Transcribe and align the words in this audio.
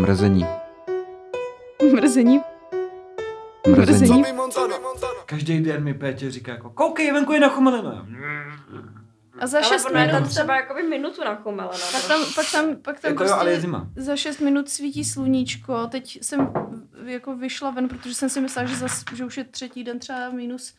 Mrzení. 0.00 0.46
Mrzení. 1.92 2.40
Mrzení. 3.68 4.24
Každý 5.26 5.60
den 5.60 5.84
mi 5.84 5.94
Pétě 5.94 6.30
říká 6.30 6.52
jako, 6.52 6.70
koukej, 6.70 7.12
venku 7.12 7.32
je 7.32 7.40
nachomelina. 7.40 8.06
A 9.38 9.46
za 9.46 9.58
Ale 9.58 9.66
šest 9.66 9.84
ono 9.86 10.00
je 10.00 10.06
tam 10.06 10.14
minut... 10.14 10.28
třeba 10.30 10.56
jakoby 10.56 10.82
minutu 10.82 11.24
nachumelena. 11.24 11.78
Pak 11.92 12.08
tam, 12.08 12.20
pak 12.34 12.46
tam, 12.52 12.76
pak 12.76 13.00
tam 13.00 13.10
Jako 13.10 13.24
jo, 13.24 13.34
ale 13.34 13.50
je 13.50 13.60
zima. 13.60 13.88
za 13.96 14.16
6 14.16 14.40
minut 14.40 14.68
svítí 14.68 15.04
sluníčko. 15.04 15.86
Teď 15.86 16.18
jsem 16.22 16.52
jako 17.04 17.36
vyšla 17.36 17.70
ven, 17.70 17.88
protože 17.88 18.14
jsem 18.14 18.28
si 18.28 18.40
myslela, 18.40 18.68
že, 18.68 18.76
zas, 18.76 19.04
že 19.14 19.24
už 19.24 19.36
je 19.36 19.44
třetí 19.44 19.84
den 19.84 19.98
třeba 19.98 20.30
minus 20.30 20.74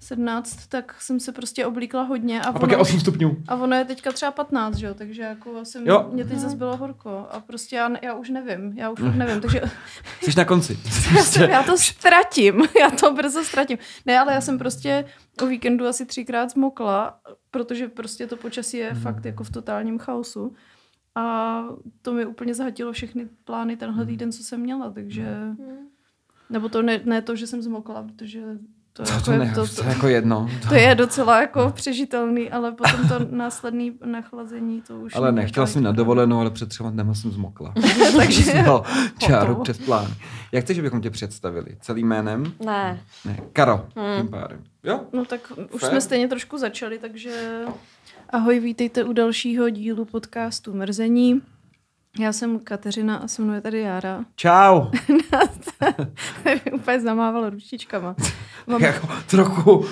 17, 0.00 0.66
tak 0.66 1.00
jsem 1.00 1.20
se 1.20 1.32
prostě 1.32 1.66
oblíkla 1.66 2.02
hodně. 2.02 2.40
A, 2.42 2.48
A 2.48 2.52
pak 2.52 2.62
ono, 2.62 2.72
je 2.72 2.76
8 2.76 3.00
stupňů. 3.00 3.36
a 3.48 3.54
ono 3.56 3.76
je 3.76 3.84
teďka 3.84 4.12
třeba 4.12 4.30
15, 4.32 4.76
že 4.76 4.86
jo, 4.86 4.94
takže 4.94 5.22
jako 5.22 5.64
jsem, 5.64 5.86
Jo. 5.86 6.08
mě 6.12 6.24
teď 6.24 6.38
zase 6.38 6.56
bylo 6.56 6.76
horko 6.76 7.26
a 7.30 7.40
prostě 7.40 7.76
já, 7.76 7.90
já 8.02 8.14
už 8.14 8.30
nevím, 8.30 8.72
já 8.78 8.90
už 8.90 9.00
fakt 9.00 9.14
nevím, 9.14 9.40
takže 9.40 9.60
Jsi 10.22 10.36
na 10.36 10.44
konci. 10.44 10.78
já, 11.16 11.22
jsem, 11.24 11.50
já 11.50 11.62
to 11.62 11.78
ztratím, 11.78 12.62
já 12.80 12.90
to 12.90 13.12
brzo 13.14 13.44
ztratím. 13.44 13.78
Ne, 14.06 14.18
ale 14.18 14.32
já 14.34 14.40
jsem 14.40 14.58
prostě 14.58 15.04
o 15.42 15.46
víkendu 15.46 15.86
asi 15.86 16.06
třikrát 16.06 16.50
zmokla, 16.50 17.20
protože 17.50 17.88
prostě 17.88 18.26
to 18.26 18.36
počasí 18.36 18.76
je 18.76 18.94
fakt 18.94 19.24
jako 19.24 19.44
v 19.44 19.50
totálním 19.50 19.98
chaosu. 19.98 20.54
A 21.16 21.64
to 22.02 22.12
mi 22.12 22.26
úplně 22.26 22.54
zahatilo 22.54 22.92
všechny 22.92 23.28
plány 23.44 23.76
tenhle 23.76 24.06
týden, 24.06 24.32
co 24.32 24.42
jsem 24.44 24.60
měla, 24.60 24.90
takže... 24.90 25.36
Nebo 26.50 26.68
to 26.68 26.82
ne, 26.82 27.00
ne 27.04 27.22
to, 27.22 27.36
že 27.36 27.46
jsem 27.46 27.62
zmokla, 27.62 28.02
protože 28.02 28.42
to, 28.96 29.02
To, 29.02 29.12
jako 29.12 29.24
to, 29.24 29.32
je, 29.32 29.38
ne, 29.38 29.52
to, 29.54 29.66
to, 29.66 29.74
to, 29.74 29.82
je 29.82 29.88
jako 29.88 30.08
jedno. 30.08 30.50
To, 30.62 30.68
to 30.68 30.74
je 30.74 30.94
docela 30.94 31.40
jako 31.40 31.70
přežitelný, 31.74 32.50
ale 32.50 32.72
potom 32.72 33.08
to 33.08 33.14
následný 33.30 33.92
nachlazení, 34.04 34.82
to 34.86 34.96
už... 35.00 35.16
ale 35.16 35.32
nechtěla 35.32 35.66
jsem 35.66 35.82
na 35.82 35.92
dovolenou, 35.92 36.40
ale 36.40 36.50
před 36.50 36.68
třema 36.68 36.90
dnema 36.90 37.14
jsem 37.14 37.30
zmokla. 37.30 37.74
Takže 38.16 38.62
No, 38.62 38.82
čáru 39.18 39.54
přes 39.54 39.78
plán. 39.78 40.06
Jak 40.52 40.64
chceš, 40.64 40.78
abychom 40.78 41.00
tě 41.00 41.10
představili? 41.10 41.66
Celým 41.80 42.08
jménem? 42.08 42.52
Ne. 42.66 43.00
Ne. 43.24 43.38
Karo, 43.52 43.86
Hmm. 43.96 44.16
tím 44.20 44.28
pádem. 44.28 44.58
Jo? 44.84 45.00
No 45.12 45.24
tak 45.24 45.52
už 45.72 45.80
Fér. 45.80 45.90
jsme 45.90 46.00
stejně 46.00 46.28
trošku 46.28 46.58
začali, 46.58 46.98
takže 46.98 47.60
ahoj, 48.30 48.60
vítejte 48.60 49.04
u 49.04 49.12
dalšího 49.12 49.70
dílu 49.70 50.04
podcastu 50.04 50.74
Mrzení. 50.74 51.42
Já 52.18 52.32
jsem 52.32 52.58
Kateřina 52.58 53.16
a 53.16 53.28
se 53.28 53.42
mnou 53.42 53.54
je 53.54 53.60
tady 53.60 53.80
Jára. 53.80 54.24
Čau. 54.36 54.80
Úplně 56.72 57.00
zamávala 57.00 57.50
ručičkama. 57.50 58.14
Mám 58.66 58.82
jako 58.82 59.08
trochu. 59.30 59.86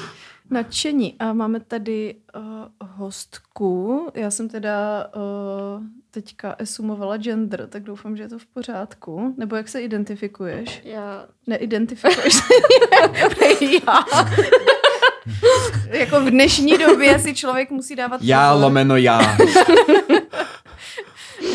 nadšení 0.50 1.14
a 1.18 1.32
máme 1.32 1.60
tady 1.60 2.14
uh, 2.36 2.42
hostku. 2.80 4.06
Já 4.14 4.30
jsem 4.30 4.48
teda 4.48 5.06
uh, 5.16 5.82
teďka 6.10 6.54
esumovala 6.58 7.16
gender, 7.16 7.66
tak 7.68 7.82
doufám, 7.82 8.16
že 8.16 8.22
je 8.22 8.28
to 8.28 8.38
v 8.38 8.46
pořádku. 8.46 9.34
Nebo 9.38 9.56
jak 9.56 9.68
se 9.68 9.80
identifikuješ? 9.80 10.80
Já... 10.84 11.24
Neidentifikuješ 11.46 12.34
se 12.34 12.42
já. 13.86 14.04
jako 15.90 16.20
v 16.20 16.30
dnešní 16.30 16.78
době 16.78 17.18
si 17.18 17.34
člověk 17.34 17.70
musí 17.70 17.96
dávat 17.96 18.20
Já 18.22 18.50
pozor. 18.52 18.62
lomeno 18.64 18.96
já. 18.96 19.36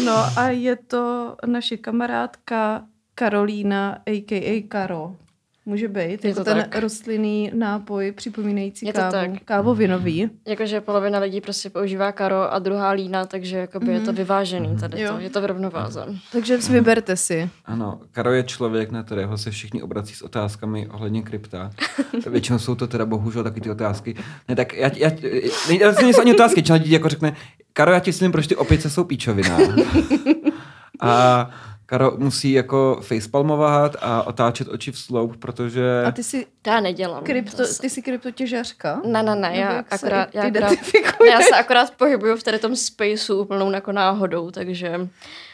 No 0.08 0.14
a 0.38 0.50
je 0.50 0.76
to 0.76 1.36
naše 1.46 1.78
kamarádka 1.78 2.84
Karolína, 3.16 3.98
a.k.a. 4.06 4.64
Karo. 4.68 5.16
Může 5.66 5.88
být. 5.88 6.24
Je 6.26 6.30
Je 6.30 6.34
to 6.34 6.40
to 6.40 6.44
ten 6.44 6.58
tak. 6.58 6.76
rostlinný 6.82 7.52
nápoj 7.54 8.12
připomínající 8.12 8.86
Je 8.86 8.94
to 8.94 9.00
kávu. 9.00 9.12
tak. 9.12 9.30
Kávovinový. 9.46 10.30
Jakože 10.48 10.82
polovina 10.82 11.20
lidí 11.20 11.42
prostě 11.42 11.70
používá 11.70 12.12
karo 12.12 12.54
a 12.54 12.60
druhá 12.60 12.90
lína, 12.92 13.26
takže 13.26 13.58
jakoby 13.58 13.92
je 13.94 14.00
to 14.00 14.14
vyvážený 14.14 14.78
tady 14.78 15.02
Jo. 15.02 15.14
to. 15.14 15.20
Je 15.20 15.30
to 15.30 15.42
v 15.42 15.46
rovnováze. 15.46 16.06
Takže 16.32 16.62
si 16.62 16.72
vyberte 16.74 17.16
si. 17.18 17.50
Ano, 17.66 18.00
Karo 18.12 18.32
je 18.32 18.44
člověk, 18.44 18.92
na 18.92 19.04
kterého 19.04 19.38
se 19.38 19.52
všichni 19.52 19.82
obrací 19.84 20.14
s 20.16 20.22
otázkami 20.22 20.88
ohledně 20.88 21.22
krypta. 21.22 21.72
Většinou 22.30 22.60
jsou 22.60 22.76
to 22.76 22.88
teda 22.88 23.06
bohužel 23.06 23.44
taky 23.44 23.62
ty 23.62 23.70
otázky. 23.72 24.16
Ne, 24.50 24.56
tak 24.56 24.74
já, 24.74 24.92
já, 24.96 25.12
já, 25.22 25.42
já 25.80 25.94
se 25.94 26.04
něco 26.06 26.22
ani 26.22 26.34
otázky, 26.34 26.64
čel 26.64 26.76
lidi 26.76 26.94
jako 26.94 27.10
řekne, 27.10 27.36
Karo, 27.78 27.92
já 27.92 28.00
ti 28.00 28.10
myslím, 28.10 28.32
proč 28.32 28.48
ty 28.48 28.56
opice 28.56 28.90
jsou 28.90 29.04
píčovina. 29.04 29.58
A 31.00 31.50
Karo 31.86 32.12
musí 32.18 32.52
jako 32.52 33.00
facepalmovat 33.02 33.96
a 34.02 34.24
otáčet 34.24 34.68
oči 34.68 34.92
v 34.92 34.98
sloup, 35.00 35.38
protože... 35.38 36.04
A 36.08 36.12
ty 36.12 36.24
jsi, 36.24 36.46
To 36.62 36.70
já 36.70 36.80
nedělám. 36.80 37.24
krypto, 37.24 37.58
Zase. 37.58 37.82
ty 37.82 37.90
jsi 37.90 38.02
kryptotěžařka? 38.02 39.02
Ne, 39.06 39.24
ne, 39.24 39.36
ne, 39.36 39.52
já 39.58 39.84
akorát, 39.92 40.36
já, 40.36 40.44
akorát, 40.44 40.72
já 41.32 41.42
se 41.42 41.56
akorát 41.60 41.92
pohybuju 41.92 42.36
v 42.38 42.44
tady 42.44 42.60
tom 42.60 42.76
spaceu 42.76 43.42
úplnou 43.42 43.72
jako 43.72 43.92
náhodou, 43.92 44.52
takže, 44.52 45.08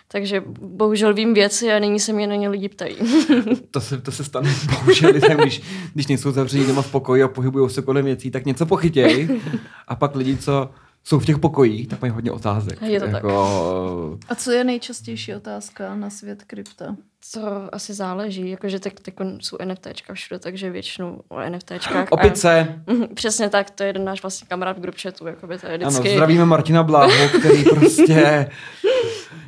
takže 0.08 0.44
bohužel 0.62 1.14
vím 1.14 1.34
věci 1.34 1.72
a 1.72 1.80
nyní 1.80 2.00
se 2.00 2.14
mě 2.14 2.28
na 2.28 2.36
ně 2.36 2.50
lidi 2.50 2.70
ptají. 2.70 2.96
To 3.72 3.82
se, 3.82 4.02
to 4.02 4.12
se 4.12 4.24
stane 4.24 4.50
bohužel 4.70 5.10
lidem, 5.12 5.38
když, 5.38 5.62
když 5.94 6.08
nejsou 6.08 6.32
zavření 6.32 6.66
doma 6.66 6.82
v 6.82 6.92
pokoji 6.92 7.24
a 7.24 7.28
pohybují 7.28 7.70
se 7.70 7.82
kolem 7.82 8.06
věcí, 8.06 8.32
tak 8.32 8.46
něco 8.46 8.66
pochytěj. 8.66 9.42
A 9.88 9.96
pak 9.96 10.16
lidi, 10.16 10.38
co 10.38 10.70
jsou 11.04 11.20
v 11.20 11.26
těch 11.26 11.38
pokojích, 11.40 11.88
tak 11.88 12.02
mají 12.02 12.14
hodně 12.14 12.32
otázek. 12.32 12.82
Je 12.82 13.00
to 13.00 13.06
tak. 13.06 13.14
jako, 13.14 14.20
A 14.30 14.36
co 14.36 14.52
je 14.52 14.64
nejčastější 14.64 15.36
otázka 15.36 15.96
na 15.96 16.10
svět 16.10 16.44
krypta? 16.44 16.96
To 17.34 17.70
asi 17.76 17.94
záleží, 17.94 18.50
jakože 18.50 18.80
tak, 18.80 18.94
tak 19.00 19.14
jsou 19.40 19.58
NFTčka 19.66 20.14
všude, 20.14 20.40
takže 20.40 20.70
většinou 20.70 21.22
o 21.30 21.40
NFTčkách. 21.50 22.08
Opice. 22.12 22.60
A, 22.88 22.92
Mhm, 22.92 23.08
přesně 23.16 23.50
tak, 23.50 23.70
to 23.70 23.84
je 23.84 23.90
jeden 23.90 24.06
náš 24.06 24.22
vlastně 24.22 24.48
kamarád 24.50 24.78
v 24.78 24.82
group 24.82 24.96
chatu, 25.02 25.28
jakoby 25.28 25.58
to 25.58 25.68
je 25.68 25.74
Ano, 25.74 25.88
vždycky... 25.90 26.10
zdravíme 26.10 26.46
Martina 26.46 26.84
Bláhu, 26.84 27.40
který 27.40 27.64
prostě 27.64 28.50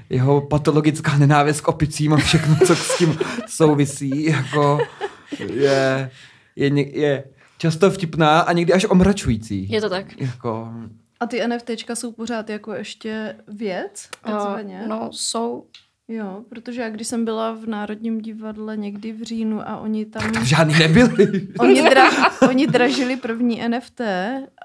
jeho 0.10 0.42
patologická 0.42 1.18
nenávist 1.18 1.62
k 1.62 1.68
opicím 1.68 2.14
a 2.14 2.18
všechno, 2.18 2.56
co 2.68 2.76
s 2.76 2.98
tím 2.98 3.18
souvisí, 3.48 4.24
jako 4.26 4.80
je, 5.54 6.12
je, 6.56 6.98
je 7.00 7.24
často 7.58 7.92
vtipná 7.92 8.40
a 8.40 8.52
někdy 8.54 8.74
až 8.74 8.86
omračující. 8.86 9.72
Je 9.72 9.82
to 9.82 9.90
tak. 9.90 10.22
Jako, 10.22 10.70
A 11.20 11.26
ty 11.28 11.48
NFTčka 11.48 11.96
jsou 11.96 12.12
pořád 12.12 12.50
jako 12.50 12.74
ještě 12.74 13.36
věc? 13.48 14.10
Takzvaně? 14.24 14.80
Uh, 14.84 14.88
no, 14.88 15.10
jsou. 15.12 15.66
Jo, 16.08 16.44
protože 16.50 16.82
já 16.82 16.90
když 16.90 17.08
jsem 17.08 17.26
byla 17.26 17.52
v 17.52 17.66
Národním 17.66 18.22
divadle 18.22 18.78
někdy 18.78 19.14
v 19.14 19.22
říjnu 19.24 19.62
a 19.70 19.78
oni 19.78 20.06
tam... 20.06 20.32
tam 20.32 20.46
žádný 20.46 20.74
nebyli. 20.80 21.48
Oni, 21.60 21.90
dra, 21.90 22.10
oni 22.50 22.68
dražili 22.68 23.16
první 23.18 23.62
NFT, 23.68 24.02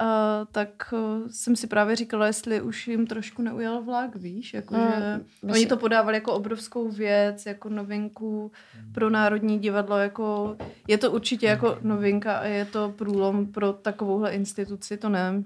a 0.00 0.44
tak 0.52 0.68
uh, 0.92 1.28
jsem 1.30 1.56
si 1.56 1.66
právě 1.66 1.96
říkala, 1.96 2.26
jestli 2.26 2.60
už 2.60 2.88
jim 2.88 3.06
trošku 3.06 3.42
neujel 3.42 3.82
vlak, 3.82 4.16
víš, 4.16 4.54
jakože 4.54 4.80
Mm, 4.80 5.24
oni 5.42 5.52
myslím- 5.52 5.68
to 5.68 5.76
podávali 5.76 6.16
jako 6.16 6.32
obrovskou 6.32 6.88
věc, 6.88 7.46
jako 7.46 7.68
novinku 7.68 8.52
pro 8.92 9.10
Národní 9.10 9.58
divadlo, 9.58 9.98
jako 9.98 10.56
je 10.88 10.98
to 10.98 11.10
určitě 11.10 11.46
jako 11.46 11.78
novinka 11.82 12.34
a 12.36 12.44
je 12.44 12.64
to 12.64 12.94
průlom 12.98 13.46
pro 13.46 13.72
takovouhle 13.72 14.32
instituci, 14.32 14.96
to 14.96 15.08
ne, 15.08 15.42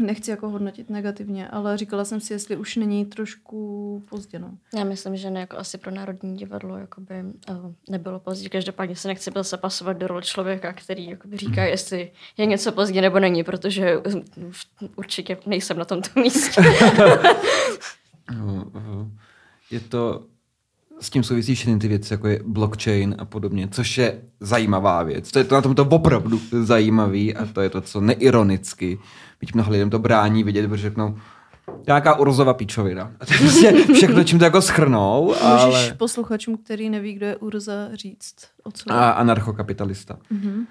nechci 0.00 0.30
jako 0.30 0.48
hodnotit 0.48 0.90
negativně, 0.90 1.48
ale 1.48 1.76
říkala 1.76 2.04
jsem 2.04 2.20
si, 2.20 2.32
jestli 2.32 2.56
už 2.56 2.76
není 2.76 3.04
trošku 3.04 4.02
pozdě, 4.10 4.38
no. 4.38 4.50
Já 4.78 4.84
myslím, 4.84 5.16
že 5.16 5.30
ne, 5.30 5.40
jako 5.40 5.56
asi 5.58 5.78
pro 5.78 5.90
Národní 5.90 6.36
divadlo 6.36 6.76
jakoby, 6.76 7.14
uh, 7.50 7.72
nebylo 7.90 8.20
pozdě. 8.20 8.48
Každopádně 8.48 8.96
se 8.96 9.08
nechci 9.08 9.30
byl 9.30 9.44
se 9.44 9.56
pasovat 9.56 9.96
do 9.96 10.06
role 10.06 10.22
člověka, 10.22 10.72
který 10.72 11.06
jakoby 11.10 11.36
říká, 11.36 11.64
jestli 11.64 12.10
je 12.36 12.46
něco 12.46 12.72
pozdě 12.72 13.00
nebo 13.00 13.18
není, 13.18 13.44
protože 13.44 13.96
uh, 13.98 14.22
určitě 14.96 15.36
nejsem 15.46 15.78
na 15.78 15.84
tomto 15.84 16.08
místě. 16.20 16.62
No, 18.36 18.64
uh, 18.74 19.08
Je 19.70 19.80
to, 19.80 20.26
s 21.00 21.10
tím 21.10 21.22
souvisí 21.22 21.54
všechny 21.54 21.78
ty 21.78 21.88
věci, 21.88 22.14
jako 22.14 22.28
je 22.28 22.40
blockchain 22.46 23.14
a 23.18 23.24
podobně, 23.24 23.68
což 23.68 23.98
je 23.98 24.22
zajímavá 24.40 25.02
věc. 25.02 25.30
To 25.32 25.38
je 25.38 25.44
to 25.44 25.54
na 25.54 25.62
tomto 25.62 25.84
opravdu 25.84 26.40
zajímavý 26.62 27.34
a 27.34 27.46
to 27.46 27.60
je 27.60 27.70
to, 27.70 27.80
co 27.80 28.00
neironicky, 28.00 28.98
byť 29.40 29.54
mnoha 29.54 29.70
lidem 29.70 29.90
to 29.90 29.98
brání 29.98 30.44
vidět, 30.44 30.68
protože 30.68 30.82
řeknou, 30.82 31.16
nějaká 31.86 32.18
urzova 32.18 32.54
píčovina. 32.54 33.12
A 33.20 33.26
to 33.26 33.32
je 33.32 33.38
prostě 33.38 33.72
všechno, 33.94 34.24
čím 34.24 34.38
to 34.38 34.44
jako 34.44 34.62
schrnou, 34.62 35.26
Můžeš 35.26 35.40
ale... 35.42 35.94
posluchačům, 35.96 36.56
který 36.56 36.90
neví, 36.90 37.12
kdo 37.12 37.26
je 37.26 37.36
Urza, 37.36 37.88
říct, 37.94 38.34
o 38.64 38.70
co? 38.70 38.92
A 38.92 39.10
anarchokapitalista. 39.10 40.18
Mhm. 40.30 40.66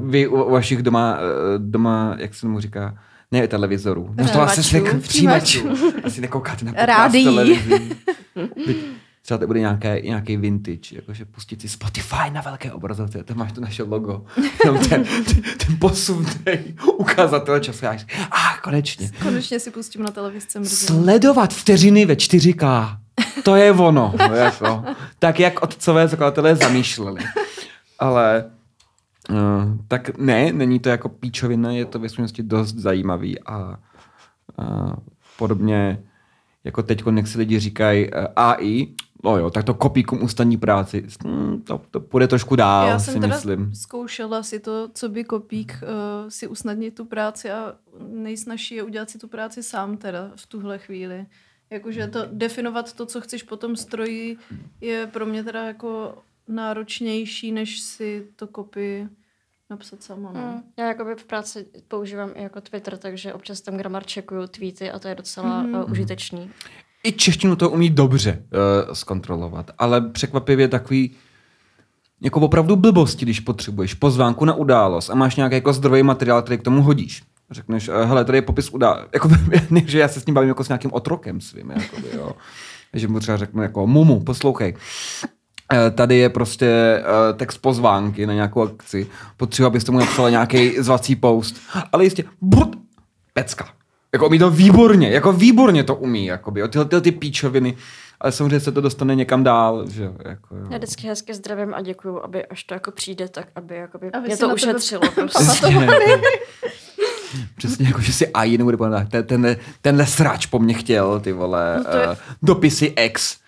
Uh, 0.00 0.10
vy 0.10 0.28
u, 0.28 0.44
u 0.44 0.50
vašich 0.50 0.82
doma, 0.82 1.18
uh, 1.18 1.22
doma, 1.58 2.16
jak 2.18 2.34
se 2.34 2.46
mu 2.46 2.60
říká, 2.60 2.98
ne 3.32 3.48
televizorů. 3.48 4.14
No 4.18 4.28
to 4.28 4.40
asi 4.40 4.82
ne, 4.82 5.00
přijímačů. 5.00 5.68
Asi 6.04 6.20
nekoukáte 6.20 6.64
na 6.64 6.72
podcast 6.86 7.12
televizí. 7.12 7.96
Třeba 9.28 9.38
to 9.38 9.46
bude 9.46 9.60
nějaké, 9.60 10.00
nějaký 10.00 10.36
vintage, 10.36 10.96
jakože 10.96 11.24
pustit 11.24 11.60
si 11.60 11.68
Spotify 11.68 12.30
na 12.32 12.40
velké 12.40 12.72
obrazovce, 12.72 13.24
tam 13.24 13.36
máš 13.36 13.52
to 13.52 13.60
naše 13.60 13.82
logo. 13.82 14.24
Jenom 14.64 14.78
ten, 14.78 15.04
ten, 15.04 15.42
ten 15.42 15.78
posunný 15.78 16.76
ukazatel 16.96 17.60
času. 17.60 17.86
A 17.86 17.96
ah, 18.30 18.60
konečně. 18.62 19.10
Konečně 19.22 19.60
si 19.60 19.70
pustím 19.70 20.02
na 20.02 20.10
televizce 20.10 20.60
mrzení. 20.60 20.86
Sledovat 20.86 21.54
vteřiny 21.54 22.06
ve 22.06 22.14
4K. 22.14 22.96
To 23.42 23.56
je 23.56 23.72
ono. 23.72 24.14
No, 24.28 24.34
jako. 24.34 24.84
Tak, 25.18 25.40
jak 25.40 25.62
otcové 25.62 26.08
zakladatelé 26.08 26.56
zamýšleli. 26.56 27.22
Ale 27.98 28.44
uh, 29.30 29.36
tak 29.88 30.18
ne, 30.18 30.52
není 30.52 30.80
to 30.80 30.88
jako 30.88 31.08
píčovina, 31.08 31.72
je 31.72 31.84
to 31.84 31.98
ve 31.98 32.08
skutečnosti 32.08 32.42
dost 32.42 32.74
zajímavý 32.74 33.40
a, 33.40 33.54
a 33.54 33.76
podobně 35.38 35.98
jako 36.68 36.82
teď, 36.82 37.02
jak 37.16 37.26
si 37.26 37.38
lidi 37.38 37.58
říkají 37.58 38.14
eh, 38.14 38.28
AI, 38.36 38.88
no 39.24 39.38
jo, 39.38 39.50
tak 39.50 39.64
to 39.64 39.74
kopíkům 39.74 40.22
ustaní 40.22 40.56
práci. 40.56 41.06
Hmm, 41.24 41.62
to, 41.62 41.80
to 41.90 42.00
půjde 42.00 42.28
trošku 42.28 42.56
dál, 42.56 42.88
Já 42.88 42.98
si 42.98 43.10
jsem 43.10 43.20
teda 43.20 43.34
myslím. 43.34 43.74
zkoušela 43.74 44.42
si 44.42 44.60
to, 44.60 44.88
co 44.88 45.08
by 45.08 45.24
kopík 45.24 45.72
uh, 45.82 46.28
si 46.28 46.46
usnadnit 46.46 46.94
tu 46.94 47.04
práci 47.04 47.50
a 47.50 47.74
nejsnažší 48.08 48.74
je 48.74 48.82
udělat 48.82 49.10
si 49.10 49.18
tu 49.18 49.28
práci 49.28 49.62
sám 49.62 49.96
teda 49.96 50.30
v 50.36 50.46
tuhle 50.46 50.78
chvíli. 50.78 51.26
Jakože 51.70 52.06
to 52.06 52.20
definovat 52.32 52.92
to, 52.92 53.06
co 53.06 53.20
chceš 53.20 53.42
po 53.42 53.56
tom 53.56 53.76
stroji, 53.76 54.36
je 54.80 55.06
pro 55.06 55.26
mě 55.26 55.44
teda 55.44 55.64
jako 55.64 56.14
náročnější, 56.48 57.52
než 57.52 57.80
si 57.80 58.26
to 58.36 58.46
kopy 58.46 59.08
napsat 59.70 60.02
sama. 60.02 60.32
No. 60.32 60.40
Mm. 60.40 60.62
Já 60.76 60.86
jakoby 60.86 61.14
v 61.14 61.24
práci 61.24 61.66
používám 61.88 62.30
i 62.34 62.42
jako 62.42 62.60
Twitter, 62.60 62.96
takže 62.96 63.34
občas 63.34 63.60
tam 63.60 63.76
gramar 63.76 64.04
čekuju 64.06 64.46
tweety 64.46 64.90
a 64.90 64.98
to 64.98 65.08
je 65.08 65.14
docela 65.14 65.62
mm. 65.62 65.74
uh, 65.74 65.90
užitečný. 65.90 66.50
I 67.08 67.12
češtinu 67.12 67.56
to 67.56 67.70
umí 67.70 67.90
dobře 67.90 68.42
uh, 68.42 68.94
zkontrolovat, 68.94 69.70
ale 69.78 70.00
překvapivě 70.00 70.68
takový 70.68 71.10
jako 72.20 72.40
opravdu 72.40 72.76
blbosti, 72.76 73.24
když 73.24 73.40
potřebuješ 73.40 73.94
pozvánku 73.94 74.44
na 74.44 74.54
událost 74.54 75.10
a 75.10 75.14
máš 75.14 75.36
nějaký 75.36 75.54
jako 75.54 75.72
zdrojový 75.72 76.02
materiál, 76.02 76.42
který 76.42 76.58
k 76.58 76.62
tomu 76.62 76.82
hodíš. 76.82 77.22
Řekneš, 77.50 77.88
eh, 77.88 78.04
hele, 78.04 78.24
tady 78.24 78.38
je 78.38 78.42
popis 78.42 78.70
události. 78.70 79.08
Jako, 79.14 79.28
že 79.86 79.98
já 79.98 80.08
se 80.08 80.20
s 80.20 80.26
ním 80.26 80.34
bavím 80.34 80.48
jako 80.48 80.64
s 80.64 80.68
nějakým 80.68 80.92
otrokem 80.92 81.40
svým, 81.40 81.70
jakoby, 81.70 82.08
jo. 82.16 82.32
že 82.92 83.08
mu 83.08 83.20
třeba 83.20 83.36
řeknu 83.36 83.62
jako, 83.62 83.86
mumu, 83.86 84.20
poslouchej. 84.20 84.74
Eh, 85.72 85.90
Tady 85.90 86.16
je 86.16 86.28
prostě 86.28 87.02
text 87.36 87.58
pozvánky 87.58 88.26
na 88.26 88.34
nějakou 88.34 88.62
akci. 88.62 89.06
Potřebuji, 89.36 89.66
abys 89.66 89.84
tomu 89.84 89.98
napsala 89.98 90.30
nějaký 90.30 90.82
zvací 90.82 91.16
post. 91.16 91.56
Ale 91.92 92.04
jistě, 92.04 92.24
brut, 92.40 92.76
pecka. 93.34 93.77
Jako 94.12 94.26
umí 94.26 94.38
to 94.38 94.50
výborně, 94.50 95.10
jako 95.10 95.32
výborně 95.32 95.84
to 95.84 95.94
umí, 95.94 96.26
jakoby, 96.26 96.60
jo, 96.60 96.68
tyhle, 96.68 96.84
tyhle 96.84 97.00
ty 97.00 97.12
píčoviny. 97.12 97.76
Ale 98.20 98.32
samozřejmě 98.32 98.60
se 98.60 98.72
to 98.72 98.80
dostane 98.80 99.14
někam 99.14 99.44
dál, 99.44 99.90
že 99.90 100.04
jo, 100.04 100.12
jako, 100.24 100.56
jo. 100.56 100.66
Já 100.70 100.78
vždycky 100.78 101.06
hezky 101.08 101.34
zdravím 101.34 101.74
a 101.74 101.80
děkuju, 101.80 102.20
aby 102.24 102.46
až 102.46 102.64
to 102.64 102.74
jako 102.74 102.90
přijde, 102.90 103.28
tak 103.28 103.46
aby 103.56 103.76
jakoby 103.76 104.12
Aby 104.12 104.26
mě 104.28 104.36
to 104.36 104.48
ušetřilo. 104.54 105.02
Prostě. 105.14 105.38
Přesně, 105.44 105.88
Přesně 107.56 107.86
jako, 107.86 108.00
že 108.00 108.12
si 108.12 108.26
AI 108.32 108.58
nebude 108.58 108.76
pamatovat. 108.76 109.08
Ten, 109.08 109.26
tenhle, 109.26 109.56
tenhle 109.82 110.06
srač 110.06 110.46
po 110.46 110.58
mně 110.58 110.74
chtěl, 110.74 111.20
ty 111.20 111.32
vole, 111.32 111.74
No 111.78 111.84
to 111.84 111.96
je- 111.96 112.08
uh, 112.08 112.14
dopisy 112.42 112.84
X 112.96 113.38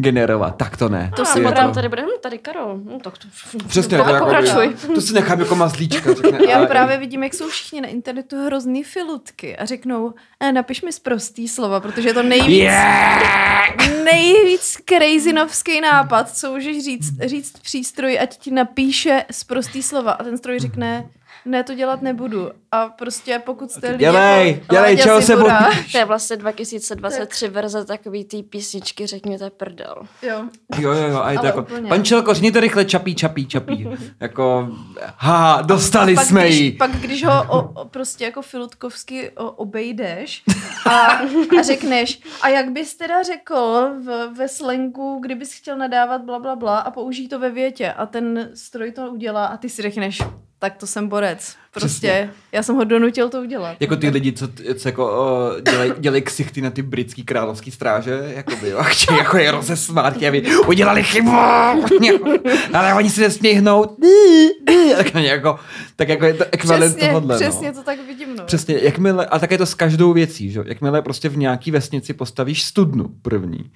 generovat. 0.00 0.56
Tak 0.56 0.76
to 0.76 0.88
ne. 0.88 1.10
To 1.16 1.24
si 1.24 1.40
potom 1.40 1.72
tady 1.74 1.88
bude, 1.88 2.02
hm, 2.02 2.20
tady 2.22 2.38
Karol, 2.38 2.74
hm, 2.74 3.00
tak 3.02 3.18
to... 3.18 3.28
Přesně, 3.68 3.98
to 3.98 4.04
to, 4.04 4.10
jako, 4.10 4.24
pokračuj. 4.24 4.76
to 4.94 5.00
si 5.00 5.14
nechám 5.14 5.40
jako 5.40 5.54
mazlíčka. 5.54 6.14
Řekne, 6.14 6.38
Já 6.50 6.58
AI. 6.60 6.66
právě 6.66 6.98
vidím, 6.98 7.22
jak 7.22 7.34
jsou 7.34 7.48
všichni 7.48 7.80
na 7.80 7.88
internetu 7.88 8.44
hrozný 8.46 8.84
filutky 8.84 9.56
a 9.56 9.64
řeknou, 9.64 10.14
e, 10.40 10.52
napiš 10.52 10.82
mi 10.82 10.92
zprostý 10.92 11.48
slova, 11.48 11.80
protože 11.80 12.08
je 12.08 12.14
to 12.14 12.22
nejvíc, 12.22 12.58
Yeah! 12.58 13.76
nejvíc 14.04 14.76
crazynovský 14.88 15.80
nápad, 15.80 16.30
co 16.36 16.52
můžeš 16.52 16.84
říct, 16.84 17.12
říct 17.26 17.58
přístroji, 17.62 18.18
ať 18.18 18.38
ti 18.38 18.50
napíše 18.50 19.24
zprostý 19.30 19.82
slova 19.82 20.12
a 20.12 20.24
ten 20.24 20.38
stroj 20.38 20.58
řekne, 20.60 21.04
ne, 21.44 21.64
to 21.64 21.74
dělat 21.74 22.02
nebudu. 22.02 22.50
A 22.72 22.88
prostě 22.88 23.42
pokud 23.44 23.70
jste 23.70 23.90
lidi 23.90 23.98
Dělej, 23.98 24.50
jako 24.50 24.66
dělej, 24.70 24.96
čeho 24.96 25.22
se 25.22 25.36
bojíš? 25.36 25.92
To 25.92 25.98
je 25.98 26.04
vlastně 26.04 26.36
2023 26.36 27.48
verze 27.48 27.84
takový 27.84 28.24
té 28.24 28.42
písničky 28.42 29.06
Řekněte 29.06 29.50
prdel. 29.50 29.94
Jo. 30.22 30.44
Jo, 30.78 30.92
jo, 30.92 31.08
jo, 31.08 31.20
a 31.22 31.30
je 31.32 31.38
to 31.38 31.46
jako, 31.46 31.60
úplně. 31.60 31.88
pančelko, 31.88 32.34
řekněte 32.34 32.60
rychle 32.60 32.84
čapí, 32.84 33.14
čapí, 33.14 33.46
čapí. 33.46 33.88
jako, 34.20 34.68
ha, 35.16 35.62
dostali 35.62 36.14
pak, 36.14 36.26
jsme 36.26 36.44
když, 36.44 36.58
ji. 36.58 36.72
pak 36.72 36.90
když 36.90 37.24
ho 37.24 37.44
o, 37.48 37.62
o, 37.62 37.84
prostě 37.84 38.24
jako 38.24 38.42
filutkovsky 38.42 39.30
o, 39.30 39.50
obejdeš 39.50 40.42
a, 40.86 40.90
a 41.58 41.62
řekneš, 41.62 42.20
a 42.42 42.48
jak 42.48 42.70
bys 42.70 42.96
teda 42.96 43.22
řekl 43.22 43.90
v, 44.04 44.28
ve 44.36 44.48
slengu, 44.48 45.18
kdybys 45.22 45.52
chtěl 45.52 45.78
nadávat 45.78 46.22
bla, 46.22 46.38
bla, 46.38 46.56
bla 46.56 46.78
a 46.78 46.90
použij 46.90 47.28
to 47.28 47.38
ve 47.38 47.50
větě 47.50 47.92
a 47.92 48.06
ten 48.06 48.50
stroj 48.54 48.92
to 48.92 49.10
udělá 49.10 49.46
a 49.46 49.56
ty 49.56 49.68
si 49.68 49.82
řekneš, 49.82 50.22
tak 50.58 50.76
to 50.76 50.86
jsem 50.86 51.08
borec. 51.08 51.56
Prostě 51.70 51.88
Přesně. 51.88 52.30
já 52.52 52.62
jsem 52.62 52.76
ho 52.76 52.84
donutil 52.84 53.28
to 53.28 53.40
udělat. 53.40 53.76
Jako 53.80 53.96
ty 53.96 54.08
lidi, 54.08 54.32
co, 54.32 54.48
co 54.74 54.88
jako, 54.88 55.06
o, 55.06 55.50
dělej, 55.70 55.92
dělej 55.98 56.22
ksichty 56.22 56.60
na 56.60 56.70
ty 56.70 56.82
britský 56.82 57.24
královský 57.24 57.70
stráže, 57.70 58.32
jakoby, 58.36 58.68
jo, 58.68 58.78
a 58.78 58.82
chtějí 58.82 59.18
jako 59.18 59.36
je 59.38 59.50
rozesmát, 59.50 60.22
aby 60.28 60.42
udělali 60.66 61.02
chybu, 61.02 61.30
ale 62.74 62.94
oni 62.94 63.10
si 63.10 63.20
nesmějí 63.20 63.56
hnout, 63.56 63.96
tak 64.96 65.14
jako, 65.14 65.58
tak 65.96 66.08
jako 66.08 66.26
je 66.26 66.34
to 66.34 66.44
ekvivalent 66.52 66.96
Přesně, 66.96 67.08
tohohle, 67.08 67.36
přesně 67.36 67.68
no. 67.68 67.74
to 67.74 67.82
tak 67.82 67.98
vidím. 68.06 68.36
No. 68.36 68.44
Přesně, 68.44 68.78
jakmile, 68.82 69.26
a 69.26 69.38
tak 69.38 69.50
je 69.50 69.58
to 69.58 69.66
s 69.66 69.74
každou 69.74 70.12
věcí, 70.12 70.50
že? 70.50 70.60
jakmile 70.66 71.02
prostě 71.02 71.28
v 71.28 71.36
nějaký 71.36 71.70
vesnici 71.70 72.14
postavíš 72.14 72.64
studnu 72.64 73.10
první, 73.22 73.70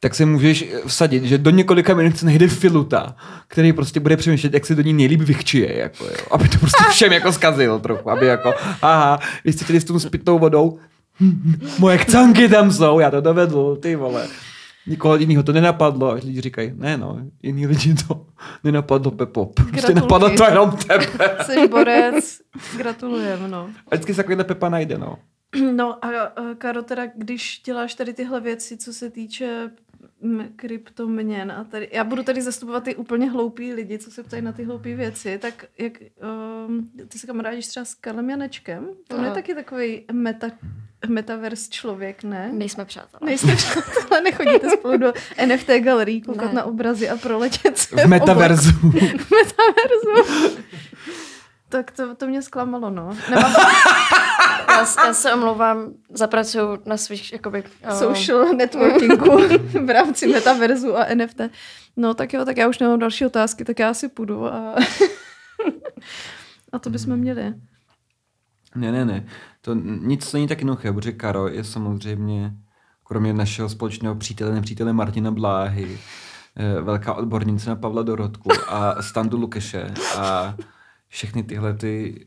tak 0.00 0.14
se 0.14 0.26
můžeš 0.26 0.64
vsadit, 0.86 1.24
že 1.24 1.38
do 1.38 1.50
několika 1.50 1.94
minut 1.94 2.18
se 2.18 2.26
najde 2.26 2.48
filuta, 2.48 3.16
který 3.48 3.72
prostě 3.72 4.00
bude 4.00 4.16
přemýšlet, 4.16 4.54
jak 4.54 4.66
se 4.66 4.74
do 4.74 4.82
ní 4.82 4.92
nejlíp 4.92 5.20
vychčije, 5.20 5.78
jako 5.78 6.04
jo. 6.04 6.26
Aby 6.30 6.48
to 6.48 6.58
prostě 6.58 6.84
všem 6.90 7.12
jako 7.12 7.32
zkazil 7.32 7.78
trochu, 7.78 8.10
aby 8.10 8.26
jako, 8.26 8.54
aha, 8.82 9.18
vy 9.44 9.52
jste 9.52 9.64
chtěli 9.64 9.80
s 9.80 9.84
tou 9.84 9.98
pitnou 10.10 10.38
vodou, 10.38 10.78
moje 11.78 11.98
kcanky 11.98 12.48
tam 12.48 12.72
jsou, 12.72 12.98
já 13.00 13.10
to 13.10 13.20
dovedl, 13.20 13.76
ty 13.76 13.96
vole. 13.96 14.28
Nikoho 14.88 15.16
jiného 15.16 15.42
to 15.42 15.52
nenapadlo 15.52 16.10
a 16.10 16.14
lidi 16.14 16.40
říkají, 16.40 16.72
ne 16.74 16.96
no, 16.96 17.18
jiný 17.42 17.66
lidi 17.66 17.94
to 17.94 18.26
nenapadlo, 18.64 19.10
Pepo. 19.10 19.46
Prostě 19.70 19.94
napadlo 19.94 20.30
to 20.30 20.44
jenom 20.44 20.70
tebe. 20.70 21.06
Jsi 21.44 21.68
borec, 21.68 22.40
gratulujem, 22.76 23.50
no. 23.50 23.70
A 23.90 23.94
vždycky 23.94 24.14
se 24.14 24.16
takovýhle 24.16 24.44
Pepa 24.44 24.68
najde, 24.68 24.98
no. 24.98 25.18
No 25.72 26.04
a 26.04 26.08
a, 26.08 26.54
Karo, 26.58 26.82
teda 26.82 27.02
když 27.16 27.62
děláš 27.64 27.94
tady 27.94 28.12
tyhle 28.12 28.40
věci, 28.40 28.76
co 28.76 28.92
se 28.92 29.10
týče 29.10 29.70
kryptoměn 30.56 31.52
a 31.52 31.64
tady, 31.64 31.88
já 31.92 32.04
budu 32.04 32.22
tady 32.22 32.42
zastupovat 32.42 32.84
ty 32.84 32.96
úplně 32.96 33.30
hloupí 33.30 33.72
lidi, 33.72 33.98
co 33.98 34.10
se 34.10 34.22
ptají 34.22 34.42
na 34.42 34.52
ty 34.52 34.64
hloupé 34.64 34.94
věci, 34.94 35.38
tak 35.38 35.64
jak, 35.78 35.92
um, 36.68 36.90
ty 37.08 37.18
se 37.18 37.26
kamarádíš 37.26 37.66
třeba 37.66 37.84
s 37.84 37.94
Karlem 37.94 38.30
Janečkem, 38.30 38.88
on 39.14 39.20
je 39.20 39.26
Aha. 39.26 39.34
taky 39.34 39.54
takový 39.54 40.04
meta, 40.12 40.46
metaverse 41.08 41.70
člověk, 41.70 42.22
ne? 42.22 42.50
Nejsme 42.52 42.84
přátelé. 42.84 43.20
Nejste 43.24 43.56
přátelé, 43.56 44.20
nechodíte 44.20 44.70
spolu 44.70 44.96
do 44.98 45.12
NFT 45.46 45.68
galerii 45.80 46.20
koukat 46.20 46.48
Ne. 46.48 46.54
na 46.54 46.64
obrazy 46.64 47.08
a 47.08 47.16
proletět 47.16 47.78
se 47.78 47.96
V 47.96 48.06
metaverzu. 48.06 48.70
V 49.18 49.30
metaverzu. 49.30 50.56
Tak 51.76 51.90
to, 51.90 52.14
to 52.14 52.26
mě 52.26 52.42
zklamalo, 52.42 52.90
no. 52.90 53.16
Nemám 53.30 53.52
Já, 54.68 54.86
já 55.06 55.14
se 55.14 55.34
omlouvám, 55.34 55.92
zapracuju 56.10 56.78
na 56.86 56.96
svých 56.96 57.32
jakoby, 57.32 57.64
eh, 57.82 57.94
social 57.94 58.44
networkingu 58.44 59.38
v 59.84 59.90
rámci 59.90 60.26
metaverzu 60.26 60.96
a 60.96 61.06
NFT. 61.14 61.40
No 61.96 62.14
tak 62.14 62.32
jo, 62.32 62.44
tak 62.44 62.56
já 62.56 62.68
už 62.68 62.78
nemám 62.78 62.98
další 62.98 63.26
otázky, 63.26 63.64
tak 63.64 63.78
já 63.78 63.94
si 63.94 64.08
půjdu 64.08 64.46
a, 64.46 64.74
a 66.72 66.78
to 66.78 66.90
bychom 66.90 67.16
měli. 67.16 67.54
Ne, 68.74 68.92
ne, 68.92 69.04
ne. 69.04 69.26
To 69.60 69.74
nic 69.84 70.32
není 70.32 70.48
tak 70.48 70.58
jednoduché, 70.58 70.92
protože 70.92 71.12
Karo 71.12 71.48
je 71.48 71.64
samozřejmě, 71.64 72.52
kromě 73.04 73.32
našeho 73.32 73.68
společného 73.68 74.14
přítele, 74.14 74.54
nepřítele 74.54 74.92
Martina 74.92 75.30
Bláhy, 75.30 75.98
eh, 76.56 76.80
velká 76.80 77.14
odbornice 77.14 77.70
na 77.70 77.76
Pavla 77.76 78.02
Dorotku 78.02 78.50
a 78.68 79.02
Standu 79.02 79.38
Lukeše 79.38 79.94
a 80.18 80.54
všechny 81.16 81.42
tyhle 81.42 81.74
ty 81.74 82.24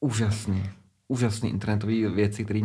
úžasné, 0.00 0.72
úžasné 1.08 1.48
internetové 1.48 2.08
věci, 2.08 2.44
které 2.44 2.60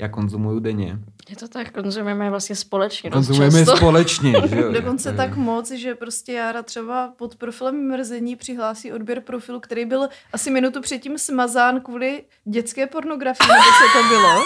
já 0.00 0.08
konzumuju 0.08 0.60
denně. 0.60 0.98
Je 1.28 1.36
to 1.36 1.48
tak, 1.48 1.72
konzumujeme 1.72 2.30
vlastně 2.30 2.56
společně 2.56 3.10
Konzumujeme 3.10 3.58
je 3.58 3.64
často. 3.64 3.76
společně, 3.76 4.32
že 4.48 4.56
jo? 4.60 4.72
Dokonce 4.80 5.08
je- 5.08 5.16
tak 5.16 5.36
moc, 5.36 5.70
že 5.70 5.94
prostě 5.94 6.32
Jára 6.32 6.62
třeba 6.62 7.12
pod 7.16 7.36
profilem 7.36 7.88
mrzení 7.88 8.36
přihlásí 8.36 8.92
odběr 8.92 9.20
profilu, 9.20 9.60
který 9.60 9.84
byl 9.84 10.08
asi 10.32 10.50
minutu 10.50 10.80
předtím 10.80 11.18
smazán 11.18 11.80
kvůli 11.80 12.24
dětské 12.44 12.86
pornografii, 12.86 13.48
nebo 13.48 13.62
co 13.62 13.98
to 14.02 14.08
bylo. 14.08 14.44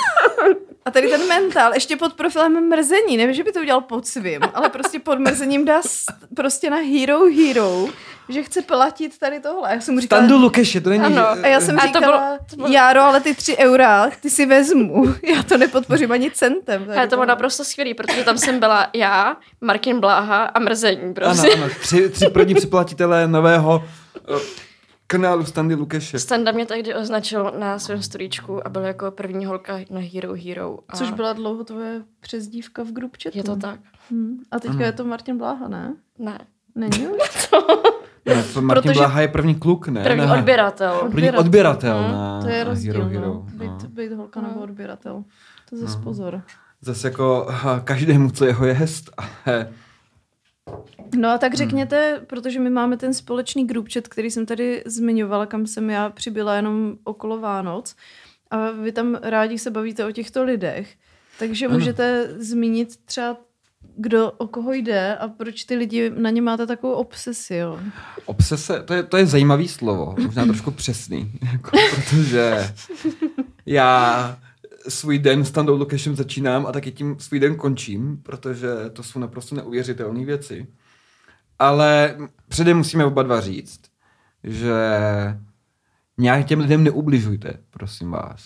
A 0.84 0.90
tady 0.90 1.08
ten 1.08 1.28
mentál, 1.28 1.74
ještě 1.74 1.96
pod 1.96 2.12
profilem 2.14 2.68
mrzení, 2.68 3.16
nevím, 3.16 3.34
že 3.34 3.44
by 3.44 3.52
to 3.52 3.60
udělal 3.60 3.80
pod 3.80 4.06
svým, 4.06 4.40
ale 4.54 4.68
prostě 4.68 4.98
pod 4.98 5.18
mrzením 5.18 5.64
dá 5.64 5.80
prostě 6.36 6.70
na 6.70 6.76
Hero 6.76 7.18
Hero, 7.24 7.86
že 8.28 8.42
chce 8.42 8.62
platit 8.62 9.18
tady 9.18 9.40
tohle. 9.40 9.74
Já 9.74 9.80
jsem 9.80 9.94
mu 9.94 10.00
říkala, 10.00 10.20
Standu 10.22 10.38
Lukeše, 10.42 10.80
to 10.80 10.90
není... 10.90 11.04
Ano, 11.04 11.28
a 11.28 11.46
já 11.46 11.60
jsem 11.60 11.78
A 11.78 11.80
to 11.80 11.86
říkala, 11.86 12.06
bylo- 12.06 12.38
to 12.50 12.56
bylo- 12.56 12.68
Járo, 12.68 13.00
ale 13.00 13.20
ty 13.20 13.34
tři 13.34 13.56
eura, 13.56 14.10
ty 14.20 14.30
si 14.30 14.46
vezmu. 14.46 15.14
Já 15.36 15.42
to 15.42 15.56
nepodpořím 15.58 16.12
ani 16.12 16.30
centem. 16.30 16.84
tady 16.84 16.98
Ale 16.98 17.08
to 17.08 17.16
bylo 17.16 17.26
naprosto 17.26 17.64
skvělý, 17.64 17.94
protože 17.94 18.24
tam 18.24 18.38
jsem 18.38 18.58
byla 18.60 18.86
já, 18.94 19.36
Martin 19.60 20.00
Bláha 20.00 20.44
a 20.44 20.58
mrzení 20.58 21.00
Ano, 21.02 21.14
prostě. 21.14 21.54
ano, 21.54 21.68
tři, 21.80 22.08
tři 22.08 22.26
první 22.28 22.54
připlatitelé 22.54 23.28
nového 23.28 23.84
kanálu 25.10 25.44
Standy 25.44 25.74
Lukeše. 25.74 26.18
Standa 26.18 26.52
mě 26.52 26.66
tehdy 26.66 26.94
označil 26.94 27.52
na 27.58 27.78
svém 27.78 28.02
storíčku 28.02 28.66
a 28.66 28.70
byl 28.70 28.82
jako 28.82 29.10
první 29.10 29.46
holka 29.46 29.78
na 29.90 30.00
Hero 30.14 30.32
Hero. 30.44 30.78
A 30.88 30.96
Což 30.96 31.10
byla 31.10 31.32
dlouho 31.32 31.64
tvoje 31.64 32.02
přezdívka 32.20 32.82
v 32.82 32.92
group 32.92 33.16
chatu. 33.22 33.38
Je 33.38 33.44
to 33.44 33.56
tak? 33.56 33.80
Hmm. 34.10 34.38
A 34.50 34.60
teďka 34.60 34.76
Ano. 34.76 34.84
je 34.84 34.92
to 34.92 35.04
Martin 35.04 35.38
Bláha, 35.38 35.68
ne? 35.68 35.94
Ne. 36.18 36.38
Není 36.74 37.06
už? 37.08 37.48
Ne, 38.26 38.42
to 38.54 38.62
Martin 38.62 38.82
Protože- 38.82 39.00
Bláha 39.00 39.20
je 39.20 39.28
první 39.28 39.54
kluk, 39.54 39.88
ne? 39.88 40.02
První 40.02 40.26
ne. 40.26 40.32
odběratel. 40.32 40.92
Od- 40.92 40.98
První 41.00 41.30
Odběratel. 41.30 41.40
odběratel 41.40 41.98
Mhm, 42.02 42.12
na 42.12 42.40
To 42.42 42.48
je 42.48 42.64
na 42.64 42.70
rozdíl, 42.70 42.92
Hero 42.92 43.04
no. 43.04 43.10
Hero. 43.10 43.34
Být, 43.34 43.66
no. 43.82 43.88
být 43.88 44.12
holka 44.12 44.40
nebo 44.40 44.60
odběratel. 44.60 45.24
To 45.70 45.76
zase 45.76 45.96
No. 45.98 46.02
pozor. 46.04 46.42
zase 46.80 47.08
jako 47.08 47.48
každému, 47.84 48.30
co 48.30 48.44
jeho 48.44 48.66
jest. 48.66 49.10
Ale 49.46 49.68
No 51.16 51.28
a 51.28 51.32
Hmm. 51.32 51.40
tak 51.40 51.54
řekněte, 51.54 52.20
protože 52.26 52.60
my 52.60 52.70
máme 52.70 52.96
ten 52.96 53.14
společný 53.14 53.66
group 53.66 53.88
chat, 53.92 54.08
který 54.08 54.30
jsem 54.30 54.46
tady 54.46 54.82
zmiňovala, 54.86 55.46
kam 55.46 55.66
jsem 55.66 55.90
já 55.90 56.10
přibyla 56.10 56.54
jenom 56.56 56.94
okolo 57.04 57.38
Vánoc 57.40 57.96
a 58.50 58.70
vy 58.70 58.92
tam 58.92 59.14
rádi 59.22 59.58
se 59.58 59.70
bavíte 59.70 60.04
o 60.06 60.12
těchto 60.12 60.44
lidech, 60.44 60.94
takže 61.38 61.66
Ano. 61.66 61.74
můžete 61.78 62.28
zmínit 62.38 62.96
třeba 63.04 63.36
kdo 63.96 64.30
o 64.30 64.46
koho 64.46 64.72
jde 64.72 65.16
a 65.16 65.28
proč 65.28 65.64
ty 65.64 65.74
lidi 65.74 66.10
na 66.16 66.30
ně 66.30 66.42
máte 66.42 66.66
takovou 66.66 66.92
obsesi, 66.92 67.54
jo? 67.54 67.80
Obsese, 68.26 68.82
to 68.82 68.94
je, 68.94 69.02
to 69.02 69.16
je 69.16 69.26
zajímavý 69.26 69.68
slovo, 69.68 70.14
možná 70.22 70.44
trošku 70.44 70.70
přesný, 70.70 71.32
jako, 71.52 71.70
protože 71.94 72.74
já 73.66 74.38
svůj 74.88 75.18
den 75.18 75.44
s 75.44 75.50
Tandou 75.50 75.76
Lukešem 75.76 76.16
začínám 76.16 76.66
a 76.66 76.72
taky 76.72 76.92
tím 76.92 77.16
svůj 77.18 77.40
den 77.40 77.56
končím, 77.56 78.20
protože 78.22 78.68
to 78.92 79.02
jsou 79.02 79.18
naprosto 79.18 79.54
neuvěřitelné 79.54 80.24
věci. 80.24 80.66
Ale 81.60 82.16
předem 82.48 82.76
musíme 82.76 83.04
oba 83.04 83.22
dva 83.22 83.40
říct, 83.40 83.80
že 84.44 84.74
nějak 86.18 86.46
těm 86.46 86.60
lidem 86.60 86.84
neubližujte, 86.84 87.52
prosím 87.70 88.10
vás, 88.10 88.42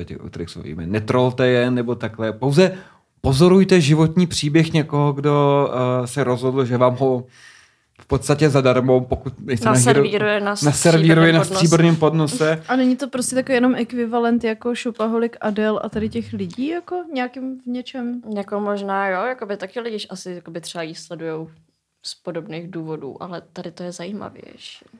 eh, 0.00 0.04
těch, 0.04 0.20
o 0.20 0.28
kterých 0.28 0.50
se. 0.50 0.60
Netrolte 0.74 1.46
je 1.46 1.70
nebo 1.70 1.94
takhle. 1.94 2.32
Pouze 2.32 2.72
pozorujte 3.20 3.80
životní 3.80 4.26
příběh 4.26 4.72
někoho, 4.72 5.12
kdo 5.12 5.68
uh, 6.00 6.06
se 6.06 6.24
rozhodl, 6.24 6.64
že 6.64 6.76
vám 6.76 6.96
ho 6.96 7.24
v 8.00 8.06
podstatě 8.06 8.50
zadarmo, 8.50 9.00
pokud 9.00 9.40
nejste 9.40 9.66
na, 9.66 9.72
hero, 9.72 9.84
Naservíruje 9.84 10.40
na 10.40 10.54
naservíruje 10.62 11.32
na 11.32 11.44
stříbrném 11.44 11.58
stříbrném 11.58 11.96
podnose. 11.96 12.62
A 12.68 12.76
není 12.76 12.96
to 12.96 13.08
prostě 13.08 13.34
takový 13.34 13.54
jenom 13.54 13.74
ekvivalent 13.74 14.44
jako 14.44 14.74
Shopaholic 14.74 15.32
Adele 15.40 15.80
a 15.82 15.88
tady 15.88 16.08
těch 16.08 16.32
lidí, 16.32 16.68
jako 16.68 17.04
nějakým 17.14 17.60
v 17.60 17.66
něčem? 17.66 18.22
Jako 18.36 18.60
možná, 18.60 19.08
jo, 19.08 19.24
jakoby 19.24 19.56
taky 19.56 19.80
lidi 19.80 20.06
asi 20.10 20.30
jakoby 20.30 20.60
třeba 20.60 20.82
jí 20.82 20.94
sledujou 20.94 21.48
z 22.02 22.14
podobných 22.14 22.70
důvodů, 22.70 23.22
ale 23.22 23.42
tady 23.52 23.72
to 23.72 23.82
je 23.82 23.92
zajímavější. 23.92 24.84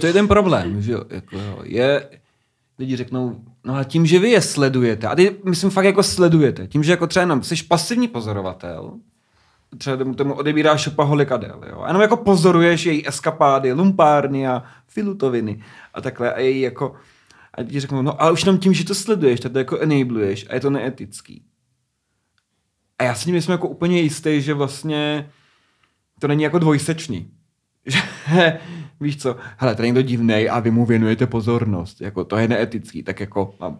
To 0.00 0.06
je 0.06 0.12
ten 0.12 0.28
problém, 0.28 0.82
že 0.82 0.92
jo, 0.92 1.04
jako 1.10 1.36
je, 1.62 2.08
lidi 2.78 2.96
řeknou, 2.96 3.40
no 3.64 3.74
a 3.74 3.84
tím, 3.84 4.06
že 4.06 4.18
vy 4.18 4.30
je 4.30 4.42
sledujete, 4.42 5.06
a 5.06 5.14
ty, 5.14 5.36
myslím 5.44 5.70
fakt 5.70 5.84
jako 5.84 6.02
sledujete, 6.02 6.66
tím, 6.66 6.84
že 6.84 6.90
jako 6.90 7.06
třeba 7.06 7.22
jenom 7.22 7.42
jsi 7.42 7.54
pasivní 7.68 8.08
pozorovatel, 8.08 8.92
třeba 9.78 9.96
tomu, 9.96 10.14
tomu 10.14 10.34
odebíráš 10.34 10.82
šopaholik 10.82 11.32
Adel, 11.32 11.60
jo, 11.70 11.80
a 11.80 11.86
jenom 11.86 12.02
jako 12.02 12.16
pozoruješ 12.16 12.86
její 12.86 13.08
eskapády, 13.08 13.72
lumpárny 13.72 14.48
a 14.48 14.62
filutoviny 14.88 15.64
a 15.94 16.00
takhle 16.00 16.34
a 16.34 16.40
její 16.40 16.60
jako, 16.60 16.94
a 17.54 17.62
ti 17.62 17.80
řeknou, 17.80 18.02
no 18.02 18.22
ale 18.22 18.32
už 18.32 18.42
jenom 18.42 18.58
tím, 18.58 18.74
že 18.74 18.84
to 18.84 18.94
sleduješ, 18.94 19.40
tak 19.40 19.52
to 19.52 19.58
jako 19.58 19.78
enabluješ 19.78 20.46
a 20.50 20.54
je 20.54 20.60
to 20.60 20.70
neetický. 20.70 21.42
A 22.98 23.04
já 23.04 23.14
si 23.14 23.24
tím 23.24 23.42
jsem 23.42 23.52
jako 23.52 23.68
úplně 23.68 24.00
jistý, 24.00 24.42
že 24.42 24.54
vlastně 24.54 25.30
to 26.20 26.28
není 26.28 26.42
jako 26.42 26.58
dvojsečný. 26.58 27.30
Že, 27.86 28.58
víš 29.00 29.16
co, 29.16 29.36
hele, 29.56 29.74
tady 29.74 29.88
někdo 29.88 30.02
divnej 30.02 30.50
a 30.50 30.60
vy 30.60 30.70
mu 30.70 30.86
věnujete 30.86 31.26
pozornost. 31.26 32.00
Jako, 32.00 32.24
to 32.24 32.36
je 32.36 32.48
neetický, 32.48 33.02
tak 33.02 33.20
jako 33.20 33.54
mám. 33.60 33.78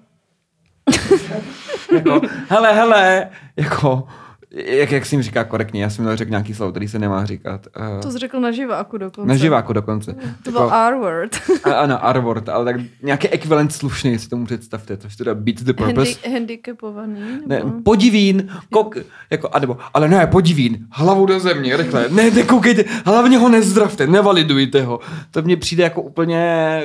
jako, 1.95 2.21
hele, 2.49 2.73
hele, 2.73 3.29
jako, 3.57 4.09
jak, 4.51 4.93
jak 4.93 5.07
si 5.07 5.15
jim 5.15 5.23
říká 5.23 5.45
korektně, 5.45 5.83
já 5.83 5.91
jsem 5.91 6.05
měl 6.05 6.17
řekl 6.17 6.31
nějaký 6.31 6.55
slovo, 6.55 6.71
který 6.73 6.89
se 6.89 6.99
nemá 6.99 7.25
říkat. 7.25 7.67
Uh, 7.95 8.01
To 8.01 8.11
jsi 8.11 8.19
řekl 8.19 8.41
na 8.41 8.51
živáku 8.51 8.99
dokonce. 8.99 9.29
na 9.29 9.37
živáku 9.37 9.73
dokonce. 9.73 10.15
To 10.43 10.51
byl 10.51 10.71
R-word. 10.89 11.37
ano, 11.77 12.07
R-word, 12.09 12.49
ale 12.49 12.65
tak 12.65 12.77
nějaký 13.03 13.29
ekvivalent 13.29 13.73
slušný 13.73 14.19
si 14.19 14.29
tomu 14.29 14.45
představte, 14.47 14.97
což 14.97 15.17
teda 15.17 15.35
beat 15.35 15.57
the 15.63 15.73
purpose. 15.73 16.11
Handi- 16.13 16.33
handicapovaný? 16.33 17.21
Ne, 17.47 17.63
podivín, 17.85 18.49
kok, 18.73 18.97
jako, 19.31 19.49
a 19.53 19.59
nebo, 19.59 19.77
ale 19.95 20.09
ne, 20.09 20.27
podivín, 20.27 20.87
hlavou 20.91 21.27
do 21.27 21.41
země, 21.41 21.77
rychle, 21.77 22.07
ne, 22.11 22.31
nekoukejte, 22.31 22.85
hlavně 23.07 23.39
ho 23.39 23.49
nezdravte, 23.49 24.07
nevalidujte 24.07 24.83
ho. 24.83 25.01
To 25.31 25.43
mně 25.43 25.57
přijde 25.57 25.85
jako 25.85 26.03
úplně 26.03 26.83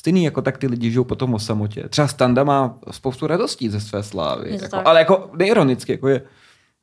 stejný 0.00 0.24
jako 0.24 0.42
tak 0.42 0.58
ty 0.58 0.66
lidi 0.66 0.90
žijou 0.90 1.04
potom 1.04 1.34
o 1.34 1.38
samotě. 1.38 1.88
Třeba 1.88 2.08
Standa 2.08 2.44
má 2.44 2.78
spoustu 2.90 3.26
radostí 3.26 3.68
ze 3.68 3.80
své 3.80 4.02
slávy, 4.02 4.52
jako, 4.52 4.68
tak. 4.68 4.86
ale 4.86 5.00
jako 5.00 5.30
neironicky, 5.38 5.92
jako 5.92 6.08
je, 6.08 6.22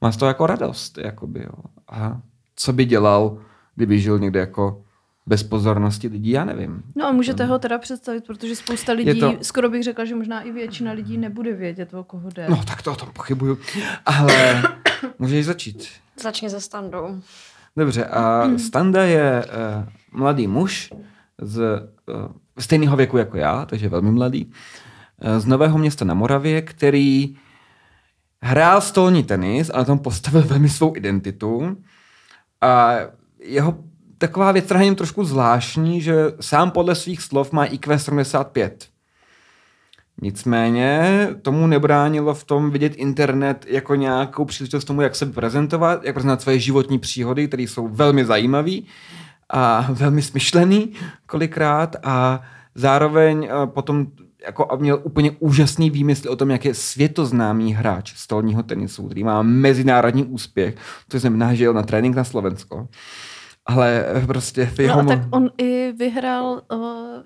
má 0.01 0.12
z 0.12 0.17
toho 0.17 0.27
jako 0.27 0.47
radost, 0.47 0.97
jakoby, 0.97 1.39
jo. 1.39 1.63
A 1.89 2.17
co 2.55 2.74
by 2.74 2.86
dělal, 2.86 3.38
kdyby 3.75 4.00
žil 4.00 4.19
někde 4.19 4.39
jako 4.39 4.81
bez 5.25 5.43
pozornosti 5.43 6.07
lidí, 6.07 6.29
já 6.29 6.45
nevím. 6.45 6.83
No 6.95 7.05
a 7.07 7.12
můžete 7.12 7.45
ho 7.45 7.59
teda 7.59 7.77
představit, 7.77 8.24
protože 8.27 8.55
spousta 8.55 8.93
lidí, 8.93 9.19
to- 9.19 9.33
skoro 9.41 9.69
bych 9.69 9.83
řekla, 9.83 10.05
že 10.05 10.15
možná 10.15 10.41
i 10.41 10.51
většina 10.51 10.91
lidí 10.91 11.17
nebude 11.17 11.53
vědět, 11.53 11.93
o 11.93 12.03
koho 12.03 12.29
jde. 12.29 12.45
No, 12.50 12.63
tak 12.67 12.81
to 12.81 12.91
o 12.91 12.95
tom 12.95 13.09
pochybuju. 13.13 13.57
Ale 14.05 14.63
můžeš 15.19 15.45
začít. 15.45 15.88
Začni 16.21 16.50
se 16.50 16.62
standou. 16.62 17.21
Dobře, 17.77 18.05
a 18.05 18.50
Standa 18.57 19.03
je 19.03 19.45
uh, 19.45 20.19
mladý 20.19 20.47
muž 20.47 20.93
z 21.41 21.59
uh, 22.07 22.31
stejného 22.59 22.97
věku 22.97 23.17
jako 23.17 23.37
já, 23.37 23.65
takže 23.65 23.89
velmi 23.89 24.11
mladý, 24.11 24.45
uh, 24.45 25.39
z 25.39 25.45
Nového 25.45 25.77
města 25.77 26.05
na 26.05 26.13
Moravě, 26.13 26.61
který 26.61 27.35
hrál 28.41 28.81
stolní 28.81 29.23
tenis 29.23 29.71
a 29.73 29.77
na 29.77 29.83
tom 29.83 29.99
postavil 29.99 30.41
velmi 30.47 30.69
svou 30.69 30.95
identitu. 30.95 31.77
A 32.61 32.95
jeho 33.39 33.77
taková 34.17 34.51
věc, 34.51 34.65
která 34.65 34.81
je 34.81 34.95
trošku 34.95 35.23
zvláštní, 35.23 36.01
že 36.01 36.15
sám 36.41 36.71
podle 36.71 36.95
svých 36.95 37.21
slov 37.21 37.51
má 37.51 37.65
IQ 37.65 37.99
75. 37.99 38.87
Nicméně 40.21 41.27
tomu 41.41 41.67
nebránilo 41.67 42.33
v 42.33 42.43
tom 42.43 42.71
vidět 42.71 42.95
internet 42.95 43.65
jako 43.69 43.95
nějakou 43.95 44.45
příležitost 44.45 44.85
tomu, 44.85 45.01
jak 45.01 45.15
se 45.15 45.25
prezentovat, 45.25 46.03
jak 46.03 46.13
prezentovat 46.13 46.41
své 46.41 46.59
životní 46.59 46.99
příhody, 46.99 47.47
které 47.47 47.63
jsou 47.63 47.87
velmi 47.87 48.25
zajímavé 48.25 48.71
a 49.49 49.87
velmi 49.89 50.21
smyšlený 50.21 50.93
kolikrát 51.25 51.95
a 52.03 52.41
zároveň 52.75 53.47
eh, 53.51 53.67
potom 53.67 54.07
jako 54.45 54.71
a 54.71 54.75
měl 54.75 54.99
úplně 55.03 55.31
úžasný 55.39 55.89
výmysl 55.89 56.29
o 56.29 56.35
tom, 56.35 56.51
jak 56.51 56.65
je 56.65 56.73
světoznámý 56.73 57.73
hráč 57.73 58.13
stolního 58.15 58.63
tenisu, 58.63 59.05
který 59.05 59.23
má 59.23 59.41
mezinárodní 59.41 60.23
úspěch, 60.23 60.75
to 61.07 61.19
znamená, 61.19 61.53
že 61.53 61.63
jel 61.63 61.73
na 61.73 61.83
trénink 61.83 62.15
na 62.15 62.23
Slovensko. 62.23 62.87
Ale 63.67 64.05
prostě 64.27 64.65
v 64.65 64.77
No 64.77 64.83
jeho... 64.83 65.00
a 65.00 65.03
mo- 65.03 65.07
tak 65.07 65.19
on 65.31 65.50
i 65.57 65.93
vyhrál 65.97 66.62
uh, 66.74 66.79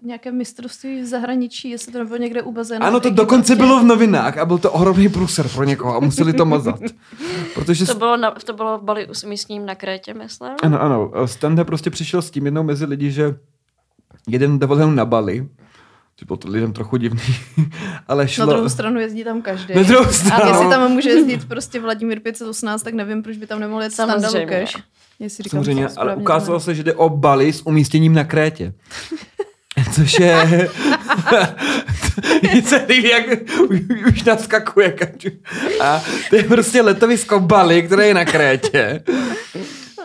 nějaké 0.04 0.32
mistrovství 0.32 1.02
v 1.02 1.06
zahraničí, 1.06 1.70
jestli 1.70 1.92
to 1.92 2.00
nebylo 2.00 2.18
někde 2.18 2.42
u 2.42 2.52
bazénu. 2.52 2.86
Ano, 2.86 3.00
to 3.00 3.10
dokonce 3.10 3.56
bylo 3.56 3.80
v 3.80 3.84
novinách 3.84 4.38
a 4.38 4.46
byl 4.46 4.58
to 4.58 4.72
ohromný 4.72 5.10
průser 5.10 5.48
pro 5.50 5.64
někoho 5.64 5.96
a 5.96 6.00
museli 6.00 6.34
to 6.34 6.46
mazat. 6.46 6.80
Protože 7.54 7.86
To 7.86 7.96
bylo, 7.96 8.18
na, 8.18 8.32
to 8.32 8.54
bylo 8.54 8.78
v 8.78 8.82
Bali 8.84 9.08
s 9.12 9.24
místním 9.24 9.66
na 9.66 9.76
Krétě, 9.76 10.14
myslím. 10.14 10.52
Ano, 10.64 10.82
ano. 10.82 11.12
Standa 11.26 11.64
prostě 11.64 11.90
přišel 11.90 12.22
s 12.22 12.32
tím 12.32 12.46
jednou 12.46 12.64
mezi 12.64 12.86
lidi, 12.86 13.12
že 13.12 13.36
jeden 14.28 14.60
dovolenou 14.60 14.92
na 14.92 15.06
Bali, 15.06 15.48
což 16.16 16.26
bylo 16.26 16.38
to 16.38 16.48
lidem 16.50 16.74
trochu 16.74 16.98
divný, 16.98 17.22
ale 18.08 18.28
šlo... 18.28 18.46
Na 18.46 18.54
druhou 18.54 18.70
stranu 18.70 19.00
jezdí 19.00 19.24
tam 19.24 19.42
každý. 19.42 19.74
Na 19.76 19.84
druhou 19.84 20.06
A 20.06 20.12
stranu. 20.12 20.50
jestli 20.52 20.70
tam 20.70 20.92
může 20.92 21.10
jezdit 21.10 21.48
prostě 21.48 21.80
Vladimír 21.80 22.20
518, 22.20 22.84
tak 22.84 22.94
nevím, 22.94 23.24
proč 23.24 23.38
by 23.38 23.48
tam 23.48 23.60
nemohl 23.60 23.82
jet 23.84 23.94
Standa. 23.94 24.30
Lukeš. 24.40 24.78
Jestli 25.22 25.44
říkám 25.44 25.64
Samozřejmě, 25.64 25.88
ale 25.98 26.16
ukázalo 26.16 26.60
se, 26.60 26.76
že 26.76 26.84
jde 26.84 26.94
o 26.94 27.10
Bali 27.10 27.54
s 27.54 27.66
umístěním 27.66 28.14
na 28.14 28.24
Krétě. 28.24 28.74
Což 29.96 30.20
je... 30.20 30.70
celý 32.64 33.10
jak 33.10 33.26
už- 34.10 34.24
naskakuje. 34.24 34.96
A 35.82 36.02
to 36.30 36.36
je 36.36 36.44
prostě 36.44 36.82
letovisko 36.82 37.40
Bali, 37.40 37.84
které 37.84 38.08
je 38.08 38.14
na 38.14 38.26
Krétě. 38.26 39.04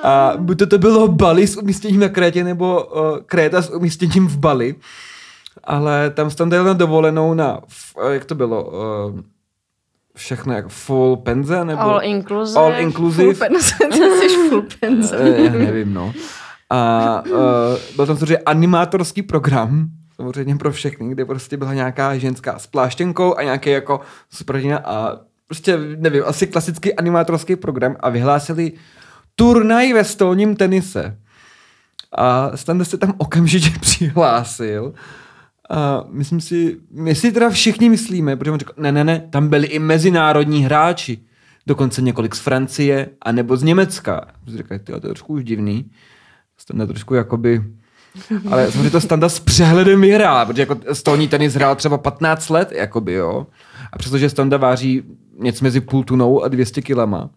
A 0.03 0.33
buď 0.37 0.59
to, 0.59 0.67
to 0.67 0.79
bylo 0.79 1.09
Bali 1.09 1.47
s 1.47 1.57
umístěním 1.57 2.01
na 2.01 2.09
Krétě, 2.09 2.45
nebo 2.45 2.85
uh, 2.85 3.19
Kréta 3.27 3.63
s 3.63 3.71
umístěním 3.71 4.27
v 4.29 4.37
Bali. 4.39 4.75
Ale 5.65 6.11
tam 6.11 6.31
jsem 6.31 6.53
jel 6.53 6.65
na 6.65 6.73
dovolenou 6.73 7.35
na, 7.35 7.61
f- 7.69 8.13
jak 8.13 8.25
to 8.25 8.35
bylo, 8.35 8.65
uh, 8.65 9.21
všechno 10.17 10.53
jako 10.55 10.69
full 10.69 11.17
penze, 11.17 11.65
nebo... 11.65 11.81
All 11.83 12.01
inclusive. 12.05 12.61
All 12.61 12.73
Full 12.73 12.83
inclusive. 12.83 13.35
penze, 13.35 13.75
ty 13.93 13.97
jsi 13.99 14.49
full 14.49 14.65
penze. 14.81 15.17
Eh, 15.21 15.43
Já 15.45 15.51
nevím, 15.53 15.95
no. 15.95 16.13
A 16.71 17.23
uh, 17.27 17.37
byl 17.97 18.07
tam 18.07 18.17
samozřejmě 18.17 18.39
animátorský 18.39 19.23
program, 19.23 19.89
samozřejmě 20.17 20.57
pro 20.57 20.73
všechny, 20.73 21.09
kde 21.11 21.25
prostě 21.25 21.57
byla 21.57 21.75
nějaká 21.75 22.19
ženská 22.19 22.59
s 22.59 22.67
pláštěnkou 22.67 23.39
a 23.39 23.43
nějaký 23.43 23.71
jako 23.71 24.01
superhrdina 24.31 24.79
a 24.79 25.17
prostě, 25.47 25.79
nevím, 25.99 26.23
asi 26.27 26.47
klasický 26.47 26.95
animátorský 26.95 27.57
program 27.57 27.97
a 28.01 28.11
vyhlásili 28.11 28.73
turnaj 29.35 29.93
ve 29.93 30.05
stolním 30.05 30.57
tenise. 30.57 31.17
A 32.19 32.51
Standa 32.57 32.85
se 32.85 32.99
tam 32.99 33.15
okamžitě 33.19 33.71
přihlásil. 33.81 34.95
A 35.71 36.05
myslím 36.11 36.41
si, 36.41 36.77
my 36.91 37.15
si 37.15 37.33
teda 37.33 37.51
všichni 37.51 37.89
myslíme, 37.89 38.37
protože 38.37 38.51
on 38.51 38.59
řekl, 38.59 38.73
ne, 38.77 38.93
ne, 38.93 39.05
ne, 39.05 39.29
tam 39.31 39.49
byli 39.49 39.67
i 39.67 39.79
mezinárodní 39.79 40.65
hráči. 40.65 41.19
Dokonce 41.67 42.03
několik 42.03 42.35
z 42.35 42.41
Francie 42.41 43.09
a 43.23 43.33
nebo 43.33 43.57
z 43.57 43.63
Německa. 43.63 44.27
Ty, 44.69 44.79
to 44.79 44.93
je 44.93 45.01
trošku 45.01 45.33
už 45.33 45.45
divný. 45.45 45.91
Standa 46.59 46.87
trošku 46.87 47.15
jakoby... 47.15 47.65
Ale 48.51 48.73
samozřejmě 48.73 48.91
to 48.91 49.01
Standa 49.01 49.29
s 49.29 49.41
přehledem 49.41 50.01
vyhrál, 50.01 50.47
protože 50.47 50.63
jako 50.63 50.77
stolní 50.93 51.29
tenis 51.29 51.55
hrál 51.55 51.77
třeba 51.77 51.99
15 51.99 52.49
let, 52.49 52.73
jakoby, 52.73 53.13
jo. 53.13 53.47
A 53.93 53.99
přestože 53.99 54.31
Standa 54.31 54.57
váží 54.57 55.03
něco 55.39 55.65
mezi 55.65 55.81
půl 55.81 56.05
tunou 56.05 56.43
a 56.43 56.49
200 56.49 56.83
kilama, 56.83 57.31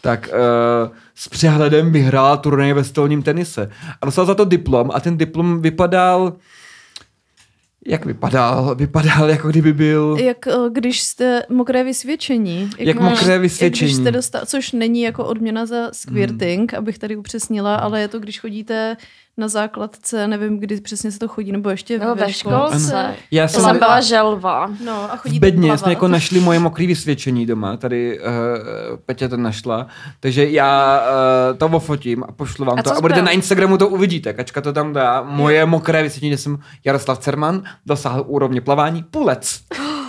tak 0.00 0.28
uh, 0.32 0.96
s 1.14 1.28
přehledem 1.28 1.92
vyhrál 1.92 2.38
turnaj 2.38 2.72
ve 2.72 2.84
stolním 2.84 3.22
tenise. 3.22 3.70
A 4.02 4.06
dostal 4.06 4.26
za 4.26 4.34
to 4.34 4.44
diplom 4.44 4.90
a 4.94 5.00
ten 5.00 5.16
diplom 5.16 5.62
vypadal 5.62 6.32
jak 7.86 8.04
vypadal? 8.06 8.74
Vypadal, 8.74 9.30
jako 9.30 9.48
kdyby 9.48 9.72
byl... 9.72 10.16
Jak 10.20 10.46
eh, 10.46 10.52
když 10.72 11.02
jste 11.02 11.42
mokré 11.48 11.84
vysvědčení. 11.84 12.70
Jak 12.78 13.00
máš- 13.00 13.10
mokré 13.10 13.32
Jak 13.32 13.42
vysvědčení. 13.42 13.90
když 13.90 14.00
jste 14.00 14.10
dostal, 14.10 14.42
což 14.46 14.72
není 14.72 15.02
jako 15.02 15.24
odměna 15.24 15.66
za 15.66 15.88
squirting, 15.92 16.74
abych 16.74 16.98
tady 16.98 17.16
upřesnila, 17.16 17.76
ale 17.76 18.00
je 18.00 18.08
to, 18.08 18.18
když 18.20 18.40
chodíte 18.40 18.96
na 19.36 19.48
základce, 19.48 20.26
nevím, 20.28 20.58
kdy 20.58 20.80
přesně 20.80 21.12
se 21.12 21.18
to 21.18 21.28
chodí, 21.28 21.52
nebo 21.52 21.70
ještě 21.70 21.98
No, 21.98 22.14
ve 22.14 22.32
školce. 22.32 22.92
Já 22.92 23.42
Já 23.42 23.48
jsem, 23.48 23.62
jsem 23.62 23.78
byla 23.78 24.00
želva. 24.00 24.70
No 24.84 25.12
a 25.12 25.16
v 25.16 25.20
chodíte 25.20 25.46
bedně 25.46 25.78
jsme 25.78 25.92
jako 25.92 26.08
našli 26.08 26.40
moje 26.40 26.58
mokré 26.58 26.86
vysvědčení 26.86 27.46
doma, 27.46 27.76
tady 27.76 28.20
uh, 28.20 28.26
Petě 29.06 29.28
to 29.28 29.36
našla, 29.36 29.86
takže 30.20 30.50
já 30.50 31.00
uh, 31.52 31.58
to 31.58 31.66
ofotím 31.66 32.24
a 32.28 32.32
pošlu 32.32 32.64
vám 32.64 32.78
A 32.78 32.82
to. 32.82 32.96
a 32.96 33.00
budete 33.00 33.22
na 33.22 33.30
Instagramu 33.30 33.78
to 33.78 33.88
uvidíte, 33.88 34.32
Kačka 34.32 34.60
to 34.60 34.72
tam 34.72 34.92
dá, 34.92 35.22
moje 35.22 35.66
mokré 35.66 36.02
vysvědčení, 36.02 36.30
že 36.32 36.38
jsem 36.38 36.58
Jaroslav 36.84 37.18
Cerman, 37.18 37.62
dosáhl 37.86 38.24
úrovně 38.26 38.60
plavání, 38.60 39.02
půlec. 39.02 39.60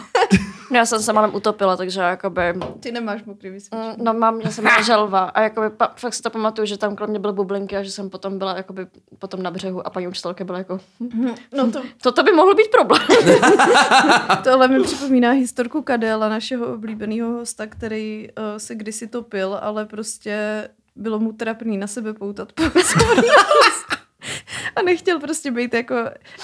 No, 0.71 0.77
já 0.77 0.85
jsem 0.85 1.01
se 1.01 1.13
malem 1.13 1.35
utopila, 1.35 1.77
takže 1.77 2.01
jakoby... 2.01 2.41
Ty 2.79 2.91
nemáš 2.91 3.23
mokrý 3.23 3.49
vysvědčení. 3.49 3.93
mm, 3.97 4.05
No 4.05 4.13
mám, 4.13 4.41
já 4.41 4.51
jsem 4.51 4.63
byla 4.63 4.81
želva 4.81 5.19
a 5.19 5.41
jakoby 5.41 5.69
pa, 5.69 5.93
fakt 5.95 6.13
si 6.13 6.21
to 6.21 6.29
pamatuju, 6.29 6.65
že 6.65 6.77
tam 6.77 6.95
kolem 6.95 7.09
mě 7.09 7.19
byly 7.19 7.33
bublinky 7.33 7.77
a 7.77 7.83
že 7.83 7.91
jsem 7.91 8.09
potom 8.09 8.37
byla 8.37 8.57
jakoby 8.57 8.87
potom 9.19 9.43
na 9.43 9.51
břehu 9.51 9.87
a 9.87 9.89
paní 9.89 10.07
učitelka 10.07 10.43
byla 10.43 10.57
jako, 10.57 10.79
No 11.57 11.71
to, 11.71 11.81
toto 12.03 12.23
by 12.23 12.31
mohlo 12.31 12.53
být 12.53 12.71
problém. 12.71 13.01
tohle 14.43 14.67
mi 14.67 14.83
připomíná 14.83 15.31
historku 15.31 15.81
Kadela, 15.81 16.29
našeho 16.29 16.73
oblíbeného 16.73 17.29
hosta, 17.31 17.67
který 17.67 18.27
uh, 18.37 18.43
se 18.57 18.75
kdysi 18.75 19.07
topil, 19.07 19.57
ale 19.61 19.85
prostě 19.85 20.67
bylo 20.95 21.19
mu 21.19 21.31
trapný 21.31 21.77
na 21.77 21.87
sebe 21.87 22.13
poutat 22.13 22.51
pozornost. 22.53 22.95
A 24.75 24.81
nechtěl 24.81 25.19
prostě 25.19 25.51
být 25.51 25.73
jako 25.73 25.95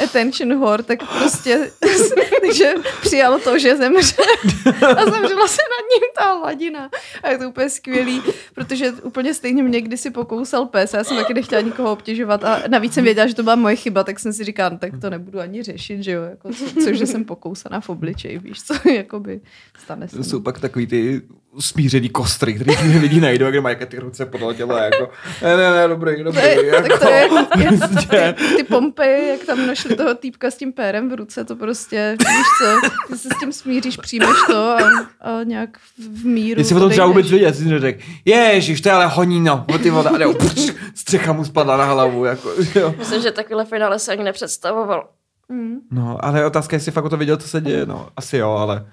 attention 0.03 0.59
whore, 0.59 0.83
tak 0.83 0.99
prostě, 1.17 1.71
takže 2.41 2.73
přijal 3.01 3.39
to, 3.39 3.59
že 3.59 3.77
zemře. 3.77 4.15
A 4.97 5.05
zemřela 5.05 5.47
se 5.47 5.61
nad 5.61 5.85
ním 5.91 6.01
ta 6.17 6.33
hladina. 6.33 6.89
A 7.23 7.29
je 7.29 7.37
to 7.37 7.49
úplně 7.49 7.69
skvělý, 7.69 8.21
protože 8.53 8.91
úplně 8.91 9.33
stejně 9.33 9.63
mě 9.63 9.81
kdysi 9.81 10.11
pokousal 10.11 10.65
pes 10.65 10.93
a 10.93 10.97
já 10.97 11.03
jsem 11.03 11.17
taky 11.17 11.33
nechtěla 11.33 11.61
nikoho 11.61 11.91
obtěžovat 11.91 12.43
a 12.43 12.63
navíc 12.67 12.93
jsem 12.93 13.03
věděla, 13.03 13.27
že 13.27 13.35
to 13.35 13.43
byla 13.43 13.55
moje 13.55 13.75
chyba, 13.75 14.03
tak 14.03 14.19
jsem 14.19 14.33
si 14.33 14.43
říkala, 14.43 14.69
no, 14.69 14.77
tak 14.77 14.91
to 15.01 15.09
nebudu 15.09 15.39
ani 15.39 15.63
řešit, 15.63 16.03
že 16.03 16.11
jo, 16.11 16.23
jako 16.23 16.53
co, 16.53 16.65
což, 16.83 16.97
že 16.97 17.05
jsem 17.05 17.25
pokousaná 17.25 17.81
v 17.81 17.89
obličeji, 17.89 18.39
víš 18.39 18.63
co, 18.63 18.89
jakoby 18.89 19.41
stane 19.79 20.07
se. 20.07 20.17
To 20.17 20.23
jsou 20.23 20.39
pak 20.39 20.59
takový 20.59 20.87
ty 20.87 21.21
smířený 21.59 22.09
kostry, 22.09 22.53
který 22.53 22.75
ty 22.77 22.99
lidi 22.99 23.21
najdou, 23.21 23.49
kde 23.49 23.61
mají 23.61 23.75
ty 23.85 23.99
ruce 23.99 24.25
podle 24.25 24.53
těla, 24.53 24.83
jako, 24.83 25.09
ne, 25.41 25.57
ne, 25.57 25.71
ne, 25.71 25.87
dobrý, 25.87 26.23
dobrý, 26.23 26.41
To 26.41 26.47
je, 26.47 26.65
jako, 26.65 26.87
tak 26.87 26.99
to 26.99 27.09
je, 27.09 27.29
prostě. 27.77 28.35
ty, 28.37 28.55
ty 28.55 28.63
Pompeji, 28.63 29.29
jak 29.29 29.45
tam 29.45 29.67
našli 29.67 29.95
toho 29.95 30.15
týpka 30.15 30.51
s 30.51 30.57
tím 30.57 30.73
pérem 30.73 31.09
v 31.09 31.13
ruce, 31.13 31.45
to 31.45 31.55
prostě, 31.55 32.17
víš 32.19 32.45
co, 32.59 32.89
ty 33.07 33.17
se 33.17 33.29
s 33.29 33.39
tím 33.39 33.53
smíříš, 33.53 33.97
přijmeš 33.97 34.37
to 34.47 34.57
a, 34.57 34.77
a 35.21 35.43
nějak 35.43 35.69
v 35.97 36.25
míru 36.25 36.59
Jestli 36.61 36.75
o 36.75 36.79
tom 36.79 36.89
třeba 36.89 37.07
vůbec 37.07 37.29
vědět, 37.29 37.55
si 37.55 37.79
řekl, 37.79 38.03
ježiš, 38.25 38.81
to 38.81 38.89
je 38.89 38.93
ale 38.93 39.07
honíno, 39.07 39.65
o 39.75 39.77
ty 39.77 39.89
voda, 39.89 40.09
a 40.09 40.33
střecha 40.95 41.33
mu 41.33 41.45
spadla 41.45 41.77
na 41.77 41.85
hlavu, 41.85 42.25
jako, 42.25 42.49
jo. 42.75 42.95
Myslím, 42.97 43.21
že 43.21 43.31
takovýhle 43.31 43.65
finále 43.65 43.99
se 43.99 44.11
ani 44.11 44.23
nepředstavoval. 44.23 45.09
Mm. 45.49 45.75
No, 45.91 46.25
ale 46.25 46.45
otázka 46.45 46.75
je, 46.75 46.77
jestli 46.77 46.91
fakt 46.91 47.05
o 47.05 47.09
to 47.09 47.17
věděl, 47.17 47.37
co 47.37 47.47
se 47.47 47.61
děje, 47.61 47.85
no, 47.85 48.09
asi 48.15 48.37
jo, 48.37 48.51
ale 48.51 48.85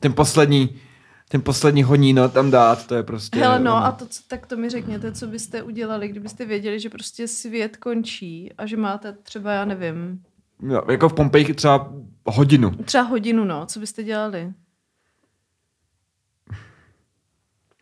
ten 0.00 0.12
poslední, 0.12 0.80
ten 1.28 1.42
poslední 1.42 1.82
honíno 1.82 2.28
tam 2.28 2.50
dát, 2.50 2.86
to 2.86 2.94
je 2.94 3.02
prostě... 3.02 3.38
Hele, 3.38 3.58
no 3.58 3.72
ono. 3.76 3.84
a 3.84 3.92
to, 3.92 4.06
co, 4.06 4.22
tak 4.28 4.46
to 4.46 4.56
mi 4.56 4.70
řekněte, 4.70 5.12
co 5.12 5.26
byste 5.26 5.62
udělali, 5.62 6.08
kdybyste 6.08 6.44
věděli, 6.44 6.80
že 6.80 6.90
prostě 6.90 7.28
svět 7.28 7.76
končí 7.76 8.52
a 8.58 8.66
že 8.66 8.76
máte 8.76 9.12
třeba, 9.12 9.52
já 9.52 9.64
nevím, 9.64 10.22
Jo, 10.62 10.82
jako 10.90 11.08
v 11.08 11.14
Pompejích 11.14 11.56
třeba 11.56 11.92
hodinu. 12.26 12.70
třeba 12.70 13.04
hodinu, 13.04 13.44
no, 13.44 13.66
co 13.66 13.80
byste 13.80 14.02
dělali? 14.04 14.52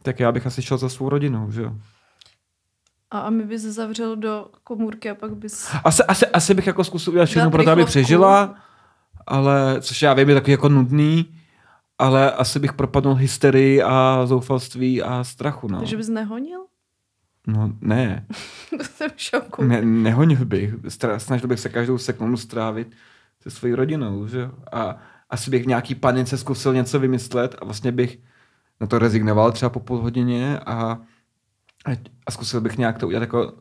Tak 0.02 0.20
já 0.20 0.32
bych 0.32 0.46
asi 0.46 0.62
šel 0.62 0.78
za 0.78 0.88
svou 0.88 1.08
rodinou, 1.08 1.50
že 1.50 1.62
jo. 1.62 1.72
A, 3.10 3.18
a 3.18 3.30
my 3.30 3.44
bys 3.44 3.62
zavřel 3.62 4.16
do 4.16 4.48
komůrky 4.64 5.10
a 5.10 5.14
pak 5.14 5.34
bys... 5.36 5.68
Asi, 5.84 6.02
asi, 6.02 6.26
asi 6.26 6.54
bych 6.54 6.66
jako 6.66 6.84
zkusil 6.84 7.12
udělat 7.12 7.26
všechno 7.26 7.50
pro 7.50 7.64
to, 7.64 7.70
aby 7.70 7.84
přežila, 7.84 8.54
ale, 9.26 9.80
což 9.80 10.02
já 10.02 10.14
vím, 10.14 10.28
je 10.28 10.34
takový 10.34 10.52
jako 10.52 10.68
nudný, 10.68 11.34
ale 11.98 12.32
asi 12.32 12.58
bych 12.58 12.72
propadnul 12.72 13.14
hysterii 13.14 13.82
a 13.82 14.22
zoufalství 14.26 15.02
a 15.02 15.24
strachu, 15.24 15.68
no. 15.68 15.78
Takže 15.78 15.96
bys 15.96 16.08
nehonil? 16.08 16.60
No 17.46 17.72
ne, 17.80 18.26
To 18.78 18.84
jsem 18.84 19.10
v 19.16 19.20
šoku. 19.22 19.64
ne 19.64 19.82
nehonil 19.82 20.44
bych, 20.44 20.74
Stra- 20.74 21.16
snažil 21.16 21.48
bych 21.48 21.60
se 21.60 21.68
každou 21.68 21.98
sekundu 21.98 22.36
strávit 22.36 22.88
se 23.42 23.50
svojí 23.50 23.74
rodinou, 23.74 24.26
že. 24.26 24.50
A 24.72 24.96
asi 25.30 25.50
bych 25.50 25.64
v 25.64 25.66
nějaký 25.66 25.94
panice 25.94 26.38
zkusil 26.38 26.74
něco 26.74 27.00
vymyslet 27.00 27.56
a 27.60 27.64
vlastně 27.64 27.92
bych 27.92 28.18
na 28.80 28.86
to 28.86 28.98
rezignoval 28.98 29.52
třeba 29.52 29.70
po 29.70 29.80
půl 29.80 29.98
hodině 29.98 30.58
a, 30.58 30.98
a 32.26 32.30
zkusil 32.30 32.60
bych 32.60 32.78
nějak 32.78 32.98
to 32.98 33.06
udělat 33.06 33.20
jako 33.20 33.52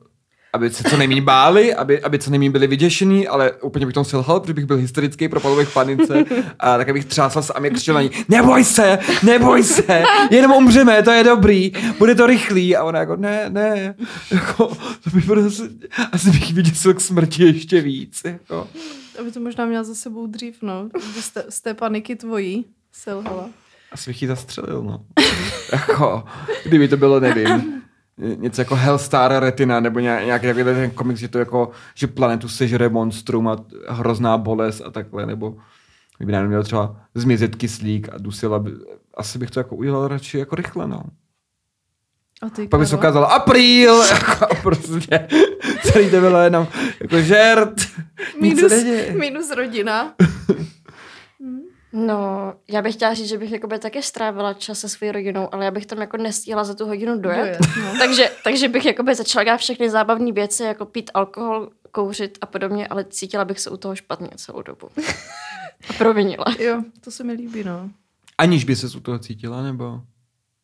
aby 0.56 0.70
se 0.70 0.84
co 0.84 0.98
nejméně 0.98 1.22
báli, 1.22 1.74
aby, 1.74 2.02
aby 2.02 2.20
co 2.20 2.30
nejméně 2.30 2.52
byli 2.52 2.68
vyděšený, 2.68 3.28
ale 3.28 3.52
úplně 3.52 3.86
bych 3.86 3.94
tom 3.94 4.06
selhal, 4.06 4.39
protože 4.39 4.54
bych 4.54 4.65
byl 4.65 4.78
hysterický, 4.78 5.28
propadl 5.28 5.56
bych 5.56 5.74
panice 5.74 6.26
a 6.60 6.78
tak 6.78 6.94
bych 6.94 7.06
třásal 7.06 7.44
se 7.44 7.54
a 7.54 7.60
mě 7.60 7.70
křičel 7.70 7.96
na 7.96 8.02
ní, 8.02 8.10
neboj 8.30 8.63
se, 8.63 9.00
neboj 9.24 9.63
se, 9.63 10.04
jenom 10.32 10.52
umřeme, 10.52 11.04
to 11.04 11.12
je 11.12 11.24
dobrý, 11.24 11.72
bude 11.98 12.15
to 12.15 12.26
rychlý. 12.26 12.76
A 12.76 12.84
ona 12.84 13.00
jako, 13.00 13.15
ne, 13.15 13.46
ne, 13.50 13.96
jako, 14.32 14.68
to 15.04 15.10
by 15.13 15.22
prostě, 15.22 15.63
asi 16.12 16.32
bych 16.32 16.54
vyděsil 16.54 16.94
k 16.94 17.02
smrti 17.02 17.44
ještě 17.44 17.82
víc. 17.82 18.22
Jako. 18.26 18.68
Aby 19.20 19.32
to 19.32 19.39
možná 19.39 19.65
měla 19.65 19.84
za 19.84 19.96
sebou 19.96 20.28
dřív, 20.28 20.56
no. 20.62 20.89
Z 21.20 21.30
té, 21.30 21.44
z 21.50 21.62
té 21.62 21.74
paniky 21.74 22.15
tvojí 22.15 22.65
selhala. 22.91 23.50
Asi 23.91 24.10
bych 24.10 24.22
ji 24.22 24.28
zastřelil, 24.28 24.84
no. 24.84 25.06
jako, 25.72 26.24
kdyby 26.65 26.88
to 26.88 26.98
bylo, 26.98 27.20
nevím, 27.20 27.82
něco 28.17 28.62
jako 28.62 28.75
Hellstar 28.75 29.39
Retina, 29.43 29.80
nebo 29.80 29.99
nějak- 29.99 30.25
nějaký 30.25 30.45
takový 30.47 30.63
ten 30.63 30.91
komiks, 30.91 31.19
že 31.19 31.28
to 31.28 31.39
jako, 31.39 31.71
že 31.95 32.08
planetu 32.08 32.47
sežere 32.49 32.89
monstrum 32.89 33.47
a 33.47 33.65
hrozná 33.88 34.38
bolest 34.38 34.82
a 34.86 34.91
takhle, 34.91 35.25
nebo 35.25 35.56
kdyby 36.17 36.32
najednou 36.32 36.49
měl 36.49 36.63
třeba 36.63 36.95
zmizet 37.15 37.56
kyslík 37.56 38.10
a 38.13 38.17
dusil, 38.17 38.54
aby, 38.56 38.71
asi 39.17 39.39
bych 39.39 39.51
to 39.51 39.60
jako 39.60 39.75
udělal 39.75 40.08
radši 40.08 40.38
jako 40.38 40.56
rychle, 40.56 40.88
no. 40.88 41.01
A 42.41 42.49
ty, 42.49 42.67
Pak 42.67 42.80
by 42.80 42.86
se 42.86 42.89
Karlo? 42.89 42.99
ukázalo 43.01 43.32
apríl, 43.32 44.04
jako 44.12 44.56
prostě 44.63 45.28
celý 45.84 46.10
to 46.12 46.19
bylo 46.19 46.38
jenom 46.39 46.67
jako 47.01 47.21
žert, 47.21 47.73
minus, 48.41 48.71
minus 49.19 49.51
rodina. 49.56 50.13
No, 51.97 52.53
já 52.67 52.81
bych 52.81 52.95
chtěla 52.95 53.13
říct, 53.13 53.29
že 53.29 53.38
bych 53.38 53.51
jakoby 53.51 53.79
taky 53.79 54.01
strávila 54.01 54.53
čas 54.53 54.79
se 54.79 54.89
svou 54.89 55.12
rodinou, 55.12 55.53
ale 55.53 55.65
já 55.65 55.71
bych 55.71 55.86
tam 55.86 56.01
jako 56.01 56.17
nestihla 56.17 56.63
za 56.63 56.73
tu 56.73 56.86
hodinu 56.86 57.19
dojet. 57.19 57.38
Dojet, 57.38 57.60
no. 57.84 57.93
takže, 57.99 58.31
takže 58.43 58.69
bych 58.69 58.86
jakoby 58.86 59.15
začala 59.15 59.43
dělat 59.43 59.58
všechny 59.58 59.89
zábavné 59.89 60.31
věci, 60.31 60.63
jako 60.63 60.86
pít 60.86 61.12
alkohol, 61.13 61.69
kouřit 61.91 62.38
a 62.41 62.45
podobně, 62.45 62.88
ale 62.88 63.05
cítila 63.10 63.45
bych 63.45 63.60
se 63.60 63.69
u 63.69 63.77
toho 63.77 63.95
špatně 63.95 64.29
celou 64.36 64.62
dobu. 64.62 64.89
A 65.89 65.93
provinila. 65.97 66.45
Jo, 66.60 66.84
to 67.03 67.12
se 67.12 67.23
mi 67.23 67.34
líbí, 67.34 67.63
no. 67.63 67.89
Aniž 68.38 68.63
by 68.63 68.75
se 68.75 68.97
u 68.97 68.99
toho 68.99 69.19
cítila, 69.19 69.63
nebo? 69.63 70.01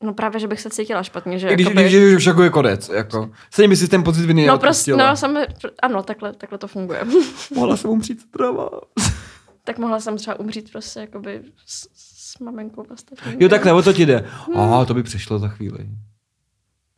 No 0.04 0.14
právě, 0.14 0.40
že 0.40 0.48
bych 0.48 0.62
se 0.62 0.70
cítila 0.70 1.04
špatně, 1.04 1.40
že 1.40 1.50
I 1.50 1.54
když, 1.54 1.68
jakoby... 1.68 1.84
když, 1.84 1.96
když 1.96 2.16
už 2.16 2.26
jako 2.26 2.44
je 2.44 2.50
konec, 2.50 2.90
jako. 2.90 3.32
Stejně 3.52 3.70
by 3.70 3.78
si 3.78 3.88
ten 3.88 4.04
pocit 4.04 4.26
viny 4.26 4.46
No 4.46 4.60
prostě, 4.60 4.96
no 4.96 5.18
sam, 5.18 5.38
ano, 5.82 6.04
takhle, 6.04 6.34
takhle 6.34 6.58
to 6.58 6.68
funguje. 6.68 7.02
Mohla 7.56 7.78
jsem 7.78 7.90
umřít 7.90 8.22
zdrava. 8.22 8.70
Tak 9.72 9.80
mohla 9.80 10.00
jsem 10.00 10.18
třeba 10.18 10.40
umřít 10.40 10.72
prostě 10.72 11.00
jakoby 11.00 11.44
s, 11.66 11.88
s 11.94 12.40
maminkou 12.40 12.86
a 12.90 12.94
ostatními. 12.94 13.44
Jo, 13.44 13.50
takhle, 13.50 13.74
o 13.74 13.82
to 13.82 13.94
ti 13.94 14.06
jde. 14.06 14.30
Aha, 14.56 14.86
to 14.86 14.94
by 14.94 15.04
přešlo 15.04 15.40
za 15.40 15.48
chvíli. 15.48 15.90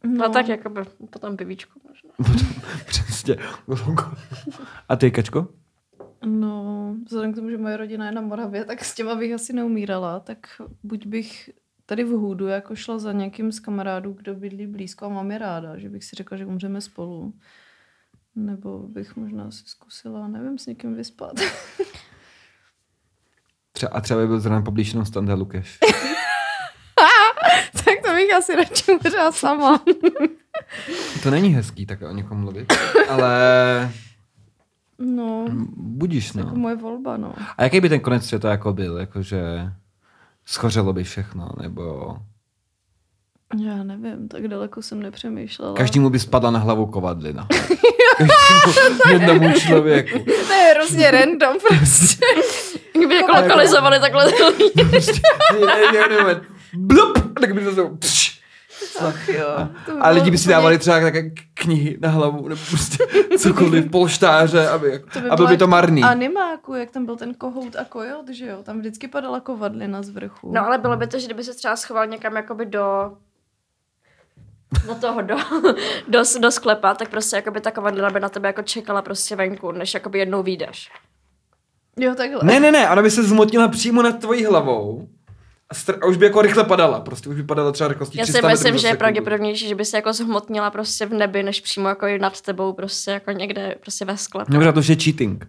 No 0.04 0.30
tak 0.30 0.48
jakoby 0.48 0.82
potom 1.10 1.38
pivíčku 1.38 1.80
možná. 1.88 2.40
Přesně. 2.88 3.38
A 4.90 4.96
ty, 4.96 5.12
Kačko? 5.12 5.48
No, 6.26 6.96
vzhledem 7.06 7.34
k 7.34 7.36
tomu, 7.36 7.50
že 7.50 7.58
moje 7.58 7.78
rodina 7.78 8.06
je 8.06 8.12
na 8.12 8.22
Moravě, 8.22 8.66
tak 8.66 8.86
s 8.86 8.96
těma 8.96 9.16
bych 9.16 9.34
asi 9.34 9.54
neumírala, 9.54 10.20
tak 10.20 10.48
buď 10.84 11.06
bych 11.06 11.50
tady 11.86 12.04
v 12.04 12.10
Hůdu 12.10 12.48
jako 12.48 12.76
šla 12.76 13.00
za 13.00 13.12
někým 13.12 13.52
z 13.52 13.60
kamarádů, 13.60 14.14
kdo 14.14 14.36
bydlí 14.36 14.68
blízko 14.68 15.06
a 15.06 15.10
mám 15.10 15.32
je 15.32 15.38
ráda, 15.38 15.78
že 15.78 15.90
bych 15.90 16.04
si 16.04 16.16
řekla, 16.16 16.38
že 16.38 16.46
umřeme 16.46 16.82
spolu. 16.82 17.34
Nebo 18.36 18.80
bych 18.80 19.16
možná 19.16 19.52
si 19.52 19.64
zkusila, 19.66 20.28
nevím, 20.28 20.58
s 20.58 20.66
někým 20.66 20.96
vyspat. 20.96 21.34
Třeba, 23.84 23.98
a 23.98 24.02
třeba 24.02 24.20
by 24.22 24.28
byl 24.28 24.40
zrovna 24.40 24.62
poblíž 24.62 24.90
jenom 24.94 25.06
Standa 25.06 25.34
Lukeš. 25.36 25.80
tak 27.86 27.94
to 28.06 28.14
bych 28.14 28.34
asi 28.34 28.56
radši 28.56 28.92
umřela 28.92 29.32
sama. 29.32 29.82
To 31.24 31.32
není 31.32 31.50
hezký 31.50 31.86
tak 31.86 32.02
o 32.02 32.12
někom 32.12 32.38
mluvit, 32.38 32.74
ale 33.10 33.92
No, 35.00 35.46
budíš, 35.76 36.36
jako 36.36 36.50
no. 36.50 36.56
moje 36.56 36.76
volba, 36.76 37.18
no. 37.18 37.34
A 37.58 37.64
jaký 37.64 37.82
by 37.82 37.90
ten 37.90 38.00
konec 38.00 38.26
světa 38.26 38.52
jako 38.52 38.74
byl? 38.74 38.98
Jakože 38.98 39.72
schořelo 40.46 40.94
by 40.94 41.04
všechno, 41.04 41.50
nebo 41.62 42.16
Já 43.58 43.84
nevím, 43.84 44.28
tak 44.28 44.48
daleko 44.48 44.82
jsem 44.82 45.02
nepřemýšlela. 45.02 45.74
každému 45.74 46.10
by 46.10 46.20
spadla 46.20 46.52
na 46.52 46.60
hlavu 46.60 46.86
kovadlina. 46.86 47.48
Každému 48.18 49.00
jednomu 49.10 49.54
člověku. 49.60 50.20
To 50.48 50.54
je 50.54 50.74
hrozně 50.76 51.12
random 51.12 51.58
prostě. 51.68 52.26
Kdyby 52.94 53.16
jako 53.16 53.32
lokalizovali 53.32 54.00
takhle. 54.00 54.34
Blup, 56.74 57.40
tak 57.42 57.54
by 57.54 57.64
to 57.64 57.72
zase... 57.72 57.90
Ach 59.00 59.30
jo. 59.30 59.48
A 60.00 60.10
lidi 60.10 60.32
by 60.32 60.38
si 60.38 60.50
dávali 60.50 60.78
třeba 60.78 61.00
také 61.00 61.30
knihy 61.54 61.98
na 62.02 62.10
hlavu, 62.10 62.48
nebo 62.48 62.62
prostě 62.70 63.04
cokoliv, 63.38 63.92
polštáře, 63.92 64.68
aby, 64.68 64.90
jako, 64.90 65.10
To 65.14 65.20
by 65.20 65.30
a 65.30 65.36
byl 65.36 65.46
bylo 65.46 65.48
by 65.48 65.58
to 65.58 65.64
jak 65.64 65.70
marný. 65.70 66.04
Animáku, 66.04 66.74
jak 66.74 66.92
tam 66.92 67.06
byl 67.06 67.16
ten 67.16 67.34
kohout 67.34 67.76
a 67.76 67.86
kojot, 67.86 68.30
že 68.30 68.46
jo? 68.46 68.58
Tam 68.64 68.80
vždycky 68.80 69.08
padala 69.08 69.40
kovadlina 69.40 70.02
z 70.02 70.10
vrchu. 70.10 70.52
No 70.54 70.66
ale 70.66 70.78
bylo 70.78 70.98
by 70.98 71.08
to, 71.08 71.20
že 71.20 71.26
kdyby 71.26 71.44
se 71.44 71.54
třeba 71.54 71.76
schoval 71.76 72.08
někam 72.08 72.36
jakoby 72.36 72.66
do 72.66 73.12
do 74.88 74.96
toho, 74.96 75.22
do, 75.22 75.36
do, 76.08 76.24
do 76.40 76.52
sklepa, 76.52 76.94
tak 76.94 77.10
prostě 77.10 77.36
jakoby 77.36 77.62
ta 77.62 77.72
kovadlina 77.72 78.10
by 78.10 78.20
na 78.20 78.30
tebe 78.30 78.50
jako 78.50 78.62
čekala 78.62 79.02
prostě 79.02 79.36
venku, 79.36 79.72
než 79.72 79.94
jakoby 79.94 80.20
jednou 80.20 80.44
vyjdeš. 80.44 80.90
Jo, 81.98 82.16
takhle. 82.16 82.40
Ne, 82.44 82.60
ne, 82.60 82.72
ne, 82.72 82.90
ona 82.90 83.02
by 83.02 83.12
se 83.12 83.24
zmotnila 83.24 83.68
přímo 83.68 84.02
nad 84.02 84.20
tvojí 84.20 84.46
hlavou 84.46 85.08
a, 85.70 85.74
str- 85.74 86.00
a 86.02 86.06
už 86.06 86.18
by 86.18 86.26
jako 86.26 86.42
rychle 86.42 86.64
padala, 86.64 87.00
prostě 87.00 87.30
už 87.30 87.36
by 87.36 87.44
padala 87.44 87.72
třeba 87.72 87.88
rychlostí 87.88 88.18
Já 88.18 88.24
300 88.24 88.40
si 88.42 88.48
myslím, 88.48 88.78
že 88.78 88.88
je 88.88 88.96
pravděpodobnější, 88.96 89.68
že 89.68 89.76
by 89.76 89.86
se 89.86 89.98
jako 89.98 90.14
zhmotnila 90.14 90.72
prostě 90.72 91.06
v 91.06 91.14
nebi, 91.14 91.44
než 91.44 91.62
přímo 91.62 91.90
jako 91.90 92.06
nad 92.20 92.42
tebou 92.42 92.74
prostě 92.74 93.12
jako 93.12 93.32
někde 93.32 93.76
prostě 93.82 94.06
ve 94.06 94.18
sklepu. 94.18 94.52
Dobře, 94.52 94.74
to 94.74 94.80
už 94.80 94.88
je 94.88 94.96
cheating. 94.96 95.48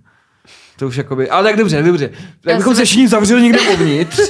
To 0.79 0.87
už 0.87 0.97
jakoby, 0.97 1.31
ale 1.31 1.45
tak 1.45 1.57
dobře, 1.57 1.83
dobře. 1.83 2.11
Tak 2.41 2.57
bychom 2.57 2.75
se 2.75 2.85
všichni 2.85 3.09
zavřeli 3.09 3.43
někde 3.43 3.61
uvnitř 3.61 4.21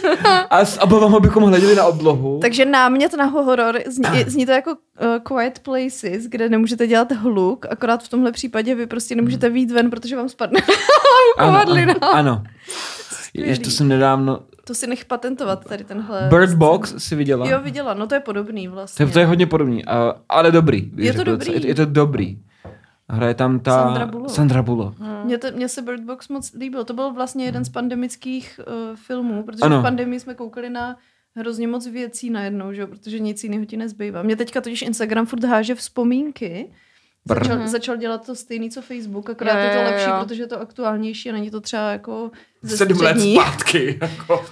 a 0.51 0.65
s 0.65 0.83
obavama 0.83 1.21
bychom 1.21 1.43
hleděli 1.45 1.75
na 1.75 1.85
oblohu. 1.85 2.39
Takže 2.43 2.65
námět 2.65 3.17
na 3.17 3.25
horor, 3.25 3.79
zní, 3.87 4.25
zní 4.27 4.47
to 4.47 4.53
jako 4.53 4.71
uh, 4.71 5.07
quiet 5.23 5.59
places, 5.59 6.25
kde 6.29 6.49
nemůžete 6.49 6.87
dělat 6.87 7.13
hluk, 7.13 7.67
akorát 7.71 8.03
v 8.03 8.09
tomhle 8.09 8.33
případě 8.33 8.75
vy 8.75 8.87
prostě 8.87 9.15
nemůžete 9.15 9.51
výjít 9.51 9.71
ven, 9.71 9.91
protože 9.91 10.17
vám 10.17 10.29
spadne 10.29 10.61
ano, 11.39 11.53
kovadlina. 11.53 11.95
ano, 11.95 12.13
ano. 12.13 12.43
Jež 13.35 13.59
to 13.59 13.71
jsem 13.71 13.89
nedávno... 13.89 14.41
To 14.67 14.75
si 14.75 14.87
nech 14.87 15.05
patentovat 15.05 15.65
tady 15.65 15.85
tenhle... 15.85 16.27
Bird 16.31 16.55
Box 16.55 16.95
si 16.99 17.17
viděla? 17.17 17.49
Jo, 17.49 17.61
viděla, 17.63 17.95
no 17.95 18.07
to 18.07 18.15
je 18.15 18.21
podobný 18.21 18.67
To 18.67 18.73
vlastně. 18.73 19.05
je, 19.07 19.11
to 19.13 19.19
je 19.19 19.27
hodně 19.27 19.47
podobný, 19.47 19.85
a, 19.85 20.15
ale 20.29 20.53
dobrý. 20.53 20.91
Je 20.97 21.13
to 21.13 21.19
řekl. 21.19 21.31
dobrý. 21.31 21.53
Je, 21.53 21.67
je 21.67 21.75
to 21.75 21.85
dobrý. 21.85 22.39
Hraje 23.09 23.35
tam 23.35 23.61
ta... 23.61 23.83
Sandra 23.85 24.07
Bullock. 24.07 24.31
Sandra 24.31 24.63
Bullock. 24.63 24.97
Mně, 25.25 25.39
to, 25.39 25.47
mně 25.55 25.69
se 25.69 25.83
Bird 25.83 26.01
Box 26.03 26.29
moc 26.29 26.53
líbil. 26.53 26.85
To 26.85 26.93
byl 26.95 27.13
vlastně 27.13 27.45
jeden 27.45 27.65
z 27.65 27.69
pandemických 27.69 28.61
uh, 28.67 28.97
filmů, 28.97 29.43
protože 29.43 29.63
Ano. 29.63 29.81
v 29.81 29.83
pandemii 29.83 30.21
jsme 30.21 30.35
koukali 30.35 30.71
na 30.71 30.97
hrozně 31.37 31.69
moc 31.69 31.87
věcí 31.87 32.31
najednou, 32.31 32.73
že? 32.73 32.81
jo, 32.81 32.87
protože 32.87 33.19
nic 33.19 33.45
jiného 33.45 33.65
ti 33.65 33.77
nezbývá. 33.77 34.23
Mě 34.23 34.37
teďka 34.37 34.61
totiž 34.61 34.83
Instagram 34.83 35.27
furt 35.27 35.45
háže 35.45 35.75
vzpomínky. 35.75 36.71
Brr. 37.27 37.45
Začal, 37.45 37.69
začal 37.69 37.97
dělat 37.97 38.27
to 38.27 38.35
stejný, 38.35 38.71
co 38.71 38.83
Facebook, 38.83 39.31
akorát 39.31 39.53
Jo, 39.55 39.69
je 39.71 39.77
to 39.77 39.83
lepší, 39.83 40.11
jo. 40.11 40.17
protože 40.25 40.43
je 40.43 40.47
to 40.47 40.61
aktuálnější 40.61 41.31
a 41.31 41.33
není 41.33 41.51
to 41.51 41.61
třeba 41.61 41.91
jako 41.93 42.31
ze 42.63 42.77
Sedm 42.77 43.01
let 43.01 43.17
zpátky. 43.21 43.99
Jako. 44.03 44.45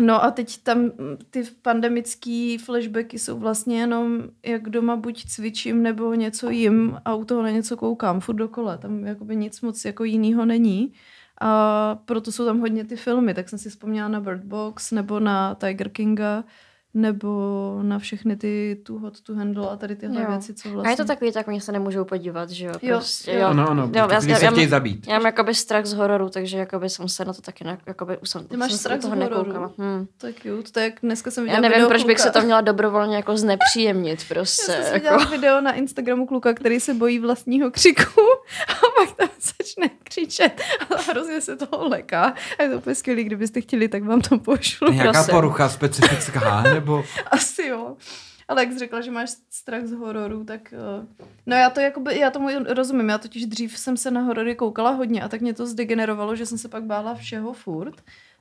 No 0.00 0.24
a 0.24 0.30
teď 0.30 0.62
tam 0.62 0.90
ty 1.30 1.42
pandemický 1.62 2.58
flashbacky 2.58 3.18
jsou 3.18 3.38
vlastně 3.38 3.80
jenom, 3.80 4.22
jak 4.46 4.68
doma 4.68 4.96
buď 4.96 5.24
cvičím 5.24 5.82
nebo 5.82 6.14
něco 6.14 6.50
jim 6.50 6.96
a 7.04 7.14
u 7.14 7.24
toho 7.24 7.42
na 7.42 7.50
něco 7.50 7.76
koukám, 7.76 8.20
furt 8.20 8.34
dokola. 8.36 8.76
Tam 8.76 9.04
jakoby 9.04 9.36
nic 9.36 9.60
moc 9.60 9.84
jako 9.84 10.04
jinýho 10.04 10.44
není. 10.44 10.92
A 11.40 11.94
proto 12.04 12.32
jsou 12.32 12.44
tam 12.44 12.60
hodně 12.60 12.84
ty 12.84 12.96
filmy, 12.96 13.34
tak 13.34 13.48
jsem 13.48 13.58
si 13.58 13.70
vzpomněla 13.70 14.08
na 14.08 14.20
Bird 14.20 14.44
Box 14.44 14.90
nebo 14.90 15.20
na 15.20 15.54
Tiger 15.54 15.88
Kinga 15.88 16.44
nebo 16.94 17.78
na 17.82 17.98
všechny 17.98 18.36
ty 18.36 18.80
Too 18.82 18.98
Hot 18.98 19.20
to 19.20 19.34
Handle 19.34 19.70
a 19.70 19.76
tady 19.76 19.96
tyhle 19.96 20.22
Jo. 20.22 20.26
věci, 20.30 20.54
co 20.54 20.68
A 20.68 20.72
vlastně... 20.72 20.92
je 20.92 20.96
to 20.96 21.04
takový, 21.04 21.32
tak 21.32 21.48
oni 21.48 21.60
se 21.60 21.72
nemůžou 21.72 22.04
podívat, 22.04 22.50
že 22.50 22.66
jo? 22.66 22.72
Jo, 22.82 22.96
Prostě, 22.96 23.32
jo. 23.32 23.46
Ano, 23.46 23.70
ano, 23.70 23.90
Jo, 23.96 24.08
protože 24.08 24.36
se 24.36 24.46
chtějí 24.46 24.66
zabít. 24.68 25.06
Já 25.06 25.14
mám 25.14 25.26
jakoby 25.26 25.54
strach 25.54 25.86
z 25.86 25.92
hororu, 25.92 26.28
takže 26.28 26.58
jakoby 26.58 26.88
jsem 26.90 27.08
se 27.08 27.24
na 27.24 27.32
to 27.32 27.42
taky, 27.42 27.64
ne, 27.64 27.78
jakoby 27.86 28.18
už 28.18 28.30
jsem, 28.30 28.44
Ty 28.44 28.56
máš 28.56 28.70
jsem 28.70 28.78
se 28.78 28.82
strach 28.82 28.98
z 28.98 29.02
toho 29.02 29.16
hororu? 29.16 29.36
nekoukala. 29.38 29.70
Hm. 29.78 30.06
To 30.18 30.26
je 30.26 30.32
cute, 30.32 30.70
to 30.72 30.78
je 30.80 30.84
jak 30.84 30.94
dneska 31.02 31.30
jsem 31.30 31.44
Já 31.46 31.46
viděla 31.46 31.60
nevím, 31.62 31.74
video 31.74 31.88
proč 31.88 32.04
bych 32.04 32.16
kluka. 32.16 32.32
se 32.32 32.38
to 32.40 32.44
měla 32.46 32.60
dobrovolně 32.60 33.16
jako 33.16 33.36
znepříjemnit 33.36 34.24
prostě. 34.28 34.72
Já 34.72 34.76
jsem 34.78 34.84
si 34.84 34.92
jako. 34.92 34.94
viděla 35.18 35.30
video 35.30 35.60
na 35.60 35.72
Instagramu 35.72 36.26
kluka, 36.26 36.54
který 36.54 36.80
se 36.80 36.94
bojí 36.94 37.18
vlastního 37.18 37.70
křiku 37.70 38.20
a 38.68 38.72
pak 38.96 39.16
tam 39.16 39.28
začne 39.58 39.90
křičet 40.04 40.60
a 40.90 41.10
hrozně 41.10 41.40
se 41.40 41.56
toho 41.56 41.88
leká. 41.88 42.34
A 42.58 42.62
je 42.62 42.68
to 42.70 42.76
úplně 42.76 42.94
skvělý, 42.94 43.24
kdybyste 43.24 43.60
chtěli, 43.60 43.88
tak 43.88 44.02
vám 44.04 44.20
to 44.20 44.38
pošlu. 44.38 44.92
Nějaká 44.92 45.12
prosím. 45.12 45.30
porucha 45.34 45.68
specifická, 45.68 46.62
nebo... 46.80 47.04
Asi 47.30 47.66
jo. 47.66 47.96
Ale 48.48 48.62
jak 48.62 48.72
jsi 48.72 48.78
řekla, 48.78 49.00
že 49.00 49.10
máš 49.10 49.30
strach 49.50 49.86
z 49.86 49.92
hororu, 49.92 50.44
tak 50.44 50.74
uh, 51.00 51.06
no 51.46 51.56
já 51.56 51.70
to 51.70 51.80
jakoby, 51.80 52.18
já 52.18 52.30
tomu 52.30 52.48
rozumím, 52.68 53.08
já 53.08 53.18
totiž 53.18 53.46
dřív 53.46 53.78
jsem 53.78 53.96
se 53.96 54.10
na 54.10 54.20
horory 54.20 54.54
koukala 54.54 54.90
hodně 54.90 55.22
a 55.22 55.28
tak 55.28 55.40
mě 55.40 55.54
to 55.54 55.66
zdegenerovalo, 55.66 56.36
že 56.36 56.46
jsem 56.46 56.58
se 56.58 56.68
pak 56.68 56.84
bála 56.84 57.14
všeho 57.14 57.52
furt. 57.52 57.94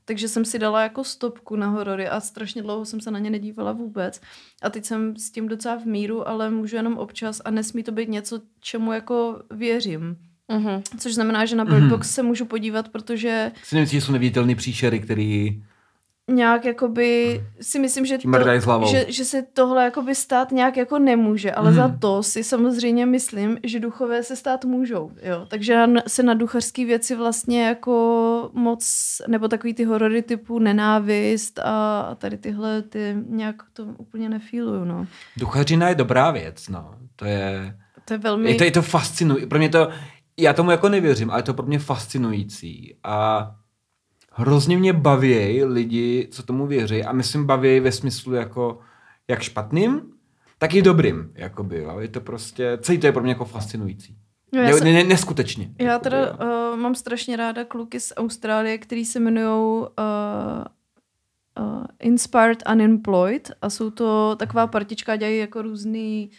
Takže 0.05 0.27
jsem 0.27 0.45
si 0.45 0.59
dala 0.59 0.83
jako 0.83 1.03
stopku 1.03 1.55
na 1.55 1.67
horory 1.67 2.07
a 2.07 2.19
strašně 2.19 2.61
dlouho 2.61 2.85
jsem 2.85 3.01
se 3.01 3.11
na 3.11 3.19
ně 3.19 3.29
nedívala 3.29 3.71
vůbec. 3.71 4.21
A 4.61 4.69
teď 4.69 4.85
jsem 4.85 5.15
s 5.15 5.31
tím 5.31 5.47
docela 5.47 5.75
v 5.75 5.85
míru, 5.85 6.27
ale 6.27 6.49
můžu 6.49 6.75
jenom 6.75 6.97
občas 6.97 7.41
a 7.45 7.51
nesmí 7.51 7.83
to 7.83 7.91
být 7.91 8.09
něco, 8.09 8.41
čemu 8.59 8.93
jako 8.93 9.41
věřím. 9.51 10.17
Mhm. 10.51 10.81
Což 10.99 11.13
znamená, 11.13 11.45
že 11.45 11.55
na 11.55 11.65
Bird 11.65 11.83
Box 11.83 12.11
se 12.11 12.23
můžu 12.23 12.45
podívat, 12.45 12.89
protože 12.89 13.51
Si 13.63 13.75
nemyslíš, 13.75 14.01
že 14.01 14.05
jsou 14.05 14.11
neviditelný 14.11 14.55
příšery, 14.55 14.99
který... 14.99 15.63
nějak 16.29 16.65
jakoby 16.65 17.41
si 17.61 17.79
myslím, 17.79 18.05
že, 18.05 18.17
hlavou. 18.63 18.87
že, 18.91 19.05
že 19.09 19.25
se 19.25 19.41
tohle 19.53 19.83
jakoby 19.83 20.15
stát 20.15 20.51
nějak 20.51 20.77
jako 20.77 20.99
nemůže, 20.99 21.51
ale 21.51 21.71
Mhm. 21.71 21.75
za 21.75 21.95
to 21.99 22.23
si 22.23 22.43
samozřejmě 22.43 23.05
myslím, 23.05 23.57
že 23.63 23.79
duchové 23.79 24.23
se 24.23 24.35
stát 24.35 24.65
můžou, 24.65 25.11
jo. 25.23 25.45
Takže 25.49 25.85
se 26.07 26.23
na 26.23 26.33
duchařské 26.33 26.85
věci 26.85 27.15
vlastně 27.15 27.65
jako 27.67 28.49
moc, 28.53 28.85
nebo 29.27 29.47
takový 29.47 29.73
ty 29.73 29.83
horory 29.83 30.21
typu 30.21 30.59
nenávist 30.59 31.59
a 31.59 31.89
a 31.99 32.15
tady 32.15 32.37
tyhle 32.37 32.81
ty 32.81 33.15
nějak 33.29 33.55
to 33.73 33.83
úplně 33.97 34.29
nefíluju, 34.29 34.85
no. 34.85 35.07
Duchařina 35.37 35.89
je 35.89 35.95
dobrá 35.95 36.31
věc, 36.31 36.67
no. 36.69 36.91
To 37.15 37.25
je... 37.25 37.75
To 38.05 38.13
je 38.13 38.17
velmi... 38.17 38.51
Je 38.51 38.55
to, 38.57 38.63
je 38.63 38.71
to 38.71 38.81
fascinující. 38.81 39.47
Pro 39.47 39.57
mě 39.59 39.69
to... 39.69 39.89
Já 40.37 40.53
tomu 40.53 40.71
jako 40.71 40.89
nevěřím, 40.89 41.31
ale 41.31 41.39
je 41.39 41.43
to 41.43 41.53
pro 41.53 41.65
mě 41.65 41.79
fascinující. 41.79 42.95
A 43.03 43.51
hrozně 44.39 44.77
mě 44.77 44.93
baví 44.93 45.63
lidi, 45.63 46.27
co 46.31 46.43
tomu 46.43 46.67
věří. 46.67 47.03
A 47.03 47.11
myslím 47.11 47.45
baví 47.45 47.79
ve 47.79 47.91
smyslu 47.91 48.33
jako 48.33 48.79
jak 49.27 49.41
špatným, 49.41 50.01
tak 50.57 50.73
i 50.73 50.81
dobrým. 50.81 51.31
Jakoby, 51.35 51.77
jo. 51.77 51.99
Je 51.99 52.07
to 52.07 52.21
prostě... 52.21 52.77
Celý 52.81 52.97
to 52.97 53.05
je 53.05 53.11
pro 53.11 53.21
mě 53.21 53.31
jako 53.31 53.45
fascinující. 53.45 54.15
No, 54.53 54.61
já, 54.61 54.77
se, 54.77 54.83
ne, 54.83 54.93
ne, 54.93 55.03
neskutečně. 55.03 55.71
já 55.79 55.91
jakoby, 55.91 56.03
teda 56.03 56.17
jo. 56.19 56.71
uh, 56.73 56.79
mám 56.79 56.95
strašně 56.95 57.37
ráda 57.37 57.65
kluky 57.65 57.99
z 57.99 58.13
Austrálie, 58.17 58.77
který 58.77 59.05
se 59.05 59.19
jmenují 59.19 59.81
uh, 59.81 59.87
uh, 61.59 61.83
Inspired 61.99 62.63
Unemployed 62.71 63.51
a 63.61 63.69
jsou 63.69 63.89
to 63.89 64.35
taková 64.35 64.67
partička, 64.67 65.15
dělají 65.15 65.37
jako 65.37 65.61
různý 65.61 66.29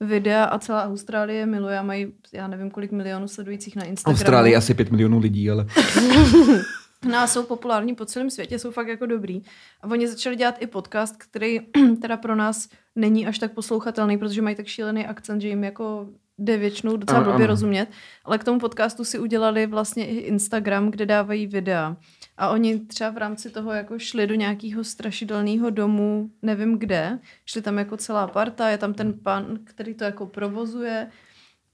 videa 0.00 0.44
a 0.44 0.58
celá 0.58 0.84
Austrálie 0.84 1.38
je 1.38 1.46
miluje 1.46 1.78
a 1.78 1.82
mají, 1.82 2.12
já 2.32 2.48
nevím, 2.48 2.70
kolik 2.70 2.92
milionů 2.92 3.28
sledujících 3.28 3.76
na 3.76 3.84
Instagramu. 3.84 4.18
Austrálii 4.18 4.56
asi 4.56 4.74
pět 4.74 4.90
milionů 4.90 5.18
lidí, 5.18 5.50
ale... 5.50 5.66
No 7.06 7.18
a 7.18 7.26
jsou 7.26 7.42
populární 7.42 7.94
po 7.94 8.04
celém 8.04 8.30
světě, 8.30 8.58
jsou 8.58 8.70
fakt 8.70 8.88
jako 8.88 9.06
dobrý. 9.06 9.42
A 9.80 9.90
oni 9.90 10.08
začali 10.08 10.36
dělat 10.36 10.62
i 10.62 10.66
podcast, 10.66 11.16
který 11.16 11.60
teda 12.00 12.16
pro 12.16 12.36
nás 12.36 12.68
není 12.94 13.26
až 13.26 13.38
tak 13.38 13.52
poslouchatelný, 13.52 14.18
protože 14.18 14.42
mají 14.42 14.56
tak 14.56 14.66
šílený 14.66 15.06
akcent, 15.06 15.42
že 15.42 15.48
jim 15.48 15.64
jako 15.64 16.08
jde 16.38 16.56
většinou 16.56 16.96
docela 16.96 17.20
blbě 17.20 17.34
ano. 17.34 17.46
rozumět. 17.46 17.88
Ale 18.24 18.38
k 18.38 18.44
tomu 18.44 18.60
podcastu 18.60 19.04
si 19.04 19.18
udělali 19.18 19.66
vlastně 19.66 20.06
i 20.06 20.16
Instagram, 20.16 20.90
kde 20.90 21.06
dávají 21.06 21.46
videa. 21.46 21.96
A 22.36 22.48
oni 22.48 22.80
třeba 22.80 23.10
v 23.10 23.16
rámci 23.16 23.50
toho 23.50 23.72
jako 23.72 23.98
šli 23.98 24.26
do 24.26 24.34
nějakého 24.34 24.84
strašidelného 24.84 25.70
domu, 25.70 26.30
nevím 26.42 26.78
kde. 26.78 27.18
Šli 27.46 27.62
tam 27.62 27.78
jako 27.78 27.96
celá 27.96 28.26
parta, 28.26 28.68
je 28.68 28.78
tam 28.78 28.94
ten 28.94 29.12
pan, 29.12 29.58
který 29.64 29.94
to 29.94 30.04
jako 30.04 30.26
provozuje. 30.26 31.10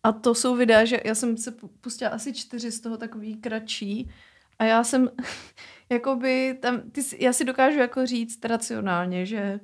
A 0.03 0.13
to 0.13 0.35
jsou 0.35 0.57
videa, 0.57 0.85
že 0.85 1.01
já 1.05 1.15
jsem 1.15 1.37
se 1.37 1.51
pu- 1.51 1.71
pustila 1.81 2.11
asi 2.11 2.33
čtyři 2.33 2.71
z 2.71 2.81
toho 2.81 2.97
takový 2.97 3.37
kratší. 3.37 4.11
A 4.59 4.65
já 4.65 4.85
jsem, 4.85 5.11
jakoby 5.91 6.59
tam, 6.63 6.81
ty, 6.93 7.01
já 7.19 7.33
si 7.33 7.45
dokážu 7.45 7.79
jako 7.79 8.07
říct 8.07 8.45
racionálně, 8.45 9.27
že 9.27 9.61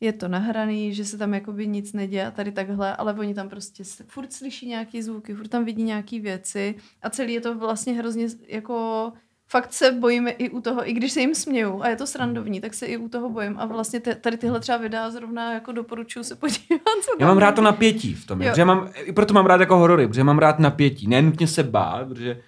je 0.00 0.12
to 0.12 0.28
nahraný, 0.28 0.94
že 0.94 1.04
se 1.04 1.18
tam 1.18 1.34
jakoby 1.34 1.66
nic 1.66 1.92
neděje 1.92 2.26
a 2.26 2.30
tady 2.30 2.52
takhle, 2.52 2.96
ale 2.96 3.12
oni 3.14 3.34
tam 3.34 3.48
prostě 3.48 3.84
furt 4.06 4.32
slyší 4.32 4.68
nějaký 4.68 5.02
zvuky, 5.02 5.34
furt 5.34 5.48
tam 5.48 5.64
vidí 5.64 5.82
nějaký 5.82 6.20
věci 6.20 6.74
a 7.02 7.10
celý 7.10 7.32
je 7.32 7.40
to 7.40 7.58
vlastně 7.58 7.92
hrozně 7.92 8.26
jako 8.48 9.12
fakt 9.48 9.72
se 9.72 9.92
bojíme 9.92 10.30
i 10.30 10.50
u 10.50 10.60
toho, 10.60 10.88
i 10.90 10.92
když 10.92 11.12
se 11.12 11.20
jim 11.20 11.34
směju 11.34 11.82
a 11.82 11.88
je 11.88 11.96
to 11.96 12.06
srandovní, 12.06 12.60
tak 12.60 12.74
se 12.74 12.86
i 12.86 12.96
u 12.96 13.08
toho 13.08 13.30
bojím 13.30 13.54
a 13.58 13.66
vlastně 13.66 14.00
te, 14.00 14.14
tady 14.14 14.36
tyhle 14.36 14.60
třeba 14.60 14.78
videa 14.78 15.10
zrovna 15.10 15.52
jako 15.52 15.72
doporučuji 15.72 16.22
se 16.24 16.36
podívat. 16.36 16.82
Co 17.02 17.10
Já 17.20 17.26
mám 17.26 17.38
rád 17.38 17.52
to 17.52 17.62
napětí 17.62 18.14
v 18.14 18.26
tom, 18.26 18.42
Jo. 18.42 18.52
že 18.56 18.64
mám, 18.64 18.88
i 18.94 19.12
proto 19.12 19.34
mám 19.34 19.46
rád 19.46 19.60
jako 19.60 19.76
horory, 19.76 20.08
protože 20.08 20.24
mám 20.24 20.38
rád 20.38 20.58
napětí, 20.58 21.06
ne 21.06 21.22
nutně 21.22 21.46
se 21.46 21.62
bát, 21.62 22.08
protože 22.08 22.40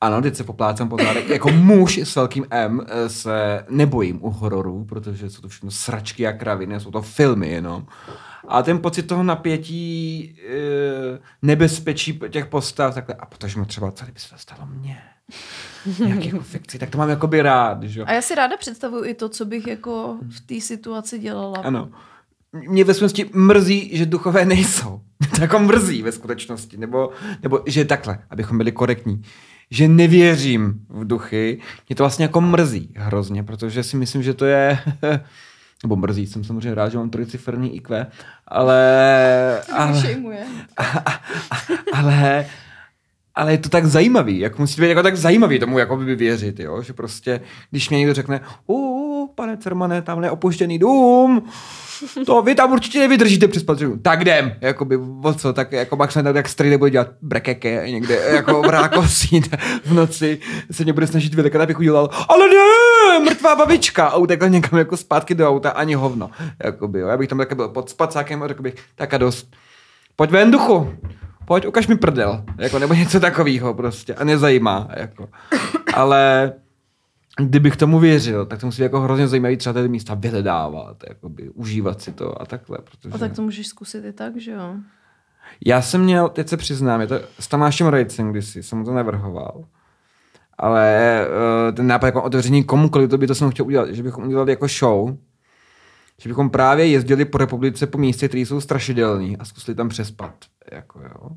Ano, 0.00 0.22
teď 0.22 0.36
se 0.36 0.44
poplácám 0.44 0.88
po 0.88 0.96
zádech. 1.02 1.30
Jako 1.30 1.50
muž 1.52 1.98
s 1.98 2.16
velkým 2.16 2.46
M 2.50 2.86
eh, 2.86 3.08
se 3.08 3.64
nebojím 3.68 4.24
u 4.24 4.30
hororů, 4.30 4.84
protože 4.84 5.30
jsou 5.30 5.42
to 5.42 5.48
všechno 5.48 5.70
sračky 5.70 6.26
a 6.26 6.32
kraviny, 6.32 6.80
jsou 6.80 6.90
to 6.90 7.02
filmy 7.02 7.48
jenom. 7.48 7.86
A 8.48 8.62
ten 8.62 8.78
pocit 8.78 9.02
toho 9.02 9.22
napětí, 9.22 10.34
eh, 10.48 11.18
nebezpečí 11.42 12.20
těch 12.28 12.46
postav, 12.46 12.94
takhle, 12.94 13.14
a 13.14 13.26
protože 13.26 13.60
mi 13.60 13.66
třeba 13.66 13.90
celý 13.90 14.12
by 14.12 14.20
se 14.20 14.30
to 14.30 14.38
stalo 14.38 14.66
mně. 14.66 14.98
Nějaký 15.98 16.26
jako 16.26 16.40
fikci, 16.40 16.78
tak 16.78 16.90
to 16.90 16.98
mám 16.98 17.10
jakoby 17.10 17.42
rád, 17.42 17.82
že. 17.82 18.02
A 18.02 18.12
já 18.12 18.22
si 18.22 18.34
ráda 18.34 18.56
představuju 18.56 19.04
i 19.04 19.14
to, 19.14 19.28
co 19.28 19.44
bych 19.44 19.66
jako 19.66 20.18
v 20.28 20.40
té 20.40 20.60
situaci 20.60 21.18
dělala. 21.18 21.58
Ano. 21.58 21.88
Mě 22.52 22.84
ve 22.84 22.94
skutečnosti 22.94 23.30
mrzí, 23.34 23.96
že 23.96 24.06
duchové 24.06 24.44
nejsou. 24.44 25.00
to 25.34 25.40
jako 25.40 25.58
mrzí 25.58 26.02
ve 26.02 26.12
skutečnosti. 26.12 26.76
Nebo, 26.76 27.10
nebo 27.42 27.62
že 27.66 27.84
takhle, 27.84 28.18
abychom 28.30 28.58
byli 28.58 28.72
korektní. 28.72 29.22
Že 29.70 29.88
nevěřím 29.88 30.80
v 30.88 31.06
duchy. 31.06 31.60
Mě 31.88 31.96
to 31.96 32.02
vlastně 32.02 32.22
jako 32.24 32.40
mrzí 32.40 32.92
hrozně, 32.96 33.42
protože 33.42 33.82
si 33.82 33.96
myslím, 33.96 34.22
že 34.22 34.34
to 34.34 34.44
je... 34.44 34.78
nebo 35.82 35.96
mrzí, 35.96 36.26
jsem 36.26 36.44
samozřejmě 36.44 36.74
rád, 36.74 36.88
že 36.88 36.98
mám 36.98 37.10
trojciferný 37.10 37.76
IQ, 37.76 38.06
ale... 38.46 39.62
ale, 39.72 40.00
Šejmuje. 40.00 40.44
ale, 41.92 42.46
ale 43.38 43.52
je 43.52 43.58
to 43.58 43.68
tak 43.68 43.86
zajímavý, 43.86 44.38
jak 44.38 44.58
musí 44.58 44.80
být 44.80 44.88
jako 44.88 45.02
tak 45.02 45.16
zajímavý 45.16 45.58
tomu 45.58 45.78
jako 45.78 45.96
by 45.96 46.14
věřit, 46.14 46.60
jo? 46.60 46.82
že 46.82 46.92
prostě, 46.92 47.40
když 47.70 47.90
mě 47.90 47.98
někdo 47.98 48.14
řekne, 48.14 48.40
u, 48.68 49.32
pane 49.34 49.56
Cermane, 49.56 50.02
tamhle 50.02 50.26
je 50.26 50.30
opuštěný 50.30 50.78
dům, 50.78 51.42
to 52.26 52.42
vy 52.42 52.54
tam 52.54 52.72
určitě 52.72 52.98
nevydržíte 52.98 53.48
přes 53.48 53.62
patřinu. 53.62 53.98
Tak 53.98 54.20
jdem, 54.20 54.52
jakoby, 54.60 54.96
o 55.22 55.34
co, 55.34 55.52
tak 55.52 55.72
jako 55.72 55.96
Max 55.96 56.14
tak 56.14 56.36
jak 56.36 56.48
strý 56.48 56.70
nebude 56.70 56.90
dělat 56.90 57.08
brekeke 57.22 57.90
někde, 57.90 58.14
jako 58.14 58.62
v 58.62 58.70
Rákosí 58.70 59.40
v 59.84 59.94
noci 59.94 60.38
se 60.70 60.84
mě 60.84 60.92
bude 60.92 61.06
snažit 61.06 61.34
vylekat, 61.34 61.62
abych 61.62 61.78
udělal, 61.78 62.10
ale 62.28 62.48
ne, 62.48 63.24
mrtvá 63.24 63.56
babička 63.56 64.06
a 64.06 64.16
utekl 64.16 64.48
někam 64.48 64.78
jako 64.78 64.96
zpátky 64.96 65.34
do 65.34 65.48
auta, 65.48 65.70
ani 65.70 65.94
hovno, 65.94 66.30
jakoby, 66.64 67.00
jo. 67.00 67.08
Já 67.08 67.16
bych 67.16 67.28
tam 67.28 67.38
také 67.38 67.54
byl 67.54 67.68
pod 67.68 67.90
spacákem 67.90 68.42
a 68.42 68.48
řekl 68.48 68.62
bych, 68.62 68.74
tak 68.94 69.14
a 69.14 69.18
dost, 69.18 69.56
pojď 70.16 70.30
ven 70.30 70.50
duchu, 70.50 70.92
pojď, 71.48 71.66
ukaž 71.66 71.86
mi 71.86 71.96
prdel, 71.96 72.44
jako, 72.58 72.78
nebo 72.78 72.94
něco 72.94 73.20
takového 73.20 73.74
prostě 73.74 74.14
a 74.14 74.24
nezajímá, 74.24 74.88
jako. 74.96 75.28
Ale 75.94 76.52
kdybych 77.40 77.76
tomu 77.76 77.98
věřil, 77.98 78.46
tak 78.46 78.60
to 78.60 78.66
musí 78.66 78.82
být 78.82 78.84
jako 78.84 79.00
hrozně 79.00 79.28
zajímavý 79.28 79.56
třeba 79.56 79.82
ty 79.82 79.88
místa 79.88 80.14
vyhledávat, 80.14 80.96
jakoby, 81.08 81.50
užívat 81.50 82.02
si 82.02 82.12
to 82.12 82.42
a 82.42 82.46
takhle. 82.46 82.78
Protože... 82.78 83.14
A 83.14 83.18
tak 83.18 83.32
to 83.32 83.42
můžeš 83.42 83.66
zkusit 83.66 84.04
i 84.04 84.12
tak, 84.12 84.36
že 84.36 84.50
jo? 84.50 84.74
Já 85.66 85.82
jsem 85.82 86.00
měl, 86.00 86.28
teď 86.28 86.48
se 86.48 86.56
přiznám, 86.56 87.00
je 87.00 87.06
to 87.06 87.20
s 87.40 87.48
Tamášem 87.48 87.86
Rejcem 87.86 88.30
kdysi, 88.30 88.62
jsem 88.62 88.78
mu 88.78 88.84
to 88.84 88.94
navrhoval. 88.94 89.64
Ale 90.58 91.26
uh, 91.68 91.74
ten 91.74 91.86
nápad 91.86 92.06
jako 92.06 92.22
otevření 92.22 92.64
komukoliv, 92.64 93.10
to 93.10 93.18
by 93.18 93.26
to 93.26 93.34
jsem 93.34 93.50
chtěl 93.50 93.66
udělat, 93.66 93.88
že 93.90 94.02
bychom 94.02 94.24
udělali 94.24 94.52
jako 94.52 94.68
show, 94.68 95.16
že 96.22 96.28
bychom 96.28 96.50
právě 96.50 96.86
jezdili 96.86 97.24
po 97.24 97.38
republice 97.38 97.86
po 97.86 97.98
místě, 97.98 98.28
které 98.28 98.40
jsou 98.40 98.60
strašidelné 98.60 99.36
a 99.38 99.44
zkusili 99.44 99.74
tam 99.74 99.88
přespat. 99.88 100.34
Jako, 100.72 101.00
jo. 101.00 101.30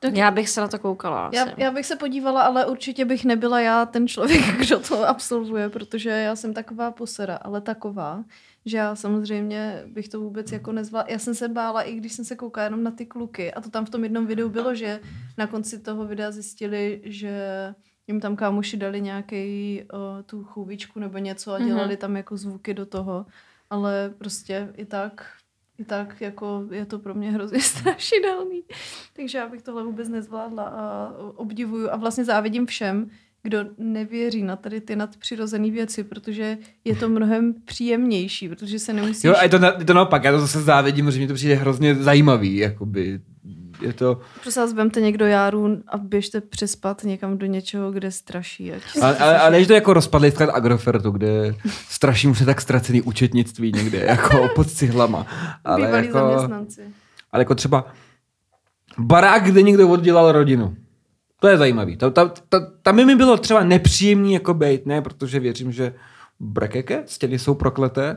Tak 0.00 0.16
já 0.16 0.30
bych 0.30 0.48
se 0.48 0.60
na 0.60 0.68
to 0.68 0.78
koukala. 0.78 1.30
Já, 1.34 1.42
Asi. 1.42 1.52
já 1.56 1.70
bych 1.70 1.86
se 1.86 1.96
podívala, 1.96 2.42
ale 2.42 2.66
určitě 2.66 3.04
bych 3.04 3.24
nebyla 3.24 3.60
já 3.60 3.86
ten 3.86 4.08
člověk, 4.08 4.42
kdo 4.58 4.80
to 4.80 5.08
absolvuje, 5.08 5.68
protože 5.68 6.10
já 6.10 6.36
jsem 6.36 6.54
taková 6.54 6.90
posera, 6.90 7.36
ale 7.36 7.60
taková, 7.60 8.24
že 8.66 8.76
já 8.76 8.94
samozřejmě 8.94 9.82
bych 9.86 10.08
to 10.08 10.20
vůbec 10.20 10.52
jako 10.52 10.72
nezvala. 10.72 11.04
Já 11.08 11.18
jsem 11.18 11.34
se 11.34 11.48
bála, 11.48 11.82
i 11.82 11.94
když 11.94 12.12
jsem 12.12 12.24
se 12.24 12.36
koukala 12.36 12.64
jenom 12.64 12.82
na 12.82 12.90
ty 12.90 13.06
kluky 13.06 13.52
a 13.52 13.60
to 13.60 13.70
tam 13.70 13.86
v 13.86 13.90
tom 13.90 14.02
jednom 14.02 14.26
videu 14.26 14.48
bylo, 14.48 14.74
že 14.74 15.00
na 15.38 15.46
konci 15.46 15.78
toho 15.78 16.06
videa 16.06 16.30
zjistili, 16.30 17.00
že 17.04 17.42
jim 18.06 18.20
tam 18.20 18.36
kámoši 18.36 18.76
dali 18.76 19.00
nějaký 19.00 19.82
uh, 19.92 20.22
tu 20.22 20.44
chůvičku 20.44 21.00
nebo 21.00 21.18
něco 21.18 21.52
a 21.52 21.58
dělali 21.58 21.94
mm-hmm. 21.94 21.98
tam 21.98 22.16
jako 22.16 22.36
zvuky 22.36 22.74
do 22.74 22.86
toho, 22.86 23.26
ale 23.70 24.14
prostě 24.18 24.68
i 24.76 24.84
tak 24.84 25.26
i 25.78 25.84
tak 25.84 26.20
jako 26.20 26.64
je 26.70 26.86
to 26.86 26.98
pro 26.98 27.14
mě 27.14 27.30
hrozně 27.30 27.60
strašidelný. 27.62 28.62
Takže 29.16 29.38
já 29.38 29.48
bych 29.48 29.62
tohle 29.62 29.84
vůbec 29.84 30.08
nezvládla 30.08 30.64
a 30.64 31.12
obdivuju 31.36 31.90
a 31.90 31.96
vlastně 31.96 32.24
závidím 32.24 32.66
všem, 32.66 33.10
kdo 33.42 33.64
nevěří 33.78 34.42
na 34.42 34.56
tady 34.56 34.80
ty 34.80 34.96
nadpřirozené 34.96 35.70
věci, 35.70 36.04
protože 36.04 36.58
je 36.84 36.96
to 36.96 37.08
mnohem 37.08 37.54
příjemnější, 37.64 38.48
protože 38.48 38.78
se 38.78 38.92
nemusíš... 38.92 39.24
Jo, 39.24 39.34
a 39.38 39.42
je 39.42 39.48
to, 39.48 39.58
na, 39.58 39.72
je 39.78 39.84
to 39.84 39.94
naopak, 39.94 40.24
já 40.24 40.32
to 40.32 40.40
zase 40.40 40.62
závidím, 40.62 41.10
že 41.10 41.20
mi 41.20 41.28
to 41.28 41.34
přijde 41.34 41.54
hrozně 41.54 41.94
zajímavý, 41.94 42.56
jakoby. 42.56 43.20
Je 43.80 43.92
to... 43.92 44.20
Prostě 44.42 44.60
vás 44.60 44.72
vemte 44.72 45.00
někdo 45.00 45.26
járu 45.26 45.82
a 45.86 45.98
běžte 45.98 46.40
přespat 46.40 47.04
někam 47.04 47.38
do 47.38 47.46
něčeho, 47.46 47.92
kde 47.92 48.10
straší. 48.10 48.72
Ať 48.72 48.82
Ale, 49.02 49.16
ale, 49.16 49.38
ale 49.38 49.60
je 49.60 49.66
to 49.66 49.72
jako 49.72 49.92
rozpadlý 49.92 50.30
sklad 50.30 50.50
Agrofertu, 50.50 51.10
kde 51.10 51.54
straší 51.88 52.28
už 52.28 52.40
je 52.40 52.46
tak 52.46 52.60
ztracený 52.60 53.02
účetnictví 53.02 53.72
někde, 53.72 53.98
jako 53.98 54.48
pod 54.54 54.70
cihlama. 54.70 55.26
Ale 55.64 55.86
Bývalí 55.86 56.06
jako, 56.06 56.18
zaměstnanci. 56.18 56.82
ale 57.32 57.40
jako 57.40 57.54
třeba 57.54 57.86
barák, 58.98 59.44
kde 59.44 59.62
někdo 59.62 59.88
oddělal 59.88 60.32
rodinu. 60.32 60.76
To 61.40 61.48
je 61.48 61.58
zajímavý. 61.58 61.96
Ta, 61.96 62.10
ta, 62.10 62.32
ta, 62.48 62.60
tam 62.82 62.96
by 62.96 63.04
mi 63.04 63.16
bylo 63.16 63.36
třeba 63.36 63.64
nepříjemný 63.64 64.32
jako 64.32 64.54
bejt, 64.54 64.86
ne, 64.86 65.02
protože 65.02 65.40
věřím, 65.40 65.72
že 65.72 65.94
brekeke, 66.40 67.02
stěny 67.06 67.38
jsou 67.38 67.54
prokleté, 67.54 68.16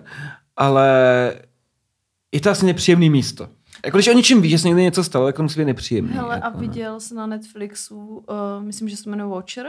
ale 0.58 0.88
je 2.32 2.42
to 2.42 2.50
asi 2.50 2.66
nepříjemný 2.66 3.10
místo. 3.10 3.48
Jako 3.86 3.98
když 3.98 4.08
o 4.08 4.14
něčem 4.14 4.42
víš, 4.42 4.52
že 4.52 4.58
se 4.60 4.68
někdy 4.68 4.84
něco 4.84 5.04
stalo, 5.04 5.26
tak 5.26 5.36
to 5.36 5.44
musí 5.44 5.60
být 5.60 5.66
nepříjemný. 5.66 6.14
Hele, 6.14 6.36
a 6.36 6.46
jako, 6.46 6.50
no. 6.58 6.60
viděl 6.62 7.00
jsi 7.00 7.16
na 7.16 7.26
Netflixu, 7.28 7.98
uh, 7.98 8.24
myslím, 8.64 8.90
že 8.90 8.98
se 8.98 9.10
jmenuje 9.10 9.30
Watcher, 9.30 9.66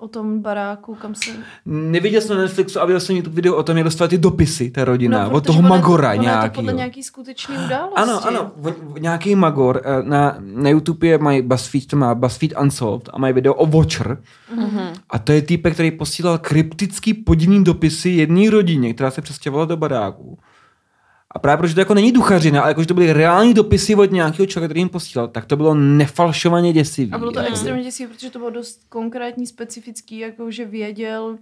o 0.00 0.08
tom 0.08 0.40
baráku, 0.42 0.94
kam 0.94 1.14
se... 1.14 1.30
Neviděl 1.66 2.20
jsem 2.20 2.36
na 2.36 2.42
Netflixu 2.42 2.80
a 2.80 2.84
viděl 2.84 3.00
jsem 3.00 3.16
YouTube 3.16 3.34
video 3.36 3.56
o 3.56 3.62
tom, 3.62 3.76
jak 3.76 3.84
dostala 3.84 4.08
ty 4.08 4.18
dopisy, 4.18 4.70
ta 4.70 4.84
rodina, 4.84 5.24
no, 5.24 5.30
od 5.30 5.46
toho 5.46 5.62
je- 5.62 5.68
Magora 5.68 6.08
ono 6.08 6.12
je 6.12 6.18
to 6.18 6.22
nějaký. 6.22 6.54
podle 6.54 6.72
nějaký 6.72 7.02
skutečný 7.02 7.54
události. 7.66 7.96
Ano, 8.02 8.26
ano, 8.26 8.50
v- 8.56 8.70
v- 8.94 9.00
nějaký 9.00 9.34
Magor, 9.34 9.82
eh, 9.84 10.02
na, 10.02 10.36
na 10.40 10.70
YouTube 10.70 11.06
je, 11.06 11.18
mají 11.18 11.42
BuzzFeed, 11.42 11.86
to 11.86 11.96
má 11.96 12.14
BuzzFeed 12.14 12.52
Unsolved 12.62 13.08
a 13.12 13.18
mají 13.18 13.34
video 13.34 13.54
o 13.54 13.66
Watcher. 13.66 14.22
Mhm. 14.56 14.80
A 15.10 15.18
to 15.18 15.32
je 15.32 15.42
týpek, 15.42 15.74
který 15.74 15.90
posílal 15.90 16.38
kryptický 16.38 17.14
podivný 17.14 17.64
dopisy 17.64 18.10
jedné 18.10 18.50
rodině, 18.50 18.94
která 18.94 19.10
se 19.10 19.22
přestěhovala 19.22 19.64
do 19.66 19.76
baráku. 19.76 20.38
A 21.34 21.38
právě 21.38 21.56
protože 21.56 21.74
to 21.74 21.80
jako 21.80 21.94
není 21.94 22.12
duchařina, 22.12 22.60
ale 22.60 22.70
jakože 22.70 22.86
to 22.86 22.94
byly 22.94 23.12
reální 23.12 23.54
dopisy 23.54 23.94
od 23.94 24.12
nějakého 24.12 24.46
člověka, 24.46 24.70
který 24.70 24.80
jim 24.80 24.88
posílal, 24.88 25.28
tak 25.28 25.44
to 25.44 25.56
bylo 25.56 25.74
nefalšovaně 25.74 26.72
děsivý. 26.72 27.12
A 27.12 27.18
bylo 27.18 27.32
to 27.32 27.38
jakoby. 27.38 27.52
extrémně 27.52 27.84
děsivé, 27.84 28.14
protože 28.14 28.30
to 28.30 28.38
bylo 28.38 28.50
dost 28.50 28.80
konkrétní, 28.88 29.46
specifický, 29.46 30.18
jako 30.18 30.50
že 30.50 30.64
věděl, 30.64 31.38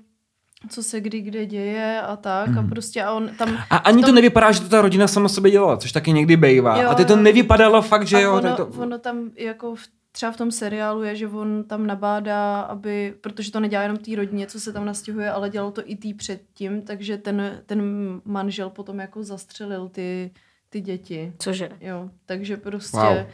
co 0.69 0.83
se 0.83 1.01
kdy 1.01 1.21
kde 1.21 1.47
děje 1.47 2.01
a 2.01 2.17
tak. 2.17 2.49
Mhm. 2.49 2.59
A 2.59 2.69
prostě 2.69 3.03
a 3.03 3.13
on 3.13 3.31
tam... 3.39 3.59
A 3.71 3.77
ani 3.77 4.03
v 4.03 4.07
to 4.07 4.13
nevypadá, 4.13 4.53
že 4.53 4.61
to 4.61 4.69
ta 4.69 4.83
rodina 4.83 5.09
sama 5.09 5.29
sobě 5.29 5.51
dělala, 5.51 5.77
což 5.77 5.93
taky 5.93 6.13
někdy 6.13 6.37
bejvá. 6.37 6.83
Jo, 6.83 6.89
a 6.89 6.95
teď 6.95 7.07
to 7.07 7.13
jo. 7.13 7.23
nevypadalo 7.23 7.83
fakt, 7.83 8.07
že 8.07 8.17
a 8.17 8.21
jo. 8.21 8.35
ono, 8.35 8.57
to... 8.57 8.67
ono 8.67 8.99
tam 8.99 9.31
jako 9.37 9.75
v, 9.75 9.81
třeba 10.17 10.33
v 10.33 10.37
tom 10.37 10.51
seriálu 10.51 11.03
je, 11.03 11.17
že 11.17 11.29
on 11.29 11.65
tam 11.65 11.87
nabádá, 11.87 12.61
aby, 12.61 13.15
protože 13.21 13.53
to 13.53 13.61
nedělá 13.61 13.83
jenom 13.83 13.99
té 13.99 14.17
rodině, 14.17 14.47
co 14.47 14.61
se 14.61 14.73
tam 14.73 14.85
nastěhuje, 14.85 15.31
ale 15.31 15.51
dělal 15.51 15.71
to 15.71 15.83
i 15.85 15.97
tý 15.97 16.15
předtím, 16.15 16.83
takže 16.83 17.19
ten, 17.19 17.63
ten 17.67 17.83
manžel 18.25 18.71
potom 18.71 18.99
jako 19.01 19.23
zastřelil 19.23 19.89
ty, 19.89 20.31
ty 20.71 20.81
děti. 20.81 21.33
Cože? 21.39 21.69
Jo, 21.81 22.11
takže 22.27 22.57
prostě 22.57 22.97
Wow. 22.97 23.27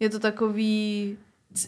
je 0.00 0.08
to 0.10 0.18
takový 0.18 1.18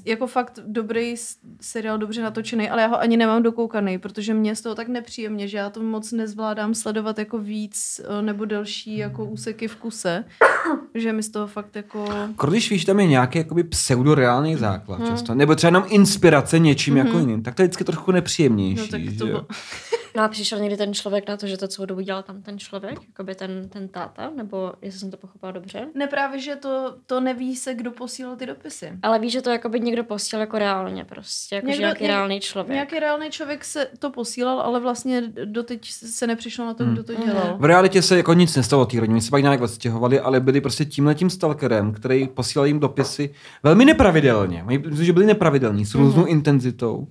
jako 0.05 0.27
fakt 0.27 0.59
dobrý 0.67 1.15
seriál, 1.61 1.99
dobře 1.99 2.23
natočený, 2.23 2.71
ale 2.71 2.83
já 2.83 2.89
ho 2.89 3.01
ani 3.01 3.17
nemám 3.17 3.43
dokoukaný, 3.43 3.99
protože 3.99 4.35
mě 4.35 4.57
z 4.57 4.61
toho 4.61 4.75
tak 4.75 4.89
nepříjemně, 4.89 5.49
že 5.49 5.59
já 5.59 5.71
to 5.71 5.83
moc 5.83 6.13
nezvládám 6.13 6.75
sledovat 6.75 7.19
jako 7.19 7.39
víc 7.39 8.01
eh, 8.05 8.23
nebo 8.23 8.45
delší 8.45 8.97
jako 8.97 9.25
úseky 9.25 9.69
v 9.69 9.77
kuse, 9.77 10.25
že 10.95 11.13
mi 11.13 11.23
z 11.23 11.29
toho 11.29 11.47
fakt 11.47 11.77
jako... 11.77 12.05
Když 12.49 12.71
víš, 12.71 12.85
tam 12.85 13.01
je 13.01 13.07
nějaký 13.07 13.39
jakoby 13.39 13.65
pseudoreálný 13.65 14.57
základ 14.57 14.97
Hmm. 14.97 15.09
často, 15.09 15.35
nebo 15.35 15.55
třeba 15.55 15.69
jenom 15.69 15.85
inspirace 15.89 16.59
něčím 16.59 16.97
jako 16.97 17.19
jiným, 17.19 17.43
tak 17.43 17.55
to 17.55 17.63
je 17.63 17.69
vždycky 17.69 17.85
trochu 17.85 18.13
nepříjemnější. 18.13 18.81
No 18.81 18.89
tak 18.89 19.01
to 19.19 19.27
bylo... 19.27 19.47
No 20.17 20.23
a 20.23 20.29
přišel 20.29 20.59
někdy 20.59 20.77
ten 20.77 20.95
člověk 20.95 21.29
na 21.29 21.37
to, 21.37 21.47
že 21.47 21.57
to 21.57 21.69
celou 21.69 21.87
dobu 21.87 22.01
dělal 22.01 22.23
tam 22.23 22.43
ten 22.43 22.59
člověk, 22.59 22.99
jakoby 23.09 23.35
ten, 23.35 23.69
ten 23.69 23.89
táta, 23.89 24.31
nebo 24.37 24.73
jestli 24.83 25.01
jsem 25.01 25.11
to 25.11 25.17
pochopila 25.17 25.53
dobře. 25.53 25.87
Ne 25.95 26.07
právě, 26.07 26.41
že 26.41 26.57
to, 26.57 26.95
to 27.07 27.21
neví 27.21 27.57
se, 27.57 27.75
kdo 27.75 27.91
posílal 27.91 28.37
ty 28.37 28.47
dopisy. 28.47 28.93
Ale 29.03 29.19
víš, 29.19 29.33
že 29.33 29.43
to 29.43 29.51
jakoby 29.51 29.81
někdo 29.81 30.05
posílal 30.05 30.41
jako 30.41 30.59
reálně 30.59 31.05
prostě, 31.05 31.55
jako 31.55 31.67
Někdo- 31.67 31.81
nějaký 31.81 32.05
něk- 32.05 32.07
reálný 32.07 32.41
člověk. 32.41 32.73
Nějaký 32.75 32.99
reálný 32.99 33.31
člověk 33.31 33.65
se 33.65 33.89
to 33.99 34.11
posílal, 34.11 34.61
ale 34.61 34.81
vlastně 34.81 35.23
doteď 35.45 35.91
se 35.91 36.27
nepřišlo 36.27 36.65
na 36.67 36.75
to, 36.75 36.85
Hmm. 36.85 36.93
kdo 36.95 37.05
to 37.05 37.15
dělal. 37.15 37.57
V 37.59 37.65
realitě 37.65 38.03
se 38.03 38.17
jako 38.17 38.33
nic 38.33 38.57
nestalo 38.57 38.87
té 38.87 39.01
rodině, 39.01 39.21
se 39.23 39.31
pak 39.31 39.43
nějak 39.43 39.61
odstěhovali, 39.61 40.21
ale 40.21 40.41
byli 40.41 40.61
prostě 40.61 40.85
tímhletím 40.85 41.31
stalkerem, 41.31 41.93
který 41.93 42.29
posílal 42.29 42.67
jim 42.67 42.81
dopisy 42.81 43.35
velmi 43.63 43.85
nepravidelně. 43.85 44.65
Oni 44.67 44.83
že 45.03 45.13
byli 45.13 45.27
nepravidelní, 45.27 45.85
s 45.87 45.95
různou 45.95 46.23
Mhm. 46.23 46.31
intenzitou. 46.31 47.09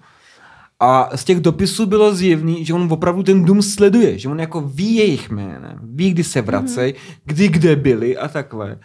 A 0.79 1.17
z 1.17 1.23
těch 1.23 1.39
dopisů 1.39 1.85
bylo 1.85 2.15
zjevný, 2.15 2.65
že 2.65 2.73
on 2.73 2.87
opravdu 2.93 3.23
ten 3.23 3.45
dům 3.45 3.61
sleduje, 3.61 4.19
že 4.19 4.29
on 4.29 4.39
jako 4.39 4.61
ví 4.61 4.95
jejich 4.95 5.29
jménem, 5.29 5.79
ví, 5.83 6.11
kdy 6.11 6.23
se 6.23 6.41
vracejí, 6.41 6.93
Mhm. 6.93 7.15
kdy 7.25 7.47
kde 7.47 7.75
byli 7.75 8.17
a 8.17 8.27
takhle. 8.27 8.79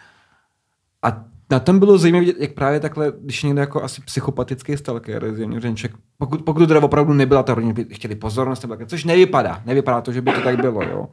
A 1.03 1.23
na 1.51 1.59
tom 1.59 1.79
bylo 1.79 1.97
zajímavé, 1.97 2.25
vidět, 2.25 2.35
jak 2.39 2.53
právě 2.53 2.79
takhle, 2.79 3.13
když 3.21 3.43
někdo 3.43 3.59
jako 3.61 3.83
asi 3.83 4.01
psychopatický 4.01 4.77
stalker, 4.77 5.33
zjemněřenček, 5.35 5.91
pokud, 6.17 6.41
pokud 6.41 6.59
to 6.59 6.67
teda 6.67 6.79
opravdu 6.79 7.13
nebyla 7.13 7.43
ta 7.43 7.53
rodina, 7.53 7.73
by 7.73 7.85
chtěli 7.91 8.15
pozornost, 8.15 8.61
nebo 8.61 8.71
takhle, 8.71 8.87
což 8.87 9.03
nevypadá, 9.03 9.61
nevypadá 9.65 10.01
to, 10.01 10.11
že 10.11 10.21
by 10.21 10.31
to 10.33 10.41
tak 10.41 10.61
bylo, 10.61 10.83
jo. 10.83 11.07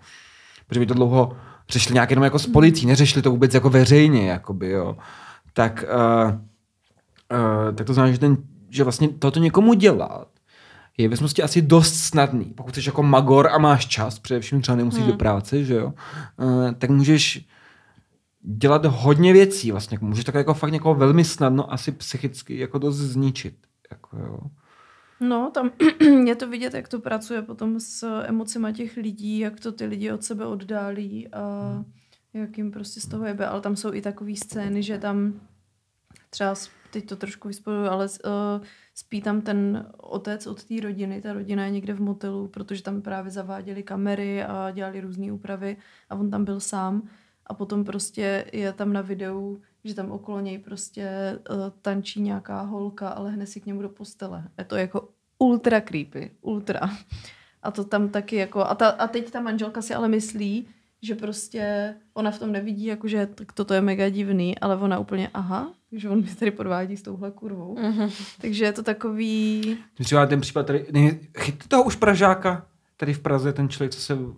Protože 0.66 0.80
by 0.80 0.86
to 0.86 0.94
dlouho 0.94 1.32
řešili 1.70 1.94
nějak 1.94 2.10
jenom 2.10 2.24
jako 2.24 2.38
s 2.38 2.46
policií, 2.46 2.86
neřešili 2.86 3.22
to 3.22 3.30
vůbec 3.30 3.54
jako 3.54 3.70
veřejně, 3.70 4.30
jakoby, 4.30 4.70
jo. 4.70 4.96
Tak, 5.52 5.84
uh, 5.94 6.30
uh, 6.30 7.74
tak 7.74 7.86
to 7.86 7.94
znamená, 7.94 8.12
že, 8.12 8.18
ten, 8.18 8.36
že 8.70 8.82
vlastně 8.84 9.08
toto 9.08 9.40
někomu 9.40 9.74
dělat, 9.74 10.28
je 10.98 11.08
ve 11.08 11.16
smyslu 11.16 11.44
asi 11.44 11.62
dost 11.62 11.94
snadný. 11.94 12.44
Pokud 12.44 12.74
jsi 12.74 12.82
jako 12.87 13.02
magor 13.02 13.46
a 13.46 13.58
máš 13.58 13.87
čas, 13.87 14.18
především 14.18 14.62
třeba 14.62 14.76
nemusíš 14.76 15.02
hmm. 15.02 15.11
do 15.11 15.16
práce, 15.16 15.64
že 15.64 15.74
jo, 15.74 15.94
uh, 16.37 16.72
tak 16.72 16.90
můžeš 16.90 17.46
dělat 18.42 18.84
hodně 18.84 19.32
věcí 19.32 19.70
vlastně. 19.70 19.98
Můžeš 20.00 20.24
tak 20.24 20.34
jako 20.34 20.54
fakt 20.54 20.72
někoho 20.72 20.94
velmi 20.94 21.24
snadno 21.24 21.72
asi 21.72 21.92
psychicky 21.92 22.58
jako 22.58 22.78
dost 22.78 22.96
zničit. 22.96 23.54
Jako 23.90 24.16
jo. 24.16 24.38
No, 25.20 25.50
tam 25.54 25.70
je 26.26 26.37
to 26.37 26.48
vidět, 26.48 26.74
jak 26.74 26.88
to 26.88 27.00
pracuje 27.00 27.42
potom 27.42 27.80
s 27.80 28.22
emocima 28.22 28.72
těch 28.72 28.96
lidí, 28.96 29.38
jak 29.38 29.61
to 29.61 29.72
ty 29.72 29.87
lidi 29.87 30.12
od 30.12 30.24
sebe 30.24 30.46
oddálí 30.46 31.28
a 31.28 31.72
hmm. 31.72 31.84
jak 32.34 32.58
jim 32.58 32.70
prostě 32.70 33.00
z 33.00 33.08
toho 33.08 33.24
jebe. 33.24 33.46
Ale 33.46 33.61
tam 33.61 33.76
jsou 33.76 33.92
i 33.92 34.00
takové 34.00 34.37
scény, 34.37 34.82
že 34.82 34.98
tam 34.98 35.40
třeba, 36.30 36.54
teď 36.90 37.08
to 37.08 37.16
trošku 37.16 37.48
vyspojuju, 37.48 37.87
ale 37.87 38.06
uh, 38.06 38.66
spí 38.98 39.22
tam 39.22 39.40
ten 39.40 39.87
otec 39.96 40.46
od 40.46 40.64
té 40.64 40.80
rodiny, 40.80 41.20
ta 41.20 41.32
rodina 41.32 41.64
je 41.64 41.70
někde 41.70 41.94
v 41.94 42.00
motelu, 42.00 42.48
protože 42.48 42.82
tam 42.82 43.02
právě 43.02 43.30
zaváděli 43.30 43.82
kamery 43.82 44.44
a 44.44 44.70
dělali 44.70 45.00
různé 45.00 45.32
úpravy 45.32 45.76
a 46.11 46.14
on 46.14 46.30
tam 46.30 46.44
byl 46.44 46.61
sám 46.61 47.08
a 47.46 47.54
potom 47.54 47.84
prostě 47.84 48.44
je 48.52 48.72
tam 48.72 48.92
na 48.92 49.00
videu, 49.00 49.61
že 49.84 49.94
tam 49.94 50.11
okolo 50.11 50.40
něj 50.40 50.58
prostě 50.58 51.38
uh, 51.50 51.56
tančí 51.82 52.20
nějaká 52.20 52.61
holka, 52.61 53.08
ale 53.08 53.30
hned 53.30 53.46
si 53.46 53.61
k 53.61 53.66
němu 53.66 53.82
do 53.82 53.88
postele. 53.88 54.44
Je 54.58 54.64
to 54.64 54.76
jako 54.76 55.08
ultra 55.38 55.80
creepy, 55.80 56.30
ultra. 56.40 56.80
A 57.62 57.70
to 57.70 57.84
tam 57.84 58.08
taky 58.08 58.37
jako, 58.37 58.61
a, 58.61 58.74
ta, 58.74 58.88
a 58.88 59.06
teď 59.06 59.30
ta 59.30 59.40
manželka 59.40 59.82
si 59.82 59.94
ale 59.94 60.08
myslí, 60.08 60.68
že 61.02 61.14
prostě 61.14 61.94
ona 62.14 62.30
v 62.30 62.38
tom 62.38 62.52
nevidí, 62.52 62.84
jakože 62.84 63.26
tak 63.26 63.52
toto 63.52 63.74
je 63.74 63.80
mega 63.80 64.08
divný, 64.08 64.58
ale 64.58 64.76
ona 64.76 64.98
úplně, 64.98 65.28
aha, 65.34 65.72
že 65.92 66.09
on 66.09 66.20
mi 66.20 66.35
tady 66.35 66.51
podvádí 66.51 66.96
s 66.96 67.03
touhle 67.03 67.31
kurvou. 67.31 67.74
Mm-hmm. 67.74 68.11
Takže 68.40 68.64
je 68.64 68.72
to 68.72 68.83
takový... 68.83 69.77
Třeba 70.05 70.27
ten 70.27 70.40
případ 70.40 70.66
tady, 70.66 70.87
ne, 70.92 71.11
chytli 71.38 71.68
toho 71.68 71.83
už 71.83 71.96
Pražáka, 71.96 72.66
tady 72.96 73.14
v 73.14 73.18
Praze, 73.18 73.53
ten 73.53 73.68
člověk, 73.68 73.92
co 73.92 74.01
se... 74.01 74.14
Uh, 74.14 74.31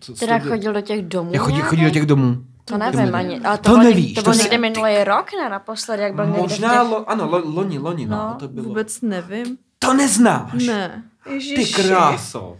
co, 0.00 0.14
teda 0.14 0.40
co 0.40 0.48
chodil 0.48 0.72
do 0.72 0.80
těch 0.80 1.02
domů? 1.02 1.32
Chodí, 1.38 1.60
chodí 1.60 1.84
do 1.84 1.90
těch 1.90 2.06
domů. 2.06 2.44
To 2.64 2.78
nevím 2.78 3.14
ani. 3.14 3.40
Ale 3.40 3.58
to, 3.58 3.70
to 3.70 3.78
nevíš. 3.78 4.14
To 4.14 4.22
bylo 4.22 4.34
někde 4.34 4.58
minulý 4.58 5.04
rok, 5.04 5.26
ne? 5.42 5.48
Naposledy, 5.48 6.02
jak 6.02 6.14
byl 6.14 6.26
Možná, 6.26 6.82
těch... 6.82 6.90
lo, 6.90 7.10
ano, 7.10 7.28
lo, 7.30 7.42
loni, 7.44 7.78
loni, 7.78 8.06
no, 8.06 8.16
no, 8.16 8.36
to 8.38 8.48
bylo. 8.48 8.68
Vůbec 8.68 9.00
nevím. 9.00 9.58
To 9.78 9.94
neznáš? 9.94 10.64
Ne. 10.66 11.02
Ježiši. 11.30 11.54
Ty 11.54 11.82
kráso. 11.82 12.56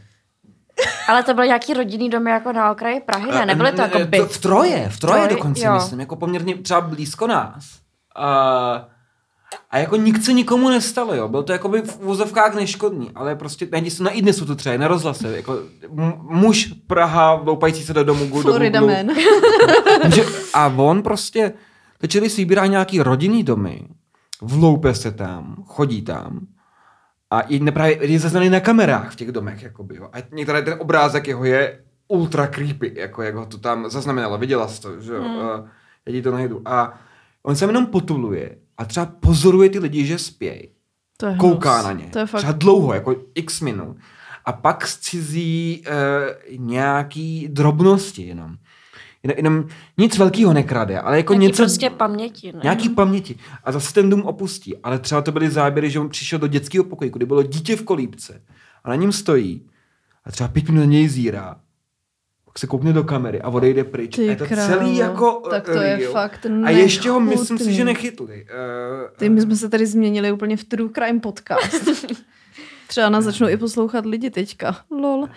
Ale 1.09 1.23
to 1.23 1.35
byl 1.35 1.47
nějaký 1.47 1.75
rodinný 1.75 2.11
dom 2.11 2.27
jako 2.27 2.53
na 2.53 2.73
okraji 2.73 3.01
Prahy, 3.01 3.33
ne? 3.33 3.47
Nebyly 3.47 3.73
to 3.73 3.83
jako 3.83 3.99
byt? 3.99 4.23
V 4.23 4.41
Troje, 4.41 4.89
v 4.89 5.01
Troje 5.01 5.29
dokonce, 5.29 5.67
jo. 5.67 5.75
myslím, 5.75 6.01
jako 6.01 6.17
poměrně 6.17 6.57
třeba 6.57 6.81
blízko 6.81 7.27
nás. 7.27 7.80
A, 8.17 8.89
a 9.71 9.79
jako 9.79 9.97
nic 9.97 10.25
se 10.25 10.33
nikomu 10.33 10.69
nestalo, 10.69 11.15
jo. 11.15 11.29
Byl 11.29 11.43
to 11.43 11.53
jako 11.53 11.69
by 11.69 11.83
v 11.83 12.07
úzovkách 12.07 12.55
neškodný, 12.55 13.11
ale 13.15 13.37
prostě 13.37 13.69
se 13.89 14.03
na 14.03 14.11
i 14.11 14.23
dnesu 14.23 14.47
to 14.47 14.57
třeba, 14.57 14.77
na 14.77 14.89
rozhlase, 14.89 15.37
jako 15.37 15.59
muž 16.21 16.73
Praha, 16.87 17.33
loupající 17.33 17.83
se 17.83 17.95
do 17.95 18.05
domu. 18.05 18.43
Florida 18.43 18.81
Man. 18.81 19.07
a 20.55 20.67
on 20.67 21.03
prostě, 21.03 21.53
začali 22.03 22.31
si 22.31 22.41
vybírat 22.41 22.67
nějaký 22.67 23.01
rodinný 23.01 23.43
domy, 23.43 23.89
vloupe 24.43 24.95
se 24.95 25.13
tam, 25.13 25.65
chodí 25.67 26.03
tam 26.03 26.47
a 27.31 27.43
je, 27.49 27.73
právě, 27.73 27.99
je 28.13 28.19
zaznaný 28.19 28.51
na 28.51 28.61
kamerách 28.61 29.13
v 29.13 29.17
těch 29.17 29.33
domech, 29.33 29.63
jakoby, 29.63 29.97
jo. 29.97 30.09
A 30.13 30.17
některý 30.33 30.65
ten 30.65 30.77
obrázek 30.79 31.29
jeho 31.29 31.45
je 31.45 31.81
ultra 32.09 32.47
creepy, 32.47 32.93
jako 32.97 33.23
jak 33.23 33.35
ho 33.35 33.47
to 33.47 33.59
tam 33.59 33.91
zaznamenalo, 33.91 34.39
viděla 34.39 34.69
jsi 34.69 34.83
to, 34.83 35.01
že 35.01 35.13
jo. 35.13 35.23
Hmm. 35.23 35.37
Uh, 35.37 35.69
já 36.07 36.13
ti 36.13 36.23
to 36.23 36.31
najdu. 36.31 36.63
A 36.65 37.01
on 37.43 37.57
se 37.57 37.65
jenom 37.65 37.87
potuluje 37.87 38.57
a 38.79 38.85
třeba 38.85 39.07
pozoruje 39.07 39.71
ty 39.71 39.79
lidi, 39.79 40.07
že 40.07 40.19
spějí. 40.19 40.69
To 41.17 41.27
je 41.27 41.37
Kouká 41.37 41.75
hnus. 41.75 41.85
na 41.85 41.93
ně. 41.93 42.11
To 42.13 42.19
je 42.19 42.27
fakt... 42.27 42.41
Třeba 42.41 42.53
dlouho, 42.53 42.95
jako 42.95 43.17
x 43.35 43.61
minut. 43.61 43.97
A 44.45 44.53
pak 44.53 44.87
zcizí 44.87 45.83
uh, 45.87 46.67
nějaký 46.67 47.49
drobnosti 47.49 48.23
jenom. 48.23 48.57
Jenom, 49.23 49.37
jenom 49.37 49.69
nic 49.99 50.19
velkého 50.19 50.53
nekrade, 50.53 51.01
ale 51.01 51.17
jako 51.17 51.35
nějaký 51.35 51.47
něco... 51.47 51.63
prostě 51.63 51.91
paměti. 51.91 52.53
Ne? 52.53 52.61
Nějaký 52.63 52.89
paměti. 52.89 53.37
A 53.65 53.73
zase 53.73 53.95
ten 53.95 54.11
dům 54.11 54.23
opustí. 54.23 54.77
Ale 54.77 54.99
třeba 54.99 55.23
to 55.23 55.33
byly 55.33 55.51
záběry, 55.51 55.91
že 55.91 56.01
on 56.01 56.09
přišel 56.09 56.39
do 56.39 56.47
dětského 56.47 56.85
pokoji, 56.85 57.11
kde 57.11 57.27
bylo 57.27 57.43
dítě 57.43 57.77
v 57.77 57.85
kolípce. 57.85 58.43
A 58.85 58.89
na 58.89 58.95
něm 58.95 59.13
stojí. 59.13 59.67
A 60.25 60.31
třeba 60.31 60.49
pět 60.49 60.69
minut 60.69 60.81
na 60.81 60.87
něj 60.87 61.09
zírá. 61.09 61.57
Pak 62.51 62.59
se 62.59 62.67
koukne 62.67 62.93
do 62.93 63.05
kamery 63.05 63.41
a 63.41 63.49
odejde 63.49 63.85
pryč. 63.85 64.17
Ty 64.17 64.29
a 64.29 64.31
je 64.31 64.37
to 64.37 64.47
krávo, 64.47 64.75
celý 64.75 64.97
jako 64.97 65.43
Tak 65.51 65.65
to 65.65 65.81
je 65.81 65.97
real. 65.97 66.13
fakt 66.13 66.47
A 66.65 66.71
ještě 66.71 67.11
ho 67.11 67.21
myslím 67.21 67.59
si, 67.59 67.73
že 67.73 67.85
nechytli. 67.85 68.47
Uh, 68.51 69.17
Ty, 69.17 69.29
my 69.29 69.41
jsme 69.41 69.57
se 69.57 69.69
tady 69.69 69.87
změnili 69.87 70.33
úplně 70.33 70.57
v 70.57 70.65
True 70.65 70.91
Crime 70.95 71.21
podcast. 71.21 71.89
Třeba 72.87 73.09
nás 73.09 73.25
začnou 73.25 73.49
i 73.49 73.57
poslouchat 73.57 74.07
lidi 74.07 74.31
teďka. 74.31 74.77
Lol. 74.91 75.29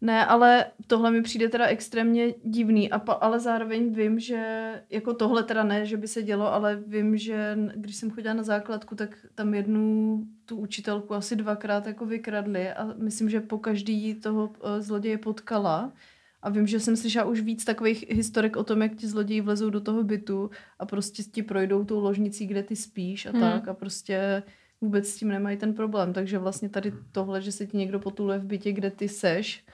Ne, 0.00 0.26
ale 0.26 0.66
tohle 0.86 1.10
mi 1.10 1.22
přijde 1.22 1.48
teda 1.48 1.66
extrémně 1.66 2.34
divný, 2.44 2.90
a 2.90 2.98
pa, 2.98 3.12
ale 3.12 3.40
zároveň 3.40 3.94
vím, 3.94 4.20
že 4.20 4.72
jako 4.90 5.14
tohle 5.14 5.42
teda 5.42 5.64
ne, 5.64 5.86
že 5.86 5.96
by 5.96 6.08
se 6.08 6.22
dělo, 6.22 6.52
ale 6.52 6.82
vím, 6.86 7.16
že 7.16 7.58
když 7.74 7.96
jsem 7.96 8.10
chodila 8.10 8.34
na 8.34 8.42
základku, 8.42 8.94
tak 8.94 9.16
tam 9.34 9.54
jednu 9.54 10.22
tu 10.44 10.56
učitelku 10.56 11.14
asi 11.14 11.36
dvakrát 11.36 11.86
jako 11.86 12.06
vykradli 12.06 12.72
a 12.72 12.94
myslím, 12.96 13.30
že 13.30 13.40
po 13.40 13.58
každý 13.58 14.14
toho 14.14 14.44
uh, 14.44 14.52
zloděje 14.78 15.18
potkala. 15.18 15.92
A 16.42 16.50
vím, 16.50 16.66
že 16.66 16.80
jsem 16.80 16.96
slyšela 16.96 17.24
už 17.24 17.40
víc 17.40 17.64
takových 17.64 18.10
historek 18.10 18.56
o 18.56 18.64
tom, 18.64 18.82
jak 18.82 18.94
ti 18.94 19.08
zloději 19.08 19.40
vlezou 19.40 19.70
do 19.70 19.80
toho 19.80 20.04
bytu 20.04 20.50
a 20.78 20.86
prostě 20.86 21.22
ti 21.22 21.42
projdou 21.42 21.84
tou 21.84 22.00
ložnicí, 22.00 22.46
kde 22.46 22.62
ty 22.62 22.76
spíš 22.76 23.26
a 23.26 23.30
hmm. 23.30 23.40
tak 23.40 23.68
a 23.68 23.74
prostě 23.74 24.42
vůbec 24.80 25.08
s 25.08 25.16
tím 25.16 25.28
nemají 25.28 25.56
ten 25.56 25.74
problém. 25.74 26.12
Takže 26.12 26.38
vlastně 26.38 26.68
tady 26.68 26.92
tohle, 27.12 27.42
že 27.42 27.52
se 27.52 27.66
ti 27.66 27.76
někdo 27.76 28.00
potuluje 28.00 28.38
v 28.38 28.44
bytě, 28.44 28.72
kde 28.72 28.90
ty 28.90 29.08
seš, 29.08 29.64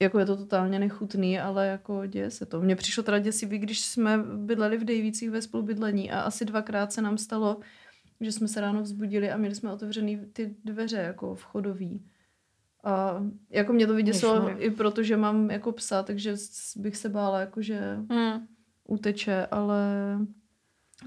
jako 0.00 0.18
je 0.18 0.26
to 0.26 0.36
totálně 0.36 0.78
nechutný, 0.78 1.40
ale 1.40 1.66
jako 1.66 2.06
děje 2.06 2.30
se 2.30 2.46
to. 2.46 2.60
Mně 2.60 2.76
přišlo 2.76 3.02
teda 3.02 3.18
děsivý, 3.18 3.58
když 3.58 3.80
jsme 3.80 4.18
bydleli 4.36 4.78
v 4.78 4.84
Dejvících 4.84 5.30
ve 5.30 5.42
spolubydlení 5.42 6.10
a 6.10 6.20
asi 6.20 6.44
dvakrát 6.44 6.92
se 6.92 7.02
nám 7.02 7.18
stalo, 7.18 7.60
že 8.20 8.32
jsme 8.32 8.48
se 8.48 8.60
ráno 8.60 8.82
vzbudili 8.82 9.30
a 9.30 9.36
měli 9.36 9.54
jsme 9.54 9.72
otevřený 9.72 10.20
ty 10.32 10.54
dveře 10.64 10.96
jako 10.96 11.34
vchodový. 11.34 12.02
A 12.86 13.22
jako 13.50 13.72
mě 13.72 13.86
to 13.86 13.94
vyděsilo 13.94 14.50
i 14.58 14.70
proto, 14.70 15.02
že 15.02 15.16
mám 15.16 15.50
jako 15.50 15.72
psa, 15.72 16.02
takže 16.02 16.36
bych 16.76 16.96
se 16.96 17.08
bála, 17.08 17.40
jako 17.40 17.62
že 17.62 17.96
hmm. 18.10 18.46
uteče, 18.84 19.46
ale 19.46 19.78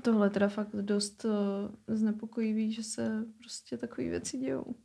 tohle 0.01 0.25
je 0.25 0.29
teda 0.29 0.47
fakt 0.47 0.75
dost 0.75 1.25
uh, 1.25 1.31
znepokojivý, 1.95 2.71
že 2.71 2.83
se 2.83 3.25
prostě 3.37 3.77
takové 3.77 4.09
věci 4.09 4.37
dějou. 4.37 4.75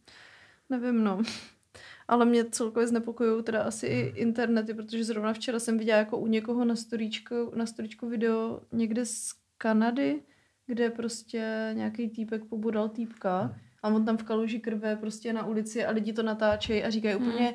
Nevím, 0.70 1.04
no. 1.04 1.22
Ale 2.08 2.24
mě 2.24 2.44
celkově 2.44 2.86
znepokojují 2.86 3.44
teda 3.44 3.62
asi 3.62 3.86
i 3.86 4.00
internety, 4.00 4.74
protože 4.74 5.04
zrovna 5.04 5.32
včera 5.32 5.58
jsem 5.58 5.78
viděla 5.78 5.98
jako 5.98 6.18
u 6.18 6.26
někoho 6.26 6.64
na 6.64 6.76
storíčku, 6.76 7.52
na 7.54 7.66
storíčku 7.66 8.08
video 8.08 8.60
někde 8.72 9.06
z 9.06 9.32
Kanady, 9.58 10.22
kde 10.66 10.90
prostě 10.90 11.70
nějaký 11.72 12.08
týpek 12.08 12.44
pobudal 12.44 12.88
týpka 12.88 13.56
a 13.84 13.88
on 13.88 14.04
tam 14.04 14.16
v 14.16 14.22
kaluži 14.22 14.58
krve 14.58 14.96
prostě 14.96 15.32
na 15.32 15.46
ulici 15.46 15.84
a 15.84 15.90
lidi 15.90 16.12
to 16.12 16.22
natáčejí 16.22 16.84
a 16.84 16.90
říkají 16.90 17.16
hmm. 17.16 17.28
úplně 17.28 17.54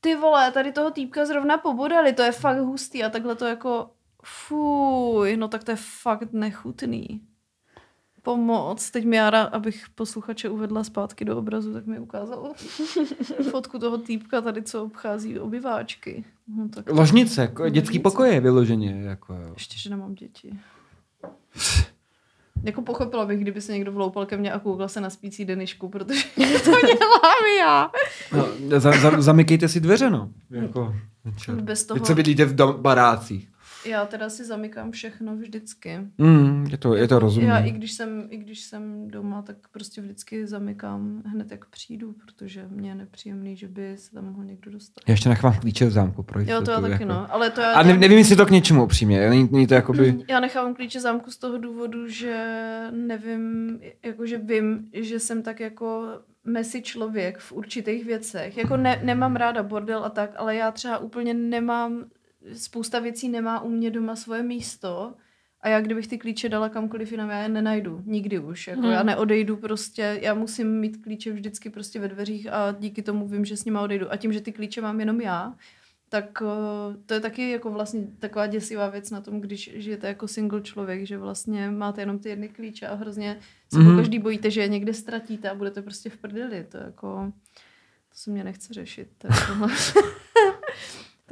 ty 0.00 0.16
vole, 0.16 0.52
tady 0.52 0.72
toho 0.72 0.90
týpka 0.90 1.26
zrovna 1.26 1.58
pobodali, 1.58 2.12
to 2.12 2.22
je 2.22 2.32
fakt 2.32 2.58
hustý 2.58 3.04
a 3.04 3.10
takhle 3.10 3.34
to 3.34 3.46
jako 3.46 3.90
fuj, 4.24 5.36
no 5.36 5.48
tak 5.48 5.64
to 5.64 5.70
je 5.70 5.76
fakt 5.80 6.32
nechutný 6.32 7.20
pomoc. 8.22 8.90
Teď 8.90 9.04
mi 9.04 9.16
Jára, 9.16 9.42
abych 9.42 9.84
posluchače 9.94 10.48
uvedla 10.48 10.84
zpátky 10.84 11.24
do 11.24 11.38
obrazu, 11.38 11.72
tak 11.72 11.86
mi 11.86 11.98
ukázal 11.98 12.52
fotku 13.50 13.78
toho 13.78 13.98
týpka 13.98 14.40
tady, 14.40 14.62
co 14.62 14.84
obchází 14.84 15.38
obyváčky. 15.38 16.24
No, 16.56 16.68
tak 16.68 16.90
Ložnice, 16.90 17.40
jako 17.40 17.68
dětský 17.68 17.98
pokoje 17.98 18.40
vyloženě. 18.40 19.02
Jako... 19.02 19.36
Ještě, 19.54 19.78
že 19.78 19.90
nemám 19.90 20.14
děti. 20.14 20.58
Jako 22.64 22.82
pochopila 22.82 23.26
bych, 23.26 23.40
kdyby 23.40 23.60
se 23.60 23.72
někdo 23.72 23.92
vloupal 23.92 24.26
ke 24.26 24.36
mně 24.36 24.52
a 24.52 24.58
koukal 24.58 24.88
se 24.88 25.00
na 25.00 25.10
spící 25.10 25.44
Denišku, 25.44 25.88
protože 25.88 26.24
to 26.64 26.70
dělám 26.70 27.44
já. 27.58 27.90
No, 28.32 28.46
za, 28.80 28.92
za, 28.92 29.20
zamykejte 29.20 29.68
si 29.68 29.80
dveře, 29.80 30.10
no. 30.10 30.30
Jako, 30.50 30.94
Bez 31.60 31.84
toho. 31.84 32.00
Teď 32.00 32.06
se 32.06 32.14
bydlíte 32.14 32.44
v 32.44 32.54
dom, 32.54 32.74
barácích. 32.82 33.48
Já 33.86 34.06
teda 34.06 34.30
si 34.30 34.44
zamykám 34.44 34.90
všechno 34.90 35.36
vždycky. 35.36 35.98
Mm, 36.18 36.66
je 36.70 36.78
to, 36.78 36.94
je 36.94 37.08
to 37.08 37.18
rozumné. 37.18 37.48
Já 37.48 37.58
i 37.58 37.70
když, 37.70 37.92
jsem, 37.92 38.26
i 38.30 38.36
když 38.36 38.60
jsem 38.60 39.08
doma, 39.08 39.42
tak 39.42 39.56
prostě 39.70 40.00
vždycky 40.00 40.46
zamykám 40.46 41.22
hned, 41.26 41.50
jak 41.50 41.66
přijdu, 41.66 42.12
protože 42.12 42.66
mě 42.68 42.88
je 42.88 42.94
nepříjemný, 42.94 43.56
že 43.56 43.68
by 43.68 43.94
se 43.96 44.12
tam 44.12 44.24
mohl 44.24 44.44
někdo 44.44 44.70
dostat. 44.70 45.00
Já 45.08 45.12
ještě 45.12 45.28
nechám 45.28 45.60
klíče 45.60 45.86
v 45.86 45.90
zámku 45.90 46.22
pro 46.22 46.40
Jo, 46.40 46.46
to 46.46 46.52
já 46.52 46.58
jistotu, 46.58 46.80
taky, 46.80 46.92
jako. 46.92 47.04
no. 47.04 47.32
Ale 47.32 47.50
to 47.50 47.60
já, 47.60 47.72
A 47.72 47.82
ne, 47.82 47.98
nevím, 47.98 48.18
jestli 48.18 48.36
to 48.36 48.46
k 48.46 48.50
něčemu 48.50 48.84
upřímně. 48.84 49.28
Není, 49.30 49.48
není 49.52 49.66
to 49.66 49.74
jakoby... 49.74 50.14
Já 50.28 50.40
nechávám 50.40 50.74
klíče 50.74 51.00
zámku 51.00 51.30
z 51.30 51.36
toho 51.36 51.58
důvodu, 51.58 52.08
že 52.08 52.46
nevím, 52.90 53.78
jakože 54.02 54.38
vím, 54.38 54.88
že 54.92 55.20
jsem 55.20 55.42
tak 55.42 55.60
jako 55.60 56.08
messy 56.44 56.82
člověk 56.82 57.38
v 57.38 57.52
určitých 57.52 58.04
věcech. 58.04 58.56
Jako 58.56 58.76
ne, 58.76 59.00
nemám 59.04 59.36
ráda 59.36 59.62
bordel 59.62 60.04
a 60.04 60.10
tak, 60.10 60.30
ale 60.36 60.56
já 60.56 60.70
třeba 60.70 60.98
úplně 60.98 61.34
nemám, 61.34 62.04
spousta 62.52 62.98
věcí 63.00 63.28
nemá 63.28 63.60
u 63.60 63.68
mě 63.68 63.90
doma 63.90 64.16
svoje 64.16 64.42
místo 64.42 65.14
a 65.60 65.68
já 65.68 65.80
kdybych 65.80 66.06
ty 66.08 66.18
klíče 66.18 66.48
dala 66.48 66.68
kamkoliv 66.68 67.12
jinam, 67.12 67.30
já 67.30 67.38
je 67.42 67.48
nenajdu. 67.48 68.02
Nikdy 68.06 68.38
už. 68.38 68.66
Jako 68.66 68.80
Hmm. 68.82 68.90
Já 68.90 69.02
neodejdu 69.02 69.56
prostě, 69.56 70.18
já 70.22 70.34
musím 70.34 70.80
mít 70.80 70.96
klíče 71.02 71.32
vždycky 71.32 71.70
prostě 71.70 72.00
ve 72.00 72.08
dveřích 72.08 72.52
a 72.52 72.72
díky 72.78 73.02
tomu 73.02 73.28
vím, 73.28 73.44
že 73.44 73.56
s 73.56 73.64
nima 73.64 73.80
odejdu. 73.80 74.12
A 74.12 74.16
tím, 74.16 74.32
že 74.32 74.40
ty 74.40 74.52
klíče 74.52 74.80
mám 74.80 75.00
jenom 75.00 75.20
já, 75.20 75.54
tak 76.08 76.42
eh, 76.42 76.96
to 77.06 77.14
je 77.14 77.20
taky 77.20 77.50
jako 77.50 77.70
vlastně 77.70 78.06
taková 78.18 78.46
děsivá 78.46 78.88
věc 78.88 79.10
na 79.10 79.20
tom, 79.20 79.40
když 79.40 79.70
žijete 79.74 80.06
jako 80.08 80.28
single 80.28 80.60
člověk, 80.60 81.06
že 81.06 81.18
vlastně 81.18 81.70
máte 81.70 82.02
jenom 82.02 82.18
ty 82.18 82.28
jedny 82.28 82.48
klíče 82.48 82.86
a 82.86 82.94
hrozně 82.94 83.38
se 83.72 83.78
Mhm. 83.78 83.88
mm-hmm. 83.88 83.96
každý 83.96 84.18
bojíte, 84.18 84.50
že 84.50 84.60
je 84.60 84.68
někde 84.68 84.94
ztratíte 84.94 85.50
a 85.50 85.54
budete 85.54 85.82
prostě 85.82 86.10
v 86.10 86.16
prdeli. 86.16 86.66
To 86.70 86.76
jako, 86.76 87.32
to 88.08 88.14
se 88.18 88.30
mě 88.30 88.44
nechce 88.44 88.74
řešit. 88.74 89.08
To 89.18 89.26
je 89.26 89.32
tohle. 89.46 89.68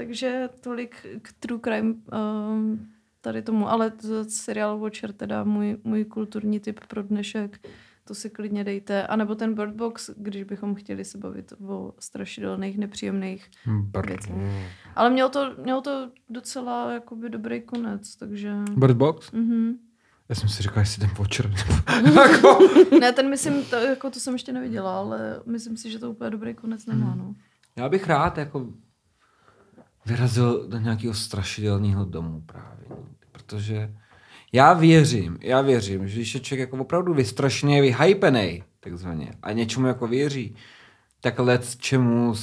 Takže 0.02 0.48
tolik 0.60 1.06
k 1.22 1.32
True 1.32 1.60
Crime 1.60 1.94
um, 2.12 2.88
tady 3.20 3.42
tomu, 3.42 3.68
ale 3.68 3.90
to 3.90 4.24
seriál 4.24 4.78
Watcher 4.78 5.12
teda 5.12 5.44
můj, 5.44 5.76
můj 5.84 6.04
kulturní 6.04 6.60
tip 6.60 6.80
pro 6.88 7.02
dnešek, 7.02 7.68
to 8.04 8.14
si 8.14 8.30
klidně 8.30 8.64
dejte. 8.64 9.06
A 9.06 9.16
nebo 9.16 9.34
ten 9.34 9.54
Bird 9.54 9.74
Box, 9.74 10.10
když 10.16 10.42
bychom 10.42 10.74
chtěli 10.74 11.04
se 11.04 11.18
bavit 11.18 11.52
o 11.66 11.94
strašidelných, 11.98 12.78
nepříjemných 12.78 13.50
Bird, 13.66 14.08
věcech. 14.08 14.32
Ale 14.96 15.10
mělo 15.10 15.28
to, 15.28 15.54
mělo 15.62 15.80
to 15.80 16.10
docela 16.28 16.92
jakoby 16.92 17.30
dobrý 17.30 17.60
konec, 17.60 18.16
takže... 18.16 18.54
Bird 18.76 18.96
Box? 18.96 19.32
Mhm. 19.32 19.78
Já 20.28 20.34
jsem 20.34 20.48
si 20.48 20.62
říkal, 20.62 20.78
jestli 20.78 21.00
ten 21.00 21.16
Watcher. 21.18 21.50
jako... 22.14 22.58
Ne, 23.00 23.12
ten 23.12 23.30
myslím, 23.30 23.64
to, 23.64 23.76
jako 23.76 24.10
to 24.10 24.20
jsem 24.20 24.32
ještě 24.32 24.52
neviděla, 24.52 24.98
ale 24.98 25.42
myslím 25.46 25.76
si, 25.76 25.90
že 25.90 25.98
to 25.98 26.10
úplně 26.10 26.30
dobrý 26.30 26.54
konec 26.54 26.86
nemá, 26.86 27.14
no. 27.14 27.34
Já 27.76 27.88
bych 27.88 28.06
rád 28.06 28.38
jako 28.38 28.66
vyrazil 30.06 30.66
do 30.68 30.78
nějakého 30.78 31.14
strašidelného 31.14 32.04
domu 32.04 32.42
právě. 32.46 32.86
Protože 33.32 33.90
já 34.52 34.72
věřím, 34.72 35.38
já 35.40 35.60
věřím, 35.60 36.08
že 36.08 36.14
když 36.16 36.34
je 36.34 36.40
člověk 36.40 36.60
jako 36.70 36.82
opravdu 36.82 37.14
vystrašený, 37.14 37.80
vyhypený, 37.80 38.62
takzvaně, 38.80 39.32
a 39.42 39.52
něčemu 39.52 39.86
jako 39.86 40.06
věří, 40.06 40.56
tak 41.20 41.38
let 41.38 41.76
čemu 41.78 42.28
uh, 42.30 42.36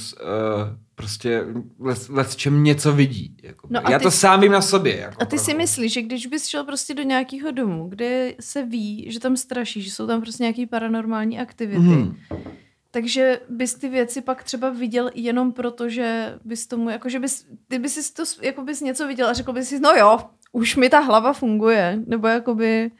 prostě 0.94 1.44
let, 1.78 2.08
let 2.08 2.36
čem 2.36 2.64
něco 2.64 2.92
vidí. 2.92 3.36
Jako. 3.42 3.68
No 3.70 3.80
já 3.90 3.98
ty 3.98 4.02
to 4.02 4.10
sám 4.10 4.40
vím 4.40 4.52
na 4.52 4.62
sobě. 4.62 4.96
Jako 4.96 5.22
A 5.22 5.24
ty 5.24 5.38
si 5.38 5.42
opravdu. 5.42 5.58
myslíš, 5.62 5.92
že 5.92 6.02
když 6.02 6.26
bys 6.26 6.46
šel 6.46 6.64
prostě 6.64 6.94
do 6.94 7.02
nějakého 7.02 7.50
domu, 7.50 7.88
kde 7.88 8.34
se 8.40 8.64
ví, 8.66 9.06
že 9.12 9.20
tam 9.20 9.36
straší, 9.36 9.82
že 9.82 9.90
jsou 9.90 10.06
tam 10.06 10.20
prostě 10.20 10.42
nějaké 10.42 10.66
paranormální 10.66 11.38
aktivity, 11.40 11.80
Mhm. 11.80 12.16
Takže 12.90 13.40
bys 13.48 13.74
ty 13.74 13.88
věci 13.88 14.20
pak 14.20 14.44
třeba 14.44 14.70
viděl 14.70 15.10
jenom 15.14 15.52
proto, 15.52 15.88
že 15.88 16.34
bys 16.44 16.66
tomu, 16.66 16.90
jako 16.90 17.08
že 17.08 17.18
bys, 17.20 17.46
ty 17.68 17.78
bys 17.78 17.94
si 17.94 18.14
to, 18.14 18.22
jako 18.42 18.62
bys 18.62 18.80
něco 18.80 19.06
viděl 19.06 19.28
a 19.28 19.32
řekl 19.32 19.52
bys 19.52 19.68
si, 19.68 19.80
no 19.80 19.90
jo, 19.98 20.18
už 20.52 20.76
mi 20.76 20.88
ta 20.90 20.98
hlava 20.98 21.32
funguje, 21.32 21.98
nebo 22.06 22.26
jakoby, 22.28 22.90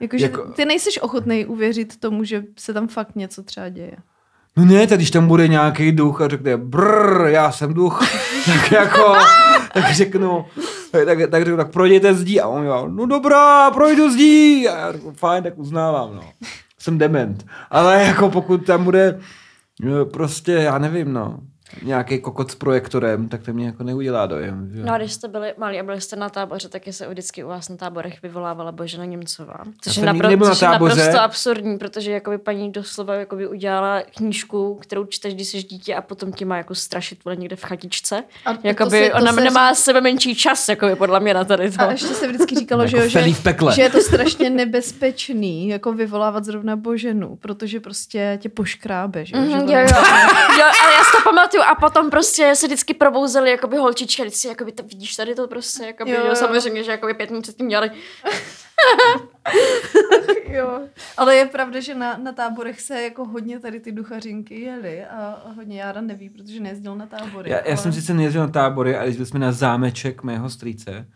jakože 0.00 0.24
Jako- 0.24 0.40
jako... 0.40 0.52
ty 0.52 0.64
nejseš 0.64 0.98
ochotný 1.02 1.46
uvěřit 1.46 1.96
tomu, 2.00 2.24
že 2.24 2.44
se 2.58 2.72
tam 2.74 2.88
fakt 2.88 3.16
něco 3.16 3.42
třeba 3.42 3.68
děje. 3.68 3.96
No 4.56 4.64
ne, 4.64 4.86
tak 4.86 4.98
když 4.98 5.10
tam 5.10 5.28
bude 5.28 5.48
nějaký 5.48 5.92
duch 5.92 6.20
a 6.20 6.28
řekne 6.28 6.56
brr, 6.56 7.26
já 7.26 7.52
jsem 7.52 7.74
duch, 7.74 8.00
tak 8.46 8.72
jako, 8.72 9.14
tak 9.74 9.94
řeknu, 9.94 10.44
tak, 10.90 11.18
tak 11.30 11.44
řeknu, 11.44 11.56
tak 11.56 11.70
projděte 11.72 12.14
zdí 12.14 12.40
a 12.40 12.48
on 12.48 12.64
jo, 12.64 12.88
no 12.88 13.06
dobrá, 13.06 13.70
projdu 13.70 14.10
zdí 14.10 14.68
a 14.68 14.78
já 14.78 14.92
řeknu, 14.92 15.12
fajn, 15.12 15.42
tak 15.42 15.58
uznávám, 15.58 16.14
no. 16.14 16.22
Jsem 16.78 16.98
dement. 16.98 17.46
Ale 17.70 18.02
jako 18.02 18.30
pokud 18.30 18.66
tam 18.66 18.84
bude 18.84 19.18
eh, 19.84 20.04
prostě, 20.04 20.52
já 20.52 20.78
nevím, 20.78 21.12
no, 21.12 21.38
nějaký 21.82 22.18
kokot 22.18 22.50
s 22.50 22.54
projektorem, 22.54 23.28
tak 23.28 23.42
to 23.42 23.52
mě 23.52 23.66
jako 23.66 23.82
neudělá 23.84 24.26
dojem. 24.26 24.70
Že? 24.74 24.82
No 24.84 24.94
a 24.94 24.98
když 24.98 25.12
jste 25.12 25.28
byli 25.28 25.54
malí 25.58 25.80
a 25.80 25.82
byli 25.82 26.00
jste 26.00 26.16
na 26.16 26.28
táboře, 26.28 26.68
tak 26.68 26.82
se 26.90 27.08
vždycky 27.08 27.44
u 27.44 27.48
vás 27.48 27.68
na 27.68 27.76
táborech 27.76 28.22
vyvolávala 28.22 28.72
Božena 28.72 29.04
Němcová. 29.04 29.56
Což 29.80 29.96
je, 29.96 30.02
jsem 30.02 30.12
nikdy 30.14 30.26
napro- 30.26 30.30
nebyl 30.30 30.46
na 30.48 30.54
což 30.54 30.62
je 30.62 30.68
naprosto 30.68 31.20
absurdní, 31.20 31.78
protože 31.78 32.12
jakoby 32.12 32.38
paní 32.38 32.72
doslova 32.72 33.14
jakoby 33.14 33.46
udělala 33.48 34.02
knížku, 34.16 34.74
kterou 34.82 35.04
čteš, 35.06 35.34
když 35.34 35.48
jsi 35.48 35.62
dítě 35.62 35.94
a 35.94 36.02
potom 36.02 36.32
tě 36.32 36.44
má 36.44 36.56
jako 36.56 36.74
strašit 36.74 37.24
vole 37.24 37.36
někde 37.36 37.56
v 37.56 37.64
chatičce. 37.64 38.24
A 38.44 38.52
to 38.54 38.58
Jakoby 38.64 38.90
se- 39.04 39.10
to 39.10 39.16
ona 39.16 39.32
se 39.32 39.40
nemá 39.40 39.74
sebe 39.74 40.00
menší 40.00 40.34
čas, 40.34 40.68
jakoby 40.68 40.96
podle 40.96 41.20
mě 41.20 41.34
na 41.34 41.44
tady 41.44 41.70
to. 41.70 41.80
A 41.82 41.90
ještě 41.90 42.06
se 42.06 42.28
vždycky 42.28 42.54
říkalo, 42.54 42.86
že, 42.86 42.96
Jako 42.96 43.18
jo, 43.18 43.24
že, 43.28 43.42
pekle. 43.42 43.74
že 43.74 43.82
je 43.82 43.90
to 43.90 44.00
strašně 44.00 44.50
nebezpečný, 44.50 45.68
jako 45.68 45.92
vyvolávat 45.92 46.44
zrovna 46.44 46.76
Boženu, 46.76 47.36
protože 47.36 47.80
prostě 47.80 48.38
tě 48.42 48.48
poškrábe, 48.48 49.24
že, 49.24 49.36
Mhm, 49.36 49.46
že 49.50 49.52
jo, 49.56 49.60
to- 49.66 49.72
jo. 49.72 49.78
jo, 50.58 50.64
ale 50.84 50.92
já 50.94 51.04
si 51.04 51.12
to 51.16 51.22
pamatuju 51.24 51.55
a 51.62 51.74
potom 51.74 52.10
prostě 52.10 52.54
se 52.54 52.66
vždycky 52.66 52.94
probouzeli 52.94 53.50
jakoby 53.50 53.76
holčičky 53.76 54.22
vždycky 54.22 54.48
jakoby 54.48 54.72
to, 54.72 54.82
vidíš 54.82 55.16
tady 55.16 55.34
to 55.34 55.48
prostě, 55.48 55.86
jakoby, 55.86 56.10
Jo, 56.10 56.20
jo, 56.20 56.26
jo. 56.26 56.34
samozřejmě, 56.34 56.84
že 56.84 56.90
jakoby 56.90 57.14
pět 57.14 57.30
minut 57.30 57.42
předtím 57.42 57.68
dělali. 57.68 57.90
jo. 60.48 60.80
Ale 61.16 61.36
je 61.36 61.46
pravda, 61.46 61.80
že 61.80 61.94
na, 61.94 62.16
na 62.16 62.32
táborech 62.32 62.80
se 62.80 63.02
jako 63.02 63.24
hodně 63.24 63.60
tady 63.60 63.80
ty 63.80 63.92
duchařinky 63.92 64.60
jeli 64.60 65.04
a, 65.04 65.38
a 65.46 65.52
hodně 65.52 65.80
Jára 65.80 66.00
neví, 66.00 66.30
protože 66.30 66.60
nejezdil 66.60 66.96
na 66.96 67.06
tábory. 67.06 67.50
Já, 67.50 67.56
já 67.56 67.62
ale... 67.66 67.76
jsem 67.76 67.92
sice 67.92 68.14
nejezdil 68.14 68.42
na 68.42 68.48
tábory, 68.52 68.96
ale 68.96 69.06
jezdili 69.06 69.26
jsme 69.26 69.40
na 69.40 69.52
zámeček 69.52 70.22
mého 70.22 70.50
strýce 70.50 71.06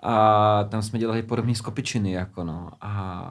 a 0.00 0.64
tam 0.64 0.82
jsme 0.82 0.98
dělali 0.98 1.22
podobné 1.22 1.54
skopičiny, 1.54 2.12
jako 2.12 2.44
no. 2.44 2.70
A 2.80 3.22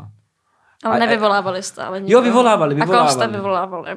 Ale 0.84 0.96
A- 0.96 1.00
nevyvolávali 1.00 1.64
jste, 1.64 1.84
ale 1.84 2.02
Jo, 2.06 2.22
vyvolávali, 2.22 2.82
A 2.82 2.86
koho 2.86 3.10
jste 3.10 3.28
vyvolávali. 3.28 3.96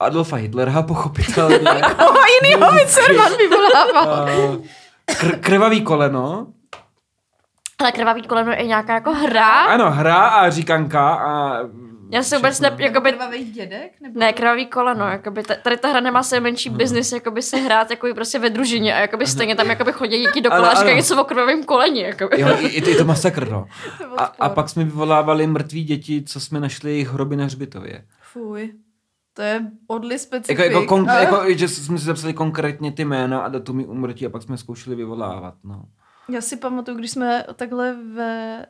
Adolfa 0.00 0.36
Hitlera 0.36 0.82
pochopitelně. 0.82 1.58
Koho 1.98 2.18
jinýho 2.42 2.72
by 2.72 2.86
Cerman 2.86 3.32
vyvolával? 3.38 4.26
Kr- 5.10 5.40
krvavý 5.40 5.82
koleno. 5.82 6.46
Ale 7.78 7.92
krvavý 7.92 8.22
koleno 8.22 8.52
je 8.52 8.66
nějaká 8.66 8.94
jako 8.94 9.12
hra? 9.14 9.60
Ano, 9.60 9.90
hra 9.90 10.16
a 10.16 10.50
říkanka 10.50 11.14
a... 11.14 11.58
Já 12.12 12.22
si 12.22 12.36
vůbec 12.36 12.60
ne, 12.60 12.76
jakoby, 12.78 13.12
Krvavý 13.12 13.44
dědek? 13.52 13.92
Nebo... 14.00 14.20
ne, 14.20 14.32
krvavý 14.32 14.66
koleno, 14.66 15.06
jakoby, 15.08 15.42
ta- 15.42 15.54
tady 15.62 15.76
ta 15.76 15.88
hra 15.88 16.00
nemá 16.00 16.22
se 16.22 16.40
menší 16.40 16.70
business, 16.70 17.12
jakoby 17.12 17.42
se 17.42 17.56
hrát 17.56 17.90
jakoby 17.90 18.14
prostě 18.14 18.38
ve 18.38 18.50
družině 18.50 18.94
a 18.94 18.98
jakoby 19.00 19.26
stejně 19.26 19.56
tam 19.56 19.70
jakoby 19.70 19.92
chodí 19.92 20.18
díky 20.20 20.40
dokola 20.40 20.60
Ano, 20.60 20.68
a 20.70 20.74
říkají 20.74 20.90
ano. 20.90 20.96
něco 20.96 21.20
o 21.20 21.24
krvavém 21.24 21.64
koleni, 21.64 22.02
jakoby. 22.02 22.40
Jo, 22.40 22.48
i, 22.60 22.66
i, 22.66 22.94
to, 22.96 23.04
masakr, 23.04 23.50
no. 23.50 23.66
A, 24.16 24.24
a 24.40 24.48
pak 24.48 24.68
jsme 24.68 24.84
vyvolávali 24.84 25.46
mrtví 25.46 25.84
děti, 25.84 26.22
co 26.22 26.40
jsme 26.40 26.60
našli 26.60 26.90
jejich 26.90 27.08
hroby 27.12 27.36
na 27.36 27.44
hřbitově. 27.44 28.04
Fuj. 28.32 28.72
To 29.34 29.42
je 29.42 29.70
odli 29.86 30.18
specifik. 30.18 30.58
Jako, 30.58 30.72
jako, 30.72 30.86
kon, 30.86 31.10
a- 31.10 31.20
jako, 31.20 31.42
že 31.54 31.68
jsme 31.68 31.98
si 31.98 32.04
zapsali 32.04 32.34
konkrétně 32.34 32.92
ty 32.92 33.04
jména 33.04 33.40
a 33.40 33.48
datumy 33.48 33.86
umrtí 33.86 34.26
a 34.26 34.30
pak 34.30 34.42
jsme 34.42 34.58
zkoušeli 34.58 34.96
vyvolávat, 34.96 35.54
no. 35.64 35.84
Já 36.28 36.40
si 36.40 36.56
pamatuju, 36.56 36.96
když 36.96 37.10
jsme 37.10 37.44
takhle 37.54 37.96
ve, 38.14 38.66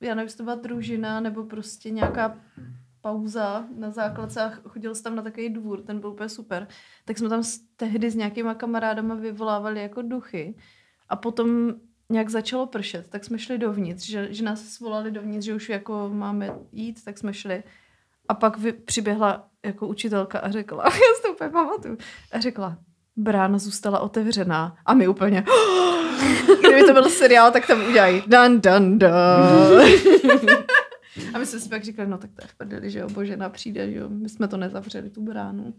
já 0.00 0.14
nevím, 0.14 0.32
to 0.36 0.42
byla 0.42 0.54
družina, 0.56 1.20
nebo 1.20 1.44
prostě 1.44 1.90
nějaká 1.90 2.36
pauza 3.00 3.64
na 3.76 3.90
základce 3.90 4.40
a 4.42 4.50
chodil 4.68 4.94
jsem 4.94 5.02
tam 5.04 5.16
na 5.16 5.22
takový 5.22 5.48
dvůr, 5.50 5.82
ten 5.82 6.00
byl 6.00 6.10
úplně 6.10 6.28
super, 6.28 6.68
tak 7.04 7.18
jsme 7.18 7.28
tam 7.28 7.42
tehdy 7.76 8.10
s 8.10 8.14
nějakýma 8.14 8.54
kamarádama 8.54 9.14
vyvolávali 9.14 9.82
jako 9.82 10.02
duchy 10.02 10.54
a 11.08 11.16
potom 11.16 11.72
nějak 12.10 12.28
začalo 12.30 12.66
pršet, 12.66 13.08
tak 13.08 13.24
jsme 13.24 13.38
šli 13.38 13.58
dovnitř, 13.58 14.06
že, 14.06 14.28
že 14.30 14.44
nás 14.44 14.60
svolali 14.62 15.10
dovnitř, 15.10 15.44
že 15.46 15.54
už 15.54 15.68
jako 15.68 16.10
máme 16.12 16.50
jít, 16.72 17.04
tak 17.04 17.18
jsme 17.18 17.34
šli. 17.34 17.62
A 18.30 18.34
pak 18.34 18.58
vy, 18.58 18.72
přiběhla 18.72 19.48
jako 19.64 19.86
učitelka 19.86 20.38
a 20.38 20.50
řekla, 20.50 20.84
já 20.84 20.90
si 20.90 21.22
to 21.22 21.32
úplně 21.32 21.50
pamatuju, 21.50 21.98
a 22.32 22.40
řekla, 22.40 22.76
brána 23.16 23.58
zůstala 23.58 24.00
otevřená. 24.00 24.76
A 24.86 24.94
my 24.94 25.08
úplně, 25.08 25.44
kdyby 26.60 26.82
to 26.82 26.92
byl 26.92 27.08
seriál, 27.10 27.50
tak 27.50 27.66
tam 27.66 27.88
udělají 27.88 28.22
dan, 28.26 28.60
dan, 28.60 28.98
dan. 28.98 29.12
A 31.34 31.38
my 31.38 31.46
jsme 31.46 31.60
si 31.60 31.68
pak 31.68 31.84
říkali, 31.84 32.08
no 32.08 32.18
tak 32.18 32.30
to 32.30 32.42
je 32.42 32.48
v 32.48 32.54
prdeli, 32.54 32.90
že 32.90 32.98
jo, 32.98 33.08
Božena 33.08 33.48
přijde, 33.48 33.92
že 33.92 33.98
jo, 33.98 34.08
my 34.08 34.28
jsme 34.28 34.48
to 34.48 34.56
nezavřeli, 34.56 35.10
tu 35.10 35.22
bránu. 35.22 35.74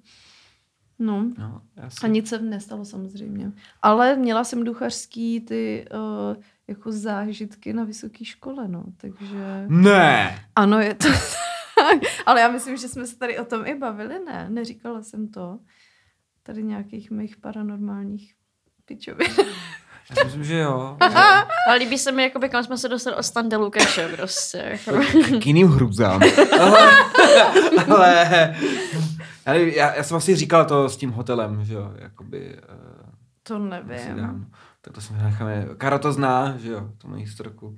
No, 0.99 1.32
no 1.38 1.62
a 2.04 2.08
nic 2.08 2.30
se 2.30 2.39
nestalo 2.39 2.86
samozřejmě. 2.86 3.52
Ale 3.82 4.16
měla 4.16 4.43
jsem 4.43 4.64
duchařský 4.64 5.39
ty 5.39 5.86
uh, 5.93 6.43
jako 6.68 6.91
zážitky 6.91 7.74
na 7.74 7.84
vysoké 7.84 8.26
škole, 8.26 8.68
no, 8.68 8.84
takže... 8.97 9.66
Ne! 9.68 10.39
Ano, 10.56 10.80
je 10.80 10.93
to. 10.93 11.08
Ale 12.25 12.41
já 12.41 12.47
myslím, 12.47 12.77
že 12.77 12.88
jsme 12.88 13.07
se 13.07 13.17
tady 13.17 13.39
o 13.39 13.45
tom 13.45 13.65
i 13.65 13.75
bavili, 13.75 14.19
ne? 14.25 14.47
Neříkala 14.49 15.03
jsem 15.03 15.27
to. 15.27 15.59
Tady 16.43 16.63
nějakých 16.63 17.11
mých 17.11 17.38
paranormálních 17.38 18.34
pičovin. 18.86 19.32
Já 20.17 20.23
myslím, 20.23 20.43
že 20.43 20.57
jo. 20.57 20.97
Ale 21.67 21.77
líbí 21.77 21.97
se 21.97 22.11
mi, 22.11 22.23
jakoby, 22.23 22.49
kam 22.49 22.63
jsme 22.63 22.77
se 22.77 22.89
dostali 22.89 23.15
od 23.15 23.23
Standa 23.23 23.57
Lukáše, 23.57 24.07
prostě. 24.07 24.57
Jako. 24.57 24.99
K 25.41 25.45
jiným 25.45 25.67
hrůzám. 25.67 26.21
Ale, 26.59 26.91
ale 27.89 28.55
já, 29.45 29.53
nevím, 29.53 29.69
já, 29.69 29.95
já, 29.95 30.03
jsem 30.03 30.17
asi 30.17 30.36
říkal 30.36 30.65
to 30.65 30.89
s 30.89 30.97
tím 30.97 31.11
hotelem, 31.11 31.65
že 31.65 31.73
jo, 31.73 31.93
jakoby... 31.95 32.59
Uh, 32.69 33.09
To 33.43 33.59
nevím. 33.59 34.47
Tak 34.82 34.93
to 34.93 35.01
si 35.01 35.13
necháme. 35.13 35.67
Kara 35.77 35.99
to 35.99 36.13
zná, 36.13 36.57
že 36.57 36.71
jo, 36.71 36.89
tu 36.97 37.07
moji 37.07 37.21
historku. 37.21 37.77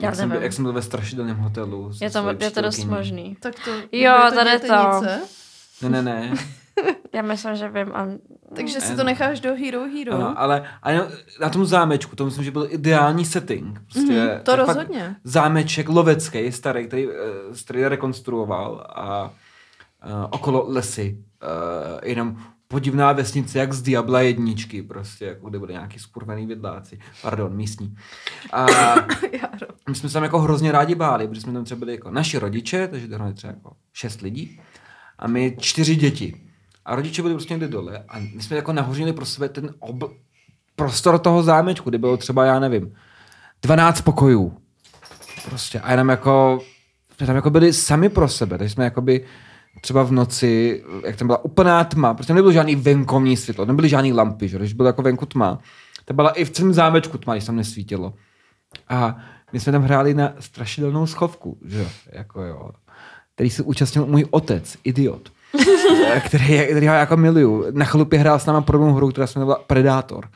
Já 0.00 0.06
jak, 0.08 0.14
jsem, 0.14 0.28
byl, 0.28 0.34
nevím. 0.34 0.42
jak 0.42 0.52
jsem 0.52 0.64
byl 0.64 0.72
ve 0.72 0.82
strašidelném 0.82 1.36
hotelu. 1.36 1.90
Je 2.00 2.10
to, 2.10 2.36
je 2.40 2.50
to 2.50 2.60
dost 2.60 2.84
možný. 2.84 3.36
Tak 3.40 3.54
to 3.64 3.70
Jo, 3.92 4.12
to 4.28 4.34
tady 4.34 4.58
to. 4.60 5.02
Ne, 5.82 5.88
ne, 5.88 6.02
ne. 6.02 6.34
Já 7.14 7.22
myslím, 7.22 7.56
že 7.56 7.68
vím. 7.68 7.92
A... 7.94 8.06
Takže 8.56 8.80
si 8.80 8.90
to 8.90 8.96
ne. 8.98 9.04
necháš 9.04 9.40
do 9.40 9.54
Hero 9.54 9.80
Hero. 9.80 10.14
Ano, 10.14 10.34
ale, 10.36 10.64
ale 10.82 11.08
na 11.40 11.48
tom 11.48 11.66
zámečku, 11.66 12.16
to 12.16 12.24
myslím, 12.24 12.44
že 12.44 12.50
byl 12.50 12.66
ideální 12.70 13.24
setting. 13.24 13.80
Prostě, 13.92 14.12
Mhm, 14.12 14.40
to 14.42 14.56
rozhodně. 14.56 15.16
Zámeček 15.24 15.88
lovecký, 15.88 16.52
starý, 16.52 16.86
který, 16.86 17.08
eh, 17.08 17.64
který 17.64 17.84
rekonstruoval 17.84 18.86
a 18.88 19.24
uh, 19.24 20.10
okolo 20.30 20.64
lesy. 20.68 21.18
Uh, 21.42 22.00
jenom 22.02 22.42
podivná 22.72 23.12
vesnice, 23.12 23.58
jak 23.58 23.72
z 23.72 23.82
Diabla 23.82 24.20
jedničky, 24.20 24.82
prostě, 24.82 25.24
jako 25.24 25.48
kde 25.48 25.58
byly 25.58 25.72
nějaký 25.72 25.98
skurvený 25.98 26.46
vidláci. 26.46 26.98
Pardon, 27.22 27.56
místní. 27.56 27.94
A 28.52 28.66
my 29.88 29.94
jsme 29.94 30.08
se 30.08 30.12
tam 30.12 30.22
jako 30.22 30.38
hrozně 30.38 30.72
rádi 30.72 30.94
báli, 30.94 31.28
protože 31.28 31.40
jsme 31.40 31.52
tam 31.52 31.64
třeba 31.64 31.78
byli 31.78 31.92
jako 31.92 32.10
naši 32.10 32.38
rodiče, 32.38 32.88
takže 32.88 33.08
dohromady 33.08 33.34
třeba 33.34 33.52
jako 33.52 33.72
šest 33.92 34.20
lidí 34.20 34.60
a 35.18 35.28
my 35.28 35.56
čtyři 35.60 35.96
děti. 35.96 36.40
A 36.84 36.96
rodiče 36.96 37.22
byli 37.22 37.34
prostě 37.34 37.54
někde 37.54 37.68
dole 37.68 38.04
a 38.08 38.18
my 38.18 38.42
jsme 38.42 38.56
jako 38.56 38.72
nahořili 38.72 39.12
pro 39.12 39.26
sebe 39.26 39.48
ten 39.48 39.74
ob... 39.78 40.12
prostor 40.76 41.18
toho 41.18 41.42
zámečku, 41.42 41.90
kde 41.90 41.98
bylo 41.98 42.16
třeba, 42.16 42.44
já 42.44 42.58
nevím, 42.58 42.94
12 43.62 44.00
pokojů. 44.00 44.58
Prostě 45.44 45.80
a 45.80 45.90
jenom 45.90 46.08
jako, 46.08 46.60
jsme 47.16 47.26
tam 47.26 47.36
jako 47.36 47.50
byli 47.50 47.72
sami 47.72 48.08
pro 48.08 48.28
sebe, 48.28 48.58
takže 48.58 48.74
jsme 48.74 48.84
jakoby 48.84 49.26
třeba 49.82 50.02
v 50.02 50.12
noci, 50.12 50.82
jak 51.04 51.16
tam 51.16 51.26
byla 51.26 51.44
úplná 51.44 51.84
tma, 51.84 52.14
prostě 52.14 52.34
nebylo 52.34 52.52
žádný 52.52 52.76
venkovní 52.76 53.36
světlo, 53.36 53.64
nebyly 53.64 53.88
žádný 53.88 54.12
lampy, 54.12 54.48
že? 54.48 54.58
když 54.58 54.72
bylo 54.72 54.86
jako 54.86 55.02
venku 55.02 55.26
tma, 55.26 55.58
to 56.04 56.14
byla 56.14 56.30
i 56.30 56.44
v 56.44 56.50
celém 56.50 56.72
zámečku 56.72 57.18
tma, 57.18 57.34
když 57.34 57.44
tam 57.44 57.56
nesvítilo. 57.56 58.14
A 58.88 59.16
my 59.52 59.60
jsme 59.60 59.72
tam 59.72 59.82
hráli 59.82 60.14
na 60.14 60.32
strašidelnou 60.40 61.06
schovku, 61.06 61.58
že 61.64 61.78
jo, 61.78 61.88
jako 62.12 62.42
jo, 62.42 62.70
který 63.34 63.50
se 63.50 63.62
účastnil 63.62 64.06
můj 64.06 64.26
otec, 64.30 64.76
idiot, 64.84 65.32
který, 66.26 66.66
který 66.70 66.88
ho 66.88 66.94
jako 66.94 67.16
miluju. 67.16 67.64
Na 67.70 67.84
chalupě 67.84 68.18
hrál 68.18 68.38
s 68.38 68.46
náma 68.46 68.60
podobnou 68.60 68.92
hru, 68.92 69.10
která 69.10 69.26
se 69.26 69.38
jmenovala 69.38 69.64
Predátor, 69.66 70.28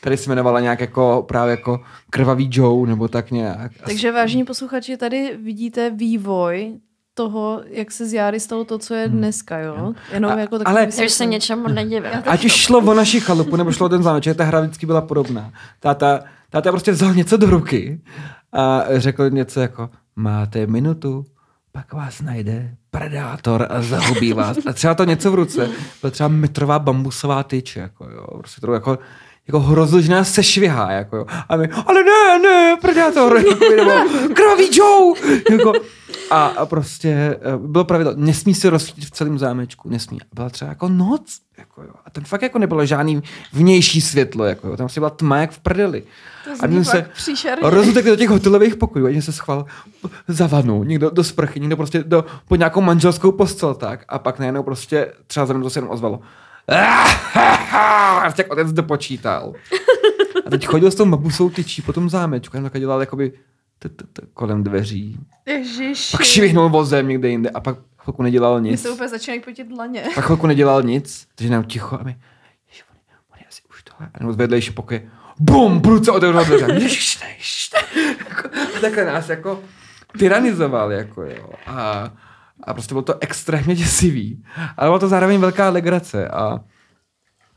který 0.00 0.16
se 0.16 0.30
jmenovala 0.30 0.60
nějak 0.60 0.80
jako 0.80 1.24
právě 1.28 1.50
jako 1.50 1.80
Krvavý 2.10 2.48
Joe, 2.52 2.88
nebo 2.88 3.08
tak 3.08 3.30
nějak. 3.30 3.72
Takže 3.84 4.12
vážní 4.12 4.44
posluchači, 4.44 4.96
tady 4.96 5.36
vidíte 5.36 5.90
vývoj 5.90 6.78
toho, 7.16 7.60
jak 7.70 7.92
se 7.92 8.06
z 8.06 8.12
Járy 8.12 8.40
stalo 8.40 8.64
to, 8.64 8.78
co 8.78 8.94
je 8.94 9.08
dneska, 9.08 9.58
jo? 9.58 9.92
Jenom 10.12 10.30
A- 10.32 10.38
jako 10.38 10.58
takový 10.58 10.76
ale- 10.76 10.86
Takže 10.86 11.14
se 11.14 11.26
něčemu 11.26 11.68
nedivím. 11.68 12.10
Ať 12.26 12.44
už 12.44 12.52
šlo 12.52 12.78
o 12.78 12.94
naši 12.94 13.20
chalupu, 13.20 13.56
nebo 13.56 13.72
šlo 13.72 13.86
o 13.86 13.88
ten 13.88 14.02
zámeček, 14.02 14.36
ta 14.36 14.44
hra 14.44 14.60
vždycky 14.60 14.86
byla 14.86 15.00
podobná. 15.00 15.52
Táta, 15.80 16.20
táta 16.50 16.70
prostě 16.70 16.92
vzal 16.92 17.14
něco 17.14 17.36
do 17.36 17.50
ruky 17.50 18.00
a 18.52 18.82
řekl 18.96 19.30
něco 19.30 19.60
jako, 19.60 19.90
máte 20.16 20.66
minutu, 20.66 21.24
pak 21.72 21.92
vás 21.92 22.20
najde 22.22 22.74
predátor 22.90 23.66
a 23.70 23.82
zahubí 23.82 24.32
vás. 24.32 24.56
A 24.66 24.72
třeba 24.72 24.94
to 24.94 25.04
něco 25.04 25.30
v 25.30 25.34
ruce, 25.34 25.70
byla 26.00 26.10
třeba 26.10 26.28
metrová 26.28 26.78
bambusová 26.78 27.42
tyč, 27.42 27.76
jako 27.76 28.04
jo, 28.10 28.26
prostě 28.38 28.60
to 28.60 28.72
jako, 28.72 28.98
jako 29.48 29.86
nás 30.08 30.32
sešvihá, 30.32 30.92
jako 30.92 31.16
jo. 31.16 31.26
A 31.48 31.56
my, 31.56 31.68
ale 31.86 32.02
ne, 32.04 32.38
ne, 32.42 32.76
predátor, 32.80 33.36
jako, 33.48 33.64
nebo 33.76 33.92
krvavý 34.34 34.68
Joe, 34.72 35.20
jako, 35.50 35.72
a, 36.30 36.46
a 36.46 36.66
prostě 36.66 37.08
eh, 37.08 37.56
bylo 37.56 37.84
pravidlo, 37.84 38.12
nesmí 38.16 38.54
se 38.54 38.70
rozsvítit 38.70 39.04
v 39.04 39.10
celém 39.10 39.38
zámečku, 39.38 39.88
nesmí. 39.88 40.20
A 40.22 40.24
byla 40.34 40.50
třeba 40.50 40.68
jako 40.68 40.88
noc, 40.88 41.38
jako 41.58 41.82
jo. 41.82 41.90
A 42.04 42.10
tam 42.10 42.24
fakt 42.24 42.42
jako 42.42 42.58
nebylo 42.58 42.86
žádný 42.86 43.22
vnější 43.52 44.00
světlo, 44.00 44.44
jako 44.44 44.68
jo. 44.68 44.76
Tam 44.76 44.88
si 44.88 45.00
byla 45.00 45.10
tma 45.10 45.38
jak 45.38 45.50
v 45.50 45.58
prdeli. 45.58 46.02
To 46.44 46.50
A 46.60 46.66
my 46.66 46.84
se 46.84 47.10
rozutekli 47.62 48.10
do 48.10 48.16
těch 48.16 48.28
hotelových 48.28 48.76
pokojů, 48.76 49.06
a 49.06 49.22
se 49.22 49.32
schval 49.32 49.66
za 50.28 50.46
vanu, 50.46 50.84
někdo 50.84 51.10
do 51.10 51.24
sprchy, 51.24 51.60
někdo 51.60 51.76
prostě 51.76 52.04
do, 52.06 52.24
pod 52.48 52.56
nějakou 52.56 52.80
manželskou 52.80 53.32
postel, 53.32 53.74
tak. 53.74 54.04
A 54.08 54.18
pak 54.18 54.38
najednou 54.38 54.62
prostě 54.62 55.12
třeba 55.26 55.46
za 55.46 55.54
mnou 55.54 55.62
to 55.62 55.70
se 55.70 55.78
jenom 55.78 55.90
ozvalo. 55.90 56.20
A 57.72 58.32
jak 58.38 58.52
otec 58.52 58.72
dopočítal. 58.72 59.52
A 60.46 60.50
teď 60.50 60.66
chodil 60.66 60.90
s 60.90 60.94
tou 60.94 61.04
mabusou 61.04 61.50
tyčí 61.50 61.82
po 61.82 61.92
tom 61.92 62.10
zámečku, 62.10 62.56
a 62.74 62.78
dělal 62.78 63.00
jakoby 63.00 63.32
kolem 64.34 64.64
dveří. 64.64 65.18
Ježiši. 65.46 66.16
Pak 66.16 66.26
švihnul 66.26 66.68
vozem 66.68 67.08
někde 67.08 67.28
jinde 67.28 67.50
a 67.50 67.60
pak 67.60 67.78
chvilku 67.98 68.22
nedělal 68.22 68.60
nic. 68.60 68.82
se 68.82 68.90
úplně 68.90 69.08
začínají 69.08 69.40
potit 69.40 69.68
dlaně. 69.68 70.04
Pak 70.14 70.24
chvilku 70.24 70.46
nedělal 70.46 70.82
nic, 70.82 71.28
takže 71.34 71.52
nám 71.52 71.64
ticho 71.64 71.98
a 72.00 72.02
my, 72.02 72.16
ježiš, 72.68 72.84
on, 72.90 72.96
on 73.32 73.38
je 73.40 73.46
asi 73.48 73.62
už 73.70 73.82
tohle. 73.82 74.10
A 74.14 74.18
nebo 74.20 74.32
z 74.32 74.36
vedlejší 74.36 74.70
pokoje, 74.70 75.10
bum, 75.40 75.80
prudce 75.80 76.10
otevřel 76.10 76.44
dveře. 76.44 76.66
Ježiš, 76.72 77.20
ne, 77.20 77.28
ježiš, 77.28 77.70
ne. 77.74 78.02
Jako, 78.28 78.48
a 78.76 78.80
takhle 78.80 79.04
nás 79.04 79.28
jako 79.28 79.62
tyranizoval, 80.18 80.92
jako 80.92 81.22
jo. 81.22 81.50
A, 81.66 82.10
a 82.64 82.74
prostě 82.74 82.94
bylo 82.94 83.02
to 83.02 83.14
extrémně 83.20 83.74
děsivý. 83.74 84.44
Ale 84.76 84.88
bylo 84.88 84.98
to 84.98 85.08
zároveň 85.08 85.40
velká 85.40 85.70
legrace 85.70 86.28
a 86.28 86.60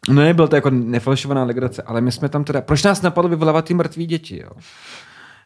No 0.10 0.22
nebyl 0.22 0.48
to 0.48 0.56
jako 0.56 0.70
nefalšovaná 0.70 1.44
legrace, 1.44 1.82
ale 1.82 2.02
my 2.02 2.12
jsme 2.12 2.30
tam 2.30 2.44
teda, 2.44 2.62
proč 2.62 2.84
nás 2.84 3.02
napadlo 3.02 3.30
vyvolávat 3.30 3.66
ty 3.66 3.74
mrtví 3.74 4.06
děti, 4.06 4.42
jo? 4.44 4.50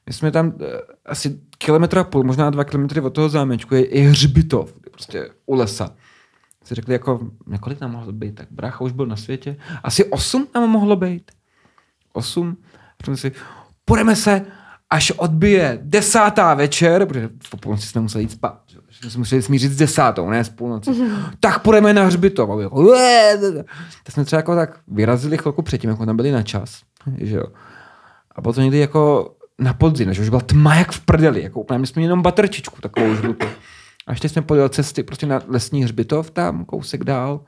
My 0.08 0.14
jsme 0.14 0.32
tam 0.32 0.54
eh, 0.62 0.82
asi 1.06 1.40
kilometr 1.58 1.98
a 1.98 2.04
půl, 2.04 2.24
možná 2.24 2.50
dva 2.50 2.64
kilometry 2.64 3.02
od 3.02 3.10
toho 3.10 3.30
zámečku 3.30 3.76
je, 3.76 3.98
je 3.98 4.10
hřbitov, 4.10 4.74
prostě 4.92 5.30
u 5.46 5.56
lesa. 5.56 5.96
Si 6.64 6.76
řekli 6.76 6.94
jako, 6.94 7.20
několik 7.48 7.82
nám 7.82 7.92
mohlo 7.92 8.12
být, 8.12 8.36
tak 8.36 8.48
brácha 8.52 8.82
už 8.82 8.92
byl 8.92 9.06
na 9.06 9.16
světě. 9.16 9.56
Asi 9.84 10.06
osm 10.06 10.48
nám 10.56 10.70
mohlo 10.70 10.96
být. 10.96 11.32
Osm. 12.14 12.58
A 12.74 13.04
říkali 13.04 13.18
si, 13.18 13.32
půjdeme 13.86 14.16
se, 14.16 14.46
až 14.90 15.12
odbije 15.12 15.80
desátá 15.82 16.54
večer, 16.54 17.06
protože 17.06 17.30
po 17.52 17.58
půlnoci 17.58 17.88
jsme 17.88 18.02
museli 18.02 18.24
jít 18.24 18.32
spát. 18.32 18.62
že 18.68 19.00
jsme 19.00 19.10
se 19.10 19.18
museli 19.18 19.42
smířit 19.42 19.72
s 19.72 19.78
desátou, 19.78 20.30
ne 20.30 20.44
s 20.44 20.50
půlnoci. 20.50 20.92
tak 21.40 21.62
půjdeme 21.62 21.94
na 21.94 22.04
hřbitov. 22.04 22.50
A 22.50 22.56
my 22.56 22.68
"Ué!" 22.68 23.40
tak 24.04 24.14
jsme 24.14 24.26
třeba 24.26 24.38
jako 24.40 24.56
tak 24.56 24.80
vyrazili 24.88 25.38
chvilku 25.38 25.62
předtím, 25.62 25.90
jako 25.90 26.06
tam 26.06 26.16
byli 26.16 26.32
na 26.32 26.44
čas. 26.44 26.82
Že 27.18 27.36
jo. 27.36 27.46
A 28.36 28.42
to 28.42 28.62
někdy 28.62 28.78
jako 28.78 29.32
na 29.60 29.74
podzim, 29.74 30.14
že 30.14 30.22
už 30.22 30.30
byla 30.30 30.42
tma 30.42 30.76
jak 30.76 30.92
v 30.92 31.06
prdeli, 31.06 31.44
jako 31.44 31.60
úplně, 31.60 31.80
my 31.80 31.88
jsme 31.88 32.02
jenom 32.02 32.22
baterčičku 32.22 32.82
takovou 32.82 33.16
žlutou. 33.16 33.48
A 34.08 34.12
ještě 34.12 34.30
jsme 34.30 34.42
podjeli 34.42 34.70
cesty 34.70 35.04
prostě 35.04 35.26
na 35.26 35.42
lesní 35.48 35.84
hřbitov 35.84 36.32
tam, 36.32 36.66
kousek 36.66 37.04
dál. 37.04 37.42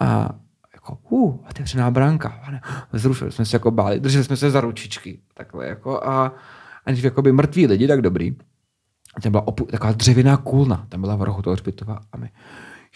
A 0.00 0.30
jako, 0.74 0.98
uh, 1.08 1.38
otevřená 1.50 1.90
bránka. 1.90 2.28
A 2.42 2.50
ne, 2.50 2.60
Zrušili 2.92 3.32
jsme 3.32 3.44
se 3.44 3.56
jako 3.56 3.70
báli, 3.70 4.00
drželi 4.00 4.24
jsme 4.24 4.36
se 4.36 4.50
za 4.50 4.60
ručičky. 4.60 5.20
Takhle 5.34 5.66
jako 5.66 6.04
a, 6.04 6.34
a 6.86 6.90
když 6.90 7.02
jakoby 7.02 7.32
mrtví 7.32 7.66
lidi, 7.66 7.88
tak 7.88 8.02
dobrý. 8.02 8.36
A 9.16 9.20
tam 9.20 9.32
byla 9.32 9.46
opu, 9.46 9.64
taková 9.64 9.92
dřevěná 9.92 10.36
kůlna, 10.36 10.86
tam 10.88 11.00
byla 11.00 11.16
v 11.16 11.22
rohu 11.22 11.42
toho 11.42 11.54
hřbitova. 11.54 12.00
A 12.12 12.16
my, 12.16 12.30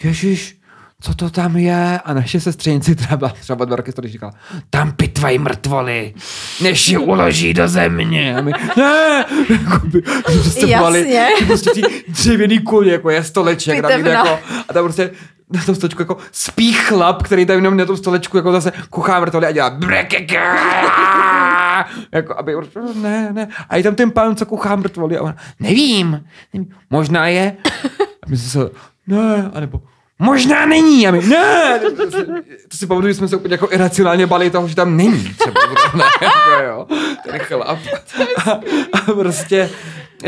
ježiš, 0.02 0.60
co 1.00 1.14
to 1.14 1.30
tam 1.30 1.56
je? 1.56 2.00
A 2.04 2.14
naše 2.14 2.40
sestřenici, 2.40 2.96
která 2.96 3.16
byla 3.16 3.30
třeba 3.30 3.64
dva 3.64 3.76
roky 3.76 3.92
starší, 3.92 4.12
říkala, 4.12 4.32
tam 4.70 4.92
pitvají 4.92 5.38
mrtvoly, 5.38 6.14
než 6.62 6.88
je 6.88 6.98
uloží 6.98 7.54
do 7.54 7.68
země. 7.68 8.36
A 8.36 8.40
my, 8.40 8.52
ne, 8.76 9.24
se 10.42 10.66
báli, 10.66 10.98
Jasně. 11.14 11.28
že 11.40 11.46
prostě 11.46 11.70
tí 11.70 11.82
dřevěný 12.08 12.58
kůl, 12.58 12.86
jako 12.86 13.10
je 13.10 13.24
stoleček, 13.24 13.82
tam 13.82 13.90
Pitevna. 13.90 14.10
jako, 14.12 14.38
a 14.68 14.72
tam 14.72 14.84
prostě 14.84 15.10
na 15.52 15.64
tom 15.64 15.74
stolečku 15.74 16.02
jako 16.02 16.16
spí 16.32 16.72
chlap, 16.72 17.22
který 17.22 17.46
tam 17.46 17.56
jenom 17.56 17.76
na 17.76 17.84
tom 17.86 17.96
stolečku 17.96 18.36
jako 18.36 18.52
zase 18.52 18.72
kuchá 18.90 19.20
mrtvoly 19.20 19.46
a 19.46 19.52
dělá 19.52 19.70
brekeka, 19.70 20.56
jako 22.12 22.38
aby, 22.38 22.52
ne, 22.94 23.32
ne. 23.32 23.48
A 23.68 23.76
je 23.76 23.82
tam 23.82 23.94
ten 23.94 24.10
pán, 24.10 24.36
co 24.36 24.46
kuchá 24.46 24.76
mrtvoly 24.76 25.18
a 25.18 25.22
on, 25.22 25.34
nevím, 25.60 26.24
nevím, 26.54 26.70
možná 26.90 27.28
je. 27.28 27.56
A 28.22 28.26
my 28.28 28.36
jsme 28.36 28.48
se, 28.48 28.70
ne, 29.06 29.50
anebo, 29.54 29.80
možná 30.18 30.66
není. 30.66 31.08
A 31.08 31.10
my, 31.10 31.26
ne. 31.26 31.80
To 32.68 32.76
si 32.76 32.86
pamatuju, 32.86 33.12
že 33.12 33.14
jsme 33.14 33.28
se 33.28 33.36
úplně 33.36 33.54
jako 33.54 33.68
iracionálně 33.72 34.26
bali 34.26 34.50
toho, 34.50 34.68
že 34.68 34.76
tam 34.76 34.96
není. 34.96 35.34
Třeba, 35.38 35.60
ne, 35.94 36.04
jako 36.22 36.64
jo, 36.64 36.86
ten 37.24 37.38
chlap. 37.38 37.78
A, 38.46 38.50
a 38.92 39.12
prostě, 39.12 39.70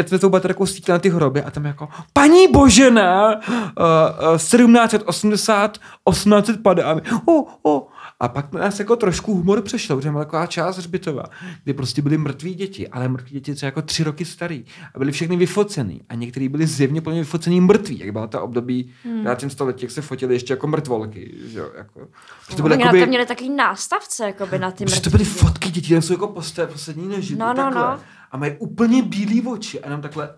jsme 0.06 0.18
tou 0.18 0.28
baterkou 0.28 0.66
svítili 0.66 0.94
na 0.94 0.98
ty 0.98 1.10
hroby 1.10 1.42
a 1.42 1.50
tam 1.50 1.64
jako, 1.64 1.88
paní 2.12 2.48
Božena, 2.48 3.36
uh, 3.48 3.54
uh, 3.54 4.36
1780, 4.36 5.78
1850 6.08 6.90
a 6.90 6.94
my, 6.94 7.00
oh, 7.24 7.44
oh, 7.62 7.82
A 8.20 8.28
pak 8.28 8.52
nás 8.52 8.78
jako 8.78 8.96
trošku 8.96 9.34
humor 9.34 9.62
přešlo, 9.62 9.96
protože 9.96 10.10
byla 10.10 10.24
taková 10.24 10.46
část 10.46 10.76
hřbitova, 10.76 11.24
kdy 11.64 11.74
prostě 11.74 12.02
byly 12.02 12.18
mrtví 12.18 12.54
děti, 12.54 12.88
ale 12.88 13.08
mrtví 13.08 13.30
děti 13.32 13.54
třeba 13.54 13.66
jako 13.68 13.82
tři 13.82 14.04
roky 14.04 14.24
starý 14.24 14.64
a 14.94 14.98
byly 14.98 15.12
všechny 15.12 15.36
vyfocený 15.36 16.00
a 16.08 16.14
některý 16.14 16.48
byli 16.48 16.66
zjevně 16.66 17.00
plně 17.00 17.20
vyfocený 17.20 17.60
mrtví, 17.60 17.98
jak 17.98 18.10
byla 18.10 18.26
ta 18.26 18.40
období 18.40 18.90
hmm. 19.04 19.24
na 19.24 19.34
tím 19.34 19.50
století, 19.50 19.84
jak 19.84 19.90
se 19.90 20.02
fotili 20.02 20.34
ještě 20.34 20.52
jako 20.52 20.66
mrtvolky, 20.66 21.34
že 21.44 21.58
jo, 21.58 21.70
jako. 21.76 22.08
Protože 22.44 22.56
To 22.56 22.62
byly 22.62 22.74
Oni 22.74 22.84
jakoby- 22.84 23.06
měli 23.06 23.26
takový 23.26 23.50
nástavce, 23.50 24.24
jakoby 24.26 24.58
na 24.58 24.70
ty 24.70 24.84
Protože 24.84 25.00
to 25.00 25.10
mrtví. 25.10 25.24
byly 25.24 25.24
fotky 25.24 25.70
dětí, 25.70 25.94
jsou 25.94 26.12
jako 26.12 26.28
posté, 26.28 26.66
poslední 26.66 27.08
neživý, 27.08 27.40
No, 27.40 27.46
no, 27.48 27.54
takhle. 27.54 27.82
no. 27.82 28.00
A 28.30 28.36
mají 28.36 28.52
úplně 28.58 29.02
bílý 29.02 29.42
oči 29.46 29.80
a 29.80 29.86
jenom 29.86 30.00
takhle, 30.00 30.30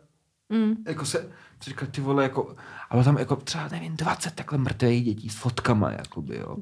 Mm. 0.52 0.74
jako 0.88 1.04
se, 1.04 1.28
říkal, 1.62 1.88
ty 1.90 2.00
vole, 2.00 2.22
jako, 2.22 2.56
a 2.90 2.94
bylo 2.94 3.04
tam 3.04 3.18
jako 3.18 3.36
třeba, 3.36 3.68
nevím, 3.72 3.96
20 3.96 4.34
takhle 4.34 4.58
mrtvých 4.58 5.04
dětí 5.04 5.28
s 5.28 5.34
fotkama, 5.36 5.90
jakoby, 5.90 6.36
jo. 6.36 6.56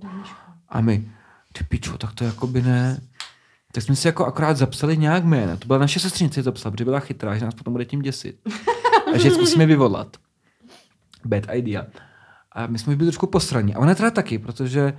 A 0.69 0.81
my, 0.81 1.11
ty 1.53 1.65
pičo, 1.65 1.99
tak 1.99 2.13
to 2.13 2.25
jakoby 2.25 2.63
ne. 2.63 3.01
Tak 3.73 3.83
jsme 3.83 3.97
si 3.97 4.09
jako 4.09 4.27
akorát 4.27 4.57
zapsali 4.57 4.97
nějak 4.97 5.25
jména. 5.25 5.57
To 5.57 5.67
byla 5.67 5.79
naše 5.79 6.01
sestřenice 6.01 6.43
zapsala, 6.43 6.71
protože 6.71 6.85
byla 6.85 7.01
chytrá, 7.01 7.39
že 7.39 7.45
nás 7.45 7.55
potom 7.55 7.73
bude 7.73 7.85
tím 7.85 8.03
děsit. 8.03 8.41
A 9.15 9.19
že 9.19 9.31
zkusíme 9.31 9.67
vyvolat. 9.67 10.17
Bad 11.25 11.45
idea. 11.53 11.87
A 12.53 12.67
my 12.67 12.79
jsme 12.79 12.91
už 12.91 12.97
byli 12.97 13.11
trošku 13.11 13.27
posraní. 13.27 13.75
A 13.75 13.79
ona 13.79 13.95
teda 13.95 14.11
taky, 14.11 14.39
protože 14.39 14.93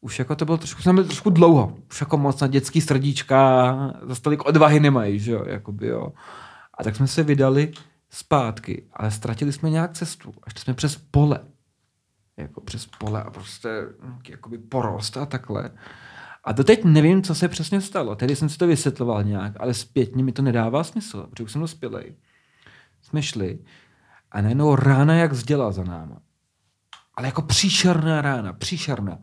už 0.00 0.18
jako 0.18 0.36
to 0.36 0.44
bylo 0.44 0.58
trošku, 0.58 0.82
jsme 0.82 0.92
byli 0.92 1.06
trošku 1.06 1.30
dlouho. 1.30 1.76
Už 1.90 2.00
jako 2.00 2.18
moc 2.18 2.40
na 2.40 2.46
dětský 2.46 2.80
srdíčka, 2.80 3.74
zase 4.02 4.22
tolik 4.22 4.44
odvahy 4.44 4.80
nemají, 4.80 5.18
že 5.18 5.32
jo, 5.32 5.44
jakoby 5.46 5.86
jo. 5.86 6.12
A 6.78 6.84
tak 6.84 6.96
jsme 6.96 7.06
se 7.06 7.22
vydali 7.22 7.72
zpátky, 8.10 8.84
ale 8.92 9.10
ztratili 9.10 9.52
jsme 9.52 9.70
nějak 9.70 9.92
cestu. 9.92 10.32
Až 10.42 10.52
jsme 10.56 10.74
přes 10.74 10.96
pole. 11.10 11.40
Jako 12.36 12.60
přes 12.60 12.86
pole 12.86 13.22
a 13.22 13.30
prostě 13.30 13.68
nějaký 14.02 14.32
jakoby 14.32 14.58
porost 14.58 15.16
a 15.16 15.26
takhle. 15.26 15.70
A 16.44 16.52
doteď 16.52 16.84
nevím, 16.84 17.22
co 17.22 17.34
se 17.34 17.48
přesně 17.48 17.80
stalo. 17.80 18.16
Tedy 18.16 18.36
jsem 18.36 18.48
si 18.48 18.58
to 18.58 18.66
vysvětloval 18.66 19.24
nějak, 19.24 19.52
ale 19.60 19.74
zpětně 19.74 20.24
mi 20.24 20.32
to 20.32 20.42
nedává 20.42 20.84
smysl, 20.84 21.26
protože 21.26 21.44
už 21.44 21.52
jsem 21.52 21.60
dospělej. 21.60 22.16
Jsme 23.02 23.22
šli 23.22 23.58
a 24.30 24.40
najednou 24.40 24.74
rána 24.74 25.14
jak 25.14 25.34
zděla 25.34 25.72
za 25.72 25.84
náma. 25.84 26.20
Ale 27.14 27.26
jako 27.26 27.42
příšerná 27.42 28.22
rána, 28.22 28.52
příšerná. 28.52 29.18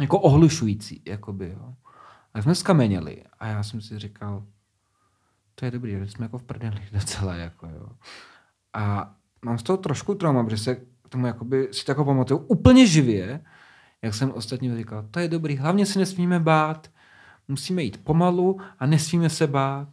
Jako 0.00 0.20
ohlušující, 0.20 1.02
jakoby, 1.06 1.56
jo. 1.58 1.74
A 2.34 2.42
jsme 2.42 2.54
skameněli 2.54 3.24
a 3.38 3.46
já 3.46 3.62
jsem 3.62 3.80
si 3.80 3.98
říkal, 3.98 4.46
to 5.54 5.64
je 5.64 5.70
dobrý, 5.70 5.90
že 5.90 6.06
jsme 6.06 6.24
jako 6.24 6.38
v 6.38 6.42
prdeli 6.42 6.88
docela, 6.92 7.34
jako 7.34 7.66
jo. 7.66 7.88
A 8.72 9.14
mám 9.44 9.58
z 9.58 9.62
toho 9.62 9.76
trošku 9.76 10.14
trauma, 10.14 10.44
protože 10.44 10.62
se 10.62 10.76
tomu 11.08 11.26
jakoby, 11.26 11.68
si 11.72 11.84
to 11.84 11.90
jako 11.90 12.04
pamatuju 12.04 12.40
úplně 12.40 12.86
živě, 12.86 13.40
jak 14.02 14.14
jsem 14.14 14.32
ostatně 14.32 14.76
říkal, 14.76 15.06
to 15.10 15.20
je 15.20 15.28
dobrý, 15.28 15.56
hlavně 15.56 15.86
si 15.86 15.98
nesmíme 15.98 16.40
bát, 16.40 16.90
musíme 17.48 17.82
jít 17.82 18.04
pomalu 18.04 18.60
a 18.78 18.86
nesmíme 18.86 19.30
se 19.30 19.46
bát. 19.46 19.88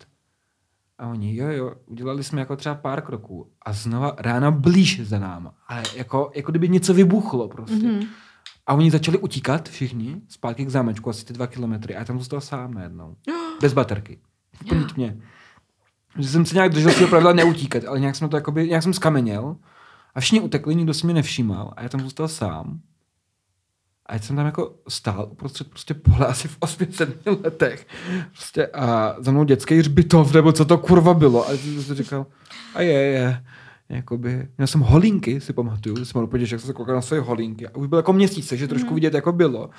A 0.97 1.07
oni, 1.07 1.36
jo, 1.36 1.47
jo, 1.47 1.76
udělali 1.86 2.24
jsme 2.24 2.39
jako 2.39 2.55
třeba 2.55 2.76
pár 2.76 3.01
kroků 3.01 3.51
a 3.62 3.74
znova 3.74 4.16
rána 4.18 4.51
blíž 4.51 5.01
za 5.03 5.20
náma. 5.20 5.53
Ale 5.68 5.84
jako, 5.95 6.32
jako 6.36 6.51
kdyby 6.51 6.70
něco 6.70 6.93
vybuchlo 6.93 7.47
prostě. 7.47 7.76
Mm-hmm. 7.76 8.07
A 8.68 8.74
oni 8.74 8.91
začali 8.91 9.18
utíkat 9.18 9.70
všichni 9.70 10.22
zpátky 10.28 10.66
k 10.66 10.70
zámečku, 10.70 11.09
asi 11.09 11.26
ty 11.26 11.34
dva 11.34 11.47
kilometry. 11.47 11.95
A 11.95 11.99
já 11.99 12.05
tam 12.05 12.18
zůstal 12.18 12.41
sám 12.41 12.74
najednou. 12.74 13.16
Bez 13.62 13.74
baterky. 13.74 14.20
Úplně 14.62 14.86
tmě. 14.86 15.18
Že 16.18 16.30
jsem 16.30 16.45
se 16.45 16.55
nějak 16.55 16.72
držel 16.72 16.91
svého 16.91 17.09
pravidla 17.09 17.34
neutíkat, 17.34 17.86
ale 17.86 17.99
nějak 17.99 18.16
jsem 18.16 18.30
to 18.30 18.38
jakoby, 18.38 18.68
nějak 18.68 18.84
jsem 18.84 18.93
skameněl. 18.93 19.55
A 20.16 20.20
všichni 20.20 20.39
utekli, 20.39 20.76
nikdo 20.76 20.93
si 20.93 21.05
mě 21.05 21.14
nevšímal. 21.14 21.74
A 21.76 21.84
já 21.84 21.89
tam 21.89 22.01
zůstal 22.01 22.28
sám. 22.28 22.80
A 24.05 24.14
já 24.14 24.20
jsem 24.20 24.36
tam 24.36 24.45
jako 24.45 24.76
stál 24.88 25.28
uprostřed 25.32 25.70
prostě 25.70 25.93
pole 25.93 26.28
asi 26.28 26.47
v 26.47 26.59
8-7 26.59 27.43
letech. 27.43 27.88
Prostě 28.32 28.68
a 28.68 29.16
za 29.20 29.32
mnou 29.32 29.43
dětský 29.43 29.78
hřbitov, 29.78 30.34
nebo 30.34 30.51
co 30.51 30.66
to 30.66 30.78
kurva 30.78 31.14
bylo. 31.14 31.47
A 31.47 31.51
já 31.51 31.57
jsem 31.57 31.84
si 31.84 31.95
říkal, 31.95 32.26
a 32.76 32.82
je, 32.82 32.91
je. 32.91 33.43
Jakoby, 33.89 34.47
měl 34.57 34.68
jsem 34.68 34.82
holínky, 34.82 35.41
si 35.41 35.53
pamatuju, 35.53 35.97
že 35.97 36.05
jsem 36.05 36.24
úplně, 36.24 36.45
že 36.45 36.55
jak 36.55 36.62
jsem 36.62 36.68
se 36.68 36.74
koukal 36.74 36.95
na 36.95 37.01
své 37.01 37.20
holínky. 37.20 37.68
A 37.68 37.76
už 37.76 37.88
byl 37.88 37.99
jako 37.99 38.14
měsíc, 38.14 38.49
takže 38.49 38.68
trošku 38.68 38.93
vidět, 38.93 39.14
jako 39.14 39.32
bylo. 39.32 39.70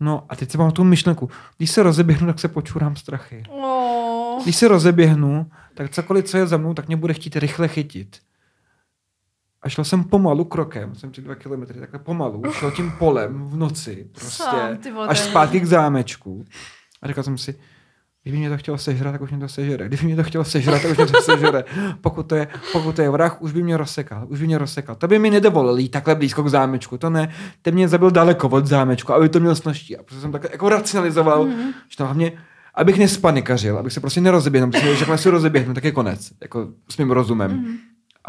No 0.00 0.24
a 0.28 0.36
teď 0.36 0.50
si 0.50 0.58
mám 0.58 0.70
tu 0.70 0.84
myšlenku. 0.84 1.30
Když 1.56 1.70
se 1.70 1.82
rozeběhnu, 1.82 2.26
tak 2.26 2.38
se 2.38 2.48
počurám 2.48 2.96
strachy. 2.96 3.42
Oh. 3.48 4.42
Když 4.42 4.56
se 4.56 4.68
rozeběhnu, 4.68 5.50
tak 5.74 5.90
cokoliv, 5.90 6.24
co 6.24 6.36
je 6.36 6.46
za 6.46 6.56
mnou, 6.56 6.74
tak 6.74 6.86
mě 6.86 6.96
bude 6.96 7.14
chtít 7.14 7.36
rychle 7.36 7.68
chytit. 7.68 8.20
A 9.62 9.68
šel 9.68 9.84
jsem 9.84 10.04
pomalu 10.04 10.44
krokem, 10.44 10.94
jsem 10.94 11.10
ty 11.10 11.20
dva 11.20 11.34
kilometry, 11.34 11.80
takhle 11.80 11.98
pomalu, 11.98 12.42
šel 12.52 12.70
tím 12.70 12.92
polem 12.98 13.48
v 13.48 13.56
noci, 13.56 14.08
prostě, 14.12 14.42
Sám, 14.42 14.78
až 15.08 15.20
zpátky 15.20 15.60
k 15.60 15.64
zámečku. 15.64 16.44
A 17.02 17.08
říkal 17.08 17.24
jsem 17.24 17.38
si, 17.38 17.54
kdyby 18.22 18.38
mě 18.38 18.50
to 18.50 18.56
chtělo 18.56 18.78
sežrat, 18.78 19.12
tak 19.12 19.20
už 19.20 19.30
mě 19.30 19.40
to 19.40 19.48
sežere. 19.48 19.88
Kdyby 19.88 20.06
mě 20.06 20.16
to 20.16 20.22
chtělo 20.22 20.44
sežrat, 20.44 20.82
tak 20.82 20.90
už 20.90 20.96
mě 20.96 21.06
to 21.06 21.22
sežere. 21.22 21.64
Pokud 22.00 22.26
to 22.26 22.34
je, 22.34 22.48
pokud 22.72 22.96
to 22.96 23.02
je 23.02 23.10
vrah, 23.10 23.42
už 23.42 23.52
by 23.52 23.62
mě 23.62 23.76
rozsekal, 23.76 24.26
už 24.28 24.40
by 24.40 24.46
mě 24.46 24.58
rozsekal. 24.58 24.94
To 24.94 25.08
by 25.08 25.18
mi 25.18 25.30
nedovolil 25.30 25.78
jít 25.78 25.88
takhle 25.88 26.14
blízko 26.14 26.42
k 26.42 26.48
zámečku, 26.48 26.98
to 26.98 27.10
ne. 27.10 27.32
Ten 27.62 27.74
mě 27.74 27.88
zabil 27.88 28.10
daleko 28.10 28.48
od 28.48 28.66
zámečku, 28.66 29.12
aby 29.12 29.28
to 29.28 29.40
měl 29.40 29.56
snažší. 29.56 29.96
A 29.96 30.02
prostě 30.02 30.20
jsem 30.20 30.32
takhle 30.32 30.50
jako 30.52 30.68
racionalizoval, 30.68 31.44
mm-hmm. 31.44 31.72
že 31.88 31.96
to 31.96 32.04
hlavně, 32.04 32.32
abych 32.74 32.98
nespanikařil, 32.98 33.78
abych 33.78 33.92
se 33.92 34.00
prostě 34.00 34.20
nerozeběhnul, 34.20 34.70
protože 34.70 34.88
když 34.88 35.00
jakmile 35.00 35.18
se 35.18 35.30
rozeběhnu, 35.30 35.74
tak 35.74 35.84
je 35.84 35.92
konec, 35.92 36.32
jako 36.40 36.68
s 36.88 36.96
mým 36.96 37.10
rozumem. 37.10 37.50
Mm-hmm. 37.50 37.76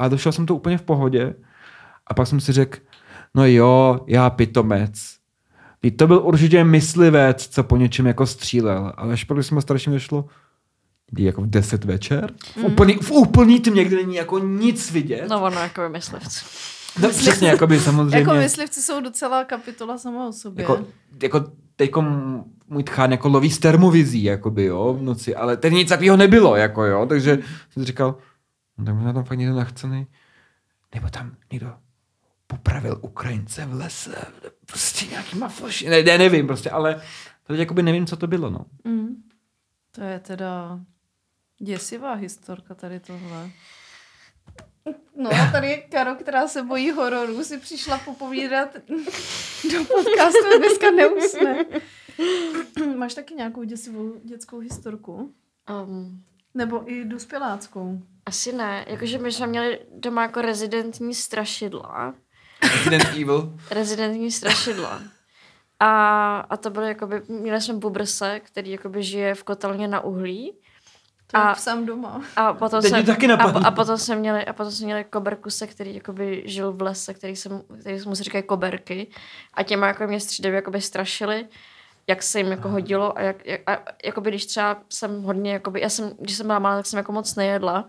A 0.01 0.07
došel 0.07 0.31
jsem 0.31 0.45
to 0.45 0.55
úplně 0.55 0.77
v 0.77 0.81
pohodě. 0.81 1.35
A 2.07 2.13
pak 2.13 2.27
jsem 2.27 2.39
si 2.39 2.51
řekl, 2.51 2.79
no 3.35 3.45
jo, 3.45 3.99
já 4.07 4.29
pitomec. 4.29 4.91
Vždyť 5.81 5.97
to 5.97 6.07
byl 6.07 6.21
určitě 6.23 6.63
myslivec, 6.63 7.47
co 7.47 7.63
po 7.63 7.77
něčem 7.77 8.07
jako 8.07 8.25
střílel. 8.25 8.93
Ale 8.97 9.13
až 9.13 9.23
pak, 9.23 9.37
když 9.37 9.47
jsme 9.47 9.61
starším 9.61 9.93
došlo, 9.93 10.25
kdy 11.11 11.23
jako 11.23 11.41
v 11.41 11.47
10 11.49 11.85
večer, 11.85 12.31
v 12.55 12.63
úplný, 12.63 12.93
v 13.01 13.11
úplný 13.11 13.59
tmě, 13.59 13.85
kde 13.85 13.95
není 13.95 14.15
jako 14.15 14.39
nic 14.39 14.91
vidět. 14.91 15.27
No, 15.29 15.39
No 15.39 15.45
ono 15.45 15.59
jako 15.59 15.81
myslivci. 15.89 16.45
no 17.01 17.09
přesně, 17.09 17.47
jako 17.49 17.67
by 17.67 17.79
samozřejmě. 17.79 18.17
Jako 18.17 18.33
myslivci 18.33 18.81
jsou 18.81 19.01
docela 19.01 19.43
kapitola 19.45 19.97
sama 19.97 20.27
o 20.27 20.31
sobě. 20.33 20.61
jako, 20.63 20.79
jako 21.23 21.43
teďko 21.75 22.01
můj 22.69 22.83
tchán 22.83 23.11
jako 23.11 23.29
loví 23.29 23.49
s 23.51 23.59
termovizí, 23.59 24.23
jakoby, 24.23 24.63
jo, 24.63 24.93
v 24.99 25.03
noci, 25.03 25.35
ale 25.35 25.57
teď 25.57 25.73
nic 25.73 25.89
takového 25.89 26.17
nebylo, 26.17 26.55
jako 26.55 26.85
jo, 26.85 27.05
takže 27.05 27.39
jsem 27.71 27.83
si 27.83 27.87
říkal, 27.87 28.15
no 28.81 28.85
tak 28.85 28.95
možná 28.95 29.13
tam 29.13 29.23
fakt 29.23 29.37
někdo 29.37 29.55
nachcený, 29.55 30.07
nebo 30.95 31.09
tam 31.09 31.35
někdo 31.51 31.77
popravil 32.47 32.99
Ukrajince 33.01 33.65
v 33.65 33.73
lese, 33.73 34.25
prostě 34.65 35.05
nějaký 35.05 35.37
mafoši, 35.37 35.89
ne, 35.89 36.03
ne, 36.03 36.17
nevím 36.17 36.47
prostě, 36.47 36.69
ale 36.69 37.01
teď 37.47 37.59
jakoby 37.59 37.83
nevím, 37.83 38.05
co 38.05 38.17
to 38.17 38.27
bylo, 38.27 38.49
no. 38.49 38.65
Mm. 38.83 39.23
To 39.91 40.03
je 40.03 40.19
teda 40.19 40.79
děsivá 41.59 42.13
historka 42.13 42.75
tady 42.75 42.99
tohle. 42.99 43.49
No 45.15 45.29
a 45.29 45.51
tady 45.51 45.87
Karo, 45.91 46.15
která 46.15 46.47
se 46.47 46.63
bojí 46.63 46.91
hororů, 46.91 47.43
si 47.43 47.57
přišla 47.57 47.97
popovídat 47.97 48.75
do 49.71 49.79
podcastu 49.79 50.47
a 50.55 50.57
dneska 50.57 50.91
neusne. 50.91 51.65
Máš 52.97 53.13
taky 53.13 53.33
nějakou 53.33 53.63
děsivou 53.63 54.13
dětskou 54.23 54.59
historku? 54.59 55.33
Um, 55.85 56.23
Nebo 56.53 56.91
i 56.91 57.05
dospěláckou? 57.05 58.01
asi 58.25 58.53
ne. 58.53 58.85
Jakože 58.87 59.17
my 59.17 59.31
jsme 59.31 59.47
měli 59.47 59.79
doma 59.95 60.21
jako 60.21 60.41
rezidentní 60.41 61.13
strašidla. 61.15 62.13
Resident 62.61 63.03
Evil. 63.03 63.53
Rezidentní 63.71 64.31
strašidla. 64.31 65.01
A, 65.79 66.37
a 66.37 66.57
to 66.57 66.69
bylo 66.69 66.85
jakoby, 66.85 67.21
měli 67.27 67.61
jsme 67.61 67.73
bubrse, 67.73 68.39
který 68.39 68.71
jakoby 68.71 69.03
žije 69.03 69.35
v 69.35 69.43
kotelně 69.43 69.87
na 69.87 69.99
uhlí. 69.99 70.53
To 71.27 71.37
A- 71.37 71.55
sám 71.55 71.85
doma. 71.85 72.21
A 72.35 72.53
potom, 72.53 72.81
Teď 72.81 72.91
jsem, 72.91 73.05
taky 73.05 73.27
a, 73.31 73.35
a, 73.67 73.71
potom 73.71 73.97
jsme 73.97 74.15
měli, 74.15 74.45
a 74.45 74.53
potom 74.53 74.71
jsme 74.71 74.85
měli 74.85 75.03
koberkuse, 75.03 75.67
který 75.67 75.95
jakoby 75.95 76.43
žil 76.45 76.71
v 76.71 76.81
lese, 76.81 77.13
který 77.13 77.35
se, 77.35 77.49
mu- 77.49 77.65
který 77.79 77.99
se 77.99 78.09
mu 78.09 78.15
se 78.15 78.23
říkají 78.23 78.43
koberky. 78.43 79.07
A 79.53 79.63
těma 79.63 79.87
jako 79.87 80.07
mě 80.07 80.19
střídavě 80.19 80.55
jakoby 80.55 80.81
strašili, 80.81 81.47
jak 82.07 82.23
se 82.23 82.39
jim 82.39 82.51
jako 82.51 82.69
hodilo 82.69 83.17
a, 83.17 83.21
jak, 83.21 83.45
jak, 83.45 83.61
a 83.69 83.83
jakoby 84.05 84.29
když 84.29 84.45
třeba 84.45 84.77
jsem 84.89 85.23
hodně, 85.23 85.53
jakoby, 85.53 85.81
já 85.81 85.89
jsem, 85.89 86.11
když 86.19 86.37
jsem 86.37 86.47
byla 86.47 86.59
malá, 86.59 86.75
tak 86.75 86.85
jsem 86.85 86.97
jako 86.97 87.11
moc 87.11 87.35
nejedla. 87.35 87.87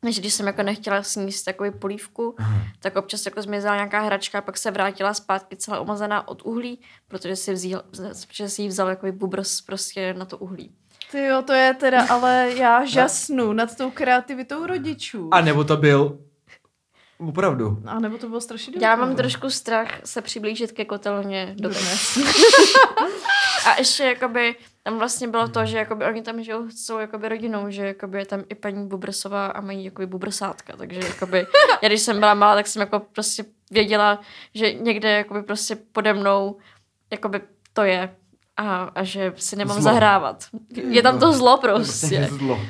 Takže 0.00 0.20
když 0.20 0.34
jsem 0.34 0.46
jako 0.46 0.62
nechtěla 0.62 1.02
sníst 1.02 1.44
takový 1.44 1.70
polívku, 1.70 2.36
tak 2.80 2.96
občas 2.96 3.26
jako 3.26 3.42
zmizela 3.42 3.74
nějaká 3.74 4.00
hračka, 4.00 4.40
pak 4.40 4.58
se 4.58 4.70
vrátila 4.70 5.14
zpátky 5.14 5.56
celá 5.56 5.80
omazená 5.80 6.28
od 6.28 6.42
uhlí, 6.42 6.80
protože 7.08 7.36
si, 7.36 7.52
vzal, 7.52 7.82
protože 8.28 8.48
si 8.48 8.62
jí 8.62 8.68
vzal 8.68 8.88
jako 8.88 9.12
bubrs 9.12 9.60
prostě 9.60 10.14
na 10.14 10.24
to 10.24 10.38
uhlí. 10.38 10.72
Ty 11.10 11.24
jo, 11.24 11.42
to 11.42 11.52
je 11.52 11.74
teda, 11.74 12.06
ale 12.06 12.50
já 12.56 12.84
žasnu 12.86 13.52
nad 13.52 13.76
tou 13.76 13.90
kreativitou 13.90 14.66
rodičů. 14.66 15.28
A 15.32 15.40
nebo 15.40 15.64
to 15.64 15.76
byl 15.76 16.18
opravdu. 17.18 17.82
A 17.86 17.98
nebo 17.98 18.18
to 18.18 18.28
bylo 18.28 18.40
strašidelné. 18.40 18.86
Já 18.86 18.96
mám 18.96 19.16
trošku 19.16 19.50
strach 19.50 19.88
se 20.04 20.22
přiblížit 20.22 20.72
ke 20.72 20.84
kotelně 20.84 21.54
do 21.58 21.70
A 23.66 23.78
ještě 23.78 24.04
jakoby 24.04 24.56
tam 24.82 24.98
vlastně 24.98 25.28
bylo 25.28 25.48
to, 25.48 25.66
že 25.66 25.78
jakoby 25.78 26.04
oni 26.04 26.22
tam 26.22 26.42
žijou 26.42 26.70
s 26.70 26.74
celou 26.74 26.98
jakoby 26.98 27.28
rodinou, 27.28 27.70
že 27.70 27.86
jakoby 27.86 28.18
je 28.18 28.26
tam 28.26 28.44
i 28.48 28.54
paní 28.54 28.88
Bubrsová 28.88 29.46
a 29.46 29.60
mají 29.60 29.84
jakoby 29.84 30.06
bubrsátka, 30.06 30.76
takže 30.76 31.00
jakoby, 31.08 31.46
já 31.82 31.88
když 31.88 32.00
jsem 32.02 32.18
byla 32.18 32.34
malá, 32.34 32.54
tak 32.54 32.66
jsem 32.66 32.80
jako 32.80 33.00
prostě 33.00 33.44
věděla, 33.70 34.20
že 34.54 34.72
někde 34.72 35.10
jakoby 35.10 35.42
prostě 35.42 35.76
pode 35.92 36.12
mnou 36.12 36.56
jakoby 37.12 37.40
to 37.72 37.82
je 37.82 38.14
a, 38.56 38.82
a 38.82 39.04
že 39.04 39.32
si 39.36 39.56
nemám 39.56 39.74
Zlo. 39.74 39.82
zahrávat. 39.82 40.44
Je 40.74 41.02
tam 41.02 41.18
to 41.18 41.32
zlo 41.32 41.56
To 41.56 41.66
je 41.68 41.74
prostě. 41.74 42.28
zlo. 42.30 42.60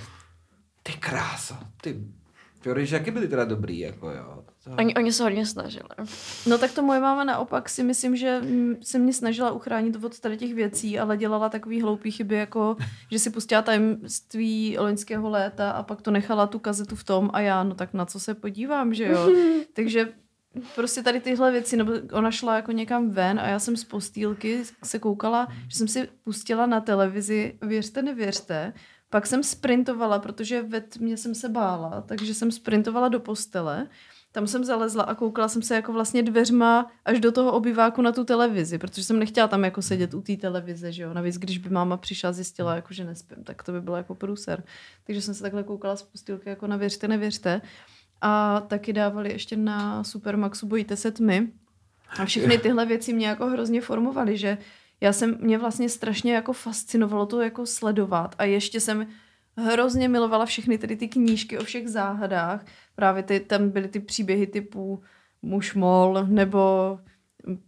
Ty 0.83 0.93
krása. 0.93 1.59
Ty 1.81 1.97
Fiorižáky 2.69 3.11
byly 3.11 3.29
teda 3.29 3.45
dobrý, 3.45 3.79
jako 3.79 4.11
jo. 4.11 4.45
To... 4.65 4.71
Oni, 4.79 4.95
oni 4.95 5.13
se 5.13 5.23
hodně 5.23 5.47
snažili. 5.47 5.89
No 6.47 6.59
tak 6.59 6.73
to 6.73 6.83
moje 6.83 7.01
máma 7.01 7.25
naopak 7.25 7.69
si 7.69 7.83
myslím, 7.83 8.17
že 8.17 8.41
se 8.81 8.99
mě 8.99 9.13
snažila 9.13 9.51
uchránit 9.51 10.05
od 10.05 10.21
tady 10.21 10.37
těch 10.37 10.55
věcí, 10.55 10.99
ale 10.99 11.17
dělala 11.17 11.49
takový 11.49 11.83
hloupý 11.83 12.11
chyby, 12.11 12.35
jako 12.35 12.77
že 13.13 13.19
si 13.19 13.31
pustila 13.31 13.63
tajemství 13.63 14.77
loňského 14.79 15.31
léta 15.31 15.71
a 15.71 15.83
pak 15.83 16.03
to 16.03 16.11
nechala 16.11 16.47
tu 16.47 16.59
kazetu 16.59 16.97
v 16.97 17.05
tom 17.05 17.31
a 17.33 17.41
já, 17.41 17.63
no 17.63 17.75
tak 17.75 17.95
na 17.95 18.07
co 18.07 18.21
se 18.21 18.35
podívám, 18.35 18.95
že 18.95 19.05
jo. 19.05 19.31
Takže 19.73 20.09
prostě 20.75 21.03
tady 21.03 21.21
tyhle 21.21 21.53
věci, 21.53 21.77
nebo 21.77 21.93
ona 22.13 22.31
šla 22.31 22.57
jako 22.57 22.73
někam 22.73 23.11
ven 23.11 23.41
a 23.41 23.49
já 23.49 23.59
jsem 23.59 23.77
z 23.77 23.85
postýlky 23.85 24.63
se 24.85 24.99
koukala, 24.99 25.49
že 25.69 25.77
jsem 25.77 25.89
si 25.89 26.09
pustila 26.25 26.67
na 26.67 26.81
televizi, 26.81 27.59
věřte, 27.63 28.03
nevěřte, 28.03 28.73
pak 29.11 29.27
jsem 29.27 29.43
sprintovala, 29.43 30.19
protože 30.19 30.63
ve 30.63 30.81
tmě 30.81 31.17
jsem 31.17 31.35
se 31.35 31.49
bála, 31.49 32.01
takže 32.01 32.35
jsem 32.35 32.51
sprintovala 32.51 33.09
do 33.09 33.21
postele, 33.21 33.89
tam 34.33 34.47
jsem 34.47 34.65
zalezla 34.65 35.03
a 35.03 35.15
koukala 35.15 35.49
jsem 35.49 35.63
se 35.63 35.75
jako 35.75 35.93
vlastně 35.93 36.23
dveřma 36.23 36.91
až 37.05 37.21
do 37.21 37.33
toho 37.33 37.53
obyváku 37.53 38.03
na 38.03 38.13
tu 38.13 38.25
televizi, 38.25 38.79
protože 38.79 39.05
jsem 39.05 39.19
nechtěla 39.19 39.49
tam 39.49 39.65
jako 39.65 39.83
sedět 39.83 40.15
u 40.15 40.21
té 40.21 40.37
televize, 40.37 40.93
že 40.93 41.03
jo. 41.03 41.15
Navíc, 41.15 41.39
když 41.39 41.59
by 41.59 41.71
máma 41.71 41.97
přišla 41.97 42.29
a 42.29 42.33
zjistila, 42.33 42.75
jako, 42.75 42.95
že 42.95 43.05
nespím, 43.05 43.45
tak 43.45 43.63
to 43.63 43.73
by 43.73 43.81
bylo 43.81 43.97
jako 43.97 44.15
průser. 44.15 44.65
Takže 45.05 45.23
jsem 45.23 45.35
se 45.35 45.43
takhle 45.43 45.63
koukala 45.63 45.97
z 45.97 46.03
postýlky 46.03 46.49
jako 46.49 46.67
na 46.67 46.77
věřte, 46.77 47.09
nevěřte. 47.09 47.61
A 48.21 48.61
taky 48.61 48.93
dávali 48.93 49.33
ještě 49.33 49.57
na 49.57 50.05
Supermaxu 50.05 50.67
Bojíte 50.67 50.97
se 50.97 51.11
tmy. 51.11 51.49
A 52.19 52.25
všechny 52.25 52.59
tyhle 52.59 52.87
věci 52.87 53.13
mě 53.13 53.27
jako 53.27 53.47
hrozně 53.47 53.81
formovaly, 53.81 54.39
že 54.39 54.59
já 55.01 55.13
jsem, 55.13 55.37
mě 55.41 55.59
vlastně 55.59 55.89
strašně 55.89 56.35
jako 56.35 56.53
fascinovalo 56.53 57.27
to 57.27 57.41
jako 57.41 57.67
sledovat 57.67 58.35
a 58.39 58.45
ještě 58.45 58.81
jsem 58.81 59.07
hrozně 59.57 60.09
milovala 60.09 60.47
všechny 60.47 60.79
tedy 60.79 60.97
ty 60.97 61.09
knížky 61.09 61.59
o 61.59 61.65
všech 61.65 61.89
záhadách. 61.89 62.65
Právě 62.95 63.23
ty, 63.23 63.41
tam 63.41 63.71
byly 63.71 63.89
ty 63.89 64.01
příběhy 64.01 64.47
typu 64.47 65.03
muž 65.43 65.75
mol 65.75 66.25
nebo 66.27 66.99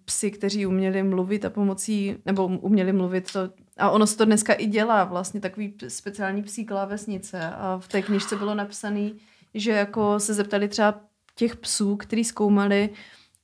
psi, 0.04 0.30
kteří 0.30 0.66
uměli 0.66 1.02
mluvit 1.02 1.44
a 1.44 1.50
pomocí, 1.50 2.16
nebo 2.26 2.46
uměli 2.46 2.92
mluvit 2.92 3.32
to, 3.32 3.40
a 3.78 3.90
ono 3.90 4.06
se 4.06 4.16
to 4.16 4.24
dneska 4.24 4.52
i 4.52 4.66
dělá, 4.66 5.04
vlastně 5.04 5.40
takový 5.40 5.74
speciální 5.88 6.42
psí 6.42 6.64
klávesnice 6.64 7.50
a 7.50 7.78
v 7.78 7.88
té 7.88 8.02
knižce 8.02 8.36
bylo 8.36 8.54
napsané, 8.54 9.10
že 9.54 9.70
jako 9.70 10.20
se 10.20 10.34
zeptali 10.34 10.68
třeba 10.68 11.00
těch 11.34 11.56
psů, 11.56 11.96
kteří 11.96 12.24
zkoumali, 12.24 12.90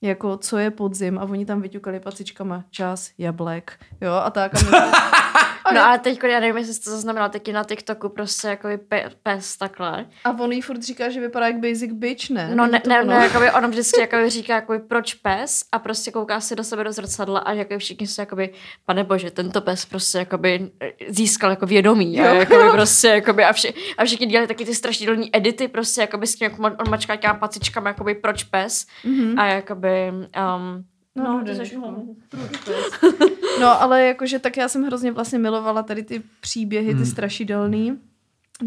jako 0.03 0.37
co 0.37 0.59
je 0.59 0.71
podzim 0.71 1.19
a 1.19 1.25
oni 1.25 1.47
tam 1.47 1.63
vyťukali 1.63 2.01
pacičkama 2.01 2.65
čas, 2.71 3.11
jablek, 3.19 3.79
jo, 4.01 4.13
a 4.13 4.31
tak. 4.31 4.53
A 4.55 5.43
No 5.75 5.85
ale 5.85 5.99
teď, 5.99 6.19
já 6.25 6.41
nevím, 6.41 6.57
jestli 6.57 6.75
jsi 6.75 6.81
to 6.81 6.91
zaznamenala, 6.91 7.29
taky 7.29 7.53
na 7.53 7.65
TikToku 7.65 8.09
prostě 8.09 8.49
jako 8.49 8.69
pe, 8.89 9.11
pes 9.23 9.57
takhle. 9.57 10.07
a 10.25 10.31
on 10.41 10.53
jí 10.53 10.61
furt 10.61 10.83
říká, 10.83 11.11
že 11.11 11.21
vypadá 11.21 11.47
jak 11.47 11.57
basic 11.57 11.93
bitch, 11.93 12.31
ne? 12.31 12.51
No 12.55 12.67
ne, 12.67 12.83
ne, 12.89 13.05
ne 13.05 13.15
jakoby 13.25 13.51
on 13.53 13.67
vždycky 13.71 14.01
jakoby 14.01 14.31
říká, 14.31 14.55
jakoby, 14.55 14.79
proč 14.79 15.15
pes 15.15 15.65
a 15.73 15.79
prostě 15.79 16.11
kouká 16.11 16.41
se 16.41 16.57
do 16.57 16.65
sebe 16.65 16.85
do 16.85 16.93
zrcadla 16.93 17.41
a 17.41 17.53
jakoby 17.53 17.79
všichni 17.79 18.07
jsou 18.07 18.23
jakoby, 18.23 18.53
pane 18.85 19.05
bože, 19.05 19.31
tento 19.31 19.61
pes 19.61 19.85
prostě 19.85 20.19
jakoby 20.19 20.71
získal 21.09 21.51
jako 21.51 21.67
vědomí 21.67 22.21
a 22.21 22.35
jakoby 22.35 22.71
prostě 22.71 23.09
jakoby 23.09 23.45
a, 23.45 23.53
vši, 23.53 23.75
a 23.99 24.05
všichni 24.05 24.27
dělali 24.27 24.49
taky 24.49 24.65
ty 24.65 24.75
strašidelní 24.75 25.37
edity 25.37 25.69
prostě 25.69 26.01
jakoby 26.01 26.27
s 26.27 26.35
tím, 26.35 26.45
jak 26.51 26.59
on 26.59 26.91
mačká 26.91 27.17
těma 27.17 27.35
pacičkama, 27.35 27.89
jakoby 27.89 28.15
proč 28.15 28.45
pes 28.45 28.87
Mhm. 29.05 29.39
a 29.39 29.47
jakoby 29.47 30.11
um, 30.11 30.85
No, 31.17 31.25
no, 31.25 31.33
no, 31.39 31.45
ty 31.45 31.51
jde, 31.55 31.65
jsi- 31.65 31.77
no. 31.79 32.07
No, 33.61 33.83
ale 33.83 34.07
jakože 34.07 34.39
tak 34.39 34.57
já 34.57 34.69
jsem 34.69 34.83
hrozně 34.85 35.13
vlastně 35.13 35.39
milovala 35.39 35.83
tady 35.83 36.03
ty 36.03 36.23
příběhy, 36.41 36.89
ty 36.89 36.95
Hmm. 36.95 37.07
strašidelný. 37.07 37.99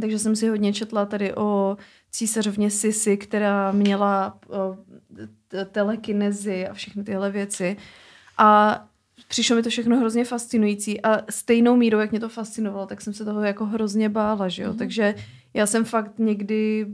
Takže 0.02 0.20
jsem 0.20 0.36
si 0.36 0.48
hodně 0.50 0.74
četla 0.74 1.06
tady 1.06 1.36
o 1.36 1.78
císařovně 2.12 2.70
Sisi, 2.72 3.18
která 3.18 3.72
měla 3.72 4.38
o, 4.50 4.78
telekinezi 5.72 6.68
a 6.68 6.74
všechny 6.74 7.04
tyhle 7.04 7.32
věci. 7.32 7.78
A 8.38 8.80
přišlo 9.28 9.56
mi 9.56 9.64
to 9.64 9.70
všechno 9.70 9.98
hrozně 9.98 10.26
fascinující 10.26 11.02
a 11.02 11.22
stejnou 11.32 11.76
mírou, 11.76 12.00
jak 12.00 12.12
mě 12.12 12.20
to 12.20 12.30
fascinovalo, 12.30 12.86
tak 12.86 13.02
jsem 13.02 13.14
se 13.14 13.26
toho 13.26 13.42
jako 13.42 13.66
hrozně 13.66 14.10
bála, 14.10 14.48
že 14.50 14.64
jo. 14.64 14.70
Mhm. 14.70 14.78
Takže 14.78 15.16
já 15.54 15.66
jsem 15.66 15.86
fakt 15.86 16.20
někdy, 16.20 16.88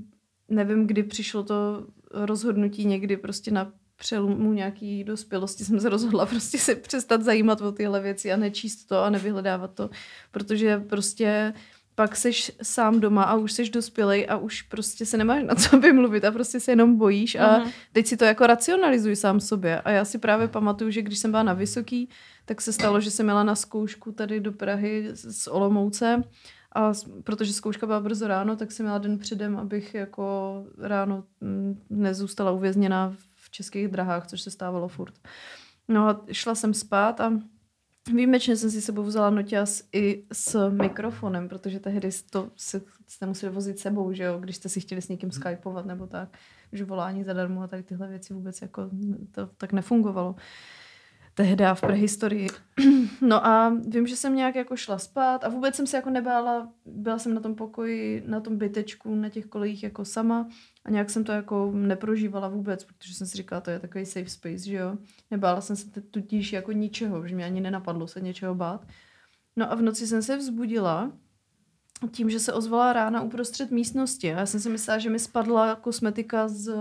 nevím, 0.49 0.87
kdy 0.87 1.03
přišlo 1.03 1.43
to 1.43 1.87
rozhodnutí 2.11 2.85
někdy 2.85 3.17
prostě 3.17 3.51
na 3.51 3.71
přelomu 3.97 4.53
nějaký 4.53 5.03
dospělosti 5.03 5.65
jsem 5.65 5.79
se 5.79 5.89
rozhodla 5.89 6.25
prostě 6.25 6.57
se 6.57 6.75
přestat 6.75 7.21
zajímat 7.21 7.61
o 7.61 7.71
tyhle 7.71 8.01
věci 8.01 8.33
a 8.33 8.37
nečíst 8.37 8.85
to 8.85 9.03
a 9.03 9.09
nevyhledávat 9.09 9.73
to, 9.73 9.89
protože 10.31 10.77
prostě 10.89 11.53
pak 11.95 12.15
seš 12.15 12.51
sám 12.63 12.99
doma 12.99 13.23
a 13.23 13.35
už 13.35 13.51
seš 13.51 13.69
dospělej 13.69 14.25
a 14.29 14.37
už 14.37 14.61
prostě 14.61 15.05
se 15.05 15.17
nemáš 15.17 15.43
na 15.43 15.55
co 15.55 15.79
vymluvit 15.79 16.25
a 16.25 16.31
prostě 16.31 16.59
se 16.59 16.71
jenom 16.71 16.97
bojíš 16.97 17.35
a 17.35 17.57
Mhm. 17.59 17.69
teď 17.93 18.07
si 18.07 18.17
to 18.17 18.25
jako 18.25 18.47
racionalizuj 18.47 19.15
sám 19.15 19.39
sobě. 19.39 19.81
A 19.81 19.91
já 19.91 20.05
si 20.05 20.17
právě 20.17 20.47
pamatuju, 20.47 20.91
že 20.91 21.01
když 21.01 21.19
jsem 21.19 21.31
byla 21.31 21.43
na 21.43 21.53
Vysoký, 21.53 22.09
tak 22.45 22.61
se 22.61 22.73
stalo, 22.73 22.99
že 23.01 23.11
jsem 23.11 23.25
měla 23.25 23.43
na 23.43 23.55
zkoušku 23.55 24.11
tady 24.11 24.39
do 24.39 24.51
Prahy 24.51 25.09
z 25.13 25.47
Olomouce 25.47 26.23
a 26.75 26.93
protože 27.23 27.53
zkouška 27.53 27.85
byla 27.85 27.99
brzo 27.99 28.27
ráno, 28.27 28.55
tak 28.55 28.71
jsem 28.71 28.85
měla 28.85 28.97
den 28.97 29.17
předem, 29.19 29.57
abych 29.57 29.93
jako 29.93 30.53
ráno 30.77 31.23
mm, 31.41 31.81
nezůstala 31.89 32.51
uvězněna 32.51 33.15
v 33.17 33.34
českých 33.55 33.87
drahách, 33.87 34.27
což 34.27 34.41
se 34.41 34.51
stávalo 34.51 34.87
furt. 34.87 35.13
No 35.87 36.07
a 36.07 36.25
šla 36.31 36.55
jsem 36.55 36.73
spát 36.73 37.21
a 37.21 37.39
výjimečně 38.13 38.55
jsem 38.55 38.71
si 38.71 38.81
sebou 38.81 39.03
vzala 39.03 39.29
noťaz 39.29 39.83
i 39.93 40.25
s 40.33 40.69
mikrofonem, 40.69 41.49
protože 41.49 41.79
tehdy 41.79 42.09
to 42.29 42.51
se, 42.55 42.81
jste 43.07 43.25
museli 43.25 43.53
vozit 43.53 43.79
sebou, 43.79 44.13
že 44.13 44.23
jo, 44.23 44.37
když 44.39 44.55
jste 44.55 44.69
si 44.69 44.81
chtěli 44.81 45.01
s 45.01 45.09
někým 45.09 45.31
skypovat 45.31 45.85
nebo 45.85 46.07
tak, 46.07 46.37
že 46.71 46.85
volání 46.85 47.23
zadarmo 47.23 47.61
a 47.61 47.67
tady 47.67 47.83
tyhle 47.83 48.07
věci 48.07 48.33
vůbec 48.33 48.61
jako 48.61 48.89
to 49.31 49.49
tak 49.57 49.73
nefungovalo 49.73 50.35
tehda 51.33 51.75
v 51.75 51.81
prehistorii. 51.81 52.47
No 53.21 53.45
a 53.45 53.69
vím, 53.87 54.07
že 54.07 54.15
jsem 54.15 54.35
nějak 54.35 54.55
jako 54.55 54.75
šla 54.75 54.97
spát 54.97 55.43
a 55.43 55.49
vůbec 55.49 55.75
jsem 55.75 55.87
se 55.87 55.97
jako 55.97 56.09
nebála, 56.09 56.69
byla 56.85 57.19
jsem 57.19 57.33
na 57.33 57.41
tom 57.41 57.55
pokoji, 57.55 58.23
na 58.27 58.39
tom 58.39 58.57
bytečku, 58.57 59.15
na 59.15 59.29
těch 59.29 59.45
kolejích 59.45 59.83
jako 59.83 60.05
sama 60.05 60.47
a 60.85 60.91
nějak 60.91 61.09
jsem 61.09 61.23
to 61.23 61.31
jako 61.31 61.71
neprožívala 61.73 62.47
vůbec, 62.47 62.83
protože 62.83 63.13
jsem 63.13 63.27
si 63.27 63.37
říkala, 63.37 63.61
to 63.61 63.71
je 63.71 63.79
takový 63.79 64.05
safe 64.05 64.29
space, 64.29 64.57
že 64.57 64.75
jo. 64.75 64.97
Nebála 65.31 65.61
jsem 65.61 65.75
se 65.75 66.01
tudíž 66.01 66.53
jako 66.53 66.71
ničeho, 66.71 67.27
že 67.27 67.35
mě 67.35 67.45
ani 67.45 67.61
nenapadlo 67.61 68.07
se 68.07 68.21
něčeho 68.21 68.55
bát. 68.55 68.87
No 69.55 69.71
a 69.71 69.75
v 69.75 69.81
noci 69.81 70.07
jsem 70.07 70.21
se 70.21 70.37
vzbudila 70.37 71.11
tím, 72.11 72.29
že 72.29 72.39
se 72.39 72.53
ozvala 72.53 72.93
rána 72.93 73.21
uprostřed 73.21 73.71
místnosti. 73.71 74.33
A 74.33 74.39
já 74.39 74.45
jsem 74.45 74.59
si 74.59 74.69
myslela, 74.69 74.99
že 74.99 75.09
mi 75.09 75.19
spadla 75.19 75.75
kosmetika 75.75 76.47
z 76.47 76.67
eh, 76.67 76.75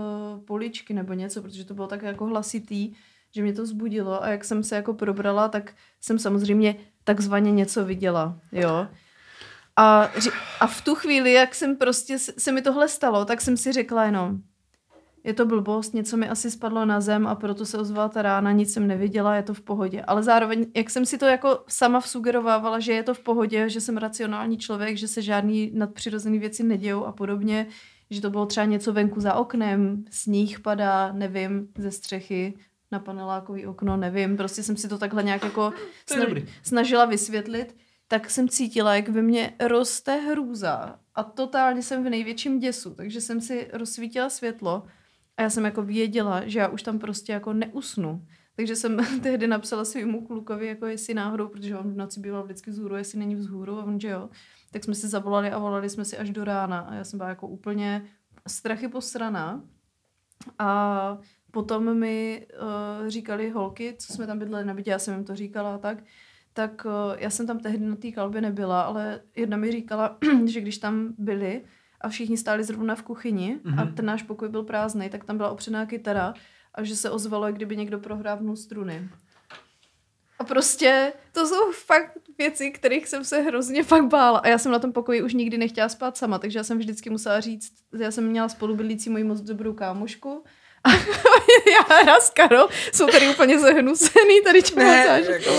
poličky 0.45 0.93
nebo 0.93 1.13
něco, 1.13 1.41
protože 1.41 1.65
to 1.65 1.73
bylo 1.73 1.87
tak 1.87 2.01
jako 2.01 2.25
hlasitý, 2.25 2.93
že 3.31 3.41
mě 3.41 3.53
to 3.53 3.65
zbudilo 3.65 4.23
a 4.23 4.29
jak 4.29 4.43
jsem 4.43 4.63
se 4.63 4.75
jako 4.75 4.93
probrala, 4.93 5.47
tak 5.47 5.73
jsem 6.01 6.19
samozřejmě 6.19 6.75
takzvaně 7.03 7.51
něco 7.51 7.85
viděla, 7.85 8.39
jo. 8.51 8.87
A, 9.75 10.11
a 10.59 10.67
v 10.67 10.81
tu 10.81 10.95
chvíli, 10.95 11.33
jak 11.33 11.55
jsem 11.55 11.75
prostě, 11.75 12.19
se 12.19 12.51
mi 12.51 12.61
tohle 12.61 12.87
stalo, 12.87 13.25
tak 13.25 13.41
jsem 13.41 13.57
si 13.57 13.71
řekla 13.71 14.05
jenom, 14.05 14.39
je 15.23 15.33
to 15.33 15.45
blbost, 15.45 15.93
něco 15.93 16.17
mi 16.17 16.29
asi 16.29 16.51
spadlo 16.51 16.85
na 16.85 17.01
zem 17.01 17.27
a 17.27 17.35
proto 17.35 17.65
se 17.65 17.77
ozvala 17.77 18.09
ta 18.09 18.21
rána, 18.21 18.51
nic 18.51 18.73
jsem 18.73 18.87
neviděla, 18.87 19.35
je 19.35 19.43
to 19.43 19.53
v 19.53 19.61
pohodě. 19.61 20.01
Ale 20.01 20.23
zároveň, 20.23 20.65
jak 20.75 20.89
jsem 20.89 21.05
si 21.05 21.17
to 21.17 21.25
jako 21.25 21.63
sama 21.67 21.99
vsugerovávala, 21.99 22.79
že 22.79 22.93
je 22.93 23.03
to 23.03 23.13
v 23.13 23.19
pohodě, 23.19 23.69
že 23.69 23.81
jsem 23.81 23.97
racionální 23.97 24.57
člověk, 24.57 24.97
že 24.97 25.07
se 25.07 25.21
žádný 25.21 25.71
nadpřirozený 25.73 26.39
věci 26.39 26.63
nedějou 26.63 27.05
a 27.05 27.11
podobně, 27.11 27.67
že 28.09 28.21
to 28.21 28.29
bylo 28.29 28.45
třeba 28.45 28.65
něco 28.65 28.93
venku 28.93 29.19
za 29.19 29.33
oknem, 29.33 30.05
sníh 30.09 30.59
padá, 30.59 31.11
nevím, 31.11 31.67
ze 31.77 31.91
střechy, 31.91 32.53
na 32.91 32.99
panelákový 32.99 33.65
okno, 33.65 33.97
nevím, 33.97 34.37
prostě 34.37 34.63
jsem 34.63 34.77
si 34.77 34.87
to 34.87 34.97
takhle 34.97 35.23
nějak 35.23 35.43
jako 35.43 35.73
sna- 36.09 36.45
snažila 36.63 37.05
vysvětlit, 37.05 37.75
tak 38.07 38.29
jsem 38.29 38.49
cítila, 38.49 38.95
jak 38.95 39.09
ve 39.09 39.21
mně 39.21 39.53
roste 39.67 40.15
hrůza 40.15 40.99
a 41.15 41.23
totálně 41.23 41.81
jsem 41.81 42.03
v 42.03 42.09
největším 42.09 42.59
děsu, 42.59 42.95
takže 42.95 43.21
jsem 43.21 43.41
si 43.41 43.69
rozsvítila 43.73 44.29
světlo 44.29 44.83
a 45.37 45.41
já 45.41 45.49
jsem 45.49 45.65
jako 45.65 45.83
věděla, 45.83 46.47
že 46.47 46.59
já 46.59 46.67
už 46.67 46.83
tam 46.83 46.99
prostě 46.99 47.33
jako 47.33 47.53
neusnu. 47.53 48.25
Takže 48.55 48.75
jsem 48.75 48.97
tehdy 49.23 49.47
napsala 49.47 49.85
svýmu 49.85 50.27
klukovi, 50.27 50.67
jako 50.67 50.85
jestli 50.85 51.13
náhodou, 51.13 51.47
protože 51.47 51.77
on 51.77 51.93
v 51.93 51.97
noci 51.97 52.19
býval 52.19 52.43
vždycky 52.43 52.71
vzhůru, 52.71 52.95
jestli 52.95 53.19
není 53.19 53.35
vzhůru 53.35 53.79
a 53.79 53.83
on, 53.83 53.99
že 53.99 54.09
jo. 54.09 54.29
Tak 54.71 54.83
jsme 54.83 54.95
si 54.95 55.07
zavolali 55.07 55.51
a 55.51 55.57
volali 55.57 55.89
jsme 55.89 56.05
si 56.05 56.17
až 56.17 56.29
do 56.29 56.43
rána 56.43 56.79
a 56.79 56.93
já 56.93 57.03
jsem 57.03 57.17
byla 57.17 57.29
jako 57.29 57.47
úplně 57.47 58.05
strachy 58.47 58.87
posraná. 58.87 59.63
A 60.59 61.17
potom 61.51 61.97
mi 61.97 62.47
uh, 63.01 63.07
říkali 63.07 63.49
holky, 63.49 63.95
co 63.99 64.13
jsme 64.13 64.27
tam 64.27 64.39
bydleli 64.39 64.65
na 64.65 64.75
já 64.85 64.99
jsem 64.99 65.13
jim 65.13 65.23
to 65.23 65.35
říkala 65.35 65.75
a 65.75 65.77
tak, 65.77 66.03
tak 66.55 66.85
uh, 66.85 66.91
já 67.17 67.29
jsem 67.29 67.47
tam 67.47 67.59
tehdy 67.59 67.85
na 67.85 67.95
té 67.95 68.11
kalbě 68.11 68.41
nebyla, 68.41 68.81
ale 68.81 69.21
jedna 69.35 69.57
mi 69.57 69.71
říkala, 69.71 70.17
že 70.45 70.61
když 70.61 70.77
tam 70.77 71.13
byli 71.17 71.61
a 72.01 72.09
všichni 72.09 72.37
stáli 72.37 72.63
zrovna 72.63 72.95
v 72.95 73.03
kuchyni 73.03 73.59
mm-hmm. 73.63 73.81
a 73.81 73.85
ten 73.85 74.05
náš 74.05 74.23
pokoj 74.23 74.49
byl 74.49 74.63
prázdný, 74.63 75.09
tak 75.09 75.23
tam 75.23 75.37
byla 75.37 75.49
opřená 75.49 75.85
kytara 75.85 76.33
a 76.73 76.83
že 76.83 76.95
se 76.95 77.09
ozvalo, 77.09 77.45
jak 77.45 77.55
kdyby 77.55 77.77
někdo 77.77 77.99
prohrávnul 77.99 78.55
struny. 78.55 79.09
A 80.39 80.43
prostě 80.43 81.13
to 81.31 81.47
jsou 81.47 81.71
fakt 81.71 82.17
věci, 82.37 82.71
kterých 82.71 83.07
jsem 83.07 83.25
se 83.25 83.41
hrozně 83.41 83.83
fakt 83.93 84.07
bála. 84.07 84.39
A 84.39 84.47
já 84.47 84.57
jsem 84.57 84.71
na 84.71 84.79
tom 84.79 84.93
pokoji 84.93 85.23
už 85.23 85.33
nikdy 85.33 85.57
nechtěla 85.57 85.89
spát 85.89 86.17
sama, 86.17 86.39
takže 86.39 86.59
já 86.59 86.63
jsem 86.63 86.77
vždycky 86.77 87.09
musela 87.09 87.39
říct, 87.39 87.73
já 87.99 88.11
jsem 88.11 88.27
měla 88.27 88.49
spolubydlící 88.49 89.09
moji 89.09 89.23
moc 89.23 89.41
dobrou 89.41 89.73
kámošku, 89.73 90.43
já 91.71 92.13
a 92.13 92.19
s 92.19 92.29
Karol 92.29 92.67
jsou 92.93 93.07
tady 93.07 93.27
úplně 93.27 93.59
zahnusený, 93.59 94.41
tady 94.43 94.61
ne, 94.75 95.23
jako, 95.29 95.51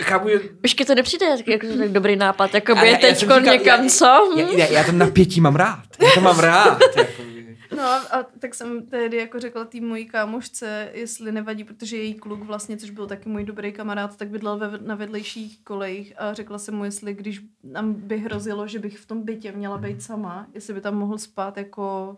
chápu, 0.00 0.28
že... 0.28 0.40
Počkej, 0.60 0.86
to 0.86 0.94
nepřijde 0.94 1.26
jako, 1.26 1.50
jako 1.50 1.66
tak 1.78 1.92
dobrý 1.92 2.16
nápad, 2.16 2.54
jako 2.54 2.74
by 2.74 2.96
teďko 2.96 3.38
někam, 3.38 3.84
já, 3.84 3.90
co? 3.90 4.32
Já, 4.36 4.48
já, 4.50 4.66
já, 4.66 4.84
to 4.84 4.92
napětí 4.92 5.40
mám 5.40 5.56
rád, 5.56 5.84
já 6.00 6.10
to 6.14 6.20
mám 6.20 6.38
rád. 6.38 6.78
Jako. 6.96 7.34
No 7.76 7.82
a, 7.82 7.96
a 7.96 8.22
tak 8.22 8.54
jsem 8.54 8.86
tehdy 8.86 9.16
jako 9.16 9.40
řekla 9.40 9.64
tým 9.64 9.88
mojí 9.88 10.06
kámošce, 10.06 10.90
jestli 10.92 11.32
nevadí, 11.32 11.64
protože 11.64 11.96
její 11.96 12.14
kluk 12.14 12.40
vlastně, 12.40 12.76
což 12.76 12.90
byl 12.90 13.06
taky 13.06 13.28
můj 13.28 13.44
dobrý 13.44 13.72
kamarád, 13.72 14.16
tak 14.16 14.28
bydlel 14.28 14.58
ve, 14.58 14.78
na 14.78 14.94
vedlejších 14.94 15.64
kolejích 15.64 16.12
a 16.16 16.32
řekla 16.32 16.58
jsem 16.58 16.74
mu, 16.74 16.84
jestli 16.84 17.14
když 17.14 17.40
nám 17.62 17.94
by 17.94 18.18
hrozilo, 18.18 18.68
že 18.68 18.78
bych 18.78 18.98
v 18.98 19.06
tom 19.06 19.22
bytě 19.22 19.52
měla 19.52 19.78
být 19.78 20.02
sama, 20.02 20.46
jestli 20.54 20.74
by 20.74 20.80
tam 20.80 20.94
mohl 20.94 21.18
spát 21.18 21.56
jako 21.56 22.16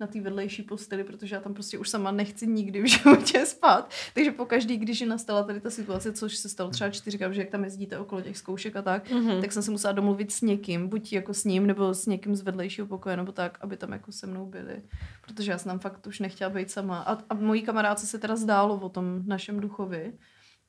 na 0.00 0.06
té 0.06 0.20
vedlejší 0.20 0.62
posteli, 0.62 1.04
protože 1.04 1.34
já 1.34 1.40
tam 1.40 1.54
prostě 1.54 1.78
už 1.78 1.88
sama 1.88 2.10
nechci 2.10 2.46
nikdy 2.46 2.82
v 2.82 2.86
životě 2.86 3.46
spát. 3.46 3.90
Takže 4.14 4.30
po 4.30 4.46
každý, 4.46 4.76
když 4.76 5.00
nastala 5.00 5.42
tady 5.42 5.60
ta 5.60 5.70
situace, 5.70 6.12
což 6.12 6.36
se 6.36 6.48
stalo 6.48 6.70
třeba 6.70 6.90
čtyřikrát, 6.90 7.32
že 7.32 7.40
jak 7.40 7.50
tam 7.50 7.64
jezdíte 7.64 7.98
okolo 7.98 8.20
těch 8.20 8.36
zkoušek 8.36 8.76
a 8.76 8.82
tak, 8.82 9.10
mm-hmm. 9.10 9.40
tak 9.40 9.52
jsem 9.52 9.62
se 9.62 9.70
musela 9.70 9.92
domluvit 9.92 10.32
s 10.32 10.40
někým, 10.40 10.88
buď 10.88 11.12
jako 11.12 11.34
s 11.34 11.44
ním, 11.44 11.66
nebo 11.66 11.94
s 11.94 12.06
někým 12.06 12.36
z 12.36 12.42
vedlejšího 12.42 12.86
pokoje, 12.86 13.16
nebo 13.16 13.32
tak, 13.32 13.58
aby 13.60 13.76
tam 13.76 13.92
jako 13.92 14.12
se 14.12 14.26
mnou 14.26 14.46
byli. 14.46 14.82
Protože 15.22 15.50
já 15.50 15.58
jsem 15.58 15.70
tam 15.70 15.78
fakt 15.78 16.06
už 16.06 16.20
nechtěla 16.20 16.50
být 16.50 16.70
sama. 16.70 16.98
A, 16.98 17.18
a 17.30 17.34
mojí 17.34 17.62
kamarádce 17.62 18.06
se 18.06 18.18
teda 18.18 18.36
zdálo 18.36 18.76
o 18.76 18.88
tom 18.88 19.22
našem 19.26 19.60
duchovi, 19.60 20.12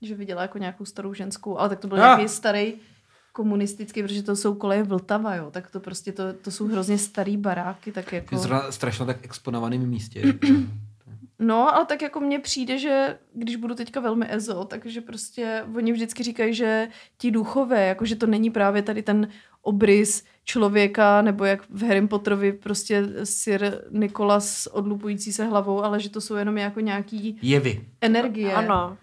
že 0.01 0.15
viděla 0.15 0.41
jako 0.41 0.57
nějakou 0.57 0.85
starou 0.85 1.13
ženskou, 1.13 1.57
ale 1.57 1.69
tak 1.69 1.79
to 1.79 1.87
byl 1.87 1.97
ah. 1.97 2.01
nějaký 2.01 2.29
starý 2.29 2.73
komunistický, 3.37 4.03
protože 4.03 4.23
to 4.23 4.35
jsou 4.35 4.53
koleje 4.55 4.83
Vltava, 4.83 5.35
jo, 5.35 5.51
tak 5.51 5.69
to 5.71 5.79
prostě, 5.79 6.11
to, 6.11 6.33
to 6.33 6.51
jsou 6.51 6.67
hrozně 6.67 6.97
starý 6.97 7.37
baráky, 7.37 7.91
tak 7.91 8.13
jako... 8.13 8.35
Je 8.35 8.41
strašně 8.69 9.05
tak 9.05 9.17
exponovaným 9.25 9.81
místě. 9.81 10.33
No, 11.39 11.75
ale 11.75 11.85
tak 11.85 12.01
jako 12.01 12.19
mně 12.19 12.39
přijde, 12.39 12.77
že 12.77 13.17
když 13.33 13.55
budu 13.55 13.75
teďka 13.75 13.99
velmi 13.99 14.25
ezo, 14.29 14.65
takže 14.65 15.01
prostě 15.01 15.63
oni 15.75 15.93
vždycky 15.93 16.23
říkají, 16.23 16.53
že 16.53 16.87
ti 17.17 17.31
duchové, 17.31 17.87
jako 17.87 18.05
že 18.05 18.15
to 18.15 18.27
není 18.27 18.49
právě 18.49 18.81
tady 18.81 19.01
ten 19.03 19.27
obrys 19.61 20.23
člověka, 20.43 21.21
nebo 21.21 21.45
jak 21.45 21.69
v 21.69 21.83
Harry 21.83 22.07
Potterovi 22.07 22.53
prostě 22.53 23.03
Sir 23.23 23.81
Nikolas 23.91 24.67
odlupující 24.67 25.33
se 25.33 25.45
hlavou, 25.45 25.83
ale 25.83 25.99
že 25.99 26.09
to 26.09 26.21
jsou 26.21 26.35
jenom 26.35 26.57
jako 26.57 26.79
nějaký... 26.79 27.37
Jevy. 27.41 27.85
Energie. 28.01 28.53
Ano. 28.53 28.97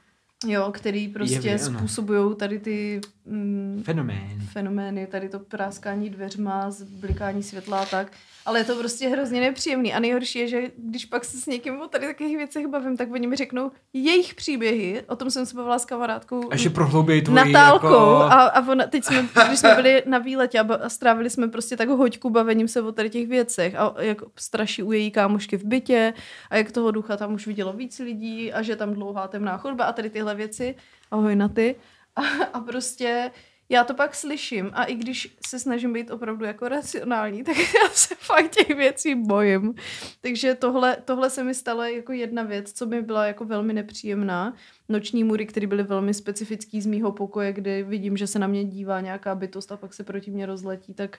Jo, 0.47 0.73
který 0.73 1.09
prostě 1.09 1.59
způsobují 1.59 2.37
tady 2.37 2.59
ty 2.59 3.01
mm, 3.27 3.83
fenomény. 3.85 4.39
fenomény, 4.53 5.07
tady 5.07 5.29
to 5.29 5.39
práskání 5.39 6.11
dveřma, 6.11 6.71
zblikání 6.71 7.43
světla 7.43 7.79
a 7.79 7.87
tak. 7.87 8.13
Ale 8.47 8.61
je 8.61 8.65
to 8.65 8.77
prostě 8.77 9.09
hrozně 9.09 9.41
nepříjemný. 9.41 9.95
A 9.95 10.01
nejhorší 10.01 10.39
je, 10.39 10.49
že 10.49 10.63
když 10.77 11.05
pak 11.05 11.25
se 11.25 11.37
s 11.37 11.47
někým 11.47 11.81
o 11.81 11.89
tady 11.89 12.07
takových 12.07 12.37
věcech 12.37 12.67
bavím, 12.67 12.97
tak 12.97 13.13
oni 13.13 13.27
mi 13.27 13.37
řeknou 13.37 13.71
jejich 13.93 14.35
příběhy. 14.35 15.03
O 15.09 15.17
tom 15.17 15.31
jsem 15.31 15.47
se 15.47 15.57
bavila 15.57 15.79
s 15.79 15.85
kamarádkou. 15.85 16.53
A 16.53 16.57
že 16.57 16.71
prohloubějí 16.71 17.23
tvoji 17.23 17.37
Natálkou. 17.37 17.87
Jako... 17.87 18.23
A, 18.23 18.43
a 18.43 18.69
ona, 18.69 18.87
teď 18.87 19.05
jsme, 19.05 19.29
když 19.47 19.59
jsme 19.59 19.75
byli 19.75 20.03
na 20.07 20.19
výletě 20.19 20.59
a, 20.61 20.75
a, 20.75 20.89
strávili 20.89 21.31
jsme 21.31 21.49
prostě 21.49 21.77
tak 21.77 21.89
hoďku 21.89 22.31
bavením 22.31 22.69
se 22.69 22.83
o 22.83 22.93
tady 22.93 23.11
těch 23.11 23.29
věcech. 23.29 23.75
A 23.75 23.95
jak 23.99 24.23
straší 24.37 24.83
u 24.83 24.93
její 24.93 25.11
kámošky 25.11 25.57
v 25.57 25.65
bytě 25.65 26.15
a 26.51 26.57
jak 26.57 26.73
toho 26.73 26.91
ducha 26.91 27.17
tam 27.17 27.35
už 27.35 27.47
vidělo 27.47 27.73
víc 27.73 27.99
lidí 27.99 28.53
a 28.53 28.63
že 28.63 28.77
tam 28.77 28.95
dlouhá 28.95 29.29
temná 29.29 29.59
chodba 29.59 29.85
a 29.85 29.93
tady 29.93 30.11
tyhle 30.11 30.34
věci. 30.35 30.75
Ahoj 31.11 31.37
na 31.37 31.49
ty. 31.49 31.77
A, 32.17 32.23
a 32.53 32.61
prostě 32.61 33.31
já 33.69 33.85
to 33.85 33.95
pak 33.95 34.15
slyším 34.15 34.71
a 34.73 34.85
i 34.85 34.95
když 34.95 35.37
se 35.47 35.59
snažím 35.59 35.93
být 35.93 36.11
opravdu 36.11 36.45
jako 36.45 36.69
racionální, 36.69 37.45
tak 37.45 37.57
já 37.83 37.89
se 37.93 38.15
fakt 38.15 38.51
těch 38.51 38.77
věcí 38.77 39.15
bojím. 39.15 39.75
Takže 40.21 40.55
tohle, 40.55 40.97
tohle 41.05 41.31
se 41.31 41.45
mi 41.45 41.55
stalo 41.55 41.83
jako 41.83 42.13
jedna 42.13 42.43
věc, 42.43 42.73
co 42.73 42.87
mi 42.87 43.03
byla 43.03 43.27
jako 43.27 43.45
velmi 43.45 43.73
nepříjemná. 43.73 44.55
Noční 44.89 45.25
mury, 45.25 45.47
které 45.47 45.67
byly 45.67 45.83
velmi 45.83 46.15
specifický 46.15 46.81
z 46.81 46.87
mýho 46.87 47.13
pokoje, 47.13 47.53
kdy 47.53 47.83
vidím, 47.83 48.17
že 48.17 48.27
se 48.27 48.39
na 48.39 48.47
mě 48.47 48.65
dívá 48.65 49.01
nějaká 49.01 49.35
bytost 49.35 49.73
a 49.73 49.77
pak 49.77 49.95
se 49.95 50.05
proti 50.05 50.31
mě 50.31 50.47
rozletí, 50.47 50.95
tak 50.95 51.19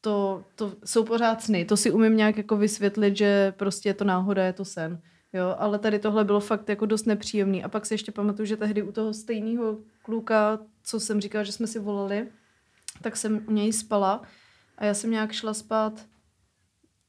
to, 0.00 0.44
to 0.54 0.72
jsou 0.84 1.04
pořád 1.04 1.42
sny. 1.42 1.64
To 1.64 1.76
si 1.76 1.90
umím 1.90 2.16
nějak 2.16 2.36
jako 2.36 2.56
vysvětlit, 2.56 3.16
že 3.16 3.52
prostě 3.56 3.88
je 3.88 3.94
to 3.94 4.04
náhoda, 4.04 4.44
je 4.44 4.52
to 4.52 4.64
sen. 4.64 5.00
Jo, 5.36 5.56
ale 5.58 5.78
tady 5.78 5.98
tohle 5.98 6.24
bylo 6.24 6.40
fakt 6.40 6.68
jako 6.68 6.86
dost 6.86 7.06
nepříjemný. 7.06 7.64
A 7.64 7.68
pak 7.68 7.86
si 7.86 7.94
ještě 7.94 8.12
pamatuju, 8.12 8.46
že 8.46 8.56
tehdy 8.56 8.82
u 8.82 8.92
toho 8.92 9.14
stejného 9.14 9.78
kluka, 10.02 10.58
co 10.82 11.00
jsem 11.00 11.20
říkala, 11.20 11.44
že 11.44 11.52
jsme 11.52 11.66
si 11.66 11.78
volali, 11.78 12.28
tak 13.02 13.16
jsem 13.16 13.44
u 13.48 13.52
něj 13.52 13.72
spala 13.72 14.22
a 14.78 14.84
já 14.84 14.94
jsem 14.94 15.10
nějak 15.10 15.32
šla 15.32 15.54
spát 15.54 16.06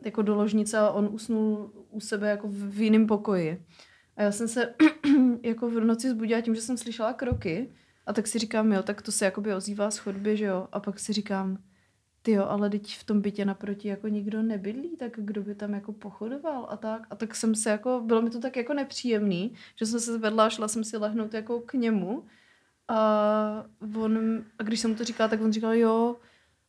jako 0.05 0.21
do 0.21 0.35
ložnice 0.35 0.77
a 0.77 0.89
on 0.89 1.09
usnul 1.11 1.71
u 1.89 1.99
sebe 1.99 2.29
jako 2.29 2.47
v 2.51 2.81
jiném 2.81 3.07
pokoji. 3.07 3.65
A 4.15 4.21
já 4.21 4.31
jsem 4.31 4.47
se 4.47 4.73
jako 5.43 5.69
v 5.69 5.79
noci 5.79 6.09
zbudila 6.09 6.41
tím, 6.41 6.55
že 6.55 6.61
jsem 6.61 6.77
slyšela 6.77 7.13
kroky 7.13 7.71
a 8.05 8.13
tak 8.13 8.27
si 8.27 8.39
říkám, 8.39 8.71
jo, 8.71 8.83
tak 8.83 9.01
to 9.01 9.11
se 9.11 9.25
jakoby 9.25 9.53
ozývá 9.53 9.91
z 9.91 9.97
chodby, 9.97 10.37
že 10.37 10.45
jo. 10.45 10.67
A 10.71 10.79
pak 10.79 10.99
si 10.99 11.13
říkám, 11.13 11.57
ty 12.27 12.33
jo, 12.33 12.45
ale 12.45 12.69
teď 12.69 12.97
v 12.97 13.03
tom 13.03 13.21
bytě 13.21 13.45
naproti 13.45 13.87
jako 13.87 14.07
nikdo 14.07 14.41
nebydlí, 14.41 14.97
tak 14.97 15.11
kdo 15.15 15.41
by 15.41 15.55
tam 15.55 15.73
jako 15.73 15.93
pochodoval 15.93 16.67
a 16.69 16.77
tak. 16.77 17.07
A 17.09 17.15
tak 17.15 17.35
jsem 17.35 17.55
se 17.55 17.69
jako, 17.69 18.01
bylo 18.05 18.21
mi 18.21 18.29
to 18.29 18.39
tak 18.39 18.55
jako 18.55 18.73
nepříjemný, 18.73 19.53
že 19.75 19.85
jsem 19.85 19.99
se 19.99 20.13
zvedla 20.13 20.45
a 20.45 20.49
šla 20.49 20.67
jsem 20.67 20.83
si 20.83 20.97
lehnout 20.97 21.33
jako 21.33 21.59
k 21.59 21.73
němu. 21.73 22.25
A 22.87 23.65
on, 23.95 24.43
a 24.59 24.63
když 24.63 24.79
jsem 24.79 24.91
mu 24.91 24.97
to 24.97 25.03
říkala, 25.03 25.27
tak 25.27 25.41
on 25.41 25.53
říkal, 25.53 25.73
jo, 25.73 26.15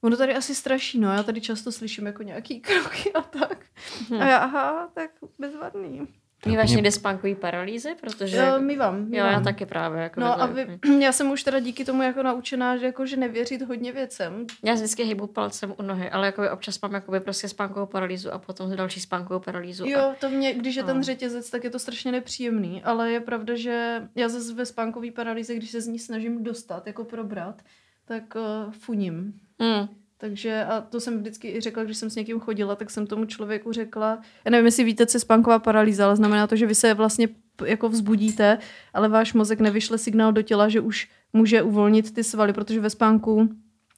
ono 0.01 0.17
tady 0.17 0.35
asi 0.35 0.55
straší, 0.55 0.99
no, 0.99 1.13
já 1.13 1.23
tady 1.23 1.41
často 1.41 1.73
slyším 1.73 2.07
jako 2.07 2.23
nějaký 2.23 2.61
kroky 2.61 3.13
a 3.13 3.23
tak. 3.23 3.67
Hmm. 4.11 4.23
A 4.23 4.27
já, 4.27 4.39
aha, 4.39 4.91
tak 4.95 5.11
bezvadný. 5.39 6.09
Vlastně 6.47 6.77
někde 6.77 6.91
spánkový 6.91 7.35
paralýzy, 7.35 7.95
protože... 8.01 8.37
Jo, 8.37 8.61
my 8.61 8.77
vám. 8.77 9.15
Jo, 9.15 9.27
já 9.27 9.41
taky 9.41 9.67
právě. 9.67 10.03
Jako 10.03 10.21
no 10.21 10.43
a 10.43 10.47
vy, 10.47 10.79
já 11.01 11.13
jsem 11.13 11.31
už 11.31 11.43
teda 11.43 11.61
díky 11.61 11.85
tomu 11.85 12.03
jako 12.03 12.23
naučená, 12.23 12.77
že, 12.77 12.87
jako, 12.87 13.07
že 13.07 13.17
nevěřit 13.17 13.63
hodně 13.63 13.93
věcem. 13.93 14.47
Já 14.65 14.75
vždycky 14.75 15.05
hýbu 15.05 15.27
palcem 15.27 15.75
u 15.79 15.83
nohy, 15.83 16.11
ale 16.11 16.27
jako 16.27 16.51
občas 16.51 16.81
mám 16.81 16.95
jakoby 16.95 17.21
prostě 17.21 17.49
spánkovou 17.49 17.87
paralýzu 17.87 18.33
a 18.33 18.39
potom 18.39 18.77
další 18.77 19.01
spánkovou 19.01 19.41
paralýzu. 19.41 19.87
Jo, 19.87 20.01
a... 20.01 20.15
to 20.15 20.31
mě, 20.31 20.55
když 20.55 20.77
je 20.77 20.85
ten 20.85 20.97
no. 20.97 21.03
řetězec, 21.03 21.51
tak 21.51 21.65
je 21.65 21.71
to 21.71 21.79
strašně 21.79 22.13
nepříjemný, 22.13 22.83
ale 22.85 23.13
je 23.13 23.21
pravda, 23.21 23.55
že 23.57 24.03
já 24.15 24.29
zase 24.29 24.55
ve 24.55 24.67
spánkové 24.67 25.11
paralýze, 25.11 25.55
když 25.55 25.71
se 25.71 25.81
z 25.81 25.87
ní 25.87 25.99
snažím 25.99 26.45
dostat, 26.45 26.87
jako 26.87 27.05
probrat, 27.05 27.63
tak 28.05 28.35
uh, 28.35 28.73
funím. 28.73 29.33
Mm. 29.59 29.89
Takže 30.21 30.65
a 30.65 30.81
to 30.81 31.01
jsem 31.01 31.19
vždycky 31.19 31.49
i 31.49 31.61
řekla, 31.61 31.85
když 31.85 31.97
jsem 31.97 32.11
s 32.11 32.17
někým 32.17 32.41
chodila, 32.41 32.77
tak 32.77 32.91
jsem 32.91 33.07
tomu 33.07 33.25
člověku 33.25 33.73
řekla, 33.73 34.21
já 34.45 34.51
nevím, 34.51 34.67
jestli 34.67 34.85
víte, 34.85 35.07
co 35.07 35.17
je 35.17 35.21
spánková 35.21 35.59
paralýza, 35.59 36.07
ale 36.07 36.17
znamená 36.17 36.47
to, 36.47 36.57
že 36.57 36.67
vy 36.67 36.75
se 36.75 36.95
vlastně 36.95 37.29
jako 37.67 37.89
vzbudíte, 37.89 38.59
ale 38.95 39.09
váš 39.09 39.35
mozek 39.35 39.61
nevyšle 39.61 39.99
signál 39.99 40.33
do 40.33 40.43
těla, 40.43 40.69
že 40.69 40.81
už 40.81 41.09
může 41.33 41.63
uvolnit 41.63 42.15
ty 42.15 42.25
svaly, 42.25 42.53
protože 42.53 42.81
ve 42.81 42.91
spánku 42.91 43.49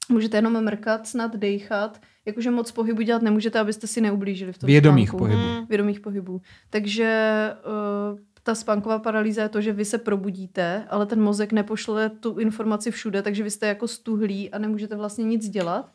můžete 0.09 0.37
jenom 0.37 0.65
mrkat, 0.65 1.07
snad 1.07 1.37
dejchat, 1.37 2.01
jakože 2.27 2.51
moc 2.51 2.73
pohybu 2.73 3.03
dělat 3.03 3.23
nemůžete, 3.23 3.59
abyste 3.59 3.87
si 3.87 4.01
neublížili 4.01 4.53
v 4.53 4.59
tom 4.59 4.67
Vědomých 4.67 5.09
spánku. 5.09 5.25
pohybů. 5.25 5.43
Mm. 5.43 5.67
Vědomých 5.67 6.01
pohybů. 6.01 6.41
Takže 6.71 7.51
uh, 8.13 8.19
ta 8.43 8.55
spánková 8.55 8.99
paralýza 8.99 9.43
je 9.43 9.49
to, 9.49 9.61
že 9.61 9.73
vy 9.73 9.85
se 9.85 9.99
probudíte, 9.99 10.85
ale 10.89 11.07
ten 11.07 11.23
mozek 11.23 11.53
nepošle 11.53 12.11
tu 12.11 12.39
informaci 12.39 12.91
všude, 12.91 13.23
takže 13.23 13.43
vy 13.43 13.51
jste 13.51 13.67
jako 13.67 13.89
stuhlí 13.89 14.51
a 14.51 14.59
nemůžete 14.59 14.97
vlastně 14.97 15.25
nic 15.25 15.49
dělat 15.49 15.93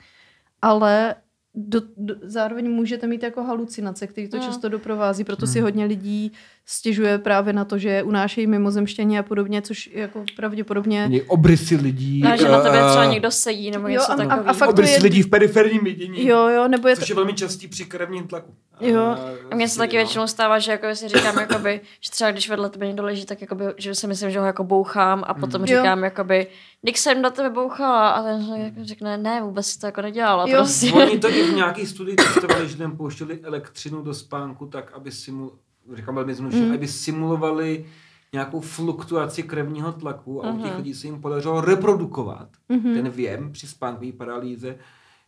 ale 0.66 1.22
do, 1.56 1.82
do, 1.98 2.16
zároveň 2.22 2.72
můžete 2.72 3.08
mít 3.08 3.24
jako 3.24 3.44
halucinace, 3.44 4.08
který 4.08 4.28
to 4.28 4.38
no. 4.38 4.44
často 4.44 4.70
doprovází, 4.70 5.24
proto 5.24 5.46
hmm. 5.46 5.54
si 5.54 5.62
hodně 5.62 5.86
lidí 5.86 6.32
stěžuje 6.66 7.18
právě 7.18 7.54
na 7.54 7.66
to, 7.66 7.78
že 7.78 8.04
unášejí 8.04 8.48
mimozemštění 8.48 9.20
a 9.20 9.24
podobně, 9.24 9.62
což 9.62 9.90
jako 9.94 10.24
pravděpodobně... 10.36 11.10
Obrysy 11.28 11.76
lidí. 11.76 12.22
No, 12.22 12.38
že 12.38 12.50
na 12.50 12.62
tebe 12.62 12.78
třeba 12.90 13.06
někdo 13.06 13.32
sedí 13.32 13.72
nebo 13.72 13.88
něco 13.88 14.12
jo, 14.12 14.30
a, 14.30 14.34
a, 14.34 14.36
a 14.36 14.54
fakt 14.54 14.70
Obrysy 14.70 14.94
je... 14.94 15.04
lidí 15.04 15.22
v 15.22 15.30
periferním 15.30 15.84
vidění. 15.84 16.28
Jo, 16.28 16.48
jo, 16.48 16.68
nebo 16.68 16.88
je 16.88 16.96
což 16.96 17.10
je 17.10 17.16
velmi 17.16 17.34
častý 17.34 17.68
při 17.68 17.86
krevním 17.86 18.28
tlaku. 18.28 18.54
Jo. 18.82 19.18
A 19.52 19.56
mně 19.56 19.70
se 19.70 19.78
taky 19.78 19.98
většinou 19.98 20.28
stává, 20.28 20.60
že 20.60 20.72
jako 20.72 20.96
si 20.96 21.08
říkám, 21.08 21.40
jakoby, 21.40 21.82
že 22.02 22.12
třeba 22.12 22.32
když 22.32 22.50
vedle 22.50 22.70
tebe 22.70 22.88
někdo 22.88 23.04
leží, 23.04 23.26
tak 23.26 23.42
jakoby, 23.42 23.66
že 23.78 23.96
si 23.96 24.08
myslím, 24.08 24.32
že 24.32 24.40
ho 24.40 24.46
jako 24.46 24.64
bouchám 24.64 25.24
a 25.28 25.34
potom 25.34 25.62
mm. 25.62 25.68
říkám, 25.68 26.00
jo. 26.00 26.04
jakoby, 26.04 26.48
když 26.82 27.00
jsem 27.00 27.22
do 27.22 27.30
tebe 27.30 27.50
bouchala 27.50 28.10
a 28.10 28.24
ten 28.24 28.42
jako 28.56 28.78
řekne, 28.82 29.18
ne, 29.18 29.42
vůbec 29.42 29.78
to 29.78 29.86
jako 29.86 30.02
nedělala. 30.02 30.46
Jo. 30.48 30.58
Prostě. 30.58 30.94
Oni 30.94 31.20
to 31.20 31.30
i 31.30 31.45
v 31.46 31.56
nějaký 31.56 31.86
studii 31.86 32.16
testovali, 32.16 32.70
že 32.70 32.78
tam 32.78 32.98
pouštěli 32.98 33.40
elektřinu 33.42 34.02
do 34.02 34.14
spánku 34.14 34.66
tak, 34.66 34.92
aby 34.94 35.12
si 35.12 35.32
mu, 35.32 35.52
říkám 35.94 36.16
velmi 36.16 36.34
znušně, 36.34 36.62
mm. 36.62 36.74
aby 36.74 36.88
simulovali 36.88 37.86
nějakou 38.34 38.60
fluktuaci 38.60 39.44
krevního 39.44 39.92
tlaku 39.92 40.46
a 40.46 40.52
u 40.52 40.64
těch 40.64 40.78
lidí 40.78 40.94
se 40.94 41.08
jim 41.08 41.22
podařilo 41.22 41.62
reprodukovat 41.62 42.50
ten 42.68 43.10
věm 43.10 43.52
při 43.52 43.68
spánkové 43.68 44.12
paralýze, 44.12 44.78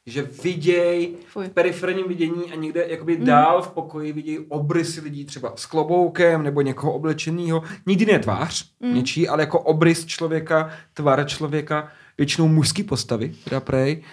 že 0.06 0.30
viděj 0.44 1.16
Fuj. 1.28 1.46
v 1.46 1.50
periferním 1.50 2.08
vidění 2.08 2.52
a 2.52 2.56
někde 2.56 2.86
jakoby 2.88 3.18
dál 3.18 3.62
v 3.62 3.72
pokoji 3.72 4.14
vidějí 4.14 4.40
obrysy 4.40 5.02
lidí 5.02 5.26
třeba 5.26 5.54
s 5.56 5.66
kloboukem 5.66 6.44
nebo 6.44 6.62
někoho 6.62 6.94
oblečeného. 6.94 7.64
Nikdy 7.86 8.06
ne 8.06 8.20
tvář 8.20 8.72
něčí, 8.94 9.28
ale 9.28 9.44
jako 9.44 9.60
obrys 9.60 10.06
člověka, 10.06 10.70
tvar 10.94 11.28
člověka, 11.28 11.88
většinou 12.18 12.48
mužský 12.48 12.84
postavy, 12.84 13.36
teda 13.44 13.60
prej. 13.60 14.04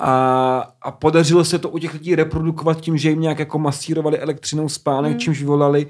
A, 0.00 0.72
a 0.82 0.90
podařilo 0.90 1.44
se 1.44 1.58
to 1.58 1.68
u 1.68 1.78
těch 1.78 1.92
lidí 1.92 2.14
reprodukovat 2.14 2.80
tím, 2.80 2.96
že 2.98 3.10
jim 3.10 3.20
nějak 3.20 3.38
jako 3.38 3.58
masírovali 3.58 4.18
elektřinou 4.18 4.68
spánek, 4.68 5.18
čímž 5.18 5.40
vyvolali 5.40 5.86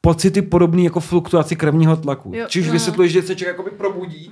pocity 0.00 0.42
podobné 0.42 0.82
jako 0.82 1.00
fluktuaci 1.00 1.56
krevního 1.56 1.96
tlaku. 1.96 2.32
Jo, 2.34 2.46
Čímž 2.48 2.66
no. 2.66 2.72
vysvětluje, 2.72 3.08
že 3.08 3.22
se 3.22 3.36
člověk 3.36 3.56
jakoby 3.56 3.70
probudí, 3.70 4.30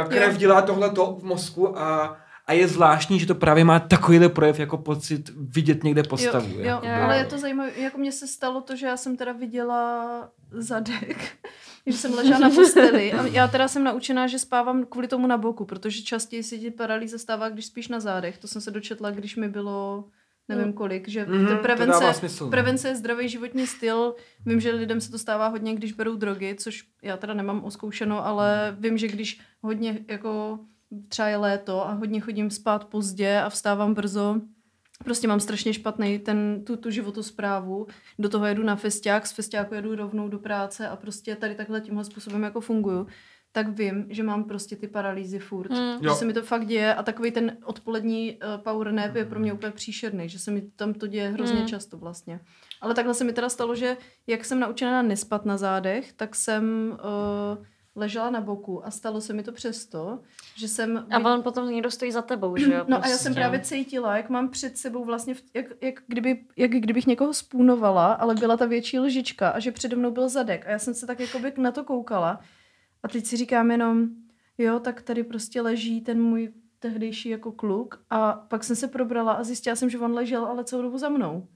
a 0.00 0.04
krev 0.08 0.32
Jo. 0.32 0.38
dělá 0.38 0.62
tohleto 0.62 1.16
v 1.20 1.24
mozku 1.24 1.78
a, 1.78 2.16
a 2.46 2.52
je 2.52 2.68
zvláštní, 2.68 3.18
že 3.18 3.26
to 3.26 3.34
právě 3.34 3.64
má 3.64 3.80
takovýhle 3.80 4.28
projev 4.28 4.58
jako 4.58 4.76
pocit 4.78 5.30
vidět 5.36 5.84
někde 5.84 6.02
postavu. 6.02 6.48
Jo, 6.48 6.58
jo, 6.58 6.64
jako. 6.64 6.86
Jo. 6.86 6.92
ale 7.02 7.18
je 7.18 7.24
to 7.24 7.38
zajímavé, 7.38 7.70
jako 7.76 7.98
mně 7.98 8.12
se 8.12 8.26
stalo 8.26 8.60
to, 8.60 8.76
že 8.76 8.86
já 8.86 8.96
jsem 8.96 9.16
teda 9.16 9.32
viděla 9.32 10.28
zadek, 10.50 11.18
že 11.86 11.92
jsem 11.92 12.14
ležela 12.14 12.38
na 12.38 12.50
posteli 12.50 13.12
a 13.12 13.26
já 13.26 13.48
teda 13.48 13.68
jsem 13.68 13.84
naučená, 13.84 14.26
že 14.26 14.38
spávám 14.38 14.84
kvůli 14.84 15.08
tomu 15.08 15.26
na 15.26 15.36
boku, 15.38 15.64
protože 15.64 16.02
častěji 16.02 16.42
se 16.42 16.58
ti 16.58 16.70
paralýza 16.70 17.18
stává, 17.18 17.48
když 17.48 17.66
spíš 17.66 17.88
na 17.88 18.00
zádech. 18.00 18.38
To 18.38 18.48
jsem 18.48 18.60
se 18.62 18.70
dočetla, 18.70 19.10
když 19.10 19.36
mi 19.36 19.48
bylo 19.48 20.04
nevím 20.48 20.72
kolik, 20.72 21.08
že 21.08 21.26
Mhm, 21.26 21.46
to 21.46 21.56
prevence, 21.56 22.14
smysl, 22.14 22.44
no. 22.44 22.50
prevence 22.50 22.88
je 22.88 22.96
zdravý 22.96 23.28
životní 23.28 23.66
styl. 23.66 24.14
Vím, 24.46 24.60
že 24.60 24.70
lidem 24.72 25.00
se 25.00 25.10
to 25.10 25.18
stává 25.18 25.46
hodně, 25.48 25.74
když 25.74 25.92
berou 25.92 26.16
drogy, 26.16 26.54
což 26.58 26.84
já 27.02 27.16
teda 27.16 27.34
nemám 27.34 27.64
oskoušeno, 27.64 28.26
ale 28.26 28.76
vím, 28.80 28.98
že 28.98 29.08
když 29.08 29.40
hodně 29.62 29.98
jako 30.08 30.58
třeba 31.08 31.28
je 31.28 31.36
léto 31.36 31.86
a 31.88 31.92
hodně 31.92 32.20
chodím 32.20 32.50
spát 32.50 32.84
pozdě 32.84 33.40
a 33.40 33.48
vstávám 33.48 33.94
brzo, 33.94 34.40
prostě 35.04 35.28
mám 35.28 35.40
strašně 35.40 35.72
špatný 35.74 36.18
ten, 36.18 36.64
tu, 36.64 36.76
tu 36.76 36.90
životosprávu. 36.90 37.86
Do 38.18 38.28
toho 38.28 38.46
jedu 38.46 38.62
na 38.62 38.76
festiák, 38.76 39.26
z 39.26 39.32
festiáku 39.32 39.74
jedu 39.74 39.94
rovnou 39.94 40.28
do 40.28 40.38
práce 40.38 40.88
a 40.88 40.96
prostě 40.96 41.36
tady 41.36 41.54
takhle 41.54 41.80
tímhle 41.80 42.04
způsobem 42.04 42.42
jako 42.42 42.60
funguju 42.60 43.06
tak 43.54 43.68
vím, 43.68 44.06
že 44.10 44.22
mám 44.22 44.44
prostě 44.44 44.76
ty 44.76 44.88
paralýzy 44.88 45.38
furt. 45.38 45.70
Mm. 45.70 45.98
Že 46.00 46.06
Jo. 46.06 46.14
se 46.14 46.24
mi 46.24 46.32
to 46.32 46.42
fakt 46.42 46.66
děje 46.66 46.94
a 46.94 47.02
takový 47.02 47.30
ten 47.30 47.56
odpolední 47.64 48.36
uh, 48.56 48.62
power 48.62 48.92
nap 48.92 49.14
je 49.14 49.24
pro 49.24 49.40
mě 49.40 49.52
úplně 49.52 49.72
příšerný, 49.72 50.28
že 50.28 50.38
se 50.38 50.50
mi 50.50 50.62
tam 50.76 50.94
to 50.94 51.06
děje 51.06 51.28
hrozně 51.28 51.60
Mm. 51.60 51.66
často 51.66 51.96
vlastně. 51.98 52.40
Ale 52.80 52.94
takhle 52.94 53.14
se 53.14 53.24
mi 53.24 53.32
teda 53.32 53.48
stalo, 53.48 53.74
že 53.74 53.96
jak 54.26 54.44
jsem 54.44 54.60
naučená 54.60 55.02
nespat 55.02 55.44
na 55.46 55.56
zádech, 55.56 56.12
tak 56.12 56.34
jsem 56.34 56.92
uh, 57.58 57.64
ležela 57.96 58.30
na 58.30 58.40
boku 58.40 58.86
a 58.86 58.90
stalo 58.90 59.20
se 59.20 59.32
mi 59.32 59.42
to 59.42 59.52
přesto, 59.52 60.20
že 60.56 60.68
jsem... 60.68 61.06
A 61.10 61.34
on 61.34 61.42
potom 61.42 61.70
někdo 61.70 61.90
stojí 61.90 62.12
za 62.12 62.22
tebou, 62.22 62.56
že 62.56 62.72
jo? 62.72 62.84
No 62.88 63.04
a 63.04 63.08
já 63.08 63.16
jsem 63.16 63.32
prostě. 63.32 63.40
právě 63.40 63.60
cítila, 63.60 64.16
jak 64.16 64.30
mám 64.30 64.48
před 64.48 64.78
sebou 64.78 65.04
vlastně, 65.04 65.34
jak, 65.54 65.66
jak, 65.80 66.02
kdyby, 66.06 66.44
jak 66.56 66.70
kdybych 66.70 67.06
někoho 67.06 67.34
spůnovala, 67.34 68.12
ale 68.12 68.34
byla 68.34 68.56
ta 68.56 68.66
větší 68.66 68.98
lžička 68.98 69.50
a 69.50 69.58
že 69.58 69.72
přede 69.72 69.96
mnou 69.96 70.10
byl 70.10 70.28
zadek. 70.28 70.66
A 70.66 70.70
já 70.70 70.78
jsem 70.78 70.94
se 70.94 71.06
tak 71.06 71.20
jakoby 71.20 71.52
na 71.56 71.72
to 71.72 71.84
koukala 71.84 72.40
a 73.02 73.08
teď 73.08 73.26
si 73.26 73.36
říkám 73.36 73.70
jenom, 73.70 74.08
jo, 74.58 74.80
tak 74.80 75.02
tady 75.02 75.24
prostě 75.24 75.60
leží 75.60 76.00
ten 76.00 76.22
můj 76.22 76.52
tehdejší 76.78 77.28
jako 77.28 77.52
kluk 77.52 78.04
a 78.10 78.32
pak 78.32 78.64
jsem 78.64 78.76
se 78.76 78.88
probrala 78.88 79.32
a 79.32 79.44
zjistila 79.44 79.76
jsem, 79.76 79.90
že 79.90 79.98
on 79.98 80.12
ležel 80.12 80.44
ale 80.44 80.64
celou 80.64 80.82
dobu 80.82 80.98
za 80.98 81.08
mnou. 81.08 81.48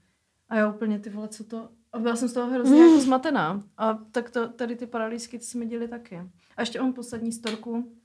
A 0.49 0.55
já 0.55 0.69
úplně, 0.69 0.99
ty 0.99 1.09
vole, 1.09 1.27
co 1.27 1.43
to... 1.43 1.69
A 1.93 1.99
byla 1.99 2.15
jsem 2.15 2.27
z 2.29 2.33
toho 2.33 2.51
hrozně 2.51 2.81
jako 2.81 2.99
zmatená. 2.99 3.63
A 3.77 3.93
tak 3.93 4.29
to, 4.29 4.49
tady 4.49 4.75
ty 4.75 4.87
paralýzky, 4.87 5.39
ty 5.39 5.45
se 5.45 5.57
mi 5.57 5.65
děly 5.65 5.87
taky. 5.87 6.21
A 6.57 6.61
ještě 6.61 6.81
mám 6.81 6.93
poslední 6.93 7.31
storku. 7.31 7.97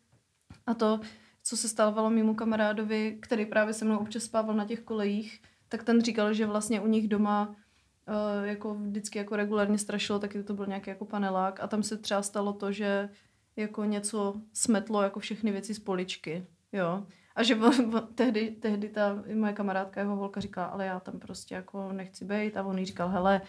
A 0.66 0.74
to, 0.74 1.00
co 1.42 1.56
se 1.56 1.68
stávalo 1.68 2.10
mému 2.10 2.34
kamarádovi, 2.34 3.18
který 3.22 3.46
právě 3.46 3.74
se 3.74 3.84
mnou 3.84 3.98
občas 3.98 4.22
spával 4.22 4.54
na 4.54 4.64
těch 4.64 4.80
kolejích, 4.80 5.42
tak 5.68 5.82
ten 5.82 6.02
říkal, 6.02 6.32
že 6.32 6.46
vlastně 6.46 6.80
u 6.80 6.86
nich 6.86 7.08
doma 7.08 7.48
uh, 7.48 8.46
jako 8.46 8.74
vždycky 8.74 9.18
jako 9.18 9.36
regulárně 9.36 9.78
strašilo, 9.78 10.18
taky 10.18 10.42
to 10.42 10.54
byl 10.54 10.66
nějaký 10.66 10.90
jako 10.90 11.04
panelák 11.04 11.60
a 11.60 11.66
tam 11.66 11.82
se 11.82 11.96
třeba 11.96 12.22
stalo 12.22 12.52
to, 12.52 12.72
že 12.72 13.08
jako 13.56 13.84
něco 13.84 14.34
smetlo 14.52 15.02
jako 15.02 15.20
všechny 15.20 15.52
věci 15.52 15.74
z 15.74 15.78
poličky, 15.78 16.46
jo. 16.72 17.06
A 17.34 17.42
že 17.42 17.56
on, 17.56 17.96
on, 17.96 18.08
tehdy, 18.14 18.50
tehdy 18.50 18.88
ta 18.88 19.22
moje 19.34 19.52
kamarádka, 19.52 20.00
jeho 20.00 20.16
holka 20.16 20.40
říká, 20.40 20.64
ale 20.64 20.86
já 20.86 21.00
tam 21.00 21.18
prostě 21.18 21.54
jako 21.54 21.92
nechci 21.92 22.24
být 22.24 22.56
a 22.56 22.62
on 22.62 22.78
jí 22.78 22.86
říkal, 22.86 23.08
hele, 23.08 23.40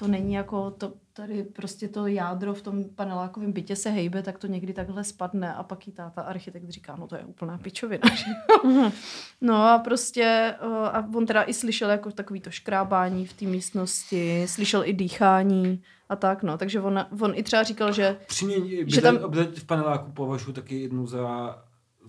to 0.00 0.08
není 0.08 0.34
jako, 0.34 0.70
to, 0.70 0.92
tady 1.12 1.42
prostě 1.42 1.88
to 1.88 2.06
jádro 2.06 2.54
v 2.54 2.62
tom 2.62 2.84
panelákovém 2.84 3.52
bytě 3.52 3.76
se 3.76 3.90
hejbe, 3.90 4.22
tak 4.22 4.38
to 4.38 4.46
někdy 4.46 4.72
takhle 4.72 5.04
spadne 5.04 5.54
a 5.54 5.62
pak 5.62 5.86
jí 5.86 5.92
táta 5.92 6.22
architekt 6.22 6.68
říká, 6.70 6.96
no 6.98 7.06
to 7.06 7.16
je 7.16 7.24
úplná 7.24 7.58
pičovina. 7.58 8.02
no 9.40 9.54
a 9.56 9.78
prostě, 9.78 10.54
uh, 10.66 10.72
a 10.86 11.08
on 11.14 11.26
teda 11.26 11.42
i 11.42 11.54
slyšel 11.54 11.90
jako 11.90 12.10
takový 12.10 12.40
to 12.40 12.50
škrábání 12.50 13.26
v 13.26 13.32
té 13.32 13.44
místnosti, 13.44 14.44
slyšel 14.48 14.82
i 14.84 14.92
dýchání 14.92 15.82
a 16.08 16.16
tak, 16.16 16.42
no. 16.42 16.58
Takže 16.58 16.80
on, 16.80 17.06
on 17.20 17.32
i 17.34 17.42
třeba 17.42 17.62
říkal, 17.62 17.92
že 17.92 18.16
Přímě, 18.26 18.56
Že 18.86 19.00
tam- 19.02 19.18
v 19.54 19.64
paneláku 19.66 20.12
považuji 20.12 20.52
taky 20.52 20.80
jednu 20.80 21.06
za 21.06 21.56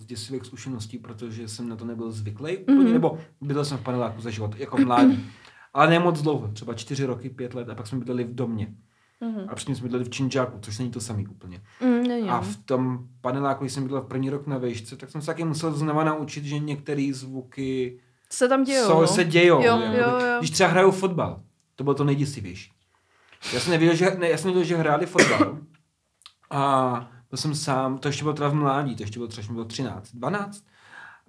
děsivých 0.06 0.44
zkušeností, 0.44 0.98
protože 0.98 1.48
jsem 1.48 1.68
na 1.68 1.76
to 1.76 1.84
nebyl 1.84 2.12
zvyklý 2.12 2.58
Mhm. 2.68 2.78
mm-hmm. 2.78 2.92
nebo 2.92 3.18
bydlel 3.40 3.64
jsem 3.64 3.78
v 3.78 3.82
paneláku 3.82 4.20
za 4.20 4.30
život, 4.30 4.54
jako 4.58 4.76
mládí. 4.78 5.24
Ale 5.74 5.90
ne 5.90 5.98
moc 5.98 6.22
dlouho, 6.22 6.48
třeba 6.48 6.74
čtyři 6.74 7.04
roky, 7.04 7.30
pět 7.30 7.54
let 7.54 7.68
a 7.68 7.74
pak 7.74 7.86
jsme 7.86 7.98
bydleli 7.98 8.24
v 8.24 8.34
domě. 8.34 8.74
Mhm. 9.20 9.44
A 9.48 9.54
předtím 9.54 9.74
jsme 9.76 9.82
bydleli 9.82 10.04
v 10.04 10.10
Činžáku, 10.10 10.58
což 10.60 10.78
není 10.78 10.90
to 10.90 11.00
samý 11.00 11.26
úplně. 11.26 11.62
mm, 11.80 12.02
není, 12.02 12.28
A 12.28 12.36
no. 12.36 12.42
v 12.42 12.56
tom 12.56 12.98
paneláku, 13.20 13.64
když 13.64 13.72
jsem 13.72 13.82
bydlel 13.82 14.02
v 14.02 14.06
první 14.06 14.30
rok 14.30 14.46
na 14.46 14.58
vejšce, 14.58 14.96
tak 14.96 15.10
jsem 15.10 15.20
se 15.20 15.26
taky 15.26 15.44
musel 15.44 15.72
znova 15.72 16.04
naučit, 16.04 16.44
že 16.44 16.58
některé 16.58 17.10
zvuky 17.14 18.00
se 18.32 18.48
tam 18.48 18.64
dějou, 18.64 18.86
jsou, 18.86 19.00
no. 19.00 19.06
se 19.06 19.24
dějou. 19.24 19.62
Jo, 19.64 19.78
jo, 19.78 19.92
jo. 19.92 20.36
Když 20.38 20.50
třeba 20.50 20.70
hrajou 20.70 20.90
fotbal, 20.90 21.42
to 21.76 21.84
bylo 21.84 21.94
to 21.94 22.04
nejděsivější. 22.04 22.72
Já 23.54 23.60
jsem 23.60 23.70
nevěděl, 23.70 23.96
že, 23.96 24.16
ne, 24.18 24.28
já 24.28 24.36
jsem 24.36 24.50
nevěděl, 24.50 24.68
že 24.68 24.76
hráli 24.76 25.06
fotbal. 25.06 25.58
A 26.50 27.10
byl 27.30 27.36
jsem 27.36 27.54
sám, 27.54 27.98
to 27.98 28.08
ještě 28.08 28.22
bylo 28.22 28.34
teda 28.34 28.48
v 28.48 28.54
mládí, 28.54 28.96
to 28.96 29.02
ještě 29.02 29.18
bylo 29.18 29.28
třeba, 29.28 29.52
bylo 29.52 29.64
13, 29.64 30.10
12. 30.14 30.64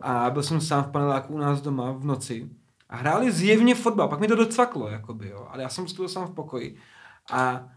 A 0.02 0.30
byl 0.30 0.44
jsem 0.44 0.62
sám 0.62 0.84
v 0.84 0.88
paneláku 0.92 1.34
u 1.34 1.38
nás 1.38 1.62
doma 1.62 1.92
v 1.92 2.06
noci. 2.06 2.50
A 2.92 2.96
hráli 2.96 3.32
zjevně 3.32 3.76
fotbal, 3.76 4.08
pak 4.08 4.20
mi 4.20 4.28
to 4.28 4.36
docvaklo, 4.36 4.88
jakoby, 4.88 5.30
jo. 5.30 5.48
Ale 5.50 5.64
já 5.64 5.70
jsem 5.70 5.86
byl 5.96 6.10
sám 6.10 6.28
v 6.28 6.34
pokoji. 6.36 6.78
A 7.32 7.68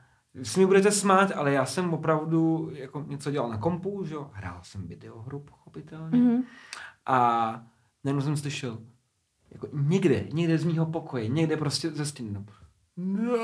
si 0.42 0.60
mi 0.60 0.66
budete 0.66 0.90
smát, 0.90 1.32
ale 1.34 1.52
já 1.52 1.66
jsem 1.66 1.94
opravdu 1.94 2.70
jako 2.72 3.04
něco 3.08 3.30
dělal 3.30 3.48
na 3.48 3.58
kompu, 3.58 4.04
že 4.04 4.14
jo. 4.14 4.30
Hrál 4.32 4.58
jsem 4.62 4.86
videohru, 4.88 5.40
pochopitelně. 5.40 6.18
Mhm. 6.18 6.42
A 7.06 7.60
najednou 8.04 8.22
jsem 8.22 8.36
slyšel, 8.36 8.78
jako 9.50 9.68
někde, 9.72 10.24
někde 10.32 10.58
z 10.58 10.64
mýho 10.64 10.86
pokoje, 10.86 11.28
někde 11.28 11.56
prostě 11.56 11.90
ze 11.90 12.06
stěny. 12.06 12.30
no. 12.30 12.44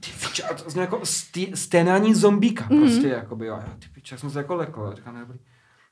Ty 0.00 0.10
piče, 0.20 0.42
a 0.42 0.54
to 0.54 0.70
zní 0.70 0.80
jako 0.80 1.06
stý, 1.06 1.52
sténání 1.56 2.14
zombíka, 2.14 2.66
Mhm. 2.70 2.80
prostě, 2.80 3.08
jakoby, 3.08 3.46
jo. 3.46 3.60
Ty 3.78 3.88
piče, 3.88 4.18
jsem 4.18 4.30
se 4.30 4.38
jako 4.38 4.54
lekl, 4.54 4.86
a 4.86 4.94
říkám, 4.94 5.14
nebrý. 5.14 5.38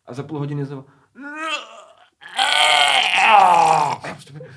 A 0.06 0.14
za 0.14 0.22
půl 0.22 0.38
hodiny 0.38 0.64
znovu, 0.64 0.84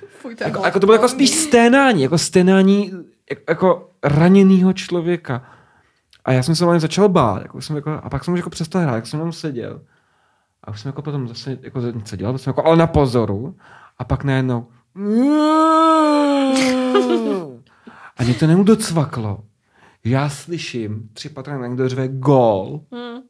Fuj, 0.09 0.35
to 0.35 0.43
je 0.43 0.47
jako, 0.47 0.65
jako 0.65 0.79
to 0.79 0.85
bylo 0.85 0.95
jako 0.95 1.07
spíš 1.09 1.29
sténání, 1.29 2.01
jako 2.01 2.17
sténání 2.17 2.91
jako, 3.49 3.89
raněného 4.03 4.73
člověka. 4.73 5.45
A 6.25 6.31
já 6.31 6.43
jsem 6.43 6.55
se 6.55 6.65
vlastně 6.65 6.79
začal 6.79 7.09
bát, 7.09 7.41
jako 7.41 7.61
jsem 7.61 7.75
jako, 7.75 7.91
a 8.03 8.09
pak 8.09 8.23
jsem 8.23 8.33
už 8.33 8.39
jako 8.39 8.49
přestal 8.49 8.81
hrát, 8.81 8.95
jak 8.95 9.07
jsem 9.07 9.19
tam 9.19 9.31
seděl. 9.31 9.81
A 10.63 10.71
už 10.71 10.81
jsem 10.81 10.89
jako 10.89 11.01
potom 11.01 11.27
zase 11.27 11.57
jako 11.61 11.79
něco 11.79 12.15
dělal, 12.15 12.37
jsem 12.37 12.51
jako, 12.51 12.65
ale 12.65 12.77
na 12.77 12.87
pozoru. 12.87 13.55
A 13.97 14.03
pak 14.03 14.23
najednou 14.23 14.67
a 18.17 18.23
mě 18.23 18.33
to 18.33 18.47
nemu 18.47 18.63
docvaklo. 18.63 19.43
Já 20.03 20.29
slyším 20.29 21.09
tři 21.13 21.29
patra 21.29 21.57
na 21.57 21.67
někdo 21.67 21.89
řve 21.89 22.07
gól, 22.07 22.81
Hmm. 22.91 23.21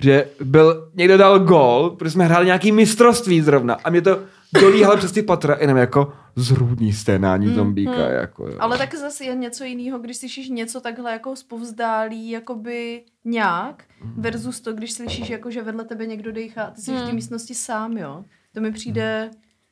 Že 0.00 0.28
byl, 0.44 0.90
někdo 0.94 1.16
dal 1.16 1.38
gól, 1.38 1.90
protože 1.90 2.10
jsme 2.10 2.24
hráli 2.24 2.46
nějaký 2.46 2.72
mistrovství 2.72 3.40
zrovna 3.40 3.74
a 3.84 3.90
mě 3.90 4.02
to 4.02 4.22
dolíhalo 4.60 4.96
přes 4.96 5.12
ty 5.12 5.22
patra 5.22 5.56
jenom 5.60 5.76
jako 5.76 6.12
zrůdný 6.36 6.92
sténání 6.92 7.54
zombíka. 7.54 8.10
Jako, 8.10 8.46
jo. 8.46 8.56
Ale 8.58 8.78
tak 8.78 8.94
zase 8.94 9.24
je 9.24 9.34
něco 9.34 9.64
jiného, 9.64 9.98
když 9.98 10.16
slyšíš 10.16 10.48
něco 10.48 10.80
takhle 10.80 11.12
jako 11.12 11.36
zpovzdálí, 11.36 12.30
jakoby 12.30 13.02
nějak, 13.24 13.84
versus 14.16 14.60
to, 14.60 14.72
když 14.72 14.92
slyšíš, 14.92 15.30
jako, 15.30 15.50
že 15.50 15.62
vedle 15.62 15.84
tebe 15.84 16.06
někdo 16.06 16.32
dejchá 16.32 16.62
a 16.62 16.70
ty 16.70 16.80
jsi 16.80 16.90
v 16.90 16.94
té 16.94 17.04
Hmm. 17.04 17.14
místnosti 17.14 17.54
sám, 17.54 17.96
jo. 17.98 18.24
To 18.54 18.60
mi 18.60 18.72
přijde 18.72 19.30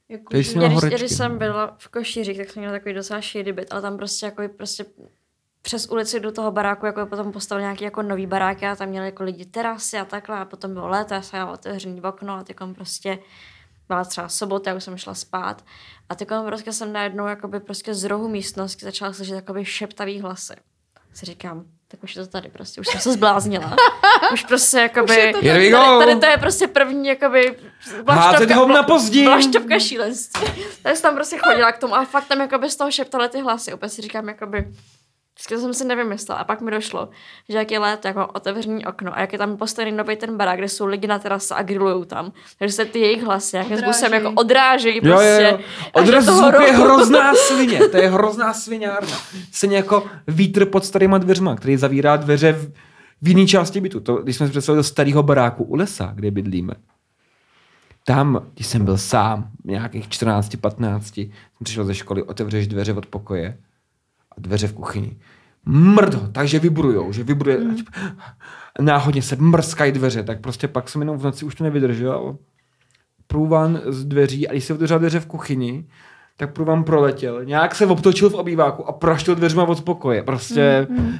jako, 0.08 0.36
měla 0.54 0.72
Já 0.72 0.80
když, 0.80 1.00
když 1.00 1.12
jsem 1.12 1.38
byla 1.38 1.76
v 1.78 1.88
Košířích, 1.88 2.36
tak 2.36 2.50
jsem 2.50 2.60
měla 2.60 2.74
takový 2.78 2.94
docela 2.94 3.20
shady 3.20 3.52
byt, 3.52 3.68
ale 3.70 3.82
tam 3.82 3.96
prostě 3.96 4.26
jako 4.26 4.42
prostě 4.56 4.84
přes 5.64 5.86
ulici 5.86 6.20
do 6.20 6.32
toho 6.32 6.50
baráku 6.50 6.86
jako 6.86 7.06
potom 7.06 7.32
postavil 7.32 7.60
nějaký 7.62 7.84
jako 7.84 8.02
nový 8.02 8.26
baráky 8.26 8.66
a 8.66 8.76
tam 8.76 8.88
měli 8.88 9.06
jako 9.06 9.22
lidi 9.22 9.44
terasy 9.44 9.98
a 9.98 10.04
takhle 10.04 10.38
a 10.38 10.44
potom 10.44 10.74
bylo 10.74 10.88
léto, 10.88 11.14
já 11.14 11.22
jsem 11.22 11.38
měla 11.38 11.52
otevřený 11.52 12.02
okno 12.02 12.34
a 12.34 12.44
takom 12.44 12.74
prostě 12.74 13.18
byla 13.88 14.04
třeba 14.04 14.28
sobota, 14.28 14.70
já 14.70 14.76
už 14.76 14.84
jsem 14.84 14.98
šla 14.98 15.14
spát 15.14 15.64
a 16.08 16.14
takom 16.14 16.46
prostě 16.46 16.72
jsem 16.72 16.92
najednou 16.92 17.26
jakoby 17.26 17.60
prostě 17.60 17.94
z 17.94 18.04
rohu 18.04 18.28
místnosti 18.28 18.84
začala 18.84 19.12
slyšet 19.12 19.34
jakoby 19.34 19.64
šeptavý 19.64 20.20
hlasy. 20.20 20.54
Si 21.14 21.26
říkám, 21.26 21.64
tak 21.88 22.02
už 22.02 22.16
je 22.16 22.22
to 22.22 22.28
tady 22.28 22.48
prostě, 22.48 22.80
už 22.80 22.86
jsem 22.86 23.00
se 23.00 23.12
zbláznila. 23.12 23.76
Už 24.32 24.44
prostě 24.44 24.78
jakoby, 24.78 25.14
je 25.14 25.32
to 25.32 25.42
tady, 25.42 25.70
go. 25.70 25.98
tady, 25.98 26.16
to 26.16 26.26
je 26.26 26.36
prostě 26.38 26.66
první 26.66 27.08
jakoby 27.08 27.56
Házet 28.08 28.50
hovna 28.50 28.82
po 28.82 28.98
zdi. 28.98 29.24
Vlaštovka 29.24 29.78
šílenství. 29.78 30.46
Tak 30.82 30.96
jsem 30.96 31.02
tam 31.02 31.14
prostě 31.14 31.38
chodila 31.38 31.72
k 31.72 31.78
tomu 31.78 31.94
a 31.94 32.04
fakt 32.04 32.28
tam 32.28 32.40
jakoby 32.40 32.70
z 32.70 32.76
toho 32.76 32.90
šeptaly 32.90 33.28
ty 33.28 33.40
hlasy. 33.40 33.72
Opět 33.72 33.88
si 33.88 34.02
říkám 34.02 34.28
jakoby, 34.28 34.68
Vždycky 35.36 35.58
jsem 35.58 35.74
si 35.74 35.84
nevymyslela 35.84 36.40
a 36.40 36.44
pak 36.44 36.60
mi 36.60 36.70
došlo, 36.70 37.08
že 37.48 37.58
jak 37.58 37.70
je 37.70 37.78
léto, 37.78 38.08
jak 38.08 38.16
mám 38.16 38.28
otevřený 38.34 38.86
okno 38.86 39.16
a 39.16 39.20
jak 39.20 39.32
je 39.32 39.38
tam 39.38 39.56
postavený 39.56 39.96
nový 39.96 40.16
ten 40.16 40.36
barák, 40.36 40.58
kde 40.58 40.68
jsou 40.68 40.86
lidi 40.86 41.06
na 41.06 41.18
terase 41.18 41.54
a 41.54 41.62
grillujou 41.62 42.04
tam, 42.04 42.32
takže 42.58 42.72
se 42.74 42.84
ty 42.84 42.98
jejich 42.98 43.22
hlasy 43.22 43.56
nějakým 43.56 43.78
způsobem 43.78 44.12
jako 44.14 44.30
odrážejí 44.30 44.96
Jo, 44.96 45.02
prostě. 45.02 45.48
jo, 45.50 45.58
jo. 45.58 45.64
Odraz 45.92 46.24
zvuku 46.24 46.62
je 46.62 46.72
hrozná 46.72 47.34
svině. 47.48 47.88
To 47.88 47.96
je 47.96 48.10
hrozná 48.10 48.54
sviňárna. 48.54 49.16
Stejně 49.52 49.76
jako 49.76 50.06
vítr 50.28 50.66
pod 50.66 50.84
starýma 50.84 51.18
dveřma, 51.18 51.56
který 51.56 51.76
zavírá 51.76 52.16
dveře 52.16 52.52
v, 52.52 52.72
v 53.22 53.28
jiné 53.28 53.46
části 53.46 53.80
bytu. 53.80 54.00
To, 54.00 54.16
když 54.16 54.36
jsme 54.36 54.46
se 54.46 54.50
představili 54.50 54.78
do 54.78 54.84
starého 54.84 55.22
baráku 55.22 55.64
u 55.64 55.74
lesa, 55.76 56.12
kde 56.14 56.30
bydlíme. 56.30 56.74
Tam, 58.06 58.46
když 58.54 58.66
jsem 58.66 58.84
byl 58.84 58.98
sám, 58.98 59.48
nějakých 59.64 60.08
14, 60.08 60.56
15, 60.56 61.14
jsem 61.14 61.28
přišel 61.64 61.84
ze 61.84 61.94
školy, 61.94 62.22
otevřeš 62.22 62.66
dveře 62.68 62.92
od 62.92 63.06
pokoje 63.06 63.58
a 64.36 64.40
dveře 64.40 64.66
v 64.66 64.72
kuchyni. 64.72 65.16
Mrdo, 65.66 66.28
takže 66.32 66.58
vibrujou, 66.58 67.12
že 67.12 67.24
vibruje. 67.24 67.58
Mm. 67.58 67.76
Náhodně 68.80 69.22
se 69.22 69.36
mrskají 69.36 69.92
dveře, 69.92 70.22
tak 70.22 70.40
prostě 70.40 70.68
pak 70.68 70.88
jsem 70.88 71.00
jenom 71.00 71.18
v 71.18 71.22
noci 71.22 71.44
už 71.44 71.54
to 71.54 71.64
nevydržel. 71.64 72.36
Průvan 73.26 73.80
z 73.86 74.04
dveří 74.04 74.48
a 74.48 74.52
když 74.52 74.64
se 74.64 74.74
otevřela 74.74 74.98
dveře 74.98 75.20
v 75.20 75.26
kuchyni, 75.26 75.86
tak 76.36 76.52
průvan 76.52 76.84
proletěl. 76.84 77.44
Nějak 77.44 77.74
se 77.74 77.86
obtočil 77.86 78.30
v 78.30 78.34
obýváku 78.34 78.88
a 78.88 78.92
praštil 78.92 79.34
dveřma 79.34 79.64
od 79.64 79.82
pokoje. 79.82 80.22
Prostě 80.22 80.86
mm. 80.90 81.14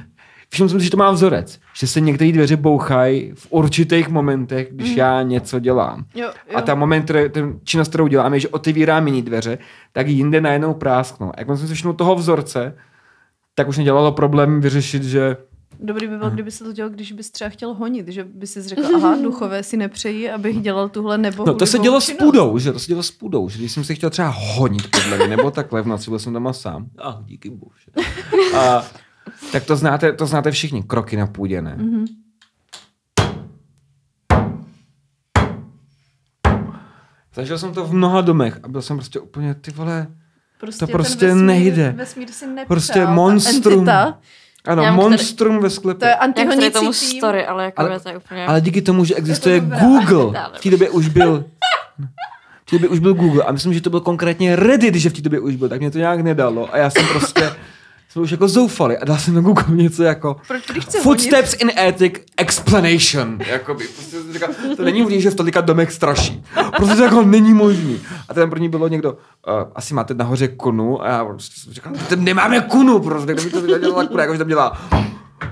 všiml 0.49 0.69
jsem 0.69 0.79
si, 0.79 0.85
že 0.85 0.91
to 0.91 0.97
má 0.97 1.11
vzorec. 1.11 1.59
Že 1.75 1.87
se 1.87 2.01
některé 2.01 2.31
dveře 2.31 2.57
bouchají 2.57 3.31
v 3.35 3.47
určitých 3.49 4.09
momentech, 4.09 4.67
když 4.71 4.91
mm. 4.91 4.97
já 4.97 5.21
něco 5.21 5.59
dělám. 5.59 6.05
Jo, 6.15 6.27
jo. 6.51 6.57
A 6.57 6.61
ta 6.61 6.75
moment, 6.75 7.03
který, 7.03 7.29
ten 7.29 7.59
činnost, 7.63 7.87
kterou 7.87 8.07
dělám, 8.07 8.33
je, 8.33 8.39
že 8.39 8.49
otevírám 8.49 9.07
jiný 9.07 9.21
dveře, 9.21 9.57
tak 9.91 10.07
jinde 10.07 10.41
najednou 10.41 10.73
prásknou. 10.73 11.27
A 11.27 11.33
jak 11.37 11.47
jsem 11.47 11.67
si 11.67 11.73
všiml 11.73 11.93
toho 11.93 12.15
vzorce, 12.15 12.75
tak 13.55 13.67
už 13.67 13.77
nedělalo 13.77 14.11
problém 14.11 14.61
vyřešit, 14.61 15.03
že 15.03 15.37
Dobrý 15.79 16.07
by 16.07 16.17
bylo, 16.17 16.29
kdyby 16.29 16.51
se 16.51 16.63
to 16.63 16.73
dělalo, 16.73 16.93
když 16.93 17.11
bys 17.11 17.31
třeba 17.31 17.49
chtěl 17.49 17.73
honit, 17.73 18.07
že 18.07 18.23
by 18.23 18.47
si 18.47 18.61
řekl, 18.61 18.81
aha, 18.95 19.17
duchové 19.23 19.63
si 19.63 19.77
nepřejí, 19.77 20.29
abych 20.29 20.61
dělal 20.61 20.89
tuhle 20.89 21.17
nebo 21.17 21.45
No 21.45 21.53
to 21.53 21.65
se 21.65 21.79
dělo 21.79 22.01
s 22.01 22.11
půdou, 22.11 22.57
že? 22.57 22.71
To 22.71 22.79
se 22.79 22.87
dělo 22.87 23.03
s 23.03 23.11
půdou, 23.11 23.49
že 23.49 23.57
když 23.57 23.71
jsem 23.71 23.83
se 23.83 23.95
chtěl 23.95 24.09
třeba 24.09 24.33
honit 24.37 24.87
podle 24.91 25.17
mě, 25.17 25.27
nebo 25.27 25.51
takhle 25.51 25.81
v 25.81 25.87
noci, 25.87 26.09
byl 26.09 26.19
jsem 26.19 26.33
doma 26.33 26.53
sám. 26.53 26.87
Ah, 26.97 27.23
díky 27.25 27.49
bohu. 27.49 27.71
že? 27.85 28.07
A, 28.57 28.85
tak 29.51 29.65
to 29.65 29.75
znáte, 29.75 30.13
to 30.13 30.25
znáte 30.25 30.51
všichni, 30.51 30.83
kroky 30.83 31.17
na 31.17 31.27
půdě, 31.27 31.61
ne? 31.61 31.75
Mhm. 31.79 32.05
Zažil 37.35 37.57
jsem 37.57 37.73
to 37.73 37.85
v 37.85 37.93
mnoha 37.93 38.21
domech 38.21 38.59
a 38.63 38.67
byl 38.67 38.81
jsem 38.81 38.97
prostě 38.97 39.19
úplně, 39.19 39.55
ty 39.55 39.71
vole, 39.71 40.07
Prostě 40.59 40.79
To 40.79 40.85
ten 40.85 40.93
prostě 40.93 41.25
vesmír, 41.25 41.43
nejde. 41.43 41.93
Vesmír 41.97 42.31
si 42.31 42.47
nepřál, 42.47 42.65
Prostě 42.65 43.05
monstrum. 43.05 43.73
Entita, 43.79 44.17
ano, 44.65 44.83
Já 44.83 44.91
monstrum 44.91 45.59
ve 45.59 45.69
sklepě. 45.69 45.99
to 45.99 46.05
je 46.05 46.15
antihonící 46.15 46.69
tomu 46.71 46.85
tým. 46.93 47.17
story, 47.17 47.45
ale 47.45 47.65
jako 47.65 47.81
Ale- 47.81 47.99
to 47.99 48.09
je 48.09 48.17
úplně... 48.17 48.45
Ale 48.45 48.61
díky 48.61 48.81
tomu, 48.81 49.05
že 49.05 49.15
existuje 49.15 49.59
dobrá. 49.59 49.79
Google, 49.79 50.41
v 50.53 50.61
té 50.61 50.69
době 50.69 50.89
už 50.89 51.07
byl 51.07 51.45
v 52.65 52.69
té 52.69 52.75
době 52.75 52.89
už 52.89 52.99
byl 52.99 53.13
Google 53.13 53.43
a 53.43 53.51
myslím, 53.51 53.73
že 53.73 53.81
to 53.81 53.89
byl 53.89 53.99
konkrétně 53.99 54.55
Reddit, 54.55 54.95
že 54.95 55.09
v 55.09 55.13
té 55.13 55.21
době 55.21 55.39
už 55.39 55.55
byl, 55.55 55.69
tak 55.69 55.79
mě 55.79 55.91
to 55.91 55.97
nějak 55.97 56.21
nedalo 56.21 56.73
a 56.73 56.77
já 56.77 56.89
jsem 56.89 57.07
prostě 57.07 57.51
jsme 58.15 58.21
už 58.21 58.31
jako 58.31 58.47
zoufali 58.47 58.97
a 58.97 59.05
dal 59.05 59.17
jsem 59.17 59.33
na 59.33 59.41
Google 59.41 59.63
něco 59.75 60.03
jako 60.03 60.35
Footsteps 61.01 61.53
in 61.59 61.71
Attic 61.87 62.13
Explanation. 62.37 63.37
Jakoby, 63.47 63.87
prostě 63.87 64.17
jsem 64.21 64.33
říkal, 64.33 64.49
to 64.77 64.83
není 64.83 65.01
možné, 65.01 65.19
že 65.19 65.29
v 65.31 65.35
tolika 65.35 65.61
domech 65.61 65.91
straší. 65.91 66.43
Prostě 66.77 66.95
to 66.95 67.03
jako 67.03 67.21
není 67.21 67.53
možný. 67.53 68.01
A 68.29 68.33
ten 68.33 68.49
první 68.49 68.69
bylo 68.69 68.87
někdo, 68.87 69.11
uh, 69.11 69.17
asi 69.75 69.93
máte 69.93 70.13
nahoře 70.13 70.47
kunu 70.47 71.03
a 71.03 71.07
já 71.07 71.25
prostě 71.25 71.61
jsem 71.61 71.73
říkal, 71.73 71.93
"Tam 72.09 72.23
nemáme 72.23 72.61
kunu, 72.61 72.99
prostě, 72.99 73.33
kdo 73.33 73.43
by 73.43 73.49
to 73.49 73.79
dělala 73.79 74.07
jako 74.21 74.33
že 74.33 74.39
tam 74.39 74.47
dělá 74.47 74.81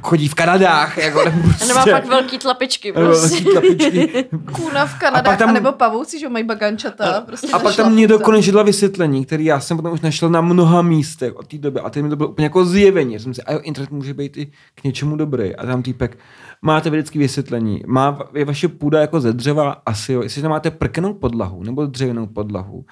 chodí 0.02 0.28
v 0.28 0.36
Kanadách, 0.36 0.98
jako 0.98 1.26
nebo 1.26 1.42
prostě. 1.44 1.64
A 1.64 1.68
nemá 1.68 1.86
fakt 1.86 2.06
velký 2.08 2.38
tlapičky 2.38 2.92
nebo 2.92 3.06
prostě. 3.06 3.28
velký 3.30 3.46
tlapičky. 3.52 4.26
Kůna 4.52 4.86
v 4.86 4.94
A 4.96 4.98
Kanadách, 4.98 5.24
pak 5.26 5.40
tam- 5.40 5.50
anebo 5.50 5.72
pavouci, 5.72 6.20
že 6.20 6.30
mají 6.30 6.44
bagančata. 6.46 7.22
Prostě 7.22 7.48
A 7.54 7.60
pak 7.60 7.76
tam 7.76 7.96
někdo 7.96 8.16
fůza. 8.16 8.26
konečně 8.26 8.52
dal 8.52 8.64
vysvětlení, 8.64 9.26
který 9.26 9.46
já 9.46 9.60
jsem 9.60 9.78
potom 9.78 9.94
už 9.94 10.02
našel 10.02 10.30
na 10.30 10.42
mnoha 10.42 10.82
místech 10.82 11.36
od 11.36 11.48
té 11.48 11.58
doby. 11.58 11.80
A 11.80 11.90
teď 11.90 12.04
mi 12.04 12.10
to 12.10 12.16
bylo 12.16 12.30
úplně 12.30 12.46
jako 12.46 12.66
zjevení. 12.66 13.20
Jsem 13.20 13.34
si, 13.34 13.42
a 13.44 13.54
jo, 13.54 13.60
internet 13.64 13.92
může 13.92 14.14
být 14.14 14.38
i 14.38 14.46
k 14.76 14.84
něčemu 14.84 15.16
dobrý. 15.16 15.56
A 15.56 15.66
tam 15.66 15.84
týpek, 15.84 16.18
máte 16.62 16.90
vědecké 16.90 17.20
vysvětlení, 17.20 17.84
má, 17.88 18.20
je 18.34 18.46
vaše 18.46 18.68
půda 18.68 19.02
jako 19.02 19.22
ze 19.22 19.34
dřeva, 19.34 19.76
asi 19.86 20.14
jo. 20.14 20.22
Jestli 20.22 20.42
tam 20.42 20.52
máte 20.52 20.72
prkenou 20.72 21.14
podlahu 21.14 21.64
nebo 21.64 21.86
dřevěnou 21.86 22.28
podlahu, 22.28 22.86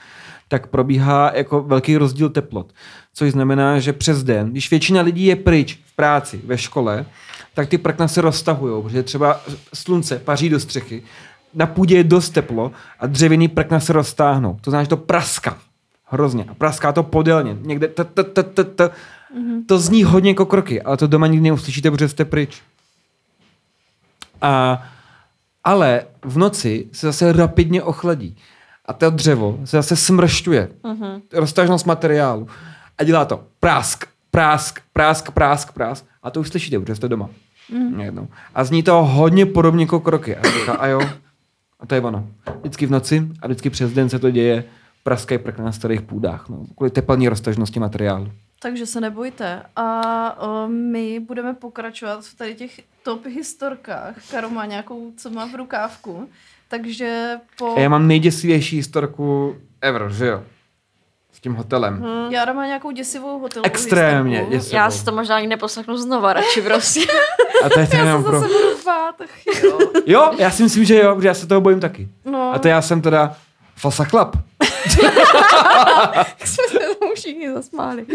tak 0.51 0.67
probíhá 0.67 1.31
jako 1.35 1.63
velký 1.63 1.97
rozdíl 1.97 2.29
teplot. 2.29 2.73
Což 3.13 3.31
znamená, 3.31 3.79
že 3.79 3.93
přes 3.93 4.23
den, 4.23 4.51
když 4.51 4.69
většina 4.69 5.01
lidí 5.01 5.25
je 5.25 5.35
pryč 5.35 5.79
v 5.85 5.95
práci, 5.95 6.41
ve 6.45 6.57
škole, 6.57 7.05
tak 7.53 7.69
ty 7.69 7.77
prkna 7.77 8.07
se 8.07 8.21
roztahují, 8.21 8.83
protože 8.83 9.03
třeba 9.03 9.41
slunce 9.73 10.19
paří 10.19 10.49
do 10.49 10.59
střechy, 10.59 11.03
na 11.53 11.65
půdě 11.65 11.97
je 11.97 12.03
dost 12.03 12.29
teplo 12.29 12.71
a 12.99 13.07
dřevěný 13.07 13.47
prkna 13.47 13.79
se 13.79 13.93
roztáhnou. 13.93 14.57
To 14.61 14.71
znamená, 14.71 14.83
že 14.83 14.89
to 14.89 14.97
praská. 14.97 15.57
Hrozně. 16.05 16.45
A 16.49 16.53
praská 16.53 16.91
to 16.91 17.03
podélně. 17.03 17.57
Někde 17.61 17.87
t, 17.87 18.03
t, 18.03 18.23
t, 18.23 18.43
t, 18.43 18.63
t. 18.63 18.89
To 19.67 19.79
zní 19.79 20.03
hodně 20.03 20.29
jako 20.29 20.45
kroky, 20.45 20.81
ale 20.81 20.97
to 20.97 21.07
doma 21.07 21.27
nikdy 21.27 21.49
neuslyšíte, 21.49 21.91
protože 21.91 22.09
jste 22.09 22.25
pryč. 22.25 22.61
A, 24.41 24.83
ale 25.63 26.05
v 26.23 26.37
noci 26.37 26.87
se 26.91 27.07
zase 27.07 27.33
rapidně 27.33 27.83
ochladí. 27.83 28.37
A 28.91 28.93
to 28.93 29.09
dřevo 29.09 29.59
se 29.65 29.77
zase 29.77 29.95
smršťuje. 29.95 30.69
Uh-huh. 30.83 31.21
Roztažnost 31.33 31.85
materiálu. 31.85 32.47
A 32.97 33.03
dělá 33.03 33.25
to 33.25 33.43
prásk, 33.59 34.05
prásk, 34.31 34.79
prásk, 34.93 35.31
prásk, 35.31 35.71
prásk. 35.71 36.05
A 36.23 36.31
to 36.31 36.39
už 36.39 36.49
slyšíte, 36.49 36.79
protože 36.79 36.95
jste 36.95 37.07
doma. 37.07 37.29
Mm. 37.69 37.99
Jednou. 37.99 38.27
A 38.55 38.63
zní 38.63 38.83
to 38.83 39.03
hodně 39.03 39.45
podobně 39.45 39.83
jako 39.83 39.99
kroky. 39.99 40.35
A 40.35 40.43
říká, 40.43 40.73
a 40.73 40.87
jo, 40.87 41.01
a 41.79 41.85
to 41.85 41.95
je 41.95 42.01
ono. 42.01 42.27
Vždycky 42.59 42.85
v 42.85 42.91
noci 42.91 43.27
a 43.41 43.47
vždycky 43.47 43.69
přes 43.69 43.93
den 43.93 44.09
se 44.09 44.19
to 44.19 44.31
děje 44.31 44.63
praskají 45.03 45.39
prkna 45.39 45.65
na 45.65 45.71
starých 45.71 46.01
půdách. 46.01 46.49
No, 46.49 46.65
kvůli 46.77 46.91
teplní 46.91 47.29
roztažnosti 47.29 47.79
materiálu. 47.79 48.31
Takže 48.61 48.85
se 48.85 49.01
nebojte. 49.01 49.63
A 49.75 50.41
o, 50.41 50.67
my 50.67 51.19
budeme 51.19 51.53
pokračovat 51.53 52.25
v 52.25 52.35
tady 52.35 52.55
těch 52.55 52.81
top 53.03 53.25
historkách. 53.25 54.15
Karo 54.31 54.49
má 54.49 54.65
nějakou, 54.65 55.11
co 55.17 55.29
má 55.29 55.45
v 55.45 55.55
rukávku. 55.55 56.29
Takže 56.71 57.35
po... 57.57 57.75
A 57.75 57.79
já 57.79 57.89
mám 57.89 58.07
nejděsivější 58.07 58.75
historku 58.75 59.55
ever, 59.81 60.11
že 60.11 60.27
jo? 60.27 60.43
S 61.33 61.39
tím 61.39 61.53
hotelem. 61.53 62.01
Hmm. 62.01 62.31
Jara 62.31 62.53
má 62.53 62.65
nějakou 62.65 62.91
děsivou 62.91 63.39
hotelovou 63.39 63.65
Extrémně 63.67 64.45
děsivou. 64.49 64.75
Já 64.75 64.91
si 64.91 65.05
to 65.05 65.11
možná 65.11 65.35
ani 65.35 65.47
neposlechnu 65.47 65.97
znova, 65.97 66.33
radši 66.33 66.61
prostě. 66.67 67.01
A 67.65 67.69
to 67.69 67.79
je 67.79 67.87
ten 67.87 67.99
Já 67.99 68.05
jenom 68.05 68.23
se 68.23 68.29
pro... 68.29 68.39
zase 68.39 68.53
budu 68.53 68.83
bát, 68.85 69.15
ach 69.21 69.63
jo. 69.63 69.79
Jo, 70.05 70.31
já 70.37 70.51
si 70.51 70.63
myslím, 70.63 70.85
že 70.85 70.99
jo, 70.99 71.15
protože 71.15 71.27
já 71.27 71.33
se 71.33 71.47
toho 71.47 71.61
bojím 71.61 71.79
taky. 71.79 72.07
No. 72.25 72.53
A 72.53 72.59
to 72.59 72.67
já 72.67 72.81
jsem 72.81 73.01
teda 73.01 73.35
falsa 73.75 74.03
chlap. 74.03 74.35
jsme 76.45 76.63
se 76.69 76.79
tomu 76.99 77.15
všichni 77.15 77.53
zasmáli. 77.53 78.05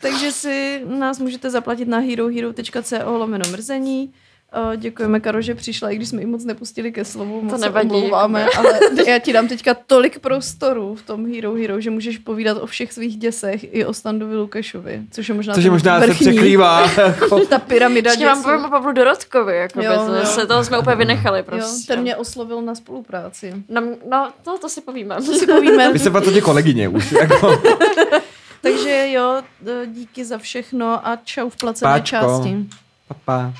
Takže 0.00 0.32
si 0.32 0.82
nás 0.86 1.18
můžete 1.18 1.50
zaplatit 1.50 1.88
na 1.88 1.98
herohero.co 1.98 3.18
lomeno 3.18 3.44
mrzení. 3.50 4.12
Uh, 4.56 4.76
děkujeme, 4.76 5.20
Karo, 5.20 5.42
že 5.42 5.54
přišla, 5.54 5.90
i 5.90 5.96
když 5.96 6.08
jsme 6.08 6.22
ji 6.22 6.26
moc 6.26 6.44
nepustili 6.44 6.92
ke 6.92 7.04
slovu, 7.04 7.42
moc 7.42 7.54
se 7.60 7.66
nevadí, 7.66 7.90
omlouváme, 7.90 8.46
ale 8.58 8.80
já 9.06 9.18
ti 9.18 9.32
dám 9.32 9.48
teďka 9.48 9.74
tolik 9.74 10.18
prostoru 10.18 10.94
v 10.94 11.02
tom 11.02 11.32
Hero 11.34 11.54
Hero, 11.54 11.80
že 11.80 11.90
můžeš 11.90 12.18
povídat 12.18 12.58
o 12.62 12.66
všech 12.66 12.92
svých 12.92 13.16
děsech 13.16 13.74
i 13.74 13.84
o 13.84 13.92
Standovi 13.94 14.36
Lukešovi, 14.36 15.00
což 15.10 15.28
je 15.28 15.34
možná 15.34 15.54
Což 15.54 15.64
je 15.64 15.70
možná 15.70 16.00
se 16.00 16.14
překrývá. 16.14 16.90
Jako, 16.96 17.40
ta 17.40 17.58
pyramida 17.58 18.10
Ještě 18.10 18.26
mám 18.26 18.38
děsů. 18.38 18.48
povím 18.50 18.64
o 18.64 18.70
Pavlu 18.70 18.92
Dorotkovi, 18.92 19.56
jako 19.56 19.82
Jo, 19.82 19.92
to, 20.06 20.14
jo. 20.14 20.24
se 20.26 20.46
toho 20.46 20.64
jsme 20.64 20.78
úplně 20.78 20.96
vynechali 20.96 21.38
Jo, 21.38 21.44
prostě. 21.44 21.86
ten 21.92 22.00
mě 22.00 22.16
oslovil 22.16 22.62
na 22.62 22.74
spolupráci. 22.74 23.54
No, 23.68 23.82
no 24.10 24.30
to, 24.42 24.58
to 24.58 24.68
si 24.68 24.80
povíme. 24.80 25.16
To 25.16 25.32
si 25.32 25.46
povíme. 25.46 25.92
Vy 25.92 25.98
se 25.98 26.10
patříte 26.10 26.40
kolegyně 26.40 26.88
už. 26.88 27.12
Jako. 27.20 27.62
Takže 28.62 29.08
jo, 29.10 29.42
díky 29.86 30.24
za 30.24 30.38
všechno 30.38 31.06
a 31.08 31.18
čau 31.24 31.48
v 31.48 31.56
placené 31.56 31.90
Páčko. 31.92 32.16
části. 32.16 32.56
Pa, 33.08 33.14
pa. 33.24 33.50